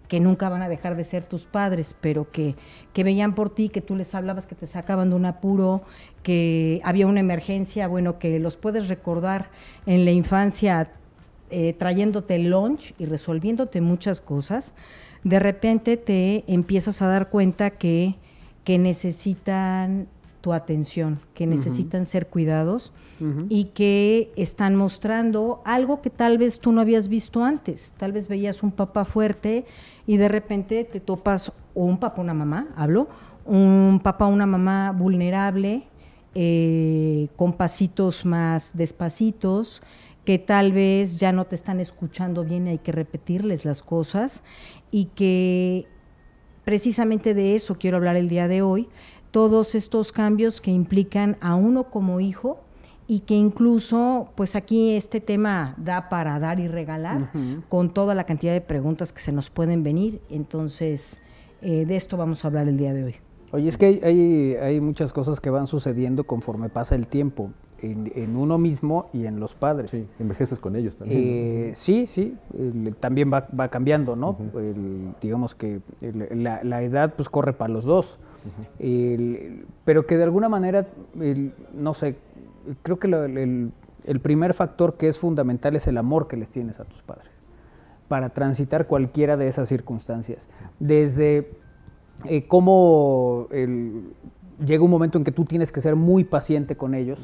que 0.08 0.20
nunca 0.20 0.48
van 0.48 0.62
a 0.62 0.68
dejar 0.68 0.96
de 0.96 1.04
ser 1.04 1.24
tus 1.24 1.46
padres, 1.46 1.94
pero 2.00 2.30
que, 2.30 2.54
que 2.92 3.04
veían 3.04 3.34
por 3.34 3.54
ti, 3.54 3.68
que 3.68 3.80
tú 3.80 3.96
les 3.96 4.14
hablabas, 4.14 4.46
que 4.46 4.54
te 4.54 4.66
sacaban 4.66 5.10
de 5.10 5.16
un 5.16 5.24
apuro, 5.24 5.82
que 6.22 6.80
había 6.84 7.06
una 7.06 7.20
emergencia, 7.20 7.88
bueno, 7.88 8.18
que 8.18 8.38
los 8.38 8.56
puedes 8.56 8.88
recordar 8.88 9.50
en 9.86 10.04
la 10.04 10.10
infancia 10.10 10.92
eh, 11.50 11.74
trayéndote 11.78 12.36
el 12.36 12.50
lunch 12.50 12.94
y 12.98 13.06
resolviéndote 13.06 13.80
muchas 13.80 14.20
cosas, 14.20 14.74
de 15.24 15.38
repente 15.38 15.96
te 15.96 16.44
empiezas 16.46 17.02
a 17.02 17.08
dar 17.08 17.30
cuenta 17.30 17.70
que, 17.70 18.16
que 18.62 18.78
necesitan 18.78 20.06
tu 20.42 20.52
atención, 20.52 21.20
que 21.32 21.46
necesitan 21.46 22.04
ser 22.04 22.26
cuidados 22.26 22.92
y 23.48 23.64
que 23.64 24.30
están 24.36 24.76
mostrando 24.76 25.62
algo 25.64 26.02
que 26.02 26.10
tal 26.10 26.36
vez 26.36 26.60
tú 26.60 26.70
no 26.70 26.82
habías 26.82 27.08
visto 27.08 27.42
antes. 27.42 27.94
Tal 27.96 28.12
vez 28.12 28.28
veías 28.28 28.62
un 28.62 28.70
papá 28.70 29.06
fuerte 29.06 29.64
y 30.06 30.18
de 30.18 30.28
repente 30.28 30.84
te 30.84 31.00
topas, 31.00 31.50
o 31.72 31.84
un 31.86 31.96
papá, 31.96 32.20
una 32.20 32.34
mamá, 32.34 32.68
hablo, 32.76 33.08
un 33.46 34.00
papá, 34.02 34.26
una 34.26 34.44
mamá 34.44 34.92
vulnerable, 34.92 35.84
eh, 36.34 37.28
con 37.36 37.54
pasitos 37.54 38.26
más 38.26 38.76
despacitos, 38.76 39.80
que 40.24 40.38
tal 40.38 40.72
vez 40.72 41.18
ya 41.18 41.32
no 41.32 41.44
te 41.44 41.54
están 41.54 41.80
escuchando 41.80 42.44
bien 42.44 42.66
y 42.66 42.70
hay 42.70 42.78
que 42.78 42.92
repetirles 42.92 43.64
las 43.64 43.82
cosas. 43.82 44.42
Y 44.90 45.06
que 45.06 45.86
precisamente 46.64 47.34
de 47.34 47.54
eso 47.54 47.76
quiero 47.78 47.98
hablar 47.98 48.16
el 48.16 48.28
día 48.28 48.48
de 48.48 48.62
hoy, 48.62 48.88
todos 49.30 49.74
estos 49.74 50.12
cambios 50.12 50.60
que 50.60 50.70
implican 50.70 51.36
a 51.40 51.56
uno 51.56 51.90
como 51.90 52.20
hijo 52.20 52.60
y 53.06 53.20
que 53.20 53.34
incluso, 53.34 54.30
pues 54.34 54.56
aquí 54.56 54.92
este 54.92 55.20
tema 55.20 55.74
da 55.76 56.08
para 56.08 56.38
dar 56.38 56.58
y 56.58 56.68
regalar 56.68 57.30
con 57.68 57.92
toda 57.92 58.14
la 58.14 58.24
cantidad 58.24 58.52
de 58.52 58.62
preguntas 58.62 59.12
que 59.12 59.20
se 59.20 59.30
nos 59.30 59.50
pueden 59.50 59.82
venir, 59.82 60.22
entonces 60.30 61.18
eh, 61.60 61.84
de 61.84 61.96
esto 61.96 62.16
vamos 62.16 62.44
a 62.44 62.48
hablar 62.48 62.66
el 62.68 62.78
día 62.78 62.94
de 62.94 63.04
hoy. 63.04 63.14
Oye, 63.52 63.68
es 63.68 63.76
que 63.76 63.86
hay, 63.86 64.00
hay, 64.02 64.54
hay 64.54 64.80
muchas 64.80 65.12
cosas 65.12 65.38
que 65.38 65.50
van 65.50 65.66
sucediendo 65.66 66.24
conforme 66.24 66.70
pasa 66.70 66.94
el 66.94 67.06
tiempo, 67.06 67.50
en, 67.80 68.10
en 68.14 68.36
uno 68.36 68.56
mismo 68.58 69.08
y 69.12 69.26
en 69.26 69.40
los 69.40 69.54
padres. 69.54 69.90
Sí, 69.90 70.06
envejeces 70.18 70.58
con 70.58 70.76
ellos 70.76 70.96
también. 70.96 71.20
Eh, 71.22 71.72
sí, 71.74 72.06
sí, 72.06 72.36
el- 72.58 72.94
también 72.98 73.30
va, 73.32 73.46
va 73.58 73.68
cambiando, 73.68 74.16
¿no? 74.16 74.36
El- 74.54 75.14
digamos 75.20 75.54
que 75.54 75.80
el- 76.00 76.42
la, 76.42 76.62
la 76.64 76.82
edad 76.82 77.14
pues 77.16 77.28
corre 77.28 77.52
para 77.52 77.72
los 77.72 77.84
dos, 77.84 78.18
pero 79.84 80.06
que 80.06 80.16
de 80.16 80.22
alguna 80.24 80.48
manera, 80.48 80.86
no 81.74 81.94
sé, 81.94 82.16
creo 82.82 82.98
que 82.98 83.08
lo- 83.08 83.24
el, 83.24 83.72
el 84.04 84.20
primer 84.20 84.54
factor 84.54 84.94
que 84.96 85.08
es 85.08 85.18
fundamental 85.18 85.76
es 85.76 85.86
el 85.86 85.96
amor 85.98 86.28
que 86.28 86.36
les 86.36 86.50
tienes 86.50 86.80
a 86.80 86.84
tus 86.84 87.02
padres 87.02 87.30
para 88.08 88.28
transitar 88.30 88.86
cualquiera 88.86 89.36
de 89.36 89.48
esas 89.48 89.68
circunstancias. 89.68 90.48
Desde 90.78 91.50
eh, 92.26 92.46
cómo 92.46 93.48
el- 93.50 94.12
llega 94.64 94.84
un 94.84 94.90
momento 94.90 95.18
en 95.18 95.24
que 95.24 95.32
tú 95.32 95.44
tienes 95.44 95.72
que 95.72 95.80
ser 95.80 95.96
muy 95.96 96.24
paciente 96.24 96.76
con 96.76 96.94
ellos, 96.94 97.18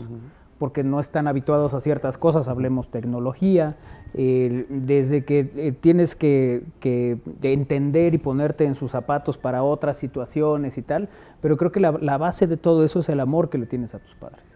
porque 0.58 0.84
no 0.84 1.00
están 1.00 1.26
habituados 1.26 1.74
a 1.74 1.80
ciertas 1.80 2.18
cosas, 2.18 2.48
hablemos 2.48 2.90
tecnología, 2.90 3.76
desde 4.12 5.24
que 5.24 5.50
eh, 5.56 5.72
tienes 5.72 6.16
que, 6.16 6.64
que 6.80 7.18
entender 7.42 8.14
y 8.14 8.18
ponerte 8.18 8.64
en 8.64 8.74
sus 8.74 8.90
zapatos 8.90 9.38
para 9.38 9.62
otras 9.62 9.96
situaciones 9.96 10.78
y 10.78 10.82
tal, 10.82 11.08
pero 11.40 11.56
creo 11.56 11.72
que 11.72 11.80
la, 11.80 11.92
la 11.92 12.18
base 12.18 12.46
de 12.46 12.56
todo 12.56 12.84
eso 12.84 13.00
es 13.00 13.08
el 13.08 13.20
amor 13.20 13.50
que 13.50 13.58
le 13.58 13.66
tienes 13.66 13.94
a 13.94 13.98
tus 13.98 14.14
padres. 14.14 14.50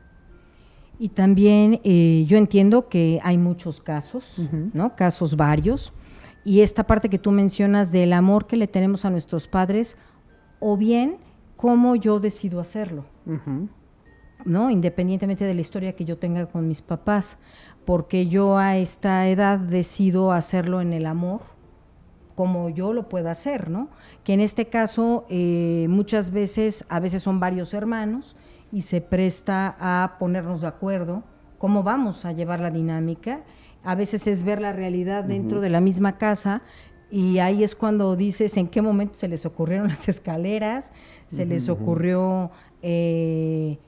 Y 0.99 1.09
también 1.09 1.81
eh, 1.85 2.25
yo 2.29 2.37
entiendo 2.37 2.89
que 2.89 3.21
hay 3.23 3.39
muchos 3.39 3.81
casos. 3.81 4.41
¿no? 4.73 4.95
Casos 4.97 5.37
varios. 5.37 5.93
Y 6.45 6.61
esta 6.61 6.85
parte 6.85 7.09
que 7.09 7.19
tú 7.19 7.33
mencionas 7.33 7.91
del 7.91 8.13
amor 8.13 8.47
que 8.47 8.57
le 8.57 8.69
tenemos 8.69 9.05
a 9.05 9.11
nuestros 9.11 9.49
padres, 9.49 9.97
o 10.61 10.77
bien 10.77 11.17
cómo 11.65 11.97
yo 11.97 12.21
decido 12.21 12.61
hacerlo, 12.61 13.07
¿no? 14.45 14.69
Independientemente 14.69 15.47
de 15.47 15.55
la 15.55 15.63
historia 15.63 15.97
que 15.97 16.05
yo 16.05 16.19
tenga 16.19 16.45
con 16.45 16.69
mis 16.69 16.83
papás, 16.83 17.39
porque 17.87 18.27
yo 18.27 18.59
a 18.59 18.77
esta 18.77 19.27
edad 19.29 19.59
decido 19.59 20.31
hacerlo 20.31 20.83
en 20.83 20.93
el 20.93 21.07
amor, 21.07 21.41
como 22.35 22.69
yo 22.69 22.93
lo 22.93 23.09
pueda 23.09 23.31
hacer, 23.31 23.71
¿no? 23.71 23.89
Que 24.25 24.35
en 24.35 24.41
este 24.41 24.67
caso 24.67 25.25
eh, 25.31 25.87
muchas 25.89 26.33
veces, 26.33 26.85
a 26.91 27.01
veces 27.01 27.23
son 27.23 27.41
varios 27.41 27.73
hermanos 27.73 28.37
y 28.71 28.83
se 28.83 29.01
presta 29.01 29.75
a 29.81 30.19
ponernos 30.19 30.61
de 30.61 30.67
acuerdo 30.67 31.23
cómo 31.57 31.83
vamos 31.83 32.27
a 32.27 32.33
llevar 32.33 32.61
la 32.61 32.71
dinámica. 32.71 33.43
A 33.85 33.95
veces 33.95 34.27
es 34.27 34.43
ver 34.43 34.61
la 34.61 34.75
realidad 34.75 35.25
dentro 35.25 35.63
de 35.63 35.71
la 35.71 35.81
misma 35.81 36.19
casa 36.19 36.61
y 37.11 37.39
ahí 37.39 37.63
es 37.63 37.77
cuando 37.77 38.17
dices 38.17 38.57
en 38.57 38.67
qué 38.67 38.83
momento 38.83 39.15
se 39.15 39.29
les 39.29 39.47
ocurrieron 39.47 39.87
las 39.95 40.09
escaleras, 40.09 40.91
se 41.35 41.47
les 41.47 41.69
ocurrió 41.69 42.51
eh, 42.83 43.79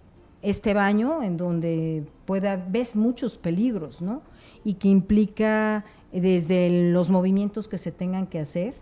este 0.43 0.74
baño 0.74 1.23
en 1.23 1.36
donde 1.36 2.05
pueda, 2.24 2.56
ves 2.56 2.97
muchos 2.97 3.39
peligros, 3.39 4.02
¿no? 4.02 4.23
Y 4.64 4.74
que 4.74 4.89
implica 4.89 5.85
eh, 6.12 6.20
desde 6.20 6.90
los 6.93 7.10
movimientos 7.10 7.68
que 7.68 7.78
se 7.78 7.93
tengan 7.93 8.27
que 8.27 8.40
hacer, 8.40 8.74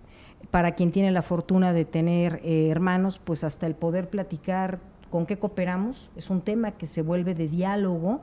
para 0.51 0.73
quien 0.73 0.93
tiene 0.93 1.11
la 1.11 1.23
fortuna 1.23 1.73
de 1.73 1.85
tener 1.85 2.41
eh, 2.45 2.69
hermanos, 2.71 3.21
pues 3.23 3.45
hasta 3.45 3.67
el 3.67 3.75
poder 3.75 4.09
platicar 4.09 4.79
con 5.11 5.27
qué 5.27 5.39
cooperamos, 5.39 6.11
es 6.17 6.31
un 6.31 6.41
tema 6.41 6.73
que 6.73 6.87
se 6.87 7.03
vuelve 7.03 7.35
de 7.35 7.49
diálogo 7.49 8.21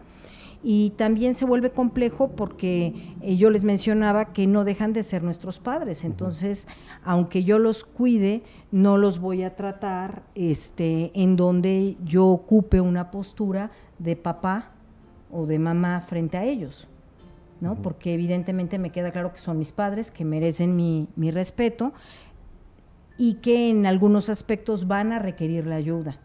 y 0.63 0.91
también 0.91 1.33
se 1.33 1.45
vuelve 1.45 1.71
complejo 1.71 2.29
porque 2.29 3.15
eh, 3.21 3.35
yo 3.35 3.49
les 3.49 3.63
mencionaba 3.63 4.25
que 4.25 4.47
no 4.47 4.63
dejan 4.63 4.93
de 4.93 5.03
ser 5.03 5.23
nuestros 5.23 5.59
padres, 5.59 6.03
entonces 6.03 6.67
aunque 7.03 7.43
yo 7.43 7.57
los 7.59 7.83
cuide, 7.83 8.43
no 8.71 8.97
los 8.97 9.19
voy 9.19 9.43
a 9.43 9.55
tratar 9.55 10.23
este, 10.35 11.11
en 11.13 11.35
donde 11.35 11.97
yo 12.03 12.27
ocupe 12.27 12.81
una 12.81 13.11
postura 13.11 13.71
de 13.97 14.15
papá 14.15 14.71
o 15.31 15.45
de 15.45 15.59
mamá 15.59 16.01
frente 16.01 16.37
a 16.37 16.43
ellos. 16.45 16.87
¿no? 17.59 17.75
Porque 17.75 18.15
evidentemente 18.15 18.79
me 18.79 18.89
queda 18.89 19.11
claro 19.11 19.33
que 19.33 19.39
son 19.39 19.59
mis 19.59 19.71
padres, 19.71 20.09
que 20.09 20.25
merecen 20.25 20.75
mi, 20.75 21.07
mi 21.15 21.29
respeto 21.29 21.93
y 23.19 23.35
que 23.35 23.69
en 23.69 23.85
algunos 23.85 24.29
aspectos 24.29 24.87
van 24.87 25.11
a 25.11 25.19
requerir 25.19 25.67
la 25.67 25.75
ayuda. 25.75 26.19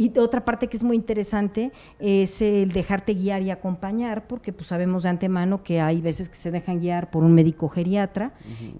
Y 0.00 0.18
otra 0.18 0.46
parte 0.46 0.68
que 0.68 0.78
es 0.78 0.82
muy 0.82 0.96
interesante 0.96 1.72
es 1.98 2.40
el 2.40 2.72
dejarte 2.72 3.12
guiar 3.12 3.42
y 3.42 3.50
acompañar, 3.50 4.26
porque 4.26 4.50
pues 4.50 4.68
sabemos 4.68 5.02
de 5.02 5.10
antemano 5.10 5.62
que 5.62 5.82
hay 5.82 6.00
veces 6.00 6.30
que 6.30 6.36
se 6.36 6.50
dejan 6.50 6.80
guiar 6.80 7.10
por 7.10 7.22
un 7.22 7.34
médico 7.34 7.68
geriatra 7.68 8.32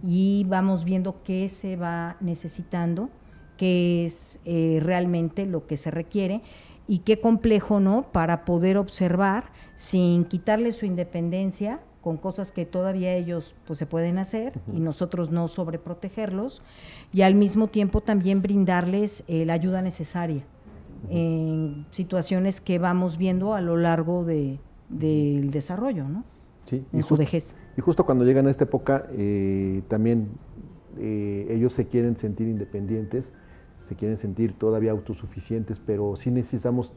y 0.02 0.46
vamos 0.48 0.82
viendo 0.82 1.22
qué 1.22 1.50
se 1.50 1.76
va 1.76 2.16
necesitando, 2.20 3.10
qué 3.58 4.06
es 4.06 4.40
eh, 4.46 4.78
realmente 4.82 5.44
lo 5.44 5.66
que 5.66 5.76
se 5.76 5.90
requiere 5.90 6.40
y 6.88 7.00
qué 7.00 7.20
complejo, 7.20 7.80
¿no? 7.80 8.10
Para 8.12 8.46
poder 8.46 8.78
observar 8.78 9.52
sin 9.76 10.24
quitarle 10.24 10.72
su 10.72 10.86
independencia 10.86 11.80
con 12.00 12.16
cosas 12.16 12.50
que 12.50 12.64
todavía 12.64 13.14
ellos 13.14 13.54
pues 13.66 13.78
se 13.78 13.84
pueden 13.84 14.16
hacer 14.16 14.58
y 14.74 14.80
nosotros 14.80 15.30
no 15.30 15.48
sobreprotegerlos 15.48 16.62
y 17.12 17.20
al 17.20 17.34
mismo 17.34 17.66
tiempo 17.66 18.00
también 18.00 18.40
brindarles 18.40 19.22
eh, 19.28 19.44
la 19.44 19.52
ayuda 19.52 19.82
necesaria 19.82 20.46
en 21.08 21.86
situaciones 21.90 22.60
que 22.60 22.78
vamos 22.78 23.16
viendo 23.16 23.54
a 23.54 23.60
lo 23.60 23.76
largo 23.76 24.24
de, 24.24 24.58
del 24.88 25.50
desarrollo, 25.50 26.08
¿no? 26.08 26.24
Sí, 26.66 26.84
en 26.92 27.00
y 27.00 27.02
su 27.02 27.16
vejez. 27.16 27.54
Y 27.76 27.80
justo 27.80 28.04
cuando 28.04 28.24
llegan 28.24 28.46
a 28.46 28.50
esta 28.50 28.64
época, 28.64 29.06
eh, 29.12 29.82
también 29.88 30.28
eh, 30.98 31.46
ellos 31.50 31.72
se 31.72 31.86
quieren 31.86 32.16
sentir 32.16 32.48
independientes, 32.48 33.32
se 33.88 33.94
quieren 33.96 34.16
sentir 34.16 34.52
todavía 34.52 34.92
autosuficientes, 34.92 35.80
pero 35.80 36.14
sí 36.16 36.30
necesitamos 36.30 36.92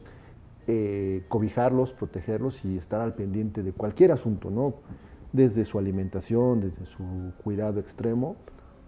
eh, 0.66 1.24
cobijarlos, 1.28 1.92
protegerlos 1.92 2.64
y 2.64 2.78
estar 2.78 3.00
al 3.00 3.14
pendiente 3.14 3.62
de 3.62 3.72
cualquier 3.72 4.12
asunto, 4.12 4.50
¿no? 4.50 4.74
Desde 5.32 5.64
su 5.64 5.78
alimentación, 5.78 6.60
desde 6.60 6.86
su 6.86 7.32
cuidado 7.42 7.80
extremo, 7.80 8.36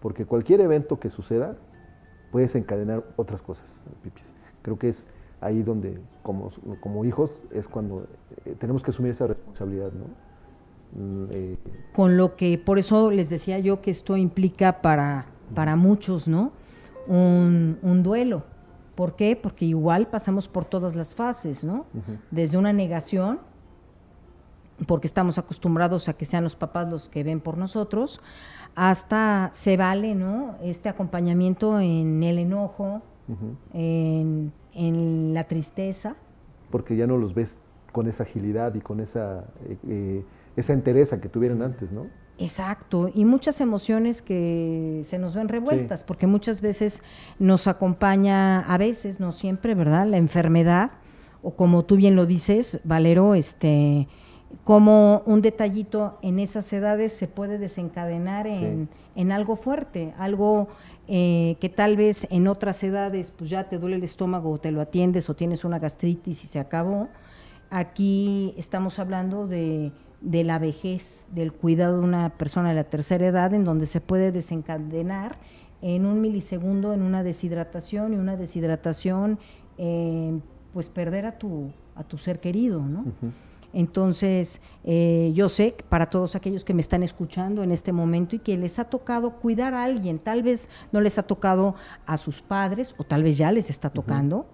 porque 0.01 0.25
cualquier 0.25 0.61
evento 0.61 1.01
que 1.01 1.11
suceda 1.11 1.57
puede 2.31 2.47
desencadenar 2.47 3.05
otras 3.17 3.43
cosas, 3.43 3.81
Pipis. 4.03 4.36
Creo 4.67 4.81
que 4.81 4.89
es 4.89 5.07
ahí 5.41 5.63
donde, 5.63 6.01
como, 6.25 6.51
como 6.81 7.05
hijos, 7.05 7.31
es 7.53 7.69
cuando 7.69 8.09
eh, 8.45 8.57
tenemos 8.59 8.83
que 8.83 8.91
asumir 8.91 9.13
esa 9.13 9.29
responsabilidad, 9.29 9.93
¿no? 9.93 10.07
Mm, 11.01 11.29
eh, 11.31 11.57
con 11.95 12.17
lo 12.17 12.35
que, 12.35 12.59
por 12.59 12.81
eso 12.81 13.13
les 13.13 13.31
decía 13.31 13.61
yo 13.61 13.81
que 13.81 13.93
esto 13.93 14.17
implica 14.17 14.83
para, 14.83 15.27
para 15.55 15.77
muchos, 15.77 16.27
¿no? 16.27 16.51
Un, 17.07 17.79
un 17.81 18.03
duelo. 18.03 18.43
¿Por 18.97 19.15
qué? 19.15 19.39
Porque 19.41 19.67
igual 19.67 20.09
pasamos 20.09 20.49
por 20.49 20.65
todas 20.65 20.97
las 20.97 21.15
fases, 21.15 21.63
¿no? 21.63 21.87
Desde 22.33 22.59
una 22.59 22.73
negación, 22.73 23.39
porque 24.89 25.07
estamos 25.07 25.39
acostumbrados 25.39 26.09
a 26.09 26.15
que 26.15 26.25
sean 26.25 26.43
los 26.43 26.57
papás 26.57 26.91
los 26.91 27.09
que 27.09 27.23
ven 27.23 27.39
por 27.39 27.57
nosotros, 27.57 28.21
hasta 28.75 29.51
se 29.53 29.77
vale, 29.77 30.17
¿no? 30.17 30.57
Este 30.61 30.89
acompañamiento 30.89 31.79
en 31.79 32.21
el 32.25 32.39
enojo, 32.39 33.03
en 33.73 35.35
la 35.35 35.45
tristeza, 35.45 36.17
porque 36.71 36.97
ya 36.97 37.07
no 37.07 37.17
los 37.17 37.35
ves 37.35 37.59
con 37.93 38.09
esa 38.09 38.25
agilidad 38.25 38.75
y 38.75 38.81
con 38.81 39.01
esa, 39.01 39.45
eh, 39.65 39.79
eh, 39.89 40.25
esa 40.57 40.75
entereza 40.75 41.19
que 41.19 41.31
tuvieron 41.31 41.63
antes, 41.63 41.91
¿no? 41.91 42.03
Exacto, 42.39 43.11
y 43.15 43.25
muchas 43.25 43.63
emociones 43.63 44.21
que 44.21 45.03
se 45.07 45.19
nos 45.19 45.35
ven 45.35 45.49
revueltas, 45.49 46.05
porque 46.05 46.27
muchas 46.27 46.61
veces 46.61 47.03
nos 47.39 47.67
acompaña, 47.67 48.61
a 48.61 48.77
veces, 48.77 49.21
no 49.21 49.33
siempre, 49.33 49.75
¿verdad? 49.75 50.07
La 50.07 50.19
enfermedad, 50.19 50.91
o 51.43 51.53
como 51.57 51.87
tú 51.87 51.97
bien 51.97 52.15
lo 52.15 52.27
dices, 52.27 52.83
Valero, 52.85 53.35
este, 53.35 54.09
como 54.65 55.23
un 55.25 55.41
detallito 55.41 56.19
en 56.21 56.39
esas 56.39 56.71
edades 56.75 57.15
se 57.15 57.29
puede 57.29 57.57
desencadenar 57.57 58.47
en, 58.47 58.91
en 59.15 59.33
algo 59.33 59.57
fuerte, 59.57 60.13
algo 60.19 60.69
eh, 61.09 61.57
que 61.61 61.69
tal 61.69 61.97
vez 61.97 62.27
en 62.31 62.49
otras 62.49 62.83
edades 62.83 63.31
pues 63.31 63.51
ya 63.51 63.69
te 63.69 63.79
duele 63.79 63.97
el 63.97 64.05
estómago 64.05 64.51
o 64.51 64.59
te 64.59 64.71
lo 64.71 64.81
atiendes 64.81 65.31
o 65.31 65.35
tienes 65.35 65.65
una 65.65 65.79
gastritis 65.79 66.45
y 66.45 66.47
se 66.47 66.59
acabó. 66.59 67.09
Aquí 67.71 68.55
estamos 68.57 68.99
hablando 68.99 69.47
de, 69.47 69.93
de 70.21 70.45
la 70.45 70.59
vejez, 70.59 71.27
del 71.33 71.53
cuidado 71.53 71.99
de 71.99 72.05
una 72.05 72.31
persona 72.31 72.71
de 72.71 72.75
la 72.77 72.85
tercera 72.85 73.27
edad, 73.27 73.55
en 73.55 73.65
donde 73.65 73.87
se 73.87 74.01
puede 74.01 74.33
desencadenar 74.33 75.39
en 75.83 76.07
un 76.07 76.21
milisegundo 76.21 76.95
en 76.95 77.03
una 77.03 77.23
deshidratación 77.23 78.15
y 78.15 78.17
una 78.17 78.37
deshidratación, 78.37 79.39
eh, 79.79 80.41
pues 80.73 80.89
perder 80.89 81.27
a 81.27 81.39
tu, 81.39 81.71
a 81.95 82.05
tu 82.05 82.19
ser 82.19 82.41
querido, 82.41 82.81
¿no? 82.81 83.05
Entonces, 83.77 84.63
eh, 84.85 85.33
yo 85.35 85.51
sé 85.51 85.75
que 85.75 85.85
para 85.85 86.07
todos 86.09 86.35
aquellos 86.35 86.65
que 86.65 86.73
me 86.73 86.81
están 86.81 87.03
escuchando 87.03 87.63
en 87.63 87.71
este 87.71 87.93
momento 87.93 88.35
y 88.35 88.39
que 88.39 88.57
les 88.57 88.79
ha 88.79 88.85
tocado 88.85 89.33
cuidar 89.33 89.75
a 89.75 89.85
alguien, 89.85 90.19
tal 90.19 90.43
vez 90.43 90.71
no 90.93 91.03
les 91.03 91.19
ha 91.19 91.25
tocado 91.25 91.75
a 92.07 92.17
sus 92.17 92.41
padres 92.41 92.95
o 92.97 93.05
tal 93.05 93.23
vez 93.23 93.37
ya 93.37 93.53
les 93.53 93.69
está 93.69 93.91
tocando, 93.91 94.47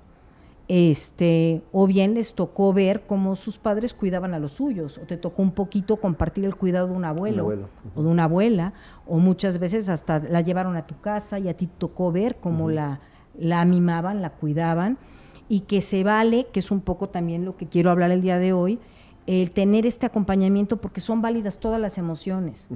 este, 0.66 1.62
o 1.70 1.86
bien 1.86 2.15
les 2.15 2.35
tocó 2.35 2.73
ver 2.73 3.03
cómo 3.07 3.36
sus 3.36 3.59
padres 3.59 3.94
cuidaban 3.94 4.35
a 4.35 4.40
los 4.40 4.55
suyos, 4.55 4.99
o 4.99 5.03
te 5.03 5.16
tocó 5.16 5.43
un 5.43 5.53
poquito 5.53 5.99
compartir 5.99 6.44
el 6.44 6.57
cuidado 6.57 6.89
de 6.89 6.94
un 6.94 7.05
abuelo, 7.05 7.43
abuelo, 7.43 7.69
o 7.94 8.03
de 8.03 8.09
una 8.09 8.24
abuela, 8.24 8.73
o 9.07 9.20
muchas 9.20 9.59
veces 9.59 9.89
hasta 9.89 10.19
la 10.19 10.40
llevaron 10.40 10.77
a 10.77 10.89
tu 10.89 11.01
casa 11.01 11.39
y 11.39 11.49
a 11.49 11.57
ti 11.57 11.69
tocó 11.78 12.11
ver 12.11 12.39
cómo 12.40 12.70
la, 12.70 12.99
la 13.39 13.65
mimaban, 13.66 14.20
la 14.20 14.31
cuidaban, 14.31 14.99
y 15.49 15.61
que 15.61 15.81
se 15.81 16.03
vale, 16.03 16.49
que 16.53 16.59
es 16.59 16.73
un 16.73 16.81
poco 16.81 17.09
también 17.11 17.44
lo 17.44 17.57
que 17.57 17.69
quiero 17.69 17.93
hablar 17.93 18.11
el 18.11 18.20
día 18.20 18.39
de 18.39 18.53
hoy, 18.53 18.81
el 19.27 19.51
tener 19.51 19.86
este 19.86 20.07
acompañamiento 20.07 20.78
porque 20.78 21.01
son 21.01 21.23
válidas 21.23 21.59
todas 21.59 21.81
las 21.81 21.99
emociones. 21.99 22.66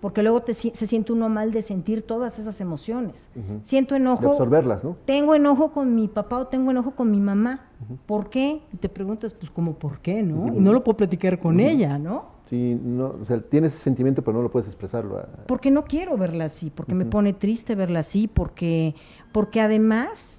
Porque 0.00 0.22
luego 0.22 0.42
te 0.42 0.52
se 0.52 0.86
siente 0.86 1.12
uno 1.12 1.30
mal 1.30 1.50
de 1.50 1.62
sentir 1.62 2.02
todas 2.02 2.38
esas 2.38 2.60
emociones. 2.60 3.30
Siento 3.62 3.94
De 3.94 4.00
enojo. 4.00 4.32
absorberlas, 4.32 4.84
¿no? 4.84 4.96
Tengo 5.06 5.34
enojo 5.34 5.72
con 5.72 5.94
mi 5.94 6.08
papá 6.08 6.40
o 6.40 6.46
tengo 6.48 6.70
enojo 6.70 6.90
con 6.90 7.10
mi 7.10 7.20
mamá. 7.20 7.68
¿Por 8.04 8.28
qué? 8.28 8.60
Y 8.72 8.76
te 8.76 8.88
preguntas, 8.90 9.32
pues, 9.32 9.50
como, 9.50 9.74
¿por 9.74 10.00
qué, 10.00 10.22
no? 10.22 10.48
Y 10.48 10.60
no 10.60 10.72
lo 10.72 10.84
puedo 10.84 10.98
platicar 10.98 11.38
con 11.38 11.58
ella, 11.58 11.98
¿no? 11.98 12.34
Sí, 12.50 12.78
no, 12.82 13.14
o 13.20 13.24
sea, 13.24 13.40
tienes 13.40 13.72
ese 13.72 13.82
sentimiento, 13.82 14.22
pero 14.22 14.36
no 14.36 14.42
lo 14.42 14.50
puedes 14.50 14.66
expresarlo. 14.68 15.26
Porque 15.46 15.70
no 15.70 15.84
quiero 15.84 16.18
verla 16.18 16.44
así, 16.44 16.68
porque 16.70 16.94
me 16.94 17.06
pone 17.06 17.32
triste 17.32 17.74
verla 17.74 18.00
así, 18.00 18.28
porque, 18.28 18.94
porque 19.32 19.62
además, 19.62 20.33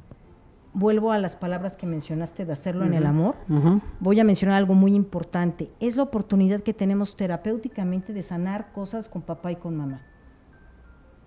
vuelvo 0.76 1.12
a 1.12 1.18
las 1.18 1.36
palabras 1.36 1.76
que 1.78 1.88
mencionaste 1.88 2.46
de 2.46 2.54
hacerlo 2.54 2.86
en 2.86 2.94
el 2.94 3.06
amor, 3.08 3.36
voy 4.02 4.20
a 4.20 4.24
mencionar 4.24 4.58
algo 4.58 4.76
muy 4.76 4.94
importante. 4.94 5.72
Es 5.80 5.96
la 5.96 6.04
oportunidad 6.04 6.60
que 6.60 6.74
tenemos 6.74 7.16
terapéuticamente 7.16 8.14
de 8.14 8.22
sanar 8.22 8.72
cosas 8.74 9.08
con 9.10 9.22
papá 9.24 9.52
y 9.52 9.56
con 9.56 9.76
mamá. 9.76 10.02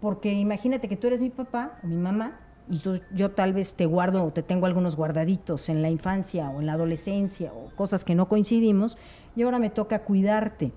Porque 0.01 0.33
imagínate 0.35 0.87
que 0.89 0.97
tú 0.97 1.07
eres 1.09 1.21
mi 1.21 1.31
papá 1.31 1.73
o 1.83 1.87
mi 1.87 1.97
mamá 1.97 2.39
y 2.69 2.79
tú- 2.79 3.01
yo 3.13 3.31
tal 3.31 3.55
vez 3.55 3.75
te 3.75 3.87
guardo 3.87 4.23
o 4.23 4.31
te 4.33 4.43
tengo 4.43 4.67
algunos 4.67 4.95
guardaditos 4.97 5.69
en 5.71 5.81
la 5.83 5.89
infancia 5.91 6.51
o 6.51 6.61
en 6.61 6.67
la 6.67 6.75
adolescencia 6.75 7.51
o 7.53 7.75
cosas 7.75 8.05
que 8.05 8.15
no 8.15 8.29
coincidimos 8.29 8.99
y 9.35 9.43
ahora 9.43 9.59
me 9.59 9.71
toca 9.71 10.01
cuidarte. 10.05 10.73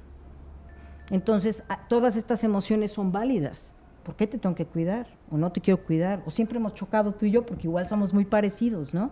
Entonces, 1.09 1.63
a- 1.67 1.87
todas 1.89 2.15
estas 2.15 2.43
emociones 2.45 2.91
son 2.93 3.11
válidas. 3.11 3.73
¿Por 4.03 4.15
qué 4.15 4.25
te 4.25 4.37
tengo 4.39 4.55
que 4.55 4.65
cuidar? 4.65 5.07
¿O 5.29 5.37
no 5.37 5.51
te 5.51 5.61
quiero 5.61 5.83
cuidar? 5.83 6.23
¿O 6.25 6.31
siempre 6.31 6.57
hemos 6.57 6.73
chocado 6.73 7.13
tú 7.13 7.25
y 7.25 7.31
yo 7.31 7.45
porque 7.45 7.67
igual 7.67 7.87
somos 7.87 8.13
muy 8.13 8.25
parecidos, 8.25 8.93
¿no? 8.93 9.11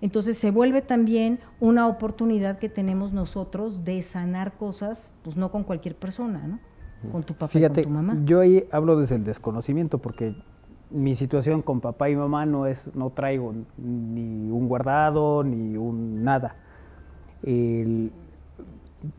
Entonces 0.00 0.36
se 0.36 0.50
vuelve 0.50 0.82
también 0.82 1.38
una 1.60 1.86
oportunidad 1.86 2.58
que 2.58 2.68
tenemos 2.68 3.12
nosotros 3.12 3.84
de 3.84 4.02
sanar 4.02 4.54
cosas, 4.54 5.12
pues 5.22 5.36
no 5.36 5.50
con 5.52 5.62
cualquier 5.62 5.94
persona, 5.94 6.46
¿no? 6.46 6.58
Con 7.12 7.22
tu 7.22 7.34
papá 7.34 7.48
Fíjate, 7.48 7.82
y 7.82 7.84
con 7.84 7.92
tu 7.92 7.96
mamá. 7.96 8.18
yo 8.24 8.40
ahí 8.40 8.64
hablo 8.72 8.96
desde 8.98 9.14
el 9.16 9.24
desconocimiento 9.24 9.98
porque 9.98 10.34
mi 10.90 11.14
situación 11.14 11.62
con 11.62 11.80
papá 11.80 12.10
y 12.10 12.16
mamá 12.16 12.44
no 12.46 12.66
es, 12.66 12.88
no 12.94 13.10
traigo 13.10 13.54
ni 13.78 14.50
un 14.50 14.66
guardado 14.68 15.44
ni 15.44 15.76
un 15.76 16.24
nada. 16.24 16.56
El- 17.42 18.10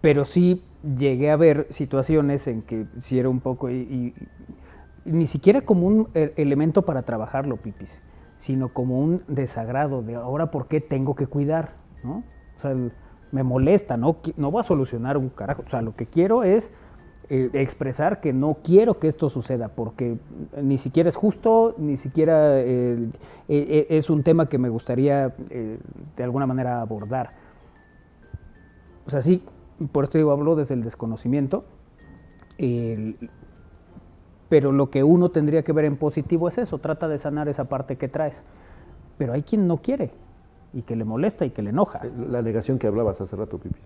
pero 0.02 0.26
sí 0.26 0.64
llegué 0.98 1.30
a 1.30 1.36
ver 1.36 1.68
situaciones 1.70 2.48
en 2.48 2.64
que 2.64 2.88
sí 2.98 3.20
era 3.20 3.30
un 3.30 3.40
poco 3.40 3.70
y 3.70 4.14
ni 5.06 5.27
siquiera 5.27 5.61
como 5.61 5.88
un 5.88 6.10
e- 6.14 6.34
elemento 6.36 6.82
para 6.84 7.03
trabajarlo, 7.03 7.57
pipis, 7.57 8.02
sino 8.38 8.69
como 8.69 8.99
un 8.99 9.23
desagrado 9.27 10.02
de 10.02 10.15
ahora 10.15 10.52
por 10.52 10.68
qué 10.68 10.82
tengo 10.82 11.15
que 11.15 11.27
cuidar, 11.27 11.73
¿no? 12.03 12.23
O 12.57 12.60
sea, 12.60 12.76
me 13.32 13.44
molesta, 13.44 13.98
no, 13.98 14.18
no 14.38 14.52
voy 14.52 14.61
a 14.61 14.64
solucionar 14.64 15.18
un 15.18 15.30
carajo, 15.30 15.64
o 15.65 15.69
sea, 15.69 15.82
lo 15.82 15.95
que 15.95 16.06
quiero 16.06 16.44
es 16.44 16.72
eh, 17.30 17.49
expresar 17.53 18.22
que 18.22 18.34
no 18.34 18.56
quiero 18.64 18.99
que 18.99 19.07
esto 19.07 19.30
suceda, 19.30 19.69
porque 19.69 20.18
ni 20.61 20.77
siquiera 20.77 21.10
es 21.10 21.15
justo, 21.15 21.76
ni 21.77 21.98
siquiera 21.98 22.60
eh, 22.60 22.98
eh, 23.03 23.07
eh, 23.49 23.88
es 23.90 24.10
un 24.10 24.23
tema 24.23 24.48
que 24.48 24.57
me 24.57 24.69
gustaría 24.69 25.34
eh, 25.49 25.80
de 26.15 26.23
alguna 26.23 26.45
manera 26.45 26.82
abordar. 26.82 27.30
O 29.06 29.10
sea, 29.10 29.22
sí, 29.22 29.44
por 29.91 30.03
esto 30.03 30.18
digo, 30.18 30.32
hablo 30.32 30.56
desde 30.56 30.76
el 30.76 30.84
desconocimiento, 30.84 31.65
pero 34.50 34.72
lo 34.72 34.90
que 34.90 35.04
uno 35.04 35.30
tendría 35.30 35.64
que 35.64 35.72
ver 35.72 35.86
en 35.86 35.98
positivo 35.98 36.48
es 36.48 36.58
eso, 36.58 36.78
trata 36.78 37.08
de 37.08 37.18
sanar 37.18 37.48
esa 37.50 37.66
parte 37.66 37.98
que 37.98 38.08
traes. 38.08 38.44
Pero 39.18 39.34
hay 39.34 39.44
quien 39.44 39.68
no 39.68 39.78
quiere 39.78 40.12
y 40.74 40.84
que 40.84 40.96
le 40.96 41.06
molesta 41.06 41.46
y 41.46 41.52
que 41.52 41.62
le 41.62 41.70
enoja. 41.70 42.02
La 42.30 42.42
negación 42.42 42.78
que 42.78 42.88
hablabas 42.88 43.22
hace 43.22 43.36
rato, 43.36 43.58
Pipi. 43.58 43.80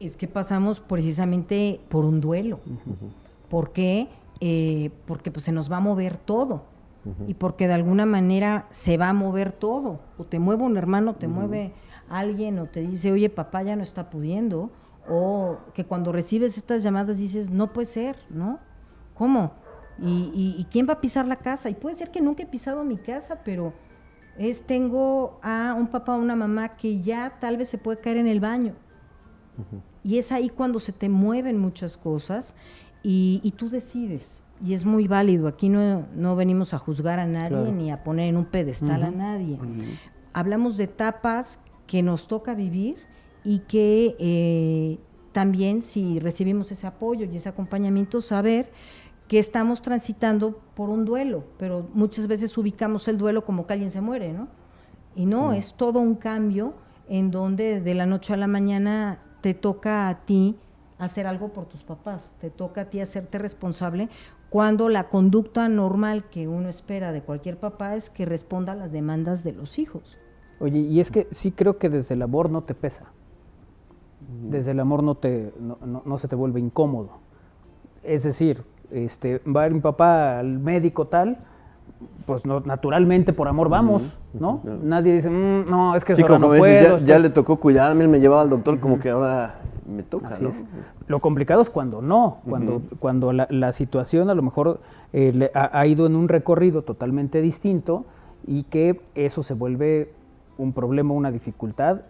Es 0.00 0.16
que 0.16 0.26
pasamos 0.26 0.80
precisamente 0.80 1.80
por 1.88 2.04
un 2.04 2.20
duelo. 2.20 2.58
¿Por 3.48 3.72
qué? 3.72 4.08
Eh, 4.40 4.90
porque 5.06 5.30
pues, 5.30 5.44
se 5.44 5.52
nos 5.52 5.70
va 5.70 5.76
a 5.76 5.80
mover 5.80 6.16
todo. 6.16 6.64
Y 7.26 7.34
porque 7.34 7.66
de 7.66 7.74
alguna 7.74 8.06
manera 8.06 8.66
se 8.70 8.96
va 8.96 9.08
a 9.08 9.12
mover 9.12 9.52
todo. 9.52 10.00
O 10.18 10.24
te 10.24 10.38
mueve 10.38 10.62
un 10.62 10.76
hermano, 10.76 11.14
te 11.14 11.26
mueve 11.26 11.72
alguien, 12.08 12.58
o 12.58 12.66
te 12.66 12.80
dice, 12.80 13.10
oye, 13.10 13.28
papá 13.28 13.62
ya 13.62 13.74
no 13.76 13.82
está 13.82 14.10
pudiendo. 14.10 14.70
O 15.08 15.58
que 15.74 15.84
cuando 15.84 16.12
recibes 16.12 16.58
estas 16.58 16.82
llamadas 16.82 17.18
dices, 17.18 17.50
no 17.50 17.72
puede 17.72 17.86
ser, 17.86 18.16
¿no? 18.30 18.58
¿Cómo? 19.14 19.52
¿Y, 20.02 20.30
y, 20.34 20.56
y 20.58 20.64
quién 20.70 20.86
va 20.88 20.94
a 20.94 21.00
pisar 21.00 21.26
la 21.26 21.36
casa? 21.36 21.70
Y 21.70 21.74
puede 21.74 21.94
ser 21.96 22.10
que 22.10 22.20
nunca 22.20 22.42
he 22.42 22.46
pisado 22.46 22.82
mi 22.84 22.96
casa, 22.96 23.40
pero 23.44 23.72
es 24.38 24.62
tengo 24.62 25.38
a 25.42 25.74
un 25.78 25.86
papá 25.88 26.16
o 26.16 26.18
una 26.20 26.34
mamá 26.36 26.76
que 26.76 27.00
ya 27.00 27.38
tal 27.40 27.56
vez 27.56 27.68
se 27.68 27.78
puede 27.78 28.00
caer 28.00 28.16
en 28.16 28.26
el 28.26 28.40
baño. 28.40 28.74
Y 30.02 30.18
es 30.18 30.32
ahí 30.32 30.48
cuando 30.48 30.80
se 30.80 30.92
te 30.92 31.08
mueven 31.08 31.58
muchas 31.58 31.96
cosas 31.96 32.54
y, 33.02 33.40
y 33.44 33.52
tú 33.52 33.68
decides. 33.70 34.40
Y 34.64 34.72
es 34.74 34.84
muy 34.84 35.06
válido. 35.08 35.46
Aquí 35.48 35.68
no, 35.68 36.06
no 36.14 36.34
venimos 36.36 36.72
a 36.74 36.78
juzgar 36.78 37.18
a 37.18 37.26
nadie 37.26 37.48
Claro. 37.56 37.72
ni 37.72 37.90
a 37.90 38.02
poner 38.02 38.28
en 38.28 38.36
un 38.36 38.44
pedestal 38.46 39.02
a 39.02 39.10
nadie. 39.10 39.58
Hablamos 40.32 40.76
de 40.76 40.84
etapas 40.84 41.60
que 41.86 42.02
nos 42.02 42.26
toca 42.26 42.54
vivir 42.54 42.96
y 43.44 43.58
que 43.60 44.16
eh, 44.18 44.98
también 45.32 45.82
si 45.82 46.18
recibimos 46.20 46.70
ese 46.72 46.86
apoyo 46.86 47.26
y 47.30 47.36
ese 47.36 47.48
acompañamiento, 47.48 48.20
saber 48.20 48.70
que 49.32 49.38
estamos 49.38 49.80
transitando 49.80 50.60
por 50.74 50.90
un 50.90 51.06
duelo, 51.06 51.44
pero 51.56 51.86
muchas 51.94 52.26
veces 52.26 52.58
ubicamos 52.58 53.08
el 53.08 53.16
duelo 53.16 53.46
como 53.46 53.66
que 53.66 53.72
alguien 53.72 53.90
se 53.90 54.02
muere, 54.02 54.34
¿no? 54.34 54.48
Y 55.16 55.24
no, 55.24 55.48
Mm. 55.48 55.54
es 55.54 55.72
todo 55.72 56.00
un 56.00 56.16
cambio 56.16 56.74
en 57.08 57.30
donde 57.30 57.80
de 57.80 57.94
la 57.94 58.04
noche 58.04 58.34
a 58.34 58.36
la 58.36 58.46
mañana 58.46 59.20
te 59.40 59.54
toca 59.54 60.10
a 60.10 60.26
ti 60.26 60.58
hacer 60.98 61.26
algo 61.26 61.48
por 61.48 61.64
tus 61.64 61.82
papás, 61.82 62.36
te 62.42 62.50
toca 62.50 62.82
a 62.82 62.84
ti 62.90 63.00
hacerte 63.00 63.38
responsable 63.38 64.10
cuando 64.50 64.90
la 64.90 65.08
conducta 65.08 65.66
normal 65.66 66.28
que 66.28 66.46
uno 66.46 66.68
espera 66.68 67.10
de 67.10 67.22
cualquier 67.22 67.56
papá 67.58 67.96
es 67.96 68.10
que 68.10 68.26
responda 68.26 68.72
a 68.72 68.76
las 68.76 68.92
demandas 68.92 69.44
de 69.44 69.52
los 69.52 69.78
hijos. 69.78 70.18
Oye, 70.60 70.80
y 70.80 71.00
es 71.00 71.10
que 71.10 71.26
sí 71.30 71.52
creo 71.52 71.78
que 71.78 71.88
desde 71.88 72.16
el 72.16 72.20
amor 72.20 72.50
no 72.50 72.64
te 72.64 72.74
pesa. 72.74 73.06
Desde 74.50 74.72
el 74.72 74.80
amor 74.80 75.02
no, 75.02 75.14
te, 75.14 75.54
no, 75.58 75.78
no- 75.86 76.02
no 76.04 76.18
se 76.18 76.28
te 76.28 76.36
vuelve 76.36 76.60
incómodo. 76.60 77.12
Es 78.02 78.24
decir, 78.24 78.64
este, 78.92 79.40
va 79.44 79.62
a 79.62 79.66
ir 79.66 79.74
mi 79.74 79.80
papá 79.80 80.38
al 80.38 80.58
médico 80.58 81.06
tal, 81.06 81.38
pues 82.26 82.44
no, 82.46 82.60
naturalmente 82.60 83.32
por 83.32 83.48
amor 83.48 83.68
vamos, 83.68 84.02
¿no? 84.32 84.60
Nadie 84.82 85.14
dice, 85.14 85.30
"Mm, 85.30 85.68
no, 85.68 85.94
es 85.96 86.04
que 86.04 86.14
Sí, 86.14 86.22
ahora 86.22 86.34
como 86.36 86.46
no 86.46 86.52
veces 86.52 86.76
puedo. 86.76 86.88
ya, 86.90 86.96
estoy-". 86.96 87.06
ya 87.06 87.18
le 87.18 87.30
tocó 87.30 87.56
cuidarme, 87.56 88.04
él 88.04 88.08
me 88.10 88.20
llevaba 88.20 88.42
al 88.42 88.50
doctor, 88.50 88.78
como 88.80 88.98
que 88.98 89.10
ahora 89.10 89.56
me 89.86 90.02
toca, 90.02 90.28
Así 90.28 90.42
¿no? 90.44 90.50
es. 90.50 90.64
Lo 91.08 91.18
complicado 91.20 91.60
es 91.62 91.70
cuando 91.70 92.00
no, 92.00 92.38
cuando, 92.48 92.82
cuando 93.00 93.32
la, 93.32 93.46
la 93.50 93.72
situación 93.72 94.30
a 94.30 94.34
lo 94.34 94.42
mejor 94.42 94.80
eh, 95.12 95.32
le- 95.34 95.50
ha, 95.54 95.78
ha 95.78 95.86
ido 95.86 96.06
en 96.06 96.14
un 96.16 96.28
recorrido 96.28 96.82
totalmente 96.82 97.40
distinto 97.42 98.04
y 98.46 98.62
que 98.64 99.00
eso 99.14 99.42
se 99.42 99.54
vuelve 99.54 100.12
un 100.58 100.72
problema, 100.72 101.12
una 101.14 101.30
dificultad 101.32 102.02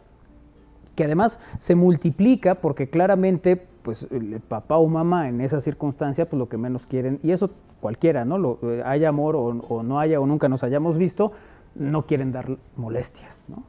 que 0.95 1.05
además 1.05 1.41
se 1.59 1.75
multiplica 1.75 2.57
porque 2.57 2.91
claramente 2.91 3.67
pues 3.83 4.07
el 4.11 4.41
papá 4.41 4.77
o 4.77 4.87
mamá 4.87 5.29
en 5.29 5.41
esa 5.41 5.61
circunstancia 5.61 6.29
pues 6.29 6.39
lo 6.39 6.49
que 6.49 6.57
menos 6.57 6.87
quieren 6.87 7.21
y 7.23 7.33
eso 7.33 7.51
cualquiera 7.81 8.25
no 8.25 8.39
lo 8.39 8.59
eh, 8.63 8.83
haya 8.85 9.09
amor 9.09 9.37
o, 9.37 9.45
o 9.47 9.83
no 9.83 9.99
haya 9.99 10.21
o 10.21 10.27
nunca 10.27 10.49
nos 10.49 10.63
hayamos 10.63 10.99
visto 10.99 11.33
no 11.75 12.07
quieren 12.07 12.33
dar 12.33 12.59
molestias 12.77 13.47
no 13.49 13.65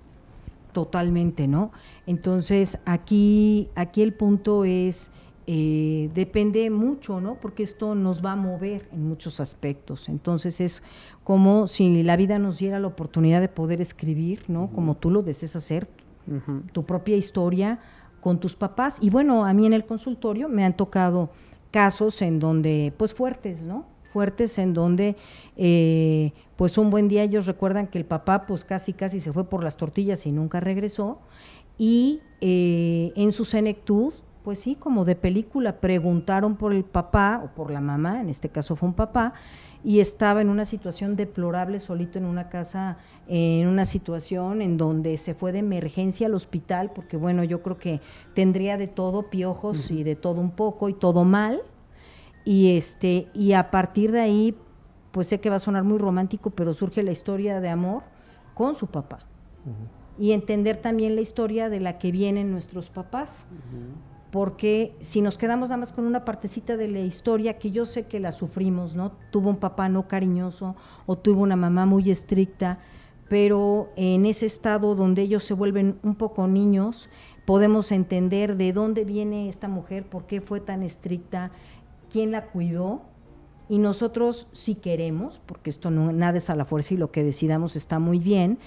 Totalmente, 0.74 1.48
¿no? 1.48 1.72
Entonces, 2.08 2.80
aquí, 2.86 3.70
aquí 3.76 4.02
el 4.02 4.12
punto 4.12 4.66
es, 4.66 5.12
eh, 5.46 6.10
depende 6.16 6.70
mucho, 6.72 7.22
¿no? 7.22 7.36
Porque 7.36 7.62
esto 7.62 7.94
nos 7.94 8.26
va 8.26 8.32
a 8.32 8.36
mover 8.36 8.90
en 8.92 9.08
muchos 9.08 9.40
aspectos. 9.40 10.10
Entonces, 10.10 10.60
es 10.60 10.82
como 11.24 11.68
si 11.68 12.02
la 12.02 12.18
vida 12.18 12.40
nos 12.40 12.58
diera 12.58 12.80
la 12.80 12.88
oportunidad 12.88 13.40
de 13.40 13.50
poder 13.50 13.82
escribir, 13.82 14.46
¿no? 14.48 14.72
Como 14.74 14.96
tú 14.96 15.12
lo 15.12 15.22
deseas 15.22 15.56
hacer, 15.56 15.88
tu 16.72 16.86
propia 16.86 17.18
historia 17.18 17.80
con 18.24 18.40
tus 18.40 18.56
papás. 18.56 18.98
Y 19.02 19.10
bueno, 19.10 19.46
a 19.46 19.54
mí 19.54 19.68
en 19.68 19.74
el 19.74 19.86
consultorio 19.86 20.48
me 20.48 20.64
han 20.64 20.76
tocado 20.78 21.30
casos 21.72 22.22
en 22.22 22.40
donde, 22.40 22.94
pues 22.98 23.14
fuertes, 23.14 23.64
¿no? 23.64 23.86
Fuertes 24.14 24.58
en 24.60 24.74
donde, 24.74 25.18
eh, 25.58 26.32
pues 26.56 26.78
un 26.78 26.90
buen 26.90 27.10
día 27.10 27.24
ellos 27.24 27.46
recuerdan 27.48 27.88
que 27.88 27.98
el 27.98 28.06
papá, 28.06 28.46
pues 28.48 28.64
casi, 28.64 28.94
casi 28.94 29.20
se 29.20 29.34
fue 29.34 29.44
por 29.50 29.64
las 29.64 29.76
tortillas 29.76 30.26
y 30.26 30.32
nunca 30.32 30.60
regresó. 30.62 31.20
Y 31.78 32.22
eh, 32.40 33.12
en 33.16 33.32
su 33.32 33.44
senectud, 33.44 34.14
pues 34.44 34.60
sí, 34.60 34.76
como 34.76 35.04
de 35.04 35.16
película, 35.16 35.82
preguntaron 35.82 36.56
por 36.56 36.74
el 36.74 36.86
papá 36.86 37.42
o 37.44 37.54
por 37.54 37.72
la 37.72 37.82
mamá, 37.82 38.22
en 38.22 38.30
este 38.30 38.50
caso 38.50 38.76
fue 38.76 38.88
un 38.88 38.96
papá, 38.96 39.34
y 39.84 40.00
estaba 40.00 40.42
en 40.42 40.50
una 40.50 40.66
situación 40.66 41.16
deplorable 41.16 41.80
solito 41.80 42.18
en 42.18 42.26
una 42.26 42.48
casa, 42.50 42.98
en 43.28 43.68
una 43.68 43.84
situación 43.84 44.62
en 44.62 44.78
donde 44.78 45.18
se 45.18 45.34
fue 45.34 45.52
de 45.52 45.60
emergencia 45.60 46.28
al 46.28 46.36
hospital, 46.36 46.92
porque 46.96 47.18
bueno, 47.18 47.44
yo 47.44 47.62
creo 47.62 47.78
que 47.78 48.00
tendría 48.34 48.78
de 48.78 48.88
todo, 48.88 49.30
piojos 49.30 49.92
y 49.92 50.04
de 50.04 50.16
todo 50.16 50.40
un 50.40 50.52
poco 50.52 50.88
y 50.88 50.94
todo 50.94 51.26
mal. 51.26 51.62
Y 52.46 52.78
este, 52.78 53.28
y 53.34 53.54
a 53.54 53.72
partir 53.72 54.12
de 54.12 54.22
ahí, 54.22 54.58
pues 55.12 55.28
sé 55.28 55.40
que 55.40 55.50
va 55.50 55.58
a 55.58 55.60
sonar 55.60 55.84
muy 55.84 55.98
romántico, 55.98 56.50
pero 56.50 56.74
surge 56.74 57.04
la 57.04 57.12
historia 57.12 57.60
de 57.60 57.70
amor 57.70 58.04
con 58.54 58.76
su 58.76 58.88
papá. 58.88 59.20
Y 60.18 60.32
entender 60.32 60.78
también 60.78 61.16
la 61.16 61.22
historia 61.22 61.70
de 61.70 61.80
la 61.80 61.98
que 61.98 62.12
vienen 62.12 62.52
nuestros 62.52 62.90
papás 62.90 63.48
porque 64.34 64.96
si 65.00 65.22
nos 65.22 65.38
quedamos 65.38 65.70
nada 65.70 65.78
más 65.78 65.94
con 65.94 66.08
una 66.08 66.26
partecita 66.26 66.76
de 66.76 66.88
la 66.88 67.02
historia 67.02 67.60
que 67.60 67.70
yo 67.70 67.86
sé 67.86 68.08
que 68.08 68.20
la 68.20 68.32
sufrimos, 68.32 68.96
¿no? 68.96 69.12
Tuvo 69.30 69.52
un 69.52 69.58
papá 69.58 69.90
no 69.90 70.08
cariñoso 70.08 70.76
o 71.06 71.16
tuvo 71.20 71.44
una 71.44 71.56
mamá 71.56 71.86
muy 71.86 72.10
estricta, 72.10 72.80
pero 73.30 73.92
en 73.96 74.26
ese 74.26 74.48
estado 74.48 74.96
donde 74.96 75.22
ellos 75.22 75.44
se 75.44 75.54
vuelven 75.54 76.00
un 76.02 76.16
poco 76.16 76.48
niños, 76.48 77.10
podemos 77.46 77.92
entender 77.92 78.58
de 78.58 78.74
dónde 78.74 79.04
viene 79.06 79.50
esta 79.50 79.68
mujer, 79.68 80.10
por 80.10 80.26
qué 80.26 80.42
fue 80.42 80.60
tan 80.60 80.82
estricta, 80.82 81.52
quién 82.10 82.32
la 82.32 82.48
cuidó 82.48 83.04
y 83.70 83.78
nosotros 83.78 84.48
si 84.52 84.74
queremos, 84.74 85.44
porque 85.46 85.70
esto 85.70 85.92
no 85.92 86.12
nada 86.12 86.40
es 86.40 86.50
a 86.50 86.56
la 86.56 86.66
fuerza 86.66 86.96
y 86.96 86.98
lo 86.98 87.12
que 87.12 87.24
decidamos 87.24 87.76
está 87.76 88.00
muy 88.00 88.18
bien, 88.18 88.58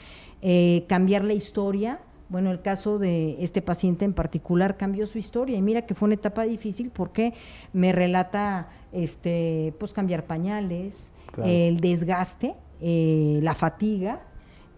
eh, 0.43 0.85
cambiar 0.89 1.25
la 1.25 1.35
historia. 1.35 1.99
Bueno, 2.29 2.51
el 2.51 2.61
caso 2.61 2.99
de 2.99 3.37
este 3.43 3.63
paciente 3.63 4.05
en 4.05 4.13
particular 4.13 4.77
cambió 4.77 5.07
su 5.07 5.19
historia 5.19 5.57
y 5.57 5.63
mira 5.63 5.87
que 5.87 5.95
fue 5.95 6.07
una 6.07 6.15
etapa 6.15 6.43
difícil 6.43 6.91
porque 6.91 7.35
me 7.73 7.93
relata 7.93 8.69
este 8.93 9.75
pues 9.79 9.93
cambiar 9.93 10.25
pañales, 10.27 11.13
Claro. 11.33 11.51
el 11.51 11.81
desgaste, 11.81 12.55
eh, 12.81 13.41
la 13.43 13.55
fatiga, 13.55 14.23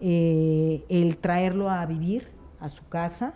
eh, 0.01 0.83
el 0.89 1.17
traerlo 1.17 1.69
a 1.69 1.85
vivir 1.85 2.27
a 2.59 2.69
su 2.69 2.87
casa, 2.89 3.33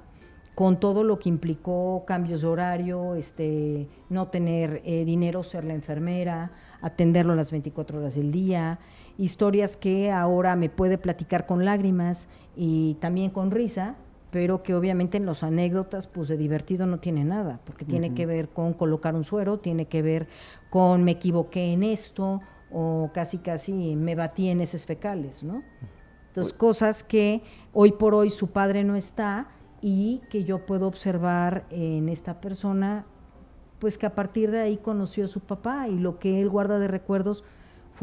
con 0.56 0.80
todo 0.80 1.03
lo 1.03 1.18
que 1.19 1.30
implicó 1.30 2.03
cambios 2.06 2.41
de 2.41 2.48
horario, 2.48 3.15
este, 3.15 3.88
no 4.10 4.27
tener 4.27 4.81
eh, 4.85 5.06
dinero, 5.06 5.44
ser 5.44 5.64
la 5.64 5.73
enfermera, 5.73 6.52
atenderlo 6.81 7.34
las 7.35 7.52
24 7.52 7.99
horas 7.99 8.15
del 8.15 8.31
día, 8.31 8.80
historias 9.18 9.77
que 9.77 10.11
ahora 10.11 10.56
me 10.56 10.69
puede 10.69 10.98
platicar 10.98 11.45
con 11.45 11.65
lágrimas 11.65 12.27
y 12.56 12.95
también 12.95 13.30
con 13.30 13.52
risa, 13.52 13.95
pero 14.31 14.64
que 14.64 14.73
obviamente 14.73 15.18
en 15.18 15.26
las 15.27 15.44
anécdotas 15.44 16.07
pues 16.07 16.27
de 16.27 16.38
divertido 16.38 16.88
no 16.88 16.99
tiene 16.99 17.23
nada, 17.23 17.60
porque 17.65 17.85
tiene 17.85 18.15
que 18.15 18.26
ver 18.26 18.49
con 18.49 18.73
colocar 18.73 19.14
un 19.15 19.23
suero, 19.23 19.60
tiene 19.60 19.85
que 19.85 20.02
ver 20.02 20.27
con 20.72 21.03
me 21.03 21.11
equivoqué 21.11 21.73
en 21.73 21.84
esto 21.84 22.41
o 22.72 23.11
casi 23.14 23.38
casi 23.38 23.95
me 23.95 24.15
batí 24.15 24.49
en 24.49 24.61
heces 24.61 24.88
fecales, 24.88 25.44
¿no? 25.44 25.61
Entonces, 26.30 26.52
cosas 26.53 27.03
que 27.03 27.44
hoy 27.73 27.91
por 27.91 28.15
hoy 28.15 28.31
su 28.31 28.48
padre 28.48 28.84
no 28.84 28.95
está 28.95 29.49
y 29.84 30.19
que 30.31 30.44
yo 30.44 30.65
puedo 30.65 30.88
observar 30.88 31.68
en 31.69 32.10
esta 32.10 32.41
persona, 32.41 33.06
pues 33.77 33.99
que 33.99 34.07
a 34.07 34.15
partir 34.15 34.49
de 34.49 34.61
ahí 34.61 34.77
conoció 34.77 35.26
a 35.26 35.27
su 35.27 35.41
papá 35.41 35.88
y 35.88 35.99
lo 35.99 36.18
que 36.18 36.41
él 36.41 36.49
guarda 36.49 36.80
de 36.80 36.88
recuerdos 36.88 37.44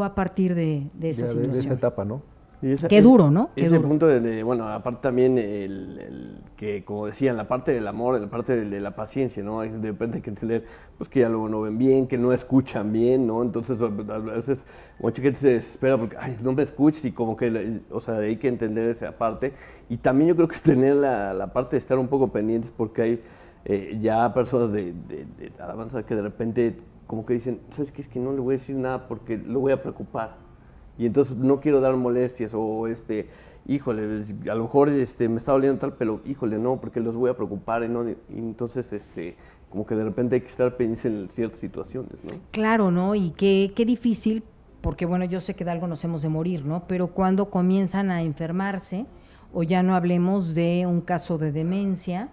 fue 0.01 0.07
a 0.07 0.15
partir 0.15 0.55
de, 0.55 0.89
de 0.95 1.11
esa 1.11 1.27
Ya 1.27 1.29
de- 1.29 1.35
de 1.35 1.43
situación. 1.43 1.65
esa 1.67 1.75
etapa, 1.75 2.05
¿no? 2.05 2.23
Y 2.63 2.73
esa- 2.73 2.89
Qué 2.89 2.99
es- 2.99 3.05
duro, 3.05 3.31
¿no? 3.31 3.51
Qué 3.55 3.63
Ese 3.67 3.77
duro. 3.77 3.89
punto 3.89 4.07
de, 4.07 4.21
de- 4.21 4.43
bueno, 4.43 4.69
aparte 4.69 5.01
también 5.03 5.39
el, 5.39 5.99
el 5.99 6.39
que, 6.57 6.85
como 6.85 7.07
decían, 7.07 7.37
la 7.39 7.47
parte 7.49 7.73
del 7.73 7.87
amor, 7.87 8.21
la 8.21 8.27
parte 8.29 8.55
de, 8.55 8.65
de 8.69 8.81
la 8.81 8.95
paciencia, 8.95 9.43
¿no? 9.43 9.61
Hay- 9.61 9.71
De 9.71 9.89
repente 9.93 10.17
hay 10.17 10.23
que 10.23 10.29
entender, 10.31 10.65
pues 10.99 11.09
que 11.09 11.21
ya 11.21 11.29
luego 11.31 11.49
no 11.49 11.63
ven 11.63 11.79
bien, 11.79 12.07
que 12.07 12.19
no 12.19 12.33
escuchan 12.35 12.93
bien, 12.93 13.27
¿no? 13.27 13.43
Entonces, 13.43 13.79
a 13.81 13.87
veces, 13.89 14.65
mucha 15.01 15.23
gente 15.23 15.39
se 15.39 15.49
desespera 15.55 15.97
porque, 15.97 16.17
ay, 16.19 16.37
no 16.43 16.53
me 16.53 16.63
escuches 16.63 17.03
y 17.07 17.13
como 17.13 17.35
que, 17.37 17.81
o 17.91 18.01
sea, 18.01 18.17
hay 18.17 18.37
que 18.37 18.49
entender 18.49 18.91
esa 18.91 19.13
parte. 19.13 19.55
Y 19.89 19.97
también 19.97 20.29
yo 20.29 20.37
creo 20.37 20.49
que 20.49 20.59
tener 20.59 20.97
la, 20.97 21.33
la 21.33 21.53
parte 21.55 21.77
de 21.77 21.79
estar 21.79 21.99
un 21.99 22.09
poco 22.09 22.29
pendientes 22.29 22.71
porque 22.77 23.03
hay 23.03 23.23
eh, 23.65 23.99
ya 24.03 24.33
personas 24.35 24.71
de, 24.73 24.93
de, 25.09 25.27
de 25.39 25.47
edad 25.47 25.71
avanzada 25.71 26.05
que 26.05 26.15
de 26.15 26.23
repente 26.23 26.77
como 27.11 27.27
que 27.27 27.35
dicen, 27.35 27.59
¿sabes 27.71 27.91
qué? 27.91 28.03
Es 28.03 28.07
que 28.07 28.21
no 28.21 28.33
le 28.33 28.39
voy 28.39 28.55
a 28.55 28.59
decir 28.59 28.77
nada 28.77 29.09
porque 29.09 29.37
lo 29.37 29.59
voy 29.59 29.73
a 29.73 29.83
preocupar 29.83 30.37
y 30.97 31.07
entonces 31.07 31.37
no 31.37 31.59
quiero 31.59 31.81
dar 31.81 31.97
molestias 31.97 32.53
o 32.55 32.87
este 32.87 33.29
híjole 33.67 34.25
a 34.49 34.55
lo 34.55 34.63
mejor 34.63 34.91
este 34.91 35.29
me 35.29 35.39
está 35.39 35.51
doliendo 35.51 35.81
tal 35.81 35.95
pero 35.95 36.21
híjole 36.25 36.57
no 36.57 36.81
porque 36.81 37.01
los 37.01 37.17
voy 37.17 37.29
a 37.29 37.35
preocupar 37.35 37.83
y 37.83 37.89
no 37.89 38.09
y 38.09 38.17
entonces 38.29 38.93
este 38.93 39.35
como 39.71 39.85
que 39.85 39.97
de 39.97 40.05
repente 40.05 40.37
hay 40.37 40.43
que 40.43 40.47
estar 40.47 40.77
pendientes 40.77 41.05
en 41.05 41.29
ciertas 41.31 41.59
situaciones 41.59 42.23
no 42.23 42.31
Claro, 42.53 42.93
¿no? 42.93 43.17
Y 43.17 43.31
qué, 43.31 43.73
qué 43.75 43.85
difícil, 43.85 44.45
porque 44.81 45.05
bueno, 45.05 45.25
yo 45.25 45.41
sé 45.41 45.55
que 45.55 45.65
de 45.65 45.73
algo 45.73 45.89
nos 45.89 46.05
hemos 46.05 46.23
de 46.23 46.29
morir, 46.29 46.65
¿no? 46.65 46.85
Pero 46.87 47.09
cuando 47.09 47.51
comienzan 47.51 48.13
a 48.13 48.23
enfermarse, 48.23 49.07
o 49.53 49.65
ya 49.65 49.83
no 49.83 49.97
hablemos 49.97 50.55
de 50.55 50.87
un 50.87 51.01
caso 51.01 51.39
de 51.39 51.51
demencia, 51.51 52.29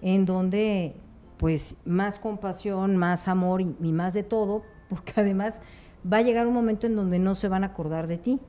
en 0.00 0.24
donde 0.24 0.94
pues 1.36 1.76
más 1.84 2.18
compasión, 2.18 2.96
más 2.96 3.28
amor 3.28 3.60
y, 3.60 3.74
y 3.82 3.92
más 3.92 4.14
de 4.14 4.22
todo, 4.22 4.62
porque 4.88 5.12
además 5.20 5.60
va 6.10 6.18
a 6.18 6.22
llegar 6.22 6.46
un 6.46 6.54
momento 6.54 6.86
en 6.86 6.96
donde 6.96 7.18
no 7.18 7.34
se 7.34 7.48
van 7.48 7.64
a 7.64 7.68
acordar 7.68 8.06
de 8.06 8.18
ti, 8.18 8.40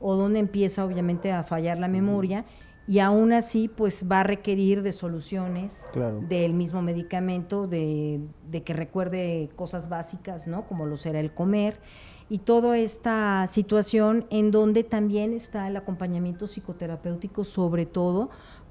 o 0.00 0.16
donde 0.16 0.38
empieza 0.38 0.84
obviamente 0.84 1.32
a 1.32 1.44
fallar 1.44 1.78
la 1.78 1.88
memoria, 1.88 2.44
y 2.86 2.98
aún 2.98 3.32
así 3.32 3.68
pues 3.68 4.04
va 4.10 4.20
a 4.20 4.24
requerir 4.24 4.82
de 4.82 4.92
soluciones 4.92 5.86
Claro. 5.92 6.20
del 6.20 6.52
mismo 6.52 6.82
medicamento, 6.82 7.66
de, 7.66 8.20
de 8.50 8.62
que 8.62 8.74
recuerde 8.74 9.48
cosas 9.56 9.88
básicas, 9.88 10.46
¿no? 10.46 10.66
Como 10.66 10.84
lo 10.84 10.96
será 10.98 11.20
el 11.20 11.32
comer, 11.32 11.80
y 12.28 12.38
toda 12.38 12.76
esta 12.76 13.46
situación 13.46 14.26
en 14.30 14.50
donde 14.50 14.82
también 14.84 15.32
está 15.32 15.68
el 15.68 15.76
acompañamiento 15.76 16.46
psicoterapéutico, 16.46 17.44
sobre 17.44 17.86
todo 17.86 18.30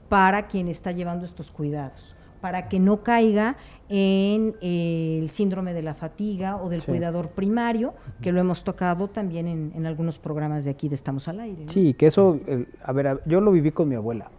para 0.10 0.48
quien 0.48 0.68
está 0.68 0.92
llevando 0.92 1.26
estos 1.26 1.50
cuidados. 1.50 2.16
Para 2.44 2.68
que 2.68 2.78
no 2.78 2.98
caiga 2.98 3.56
en 3.88 4.54
eh, 4.60 5.20
el 5.22 5.30
síndrome 5.30 5.74
de 5.74 5.82
la 5.82 5.94
fatiga 5.94 6.58
o 6.58 6.68
del 6.68 6.82
Sí. 6.82 6.92
cuidador 6.92 7.30
primario, 7.30 7.94
que 8.22 8.34
lo 8.34 8.42
hemos 8.42 8.66
tocado 8.66 9.08
también 9.08 9.48
en, 9.48 9.72
en 9.74 9.86
algunos 9.86 10.20
programas 10.20 10.66
de 10.66 10.72
aquí 10.72 10.90
de 10.90 10.96
Estamos 10.96 11.30
al 11.30 11.40
Aire. 11.40 11.64
¿no? 11.64 11.70
Sí, 11.72 11.94
que 11.94 12.08
eso, 12.08 12.38
el- 12.46 12.68
a 12.84 12.92
ver, 12.92 13.22
yo 13.26 13.40
lo 13.40 13.50
viví 13.54 13.72
con 13.72 13.88
mi 13.88 13.96
abuela. 13.96 14.30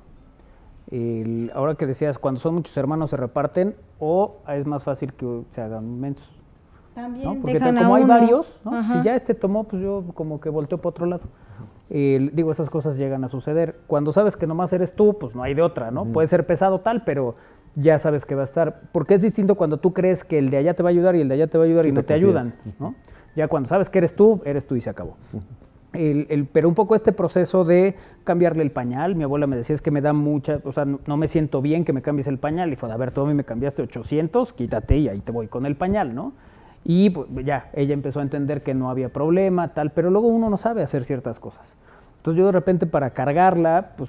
El- 0.90 1.51
ahora 1.55 1.76
que 1.76 1.86
decías, 1.86 2.18
cuando 2.18 2.40
son 2.40 2.56
muchos 2.56 2.76
hermanos 2.76 3.09
se 3.09 3.16
reparten 3.16 3.74
o 3.98 4.36
es 4.48 4.66
más 4.66 4.85
fácil 4.85 5.14
que 5.14 5.40
se 5.48 5.62
hagan 5.62 5.98
mensos. 5.98 6.28
También 6.94 7.24
¿no? 7.24 7.35
Porque 7.40 7.55
te- 7.55 7.59
dejan 7.60 7.78
a 7.78 7.82
como 7.85 7.94
hay 7.94 8.05
uno. 8.05 8.12
varios, 8.12 8.60
si 8.93 9.02
ya 9.02 9.14
este 9.14 9.32
tomó, 9.35 9.64
pues 9.64 9.81
yo 9.81 10.05
como 10.12 10.43
que 10.43 10.51
volteo 10.51 10.76
para 10.76 10.90
otro 10.90 11.06
lado. 11.06 11.22
El- 11.89 12.35
digo, 12.35 12.51
esas 12.51 12.68
cosas 12.68 12.97
llegan 12.98 13.24
a 13.24 13.28
suceder. 13.28 13.81
Cuando 13.86 14.12
sabes 14.12 14.36
que 14.36 14.47
nomás 14.47 14.72
eres 14.74 14.94
tú, 14.94 15.16
pues 15.18 15.35
no 15.35 15.43
hay 15.43 15.55
de 15.55 15.62
otra, 15.62 15.90
¿no? 15.90 16.05
Puede 16.05 16.28
ser 16.28 16.47
pesado 16.47 16.81
tal, 16.81 17.02
pero 17.05 17.35
ya 17.74 17.98
sabes 17.98 18.24
que 18.24 18.34
va 18.34 18.42
a 18.42 18.44
estar. 18.44 18.82
Porque 18.92 19.14
es 19.14 19.22
distinto 19.22 19.55
cuando 19.56 19.78
tú 19.78 19.92
crees 19.92 20.24
que 20.24 20.38
el 20.38 20.51
de 20.51 20.56
allá 20.59 20.74
te 20.74 20.82
va 20.82 20.88
a 20.88 20.92
ayudar 20.92 21.16
y 21.16 21.20
el 21.20 21.28
de 21.28 21.34
allá 21.34 21.46
te 21.46 21.59
va 21.59 21.64
a 21.64 21.66
ayudar 21.66 21.84
Sí, 21.84 21.90
y 21.90 21.92
no 21.92 22.01
te 22.01 22.06
te 22.09 22.14
ayudan. 22.14 22.55
¿no? 22.78 22.94
Ya 23.36 23.48
cuando 23.48 23.68
sabes 23.68 23.90
que 23.90 23.98
eres 23.98 24.14
tú, 24.14 24.40
eres 24.44 24.66
tú 24.66 24.76
y 24.76 24.80
se 24.80 24.90
acabó. 24.90 25.16
El- 25.92 26.26
el- 26.28 26.46
pero 26.46 26.68
un 26.68 26.74
poco 26.74 26.96
este 26.96 27.12
proceso 27.12 27.64
de 27.64 27.94
cambiarle 28.24 28.62
el 28.64 28.72
pañal, 28.72 29.14
mi 29.14 29.22
abuela 29.22 29.46
me 29.46 29.55
decía 29.56 29.74
es 29.74 29.82
que 29.82 29.92
me 29.92 30.01
da 30.01 30.12
mucha, 30.12 30.60
o 30.64 30.72
sea, 30.72 30.84
no, 30.84 30.98
no 31.06 31.16
me 31.16 31.28
siento 31.28 31.62
bien 31.62 31.84
que 31.84 31.92
me 31.92 32.02
cambies 32.02 32.26
el 32.26 32.38
pañal. 32.38 32.72
Y 32.72 32.76
fue, 32.76 32.90
a 32.90 32.96
ver, 32.96 33.12
tú 33.12 33.20
a 33.22 33.26
mí 33.26 33.34
me 33.34 33.44
cambiaste 33.44 33.82
800, 33.82 34.52
quítate 34.52 34.98
y 34.98 35.09
ahí 35.09 35.20
te 35.20 35.30
voy 35.30 35.46
con 35.46 35.66
el 35.66 35.76
pañal, 35.76 36.14
¿no? 36.14 36.32
Y 36.84 37.10
pues, 37.10 37.28
ya, 37.44 37.70
ella 37.74 37.94
empezó 37.94 38.18
a 38.20 38.22
entender 38.22 38.62
que 38.62 38.74
no 38.74 38.90
había 38.90 39.09
problema, 39.09 39.72
tal, 39.72 39.90
pero 39.92 40.10
luego 40.10 40.26
uno 40.28 40.51
no 40.51 40.56
sabe 40.56 40.82
hacer 40.82 41.05
ciertas 41.05 41.38
cosas. 41.38 41.74
Entonces 42.24 42.38
yo 42.38 42.46
de 42.46 42.52
repente 42.52 42.86
para 42.86 43.10
cargarla, 43.10 43.90
pues 43.98 44.09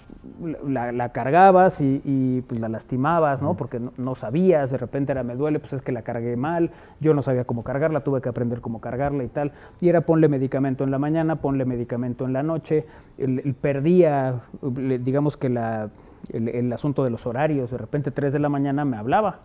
la, 0.65 0.93
la 0.93 1.09
cargabas 1.09 1.81
y, 1.81 2.01
y, 2.05 2.43
pues 2.47 2.61
la 2.61 2.69
lastimabas, 2.69 3.41
¿no? 3.41 3.57
Porque 3.57 3.77
no, 3.77 3.91
no 3.97 4.15
sabías, 4.15 4.71
de 4.71 4.77
repente 4.77 5.11
era 5.11 5.23
me 5.23 5.35
duele, 5.35 5.59
pues 5.59 5.73
es 5.73 5.81
que 5.81 5.91
la 5.91 6.01
cargué 6.01 6.37
mal, 6.37 6.71
yo 7.01 7.13
no 7.13 7.21
sabía 7.21 7.43
cómo 7.43 7.65
cargarla, 7.65 8.05
tuve 8.05 8.21
que 8.21 8.29
aprender 8.29 8.61
cómo 8.61 8.79
cargarla 8.79 9.25
y 9.25 9.27
tal. 9.27 9.51
Y 9.81 9.89
era 9.89 9.99
ponle 9.99 10.29
medicamento 10.29 10.85
en 10.85 10.91
la 10.91 10.97
mañana, 10.97 11.41
ponle 11.41 11.65
medicamento 11.65 12.23
en 12.23 12.31
la 12.31 12.41
noche, 12.41 12.85
el, 13.17 13.39
el 13.39 13.53
perdía, 13.53 14.43
digamos 14.61 15.35
que 15.35 15.49
la, 15.49 15.89
el, 16.29 16.47
el 16.47 16.71
asunto 16.71 17.03
de 17.03 17.09
los 17.09 17.27
horarios, 17.27 17.69
de 17.69 17.77
repente 17.77 18.11
3 18.11 18.31
de 18.31 18.39
la 18.39 18.47
mañana 18.47 18.85
me 18.85 18.95
hablaba, 18.95 19.41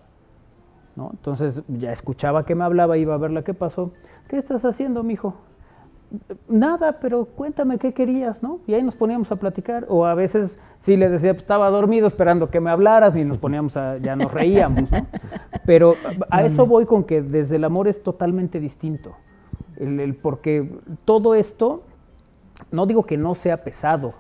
¿no? 0.94 1.10
Entonces 1.10 1.64
ya 1.66 1.90
escuchaba 1.90 2.46
que 2.46 2.54
me 2.54 2.62
hablaba, 2.62 2.96
iba 2.98 3.14
a 3.14 3.18
verla, 3.18 3.42
¿qué 3.42 3.52
pasó? 3.52 3.90
¿Qué 4.28 4.36
estás 4.36 4.64
haciendo, 4.64 5.02
mijo? 5.02 5.34
Nada, 6.48 6.98
pero 7.00 7.24
cuéntame 7.24 7.78
qué 7.78 7.94
querías, 7.94 8.42
¿no? 8.42 8.60
Y 8.66 8.74
ahí 8.74 8.82
nos 8.82 8.96
poníamos 8.96 9.30
a 9.30 9.36
platicar. 9.36 9.86
O 9.88 10.04
a 10.06 10.14
veces 10.14 10.58
sí 10.78 10.96
le 10.96 11.08
decía, 11.08 11.32
pues, 11.32 11.42
estaba 11.42 11.70
dormido 11.70 12.06
esperando 12.06 12.50
que 12.50 12.58
me 12.60 12.70
hablaras 12.70 13.16
y 13.16 13.24
nos 13.24 13.38
poníamos 13.38 13.76
a, 13.76 13.98
ya 13.98 14.16
nos 14.16 14.32
reíamos, 14.32 14.90
¿no? 14.90 15.06
Pero 15.66 15.94
a 16.30 16.42
eso 16.44 16.66
voy 16.66 16.84
con 16.86 17.04
que 17.04 17.22
desde 17.22 17.56
el 17.56 17.64
amor 17.64 17.86
es 17.86 18.02
totalmente 18.02 18.58
distinto. 18.58 19.12
El, 19.76 20.00
el- 20.00 20.16
porque 20.16 20.80
todo 21.04 21.34
esto, 21.36 21.84
no 22.72 22.86
digo 22.86 23.04
que 23.04 23.16
no 23.16 23.34
sea 23.36 23.62
pesado, 23.62 24.14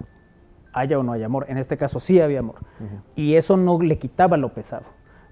haya 0.72 0.98
o 0.98 1.02
no 1.02 1.12
haya 1.12 1.26
amor. 1.26 1.46
En 1.48 1.58
este 1.58 1.76
caso 1.76 1.98
sí 1.98 2.20
había 2.20 2.38
amor. 2.38 2.56
Y 3.16 3.34
eso 3.34 3.56
no 3.56 3.80
le 3.80 3.98
quitaba 3.98 4.36
lo 4.36 4.54
pesado, 4.54 4.84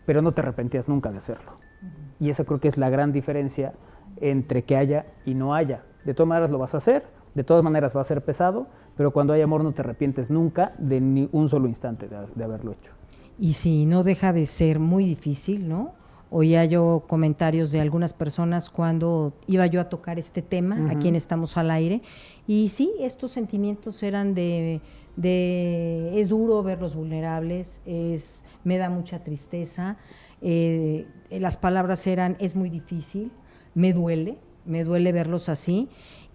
pero 0.06 0.22
no 0.22 0.32
te 0.32 0.40
arrepentías 0.40 0.88
nunca 0.88 1.12
de 1.12 1.18
hacerlo. 1.18 1.52
Y 2.18 2.30
esa 2.30 2.44
creo 2.44 2.58
que 2.58 2.66
es 2.66 2.76
la 2.76 2.90
gran 2.90 3.12
diferencia 3.12 3.74
entre 4.20 4.64
que 4.64 4.76
haya 4.76 5.06
y 5.24 5.34
no 5.34 5.54
haya. 5.54 5.82
De 6.04 6.14
todas 6.14 6.28
maneras 6.28 6.50
lo 6.50 6.58
vas 6.58 6.74
a 6.74 6.78
hacer, 6.78 7.04
de 7.34 7.44
todas 7.44 7.62
maneras 7.62 7.96
va 7.96 8.00
a 8.00 8.04
ser 8.04 8.24
pesado, 8.24 8.66
pero 8.96 9.12
cuando 9.12 9.32
hay 9.32 9.42
amor 9.42 9.62
no 9.62 9.72
te 9.72 9.82
arrepientes 9.82 10.30
nunca 10.30 10.72
de 10.78 11.00
ni 11.00 11.28
un 11.32 11.48
solo 11.48 11.68
instante 11.68 12.08
de, 12.08 12.16
de 12.34 12.44
haberlo 12.44 12.72
hecho. 12.72 12.92
Y 13.38 13.52
sí, 13.52 13.86
no 13.86 14.02
deja 14.02 14.32
de 14.32 14.46
ser 14.46 14.78
muy 14.78 15.04
difícil, 15.04 15.68
¿no? 15.68 15.92
Oía 16.30 16.64
yo 16.66 17.04
comentarios 17.06 17.70
de 17.70 17.80
algunas 17.80 18.12
personas 18.12 18.68
cuando 18.68 19.32
iba 19.46 19.66
yo 19.66 19.80
a 19.80 19.88
tocar 19.88 20.18
este 20.18 20.42
tema, 20.42 20.90
aquí 20.90 21.08
en 21.08 21.16
Estamos 21.16 21.56
al 21.56 21.70
Aire, 21.70 22.02
y 22.46 22.68
sí, 22.68 22.92
estos 23.00 23.32
sentimientos 23.32 24.02
eran 24.02 24.34
de, 24.34 24.82
de 25.16 26.20
es 26.20 26.28
duro 26.28 26.62
verlos 26.62 26.94
vulnerables, 26.94 27.80
es, 27.86 28.44
me 28.62 28.76
da 28.76 28.90
mucha 28.90 29.24
tristeza, 29.24 29.96
eh, 30.42 31.06
las 31.30 31.56
palabras 31.56 32.06
eran 32.06 32.36
es 32.40 32.54
muy 32.54 32.68
difícil, 32.68 33.32
me 33.74 33.94
duele, 33.94 34.36
me 34.68 34.84
duele 34.84 35.12
verlos 35.12 35.48
así. 35.48 35.88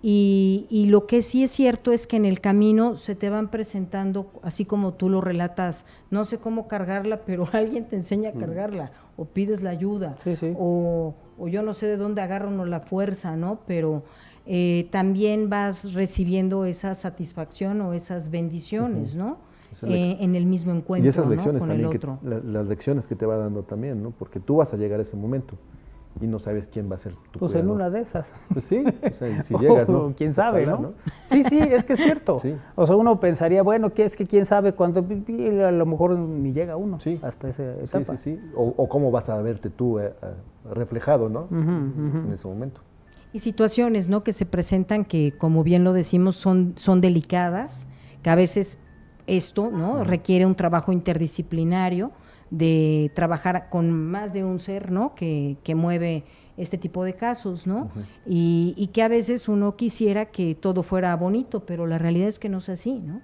Y, 0.05 0.67
y 0.69 0.87
lo 0.87 1.07
que 1.07 1.21
sí 1.21 1.43
es 1.43 1.51
cierto 1.51 1.93
es 1.93 2.07
que 2.07 2.17
en 2.17 2.25
el 2.25 2.41
camino 2.41 2.97
se 2.97 3.15
te 3.15 3.29
van 3.29 3.49
presentando, 3.49 4.29
así 4.41 4.65
como 4.65 4.93
tú 4.95 5.07
lo 5.09 5.21
relatas, 5.21 5.85
no 6.11 6.25
sé 6.25 6.39
cómo 6.39 6.67
cargarla, 6.67 7.21
pero 7.25 7.47
alguien 7.53 7.85
te 7.85 7.95
enseña 7.95 8.31
a 8.31 8.33
Mm. 8.33 8.39
cargarla, 8.39 8.91
o 9.15 9.23
pides 9.25 9.61
la 9.61 9.69
ayuda, 9.69 10.17
Sí, 10.23 10.35
sí. 10.35 10.53
O, 10.57 11.13
o 11.37 11.47
yo 11.47 11.61
no 11.63 11.73
sé 11.73 11.87
de 11.87 11.95
dónde 11.95 12.21
agarra 12.21 12.49
uno 12.49 12.65
la 12.65 12.81
fuerza, 12.81 13.37
¿no? 13.37 13.59
Pero 13.65 14.03
eh, 14.45 14.87
también 14.91 15.49
vas 15.49 15.93
recibiendo 15.93 16.65
esa 16.65 16.95
satisfacción 16.95 17.79
o 17.79 17.93
esas 17.93 18.29
bendiciones. 18.29 19.15
¿no? 19.15 19.37
Eh, 19.83 20.17
en 20.19 20.35
el 20.35 20.45
mismo 20.45 20.71
encuentro 20.71 21.05
y 21.05 21.09
esas 21.09 21.25
¿no? 21.25 21.31
lecciones 21.31 21.59
con 21.61 21.71
el 21.71 21.77
también, 21.81 21.89
que- 21.91 21.97
otro. 21.97 22.19
la- 22.23 22.39
las 22.39 22.67
lecciones 22.67 23.07
que 23.07 23.15
te 23.15 23.25
va 23.25 23.37
dando 23.37 23.63
también, 23.63 24.03
¿no? 24.03 24.11
Porque 24.11 24.39
tú 24.39 24.57
vas 24.57 24.71
a 24.73 24.77
llegar 24.77 24.99
a 24.99 25.03
ese 25.03 25.15
momento 25.17 25.55
y 26.21 26.27
no 26.27 26.39
sabes 26.39 26.67
quién 26.67 26.89
va 26.89 26.95
a 26.95 26.99
ser 26.99 27.15
tu 27.31 27.39
Pues 27.39 27.55
en 27.55 27.69
una 27.69 27.89
de 27.89 28.01
esas. 28.01 28.31
Pues 28.51 28.65
sí, 28.65 28.83
o 28.85 29.13
sea, 29.13 29.43
si 29.43 29.57
llegas, 29.59 29.89
¿no? 29.89 29.99
O 30.05 30.13
quién 30.13 30.31
sabe, 30.33 30.65
¿no? 30.65 30.93
Sí, 31.25 31.43
sí, 31.43 31.59
es 31.59 31.83
que 31.83 31.93
es 31.93 31.99
cierto. 31.99 32.41
O 32.75 32.85
sea, 32.85 32.95
uno 32.95 33.19
pensaría, 33.19 33.63
bueno, 33.63 33.93
que 33.93 34.05
es 34.05 34.15
que 34.15 34.25
quién 34.27 34.45
sabe 34.45 34.73
cuándo, 34.73 34.99
a 35.01 35.71
lo 35.71 35.85
mejor 35.85 36.17
ni 36.17 36.53
llega 36.53 36.75
uno 36.77 36.99
hasta 37.21 37.47
esa 37.49 37.73
Sí, 37.75 37.79
etapa. 37.83 38.17
sí, 38.17 38.35
sí. 38.35 38.51
O, 38.55 38.73
o 38.77 38.87
cómo 38.89 39.11
vas 39.11 39.29
a 39.29 39.41
verte 39.41 39.69
tú 39.69 39.99
eh, 39.99 40.13
eh, 40.21 40.73
reflejado, 40.73 41.29
¿no? 41.29 41.47
En 41.51 42.31
ese 42.33 42.47
momento. 42.47 42.81
Y 43.31 43.39
situaciones, 43.39 44.09
¿no? 44.09 44.23
Que 44.23 44.31
se 44.31 44.45
presentan 44.45 45.05
que, 45.05 45.33
como 45.37 45.63
bien 45.63 45.83
lo 45.83 45.93
decimos, 45.93 46.35
son, 46.35 46.73
son 46.75 47.01
delicadas, 47.01 47.87
que 48.21 48.29
a 48.29 48.35
veces 48.35 48.77
esto, 49.25 49.71
¿no? 49.71 50.03
Requiere 50.03 50.45
un 50.45 50.53
trabajo 50.55 50.91
interdisciplinario 50.91 52.11
de 52.57 53.11
trabajar 53.15 53.67
con 53.69 53.91
más 53.91 54.31
de 54.33 54.43
un 54.43 54.59
ser, 54.59 54.91
¿no? 54.91 55.15
Que, 55.15 55.57
que 55.63 55.73
mueve 55.75 56.23
este 56.55 56.77
tipo 56.77 57.03
de 57.03 57.15
casos, 57.15 57.65
¿no? 57.65 57.89
y, 58.27 58.73
y 58.77 58.87
que 58.87 59.01
a 59.01 59.07
veces 59.07 59.49
uno 59.49 59.75
quisiera 59.75 60.25
que 60.27 60.53
todo 60.53 60.83
fuera 60.83 61.15
bonito, 61.15 61.65
pero 61.65 61.87
la 61.87 61.97
realidad 61.97 62.27
es 62.27 62.37
que 62.37 62.49
no 62.49 62.59
es 62.59 62.69
así, 62.69 62.99
¿no? 62.99 63.21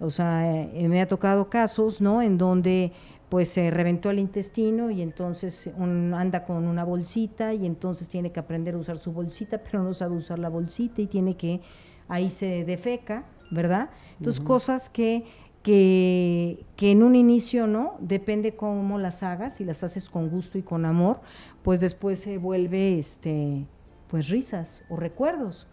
O 0.00 0.10
sea, 0.10 0.48
eh, 0.62 0.86
me 0.88 1.00
ha 1.00 1.08
tocado 1.08 1.50
casos, 1.50 2.00
¿no? 2.00 2.22
En 2.22 2.38
donde 2.38 2.92
pues 3.28 3.48
se 3.48 3.68
reventó 3.70 4.10
el 4.10 4.20
intestino 4.20 4.90
y 4.92 5.02
entonces 5.02 5.68
un- 5.76 6.14
anda 6.14 6.44
con 6.44 6.66
una 6.68 6.84
bolsita 6.84 7.52
y 7.52 7.66
entonces 7.66 8.08
tiene 8.08 8.30
que 8.30 8.38
aprender 8.40 8.74
a 8.74 8.78
usar 8.78 8.98
su 8.98 9.10
bolsita, 9.12 9.58
pero 9.58 9.82
no 9.82 9.92
sabe 9.92 10.16
usar 10.16 10.38
la 10.38 10.48
bolsita 10.48 11.02
y 11.02 11.08
tiene 11.08 11.36
que, 11.36 11.60
ahí 12.06 12.30
se 12.30 12.64
defeca, 12.64 13.24
¿verdad? 13.50 13.90
Entonces 14.18 14.40
cosas 14.46 14.88
que, 14.88 15.24
que, 15.62 16.64
que 16.76 16.92
en 16.92 17.02
un 17.02 17.14
inicio, 17.14 17.66
¿no? 17.66 17.94
Depende 18.00 18.54
cómo 18.56 18.98
las 18.98 19.22
hagas, 19.22 19.56
si 19.56 19.64
las 19.64 19.82
haces 19.84 20.08
con 20.08 20.28
gusto 20.30 20.58
y 20.58 20.62
con 20.62 20.84
amor, 20.84 21.20
pues 21.62 21.80
después 21.80 22.18
se 22.20 22.38
vuelve, 22.38 22.98
este, 22.98 23.66
pues 24.08 24.28
risas 24.28 24.84
o 24.88 24.96
recuerdos, 24.96 25.66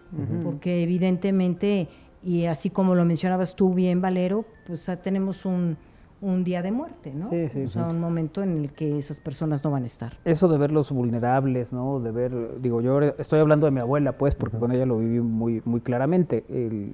porque 0.44 0.84
evidentemente, 0.84 1.88
y 2.24 2.46
así 2.46 2.70
como 2.70 2.96
lo 2.96 3.06
mencionabas 3.06 3.56
tú 3.56 3.74
bien, 3.74 4.02
Valero, 4.02 4.46
pues 4.66 4.88
ah, 4.90 4.98
tenemos 4.98 5.46
un, 5.46 5.78
un 6.22 6.44
día 6.44 6.62
de 6.62 6.72
muerte, 6.72 7.14
¿no? 7.14 7.30
Sí, 7.30 7.48
sí. 7.50 7.64
O 7.64 7.68
sea, 7.70 7.86
un 7.86 8.00
momento 8.00 8.42
en 8.42 8.58
el 8.58 8.72
que 8.74 8.98
esas 8.98 9.20
personas 9.20 9.64
no 9.64 9.72
van 9.72 9.84
a 9.84 9.86
estar. 9.86 10.18
Eso 10.26 10.48
de 10.48 10.58
verlos 10.58 10.92
vulnerables, 10.92 11.72
¿no? 11.74 12.00
De 12.00 12.12
ver, 12.12 12.60
digo, 12.62 12.82
yo 12.82 13.00
estoy 13.02 13.40
hablando 13.40 13.66
de 13.68 13.72
mi 13.72 13.80
abuela, 13.82 14.18
pues, 14.18 14.36
porque 14.36 14.58
con 14.58 14.72
ella 14.72 14.86
lo 14.86 14.98
viví 14.98 15.20
muy, 15.20 15.62
muy 15.66 15.82
claramente. 15.82 16.44
El- 16.50 16.94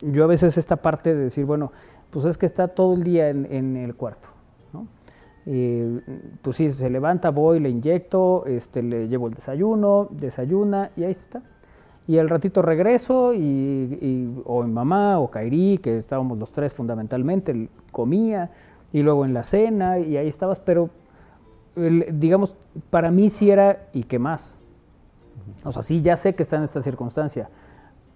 yo 0.00 0.24
a 0.24 0.26
veces 0.26 0.58
esta 0.58 0.76
parte 0.76 1.14
de 1.14 1.24
decir, 1.24 1.44
bueno, 1.44 1.72
pues 2.10 2.24
es 2.24 2.38
que 2.38 2.46
está 2.46 2.68
todo 2.68 2.94
el 2.94 3.04
día 3.04 3.28
en, 3.28 3.46
en 3.50 3.76
el 3.76 3.94
cuarto, 3.94 4.28
¿no? 4.72 4.86
Eh, 5.46 6.00
pues 6.42 6.56
sí, 6.56 6.70
se 6.70 6.90
levanta, 6.90 7.30
voy, 7.30 7.60
le 7.60 7.70
inyecto, 7.70 8.44
este, 8.46 8.82
le 8.82 9.08
llevo 9.08 9.28
el 9.28 9.34
desayuno, 9.34 10.08
desayuna 10.10 10.90
y 10.96 11.04
ahí 11.04 11.12
está. 11.12 11.42
Y 12.06 12.18
al 12.18 12.28
ratito 12.28 12.62
regreso 12.62 13.32
y, 13.34 13.38
y- 13.38 14.42
o 14.44 14.62
mi 14.64 14.72
mamá 14.72 15.18
o 15.20 15.30
Kairi, 15.30 15.78
que 15.78 15.96
estábamos 15.98 16.38
los 16.38 16.50
tres 16.52 16.74
fundamentalmente, 16.74 17.68
comía 17.92 18.50
y 18.92 19.02
luego 19.02 19.24
en 19.24 19.32
la 19.34 19.44
cena 19.44 19.98
y 19.98 20.16
ahí 20.16 20.26
estabas, 20.28 20.58
pero 20.60 20.90
digamos, 22.12 22.56
para 22.90 23.10
mí 23.10 23.30
sí 23.30 23.50
era 23.50 23.86
y 23.92 24.02
qué 24.04 24.18
más. 24.18 24.56
O 25.64 25.72
sea, 25.72 25.82
sí, 25.82 26.00
ya 26.00 26.16
sé 26.16 26.34
que 26.34 26.42
está 26.42 26.56
en 26.56 26.64
esta 26.64 26.82
circunstancia, 26.82 27.48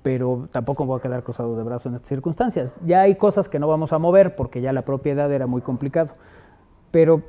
pero 0.05 0.49
tampoco 0.53 0.85
voy 0.85 0.99
a 0.99 1.03
quedar 1.03 1.23
cruzado 1.23 1.57
de 1.57 1.63
brazos 1.63 1.87
en 1.87 1.95
estas 1.95 2.11
circunstancias. 2.11 2.79
Ya 2.85 3.01
hay 3.01 3.15
cosas 3.15 3.49
que 3.49 3.59
no 3.59 3.67
vamos 3.67 3.95
a 3.95 3.99
mover 3.99 4.37
porque 4.37 4.61
ya 4.61 4.71
la 4.75 4.83
propiedad 4.83 5.33
era 5.33 5.47
muy 5.47 5.63
complicado. 5.63 6.13
Pero, 6.91 7.23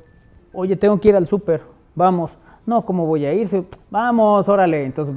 oye, 0.52 0.76
tengo 0.76 1.00
que 1.00 1.08
ir 1.08 1.16
al 1.16 1.26
súper, 1.26 1.62
vamos. 1.96 2.38
No, 2.66 2.86
¿cómo 2.86 3.06
voy 3.06 3.26
a 3.26 3.34
ir? 3.34 3.66
Vamos, 3.90 4.50
órale. 4.50 4.84
Entonces, 4.84 5.16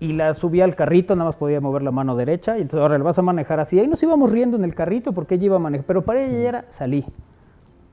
y 0.00 0.14
la 0.14 0.34
subí 0.34 0.60
al 0.62 0.74
carrito, 0.74 1.14
nada 1.14 1.26
más 1.28 1.36
podía 1.36 1.60
mover 1.60 1.82
la 1.82 1.92
mano 1.92 2.16
derecha, 2.16 2.58
y 2.58 2.62
entonces, 2.62 2.82
ahora 2.82 2.98
le 2.98 3.04
vas 3.04 3.20
a 3.20 3.22
manejar 3.22 3.60
así. 3.60 3.78
Ahí 3.78 3.86
nos 3.86 4.02
íbamos 4.02 4.28
riendo 4.28 4.56
en 4.56 4.64
el 4.64 4.74
carrito 4.74 5.12
porque 5.12 5.36
ella 5.36 5.44
iba 5.44 5.56
a 5.56 5.60
manejar, 5.60 5.86
pero 5.86 6.02
para 6.02 6.24
ella 6.24 6.42
ya 6.42 6.48
era, 6.48 6.64
salí. 6.66 7.06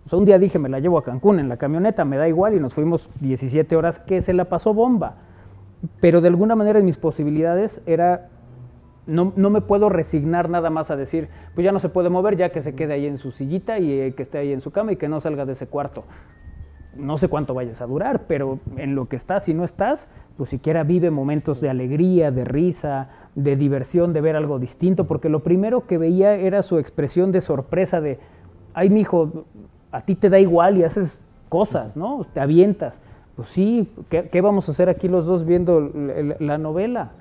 O 0.07 0.10
sea, 0.10 0.18
un 0.18 0.26
día 0.26 0.40
dije, 0.40 0.57
me 0.57 0.69
la 0.69 0.80
llevo 0.80 0.98
a 0.98 1.03
Cancún 1.03 1.40
en 1.40 1.49
la 1.49 1.57
camioneta, 1.57 2.03
me 2.03 2.18
da 2.18 2.28
igual, 2.28 2.56
y 2.56 2.60
nos 2.60 2.74
fuimos 2.74 3.11
17 3.19 3.76
horas 3.76 3.99
que 3.99 4.24
se 4.24 4.34
la 4.34 4.45
pasó 4.45 4.74
bomba. 4.74 5.18
Pero 6.02 6.19
de 6.19 6.30
alguna 6.30 6.56
manera 6.56 6.80
en 6.80 6.86
mis 6.86 6.98
posibilidades 6.98 7.84
era 7.86 8.30
no, 9.07 9.34
no, 9.35 9.49
me 9.49 9.61
puedo 9.61 9.89
resignar 9.89 10.49
nada 10.49 10.69
más 10.69 10.91
a 10.91 10.95
decir, 10.95 11.29
pues 11.55 11.65
ya 11.65 11.71
no 11.71 11.79
se 11.79 11.89
puede 11.89 12.09
mover, 12.09 12.35
ya 12.35 12.51
que 12.51 12.61
se 12.61 12.75
quede 12.75 12.93
ahí 12.93 13.05
en 13.05 13.17
su 13.17 13.31
sillita 13.31 13.79
y 13.79 13.91
eh, 13.91 14.13
que 14.13 14.21
esté 14.21 14.38
ahí 14.38 14.51
en 14.51 14.61
su 14.61 14.71
cama 14.71 14.91
y 14.91 14.95
que 14.97 15.07
no 15.07 15.19
salga 15.21 15.45
de 15.45 15.53
ese 15.53 15.67
cuarto. 15.67 16.03
No 16.95 17.17
sé 17.17 17.27
cuánto 17.27 17.53
vayas 17.53 17.81
a 17.81 17.85
durar, 17.85 18.25
pero 18.27 18.59
en 18.75 18.95
lo 18.95 19.07
que 19.07 19.15
estás 19.15 19.47
y 19.49 19.53
no 19.53 19.63
estás, 19.63 20.07
pues 20.35 20.49
siquiera 20.49 20.84
vive 20.84 21.11
momentos 21.11 21.61
de 21.61 21.69
alegría, 21.69 22.31
de 22.31 22.43
risa, 22.43 23.09
de 23.35 23.55
diversión, 23.55 24.13
de 24.13 24.21
ver 24.21 24.35
algo 24.35 24.59
distinto, 24.59 25.05
porque 25.05 25.29
lo 25.29 25.41
primero 25.43 25.85
que 25.85 25.97
veía 25.97 26.34
era 26.34 26.63
su 26.63 26.79
expresión 26.79 27.31
de 27.31 27.41
sorpresa 27.41 28.01
de, 28.01 28.19
ay, 28.73 28.89
mijo, 28.89 29.45
a 29.91 30.01
ti 30.01 30.15
te 30.15 30.29
da 30.29 30.39
igual 30.39 30.77
y 30.77 30.84
haces 30.84 31.17
cosas, 31.49 31.95
¿no? 31.95 32.25
Te 32.34 32.39
avientas. 32.39 32.99
Pues 33.35 33.49
sí, 33.49 33.91
¿qué, 34.09 34.29
qué 34.29 34.41
vamos 34.41 34.67
a 34.67 34.71
hacer 34.71 34.89
aquí 34.89 35.07
los 35.07 35.25
dos 35.25 35.45
viendo 35.45 35.91
la 36.39 36.57
novela? 36.57 37.11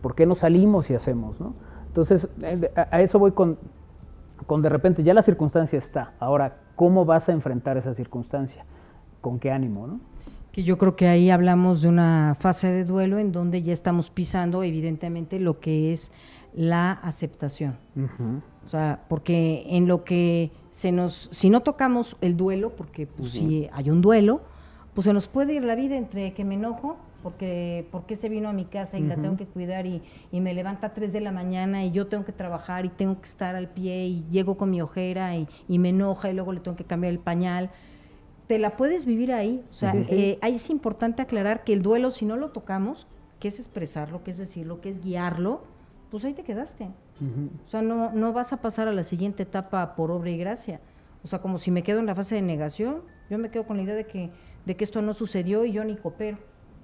¿Por 0.00 0.14
qué 0.14 0.26
no 0.26 0.34
salimos 0.34 0.90
y 0.90 0.94
hacemos? 0.94 1.40
¿no? 1.40 1.54
Entonces, 1.86 2.28
eh, 2.42 2.70
a 2.76 3.00
eso 3.00 3.18
voy 3.18 3.32
con, 3.32 3.58
con 4.46 4.62
de 4.62 4.68
repente, 4.68 5.02
ya 5.02 5.14
la 5.14 5.22
circunstancia 5.22 5.78
está. 5.78 6.14
Ahora, 6.20 6.58
¿cómo 6.76 7.04
vas 7.04 7.28
a 7.28 7.32
enfrentar 7.32 7.76
esa 7.76 7.94
circunstancia? 7.94 8.64
¿Con 9.20 9.38
qué 9.38 9.50
ánimo? 9.50 9.86
¿no? 9.86 10.00
Que 10.52 10.62
yo 10.62 10.78
creo 10.78 10.96
que 10.96 11.08
ahí 11.08 11.30
hablamos 11.30 11.82
de 11.82 11.88
una 11.88 12.36
fase 12.38 12.72
de 12.72 12.84
duelo 12.84 13.18
en 13.18 13.32
donde 13.32 13.62
ya 13.62 13.72
estamos 13.72 14.10
pisando, 14.10 14.62
evidentemente, 14.62 15.40
lo 15.40 15.60
que 15.60 15.92
es 15.92 16.12
la 16.54 16.92
aceptación. 16.92 17.74
Uh 17.96 18.00
-huh. 18.00 18.42
O 18.64 18.68
sea, 18.68 19.04
porque 19.08 19.64
en 19.68 19.88
lo 19.88 20.04
que 20.04 20.50
se 20.70 20.92
nos, 20.92 21.28
si 21.32 21.50
no 21.50 21.60
tocamos 21.60 22.16
el 22.20 22.36
duelo, 22.36 22.70
porque 22.76 23.06
pues, 23.06 23.34
uh 23.34 23.38
-huh. 23.38 23.48
si 23.48 23.68
hay 23.72 23.90
un 23.90 24.00
duelo, 24.00 24.40
pues 24.94 25.04
se 25.04 25.12
nos 25.12 25.28
puede 25.28 25.54
ir 25.54 25.64
la 25.64 25.74
vida 25.74 25.96
entre 25.96 26.34
que 26.34 26.44
me 26.44 26.54
enojo 26.54 26.96
porque, 27.22 27.86
porque 27.90 28.16
se 28.16 28.28
vino 28.28 28.48
a 28.48 28.52
mi 28.52 28.64
casa 28.64 28.98
y 28.98 29.02
uh 29.02 29.06
-huh. 29.06 29.08
la 29.08 29.16
tengo 29.16 29.36
que 29.36 29.46
cuidar 29.46 29.86
y, 29.86 30.02
y, 30.30 30.40
me 30.40 30.54
levanta 30.54 30.88
a 30.88 30.94
3 30.94 31.12
de 31.12 31.20
la 31.20 31.32
mañana 31.32 31.84
y 31.84 31.90
yo 31.90 32.06
tengo 32.06 32.24
que 32.24 32.32
trabajar 32.32 32.84
y 32.86 32.90
tengo 32.90 33.20
que 33.20 33.28
estar 33.28 33.56
al 33.56 33.68
pie 33.68 34.06
y 34.06 34.24
llego 34.30 34.56
con 34.56 34.70
mi 34.70 34.80
ojera 34.80 35.36
y, 35.36 35.48
y 35.68 35.78
me 35.78 35.88
enoja 35.90 36.30
y 36.30 36.34
luego 36.34 36.52
le 36.52 36.60
tengo 36.60 36.76
que 36.76 36.84
cambiar 36.84 37.12
el 37.12 37.18
pañal. 37.18 37.70
Te 38.46 38.58
la 38.58 38.76
puedes 38.76 39.04
vivir 39.04 39.32
ahí. 39.32 39.62
O 39.70 39.72
sea, 39.72 39.92
sí, 39.92 40.04
sí. 40.04 40.14
Eh, 40.14 40.38
ahí 40.42 40.54
es 40.54 40.70
importante 40.70 41.20
aclarar 41.20 41.64
que 41.64 41.72
el 41.72 41.82
duelo, 41.82 42.10
si 42.10 42.24
no 42.24 42.36
lo 42.36 42.50
tocamos, 42.50 43.06
que 43.40 43.48
es 43.48 43.58
expresarlo, 43.58 44.22
que 44.22 44.30
es 44.30 44.38
decirlo, 44.38 44.80
que 44.80 44.88
es 44.88 45.02
guiarlo, 45.02 45.62
pues 46.10 46.24
ahí 46.24 46.34
te 46.34 46.44
quedaste. 46.44 46.84
Uh 47.20 47.24
-huh. 47.24 47.50
O 47.66 47.68
sea, 47.68 47.82
no, 47.82 48.12
no 48.12 48.32
vas 48.32 48.52
a 48.52 48.58
pasar 48.58 48.88
a 48.88 48.92
la 48.92 49.02
siguiente 49.02 49.42
etapa 49.42 49.96
por 49.96 50.10
obra 50.10 50.30
y 50.30 50.38
gracia. 50.38 50.80
O 51.24 51.26
sea, 51.26 51.40
como 51.40 51.58
si 51.58 51.70
me 51.70 51.82
quedo 51.82 51.98
en 51.98 52.06
la 52.06 52.14
fase 52.14 52.36
de 52.36 52.42
negación, 52.42 53.02
yo 53.28 53.38
me 53.38 53.50
quedo 53.50 53.66
con 53.66 53.76
la 53.76 53.82
idea 53.82 53.96
de 53.96 54.06
que, 54.06 54.30
de 54.64 54.76
que 54.76 54.84
esto 54.84 55.02
no 55.02 55.12
sucedió 55.12 55.64
y 55.64 55.72
yo 55.72 55.84
ni 55.84 55.96
coopero 55.96 56.38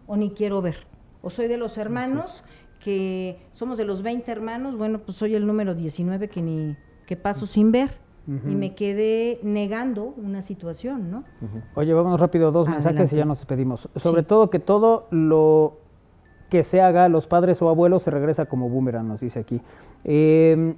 o 0.06 0.16
ni 0.16 0.30
quiero 0.30 0.62
ver. 0.62 0.76
O 1.22 1.30
soy 1.30 1.48
de 1.48 1.56
los 1.56 1.78
hermanos 1.78 2.44
que 2.80 3.38
somos 3.52 3.78
de 3.78 3.84
los 3.84 4.02
20 4.02 4.30
hermanos, 4.30 4.76
bueno, 4.76 4.98
pues 4.98 5.16
soy 5.16 5.34
el 5.34 5.46
número 5.46 5.74
19 5.74 6.28
que 6.28 6.42
ni 6.42 6.76
que 7.06 7.16
paso 7.16 7.46
sin 7.46 7.72
ver. 7.72 7.90
Uh 8.26 8.32
-huh. 8.32 8.52
Y 8.52 8.54
me 8.56 8.74
quedé 8.74 9.38
negando 9.42 10.14
una 10.16 10.40
situación, 10.40 11.10
¿no? 11.10 11.18
Uh 11.42 11.46
-huh. 11.46 11.62
Oye, 11.74 11.92
vámonos 11.92 12.20
rápido, 12.20 12.50
dos 12.52 12.66
Adelante. 12.66 12.88
mensajes 12.88 13.12
y 13.12 13.16
ya 13.16 13.24
nos 13.26 13.38
despedimos. 13.38 13.88
Sobre 13.96 14.22
sí. 14.22 14.28
todo 14.28 14.48
que 14.48 14.58
todo 14.58 15.06
lo 15.10 15.78
que 16.48 16.62
se 16.62 16.80
haga, 16.80 17.08
los 17.08 17.26
padres 17.26 17.60
o 17.60 17.68
abuelos, 17.68 18.02
se 18.02 18.10
regresa 18.10 18.46
como 18.46 18.68
boomerang, 18.68 19.08
nos 19.08 19.20
dice 19.20 19.40
aquí. 19.40 19.60
Eh, 20.04 20.74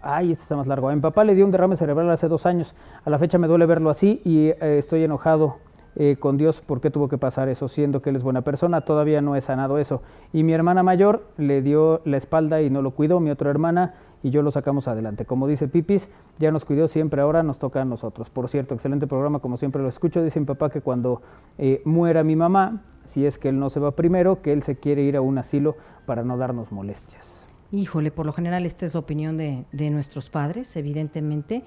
ay, 0.00 0.32
este 0.32 0.42
está 0.44 0.56
más 0.56 0.66
largo. 0.66 0.88
A 0.88 0.94
mi 0.94 1.00
papá 1.00 1.24
le 1.24 1.34
dio 1.34 1.44
un 1.44 1.50
derrame 1.50 1.76
cerebral 1.76 2.10
hace 2.10 2.28
dos 2.28 2.46
años. 2.46 2.74
A 3.04 3.10
la 3.10 3.18
fecha 3.18 3.36
me 3.38 3.48
duele 3.48 3.66
verlo 3.66 3.90
así 3.90 4.20
y 4.24 4.48
eh, 4.48 4.78
estoy 4.78 5.04
enojado 5.04 5.56
eh, 5.96 6.16
con 6.18 6.36
Dios 6.36 6.60
por 6.60 6.80
qué 6.80 6.90
tuvo 6.90 7.08
que 7.08 7.18
pasar 7.18 7.48
eso, 7.48 7.68
siendo 7.68 8.02
que 8.02 8.10
él 8.10 8.16
es 8.16 8.22
buena 8.22 8.42
persona, 8.42 8.82
todavía 8.82 9.20
no 9.22 9.34
he 9.34 9.40
sanado 9.40 9.78
eso. 9.78 10.02
Y 10.32 10.42
mi 10.42 10.52
hermana 10.52 10.82
mayor 10.82 11.26
le 11.36 11.62
dio 11.62 12.00
la 12.04 12.16
espalda 12.16 12.62
y 12.62 12.70
no 12.70 12.82
lo 12.82 12.92
cuidó, 12.92 13.18
mi 13.20 13.30
otra 13.30 13.50
hermana 13.50 13.94
y 14.22 14.30
yo 14.30 14.42
lo 14.42 14.50
sacamos 14.50 14.88
adelante. 14.88 15.24
Como 15.24 15.46
dice 15.46 15.68
Pipis, 15.68 16.10
ya 16.38 16.50
nos 16.50 16.64
cuidó 16.64 16.88
siempre, 16.88 17.22
ahora 17.22 17.42
nos 17.42 17.58
toca 17.58 17.82
a 17.82 17.84
nosotros. 17.84 18.28
Por 18.28 18.48
cierto, 18.48 18.74
excelente 18.74 19.06
programa, 19.06 19.38
como 19.38 19.56
siempre 19.56 19.82
lo 19.82 19.88
escucho. 19.88 20.22
Dice 20.22 20.40
mi 20.40 20.46
papá 20.46 20.68
que 20.68 20.80
cuando 20.80 21.22
eh, 21.58 21.80
muera 21.84 22.24
mi 22.24 22.34
mamá, 22.36 22.82
si 23.04 23.24
es 23.24 23.38
que 23.38 23.48
él 23.50 23.58
no 23.58 23.70
se 23.70 23.80
va 23.80 23.92
primero, 23.92 24.42
que 24.42 24.52
él 24.52 24.62
se 24.62 24.76
quiere 24.76 25.02
ir 25.02 25.16
a 25.16 25.20
un 25.20 25.38
asilo 25.38 25.76
para 26.06 26.24
no 26.24 26.36
darnos 26.36 26.72
molestias. 26.72 27.46
Híjole, 27.72 28.10
por 28.10 28.26
lo 28.26 28.32
general 28.32 28.64
esta 28.64 28.84
es 28.84 28.94
la 28.94 29.00
opinión 29.00 29.36
de, 29.36 29.64
de 29.72 29.90
nuestros 29.90 30.30
padres, 30.30 30.76
evidentemente, 30.76 31.64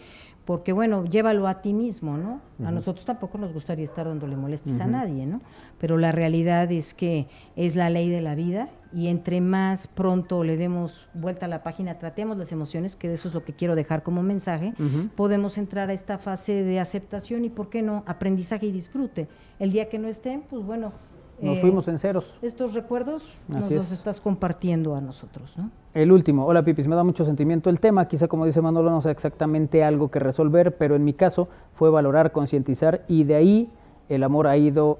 porque 0.49 0.73
bueno, 0.73 1.05
llévalo 1.05 1.47
a 1.47 1.61
ti 1.61 1.75
mismo, 1.75 2.17
¿no? 2.17 2.41
Uh 2.57 2.63
-huh. 2.63 2.67
A 2.69 2.71
nosotros 2.71 3.05
tampoco 3.05 3.37
nos 3.37 3.53
gustaría 3.53 3.85
estar 3.85 4.07
dándole 4.07 4.35
molestias 4.35 4.77
uh 4.77 4.79
-huh. 4.79 4.83
a 4.83 4.87
nadie, 4.87 5.27
¿no? 5.27 5.41
Pero 5.77 5.95
la 5.99 6.11
realidad 6.11 6.71
es 6.71 6.95
que 6.95 7.27
es 7.55 7.75
la 7.75 7.91
ley 7.91 8.09
de 8.09 8.19
la 8.21 8.33
vida 8.33 8.67
y 8.91 9.09
entre 9.09 9.41
más 9.41 9.85
pronto 9.85 10.43
le 10.43 10.57
demos 10.57 11.07
vuelta 11.13 11.45
a 11.45 11.49
la 11.49 11.61
página, 11.61 11.99
tratemos 11.99 12.35
las 12.35 12.51
emociones, 12.51 12.95
que 12.95 13.13
eso 13.13 13.27
es 13.27 13.35
lo 13.35 13.43
que 13.43 13.53
quiero 13.53 13.75
dejar 13.75 14.01
como 14.01 14.23
mensaje, 14.23 14.73
uh 14.79 14.81
-huh. 14.81 15.09
podemos 15.11 15.55
entrar 15.59 15.91
a 15.91 15.93
esta 15.93 16.17
fase 16.17 16.63
de 16.63 16.79
aceptación 16.79 17.45
y, 17.45 17.49
¿por 17.51 17.69
qué 17.69 17.83
no?, 17.83 18.03
aprendizaje 18.07 18.65
y 18.65 18.71
disfrute. 18.71 19.27
El 19.59 19.71
día 19.71 19.87
que 19.87 19.99
no 19.99 20.07
estén, 20.07 20.41
pues 20.49 20.65
bueno, 20.65 20.93
nos 21.41 21.57
eh, 21.57 21.61
fuimos 21.61 21.87
en 21.87 21.99
ceros. 21.99 22.37
Estos 22.41 22.73
recuerdos 22.73 23.35
Así 23.49 23.57
nos 23.59 23.71
es. 23.71 23.77
los 23.77 23.91
estás 23.91 24.21
compartiendo 24.21 24.95
a 24.95 25.01
nosotros, 25.01 25.57
¿no? 25.57 25.71
El 25.93 26.11
último, 26.11 26.45
hola 26.45 26.63
Pipis, 26.63 26.87
me 26.87 26.95
da 26.95 27.03
mucho 27.03 27.25
sentimiento 27.25 27.69
el 27.69 27.79
tema, 27.79 28.07
quizá 28.07 28.27
como 28.27 28.45
dice 28.45 28.61
Manolo 28.61 28.89
no 28.91 29.01
sea 29.01 29.11
exactamente 29.11 29.83
algo 29.83 30.11
que 30.11 30.19
resolver, 30.19 30.77
pero 30.77 30.95
en 30.95 31.03
mi 31.03 31.13
caso 31.13 31.49
fue 31.75 31.89
valorar, 31.89 32.31
concientizar 32.31 33.03
y 33.07 33.23
de 33.23 33.35
ahí 33.35 33.69
el 34.09 34.23
amor 34.23 34.47
ha 34.47 34.57
ido 34.57 34.99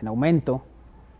en 0.00 0.08
aumento 0.08 0.62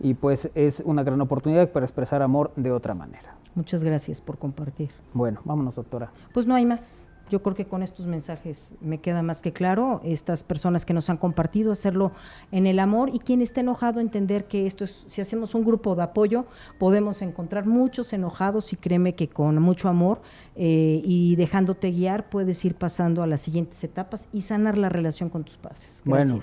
y 0.00 0.14
pues 0.14 0.50
es 0.54 0.80
una 0.84 1.02
gran 1.02 1.20
oportunidad 1.20 1.70
para 1.70 1.86
expresar 1.86 2.22
amor 2.22 2.52
de 2.56 2.72
otra 2.72 2.94
manera. 2.94 3.34
Muchas 3.54 3.84
gracias 3.84 4.20
por 4.20 4.36
compartir. 4.38 4.90
Bueno, 5.12 5.40
vámonos 5.44 5.76
doctora. 5.76 6.10
Pues 6.32 6.46
no 6.46 6.54
hay 6.56 6.66
más. 6.66 7.04
Yo 7.30 7.42
creo 7.42 7.54
que 7.54 7.64
con 7.64 7.82
estos 7.82 8.06
mensajes 8.06 8.74
me 8.80 8.98
queda 8.98 9.22
más 9.22 9.40
que 9.40 9.52
claro, 9.52 10.00
estas 10.04 10.44
personas 10.44 10.84
que 10.84 10.92
nos 10.92 11.08
han 11.08 11.16
compartido, 11.16 11.72
hacerlo 11.72 12.12
en 12.52 12.66
el 12.66 12.78
amor 12.78 13.10
y 13.12 13.18
quien 13.18 13.40
esté 13.40 13.60
enojado, 13.60 14.00
entender 14.00 14.44
que 14.44 14.66
esto 14.66 14.84
es, 14.84 15.04
si 15.06 15.20
hacemos 15.20 15.54
un 15.54 15.64
grupo 15.64 15.94
de 15.94 16.02
apoyo, 16.02 16.44
podemos 16.78 17.22
encontrar 17.22 17.66
muchos 17.66 18.12
enojados 18.12 18.72
y 18.72 18.76
créeme 18.76 19.14
que 19.14 19.28
con 19.28 19.60
mucho 19.60 19.88
amor 19.88 20.20
eh, 20.54 21.00
y 21.02 21.36
dejándote 21.36 21.90
guiar 21.90 22.28
puedes 22.28 22.62
ir 22.64 22.74
pasando 22.74 23.22
a 23.22 23.26
las 23.26 23.40
siguientes 23.40 23.82
etapas 23.82 24.28
y 24.32 24.42
sanar 24.42 24.76
la 24.76 24.88
relación 24.88 25.30
con 25.30 25.44
tus 25.44 25.56
padres. 25.56 26.02
Gracias. 26.04 26.30
Bueno. 26.30 26.40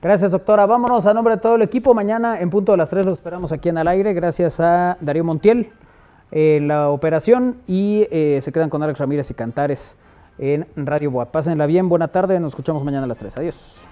Gracias, 0.00 0.32
doctora. 0.32 0.66
Vámonos 0.66 1.06
a 1.06 1.14
nombre 1.14 1.36
de 1.36 1.40
todo 1.40 1.54
el 1.54 1.62
equipo. 1.62 1.94
Mañana 1.94 2.40
en 2.40 2.50
punto 2.50 2.72
de 2.72 2.78
las 2.78 2.90
3 2.90 3.06
lo 3.06 3.12
esperamos 3.12 3.52
aquí 3.52 3.68
en 3.68 3.78
al 3.78 3.86
aire. 3.86 4.12
Gracias 4.14 4.58
a 4.58 4.96
Darío 5.00 5.22
Montiel, 5.22 5.70
eh, 6.32 6.58
la 6.60 6.88
operación, 6.88 7.58
y 7.68 8.08
eh, 8.10 8.40
se 8.42 8.50
quedan 8.50 8.68
con 8.68 8.82
Alex 8.82 8.98
Ramírez 8.98 9.30
y 9.30 9.34
Cantares 9.34 9.94
en 10.38 10.66
Radio 10.76 11.10
Boa. 11.10 11.32
Pásenla 11.32 11.66
bien, 11.66 11.88
buena 11.88 12.08
tarde, 12.08 12.38
nos 12.40 12.52
escuchamos 12.52 12.84
mañana 12.84 13.04
a 13.04 13.08
las 13.08 13.18
3. 13.18 13.36
Adiós. 13.38 13.91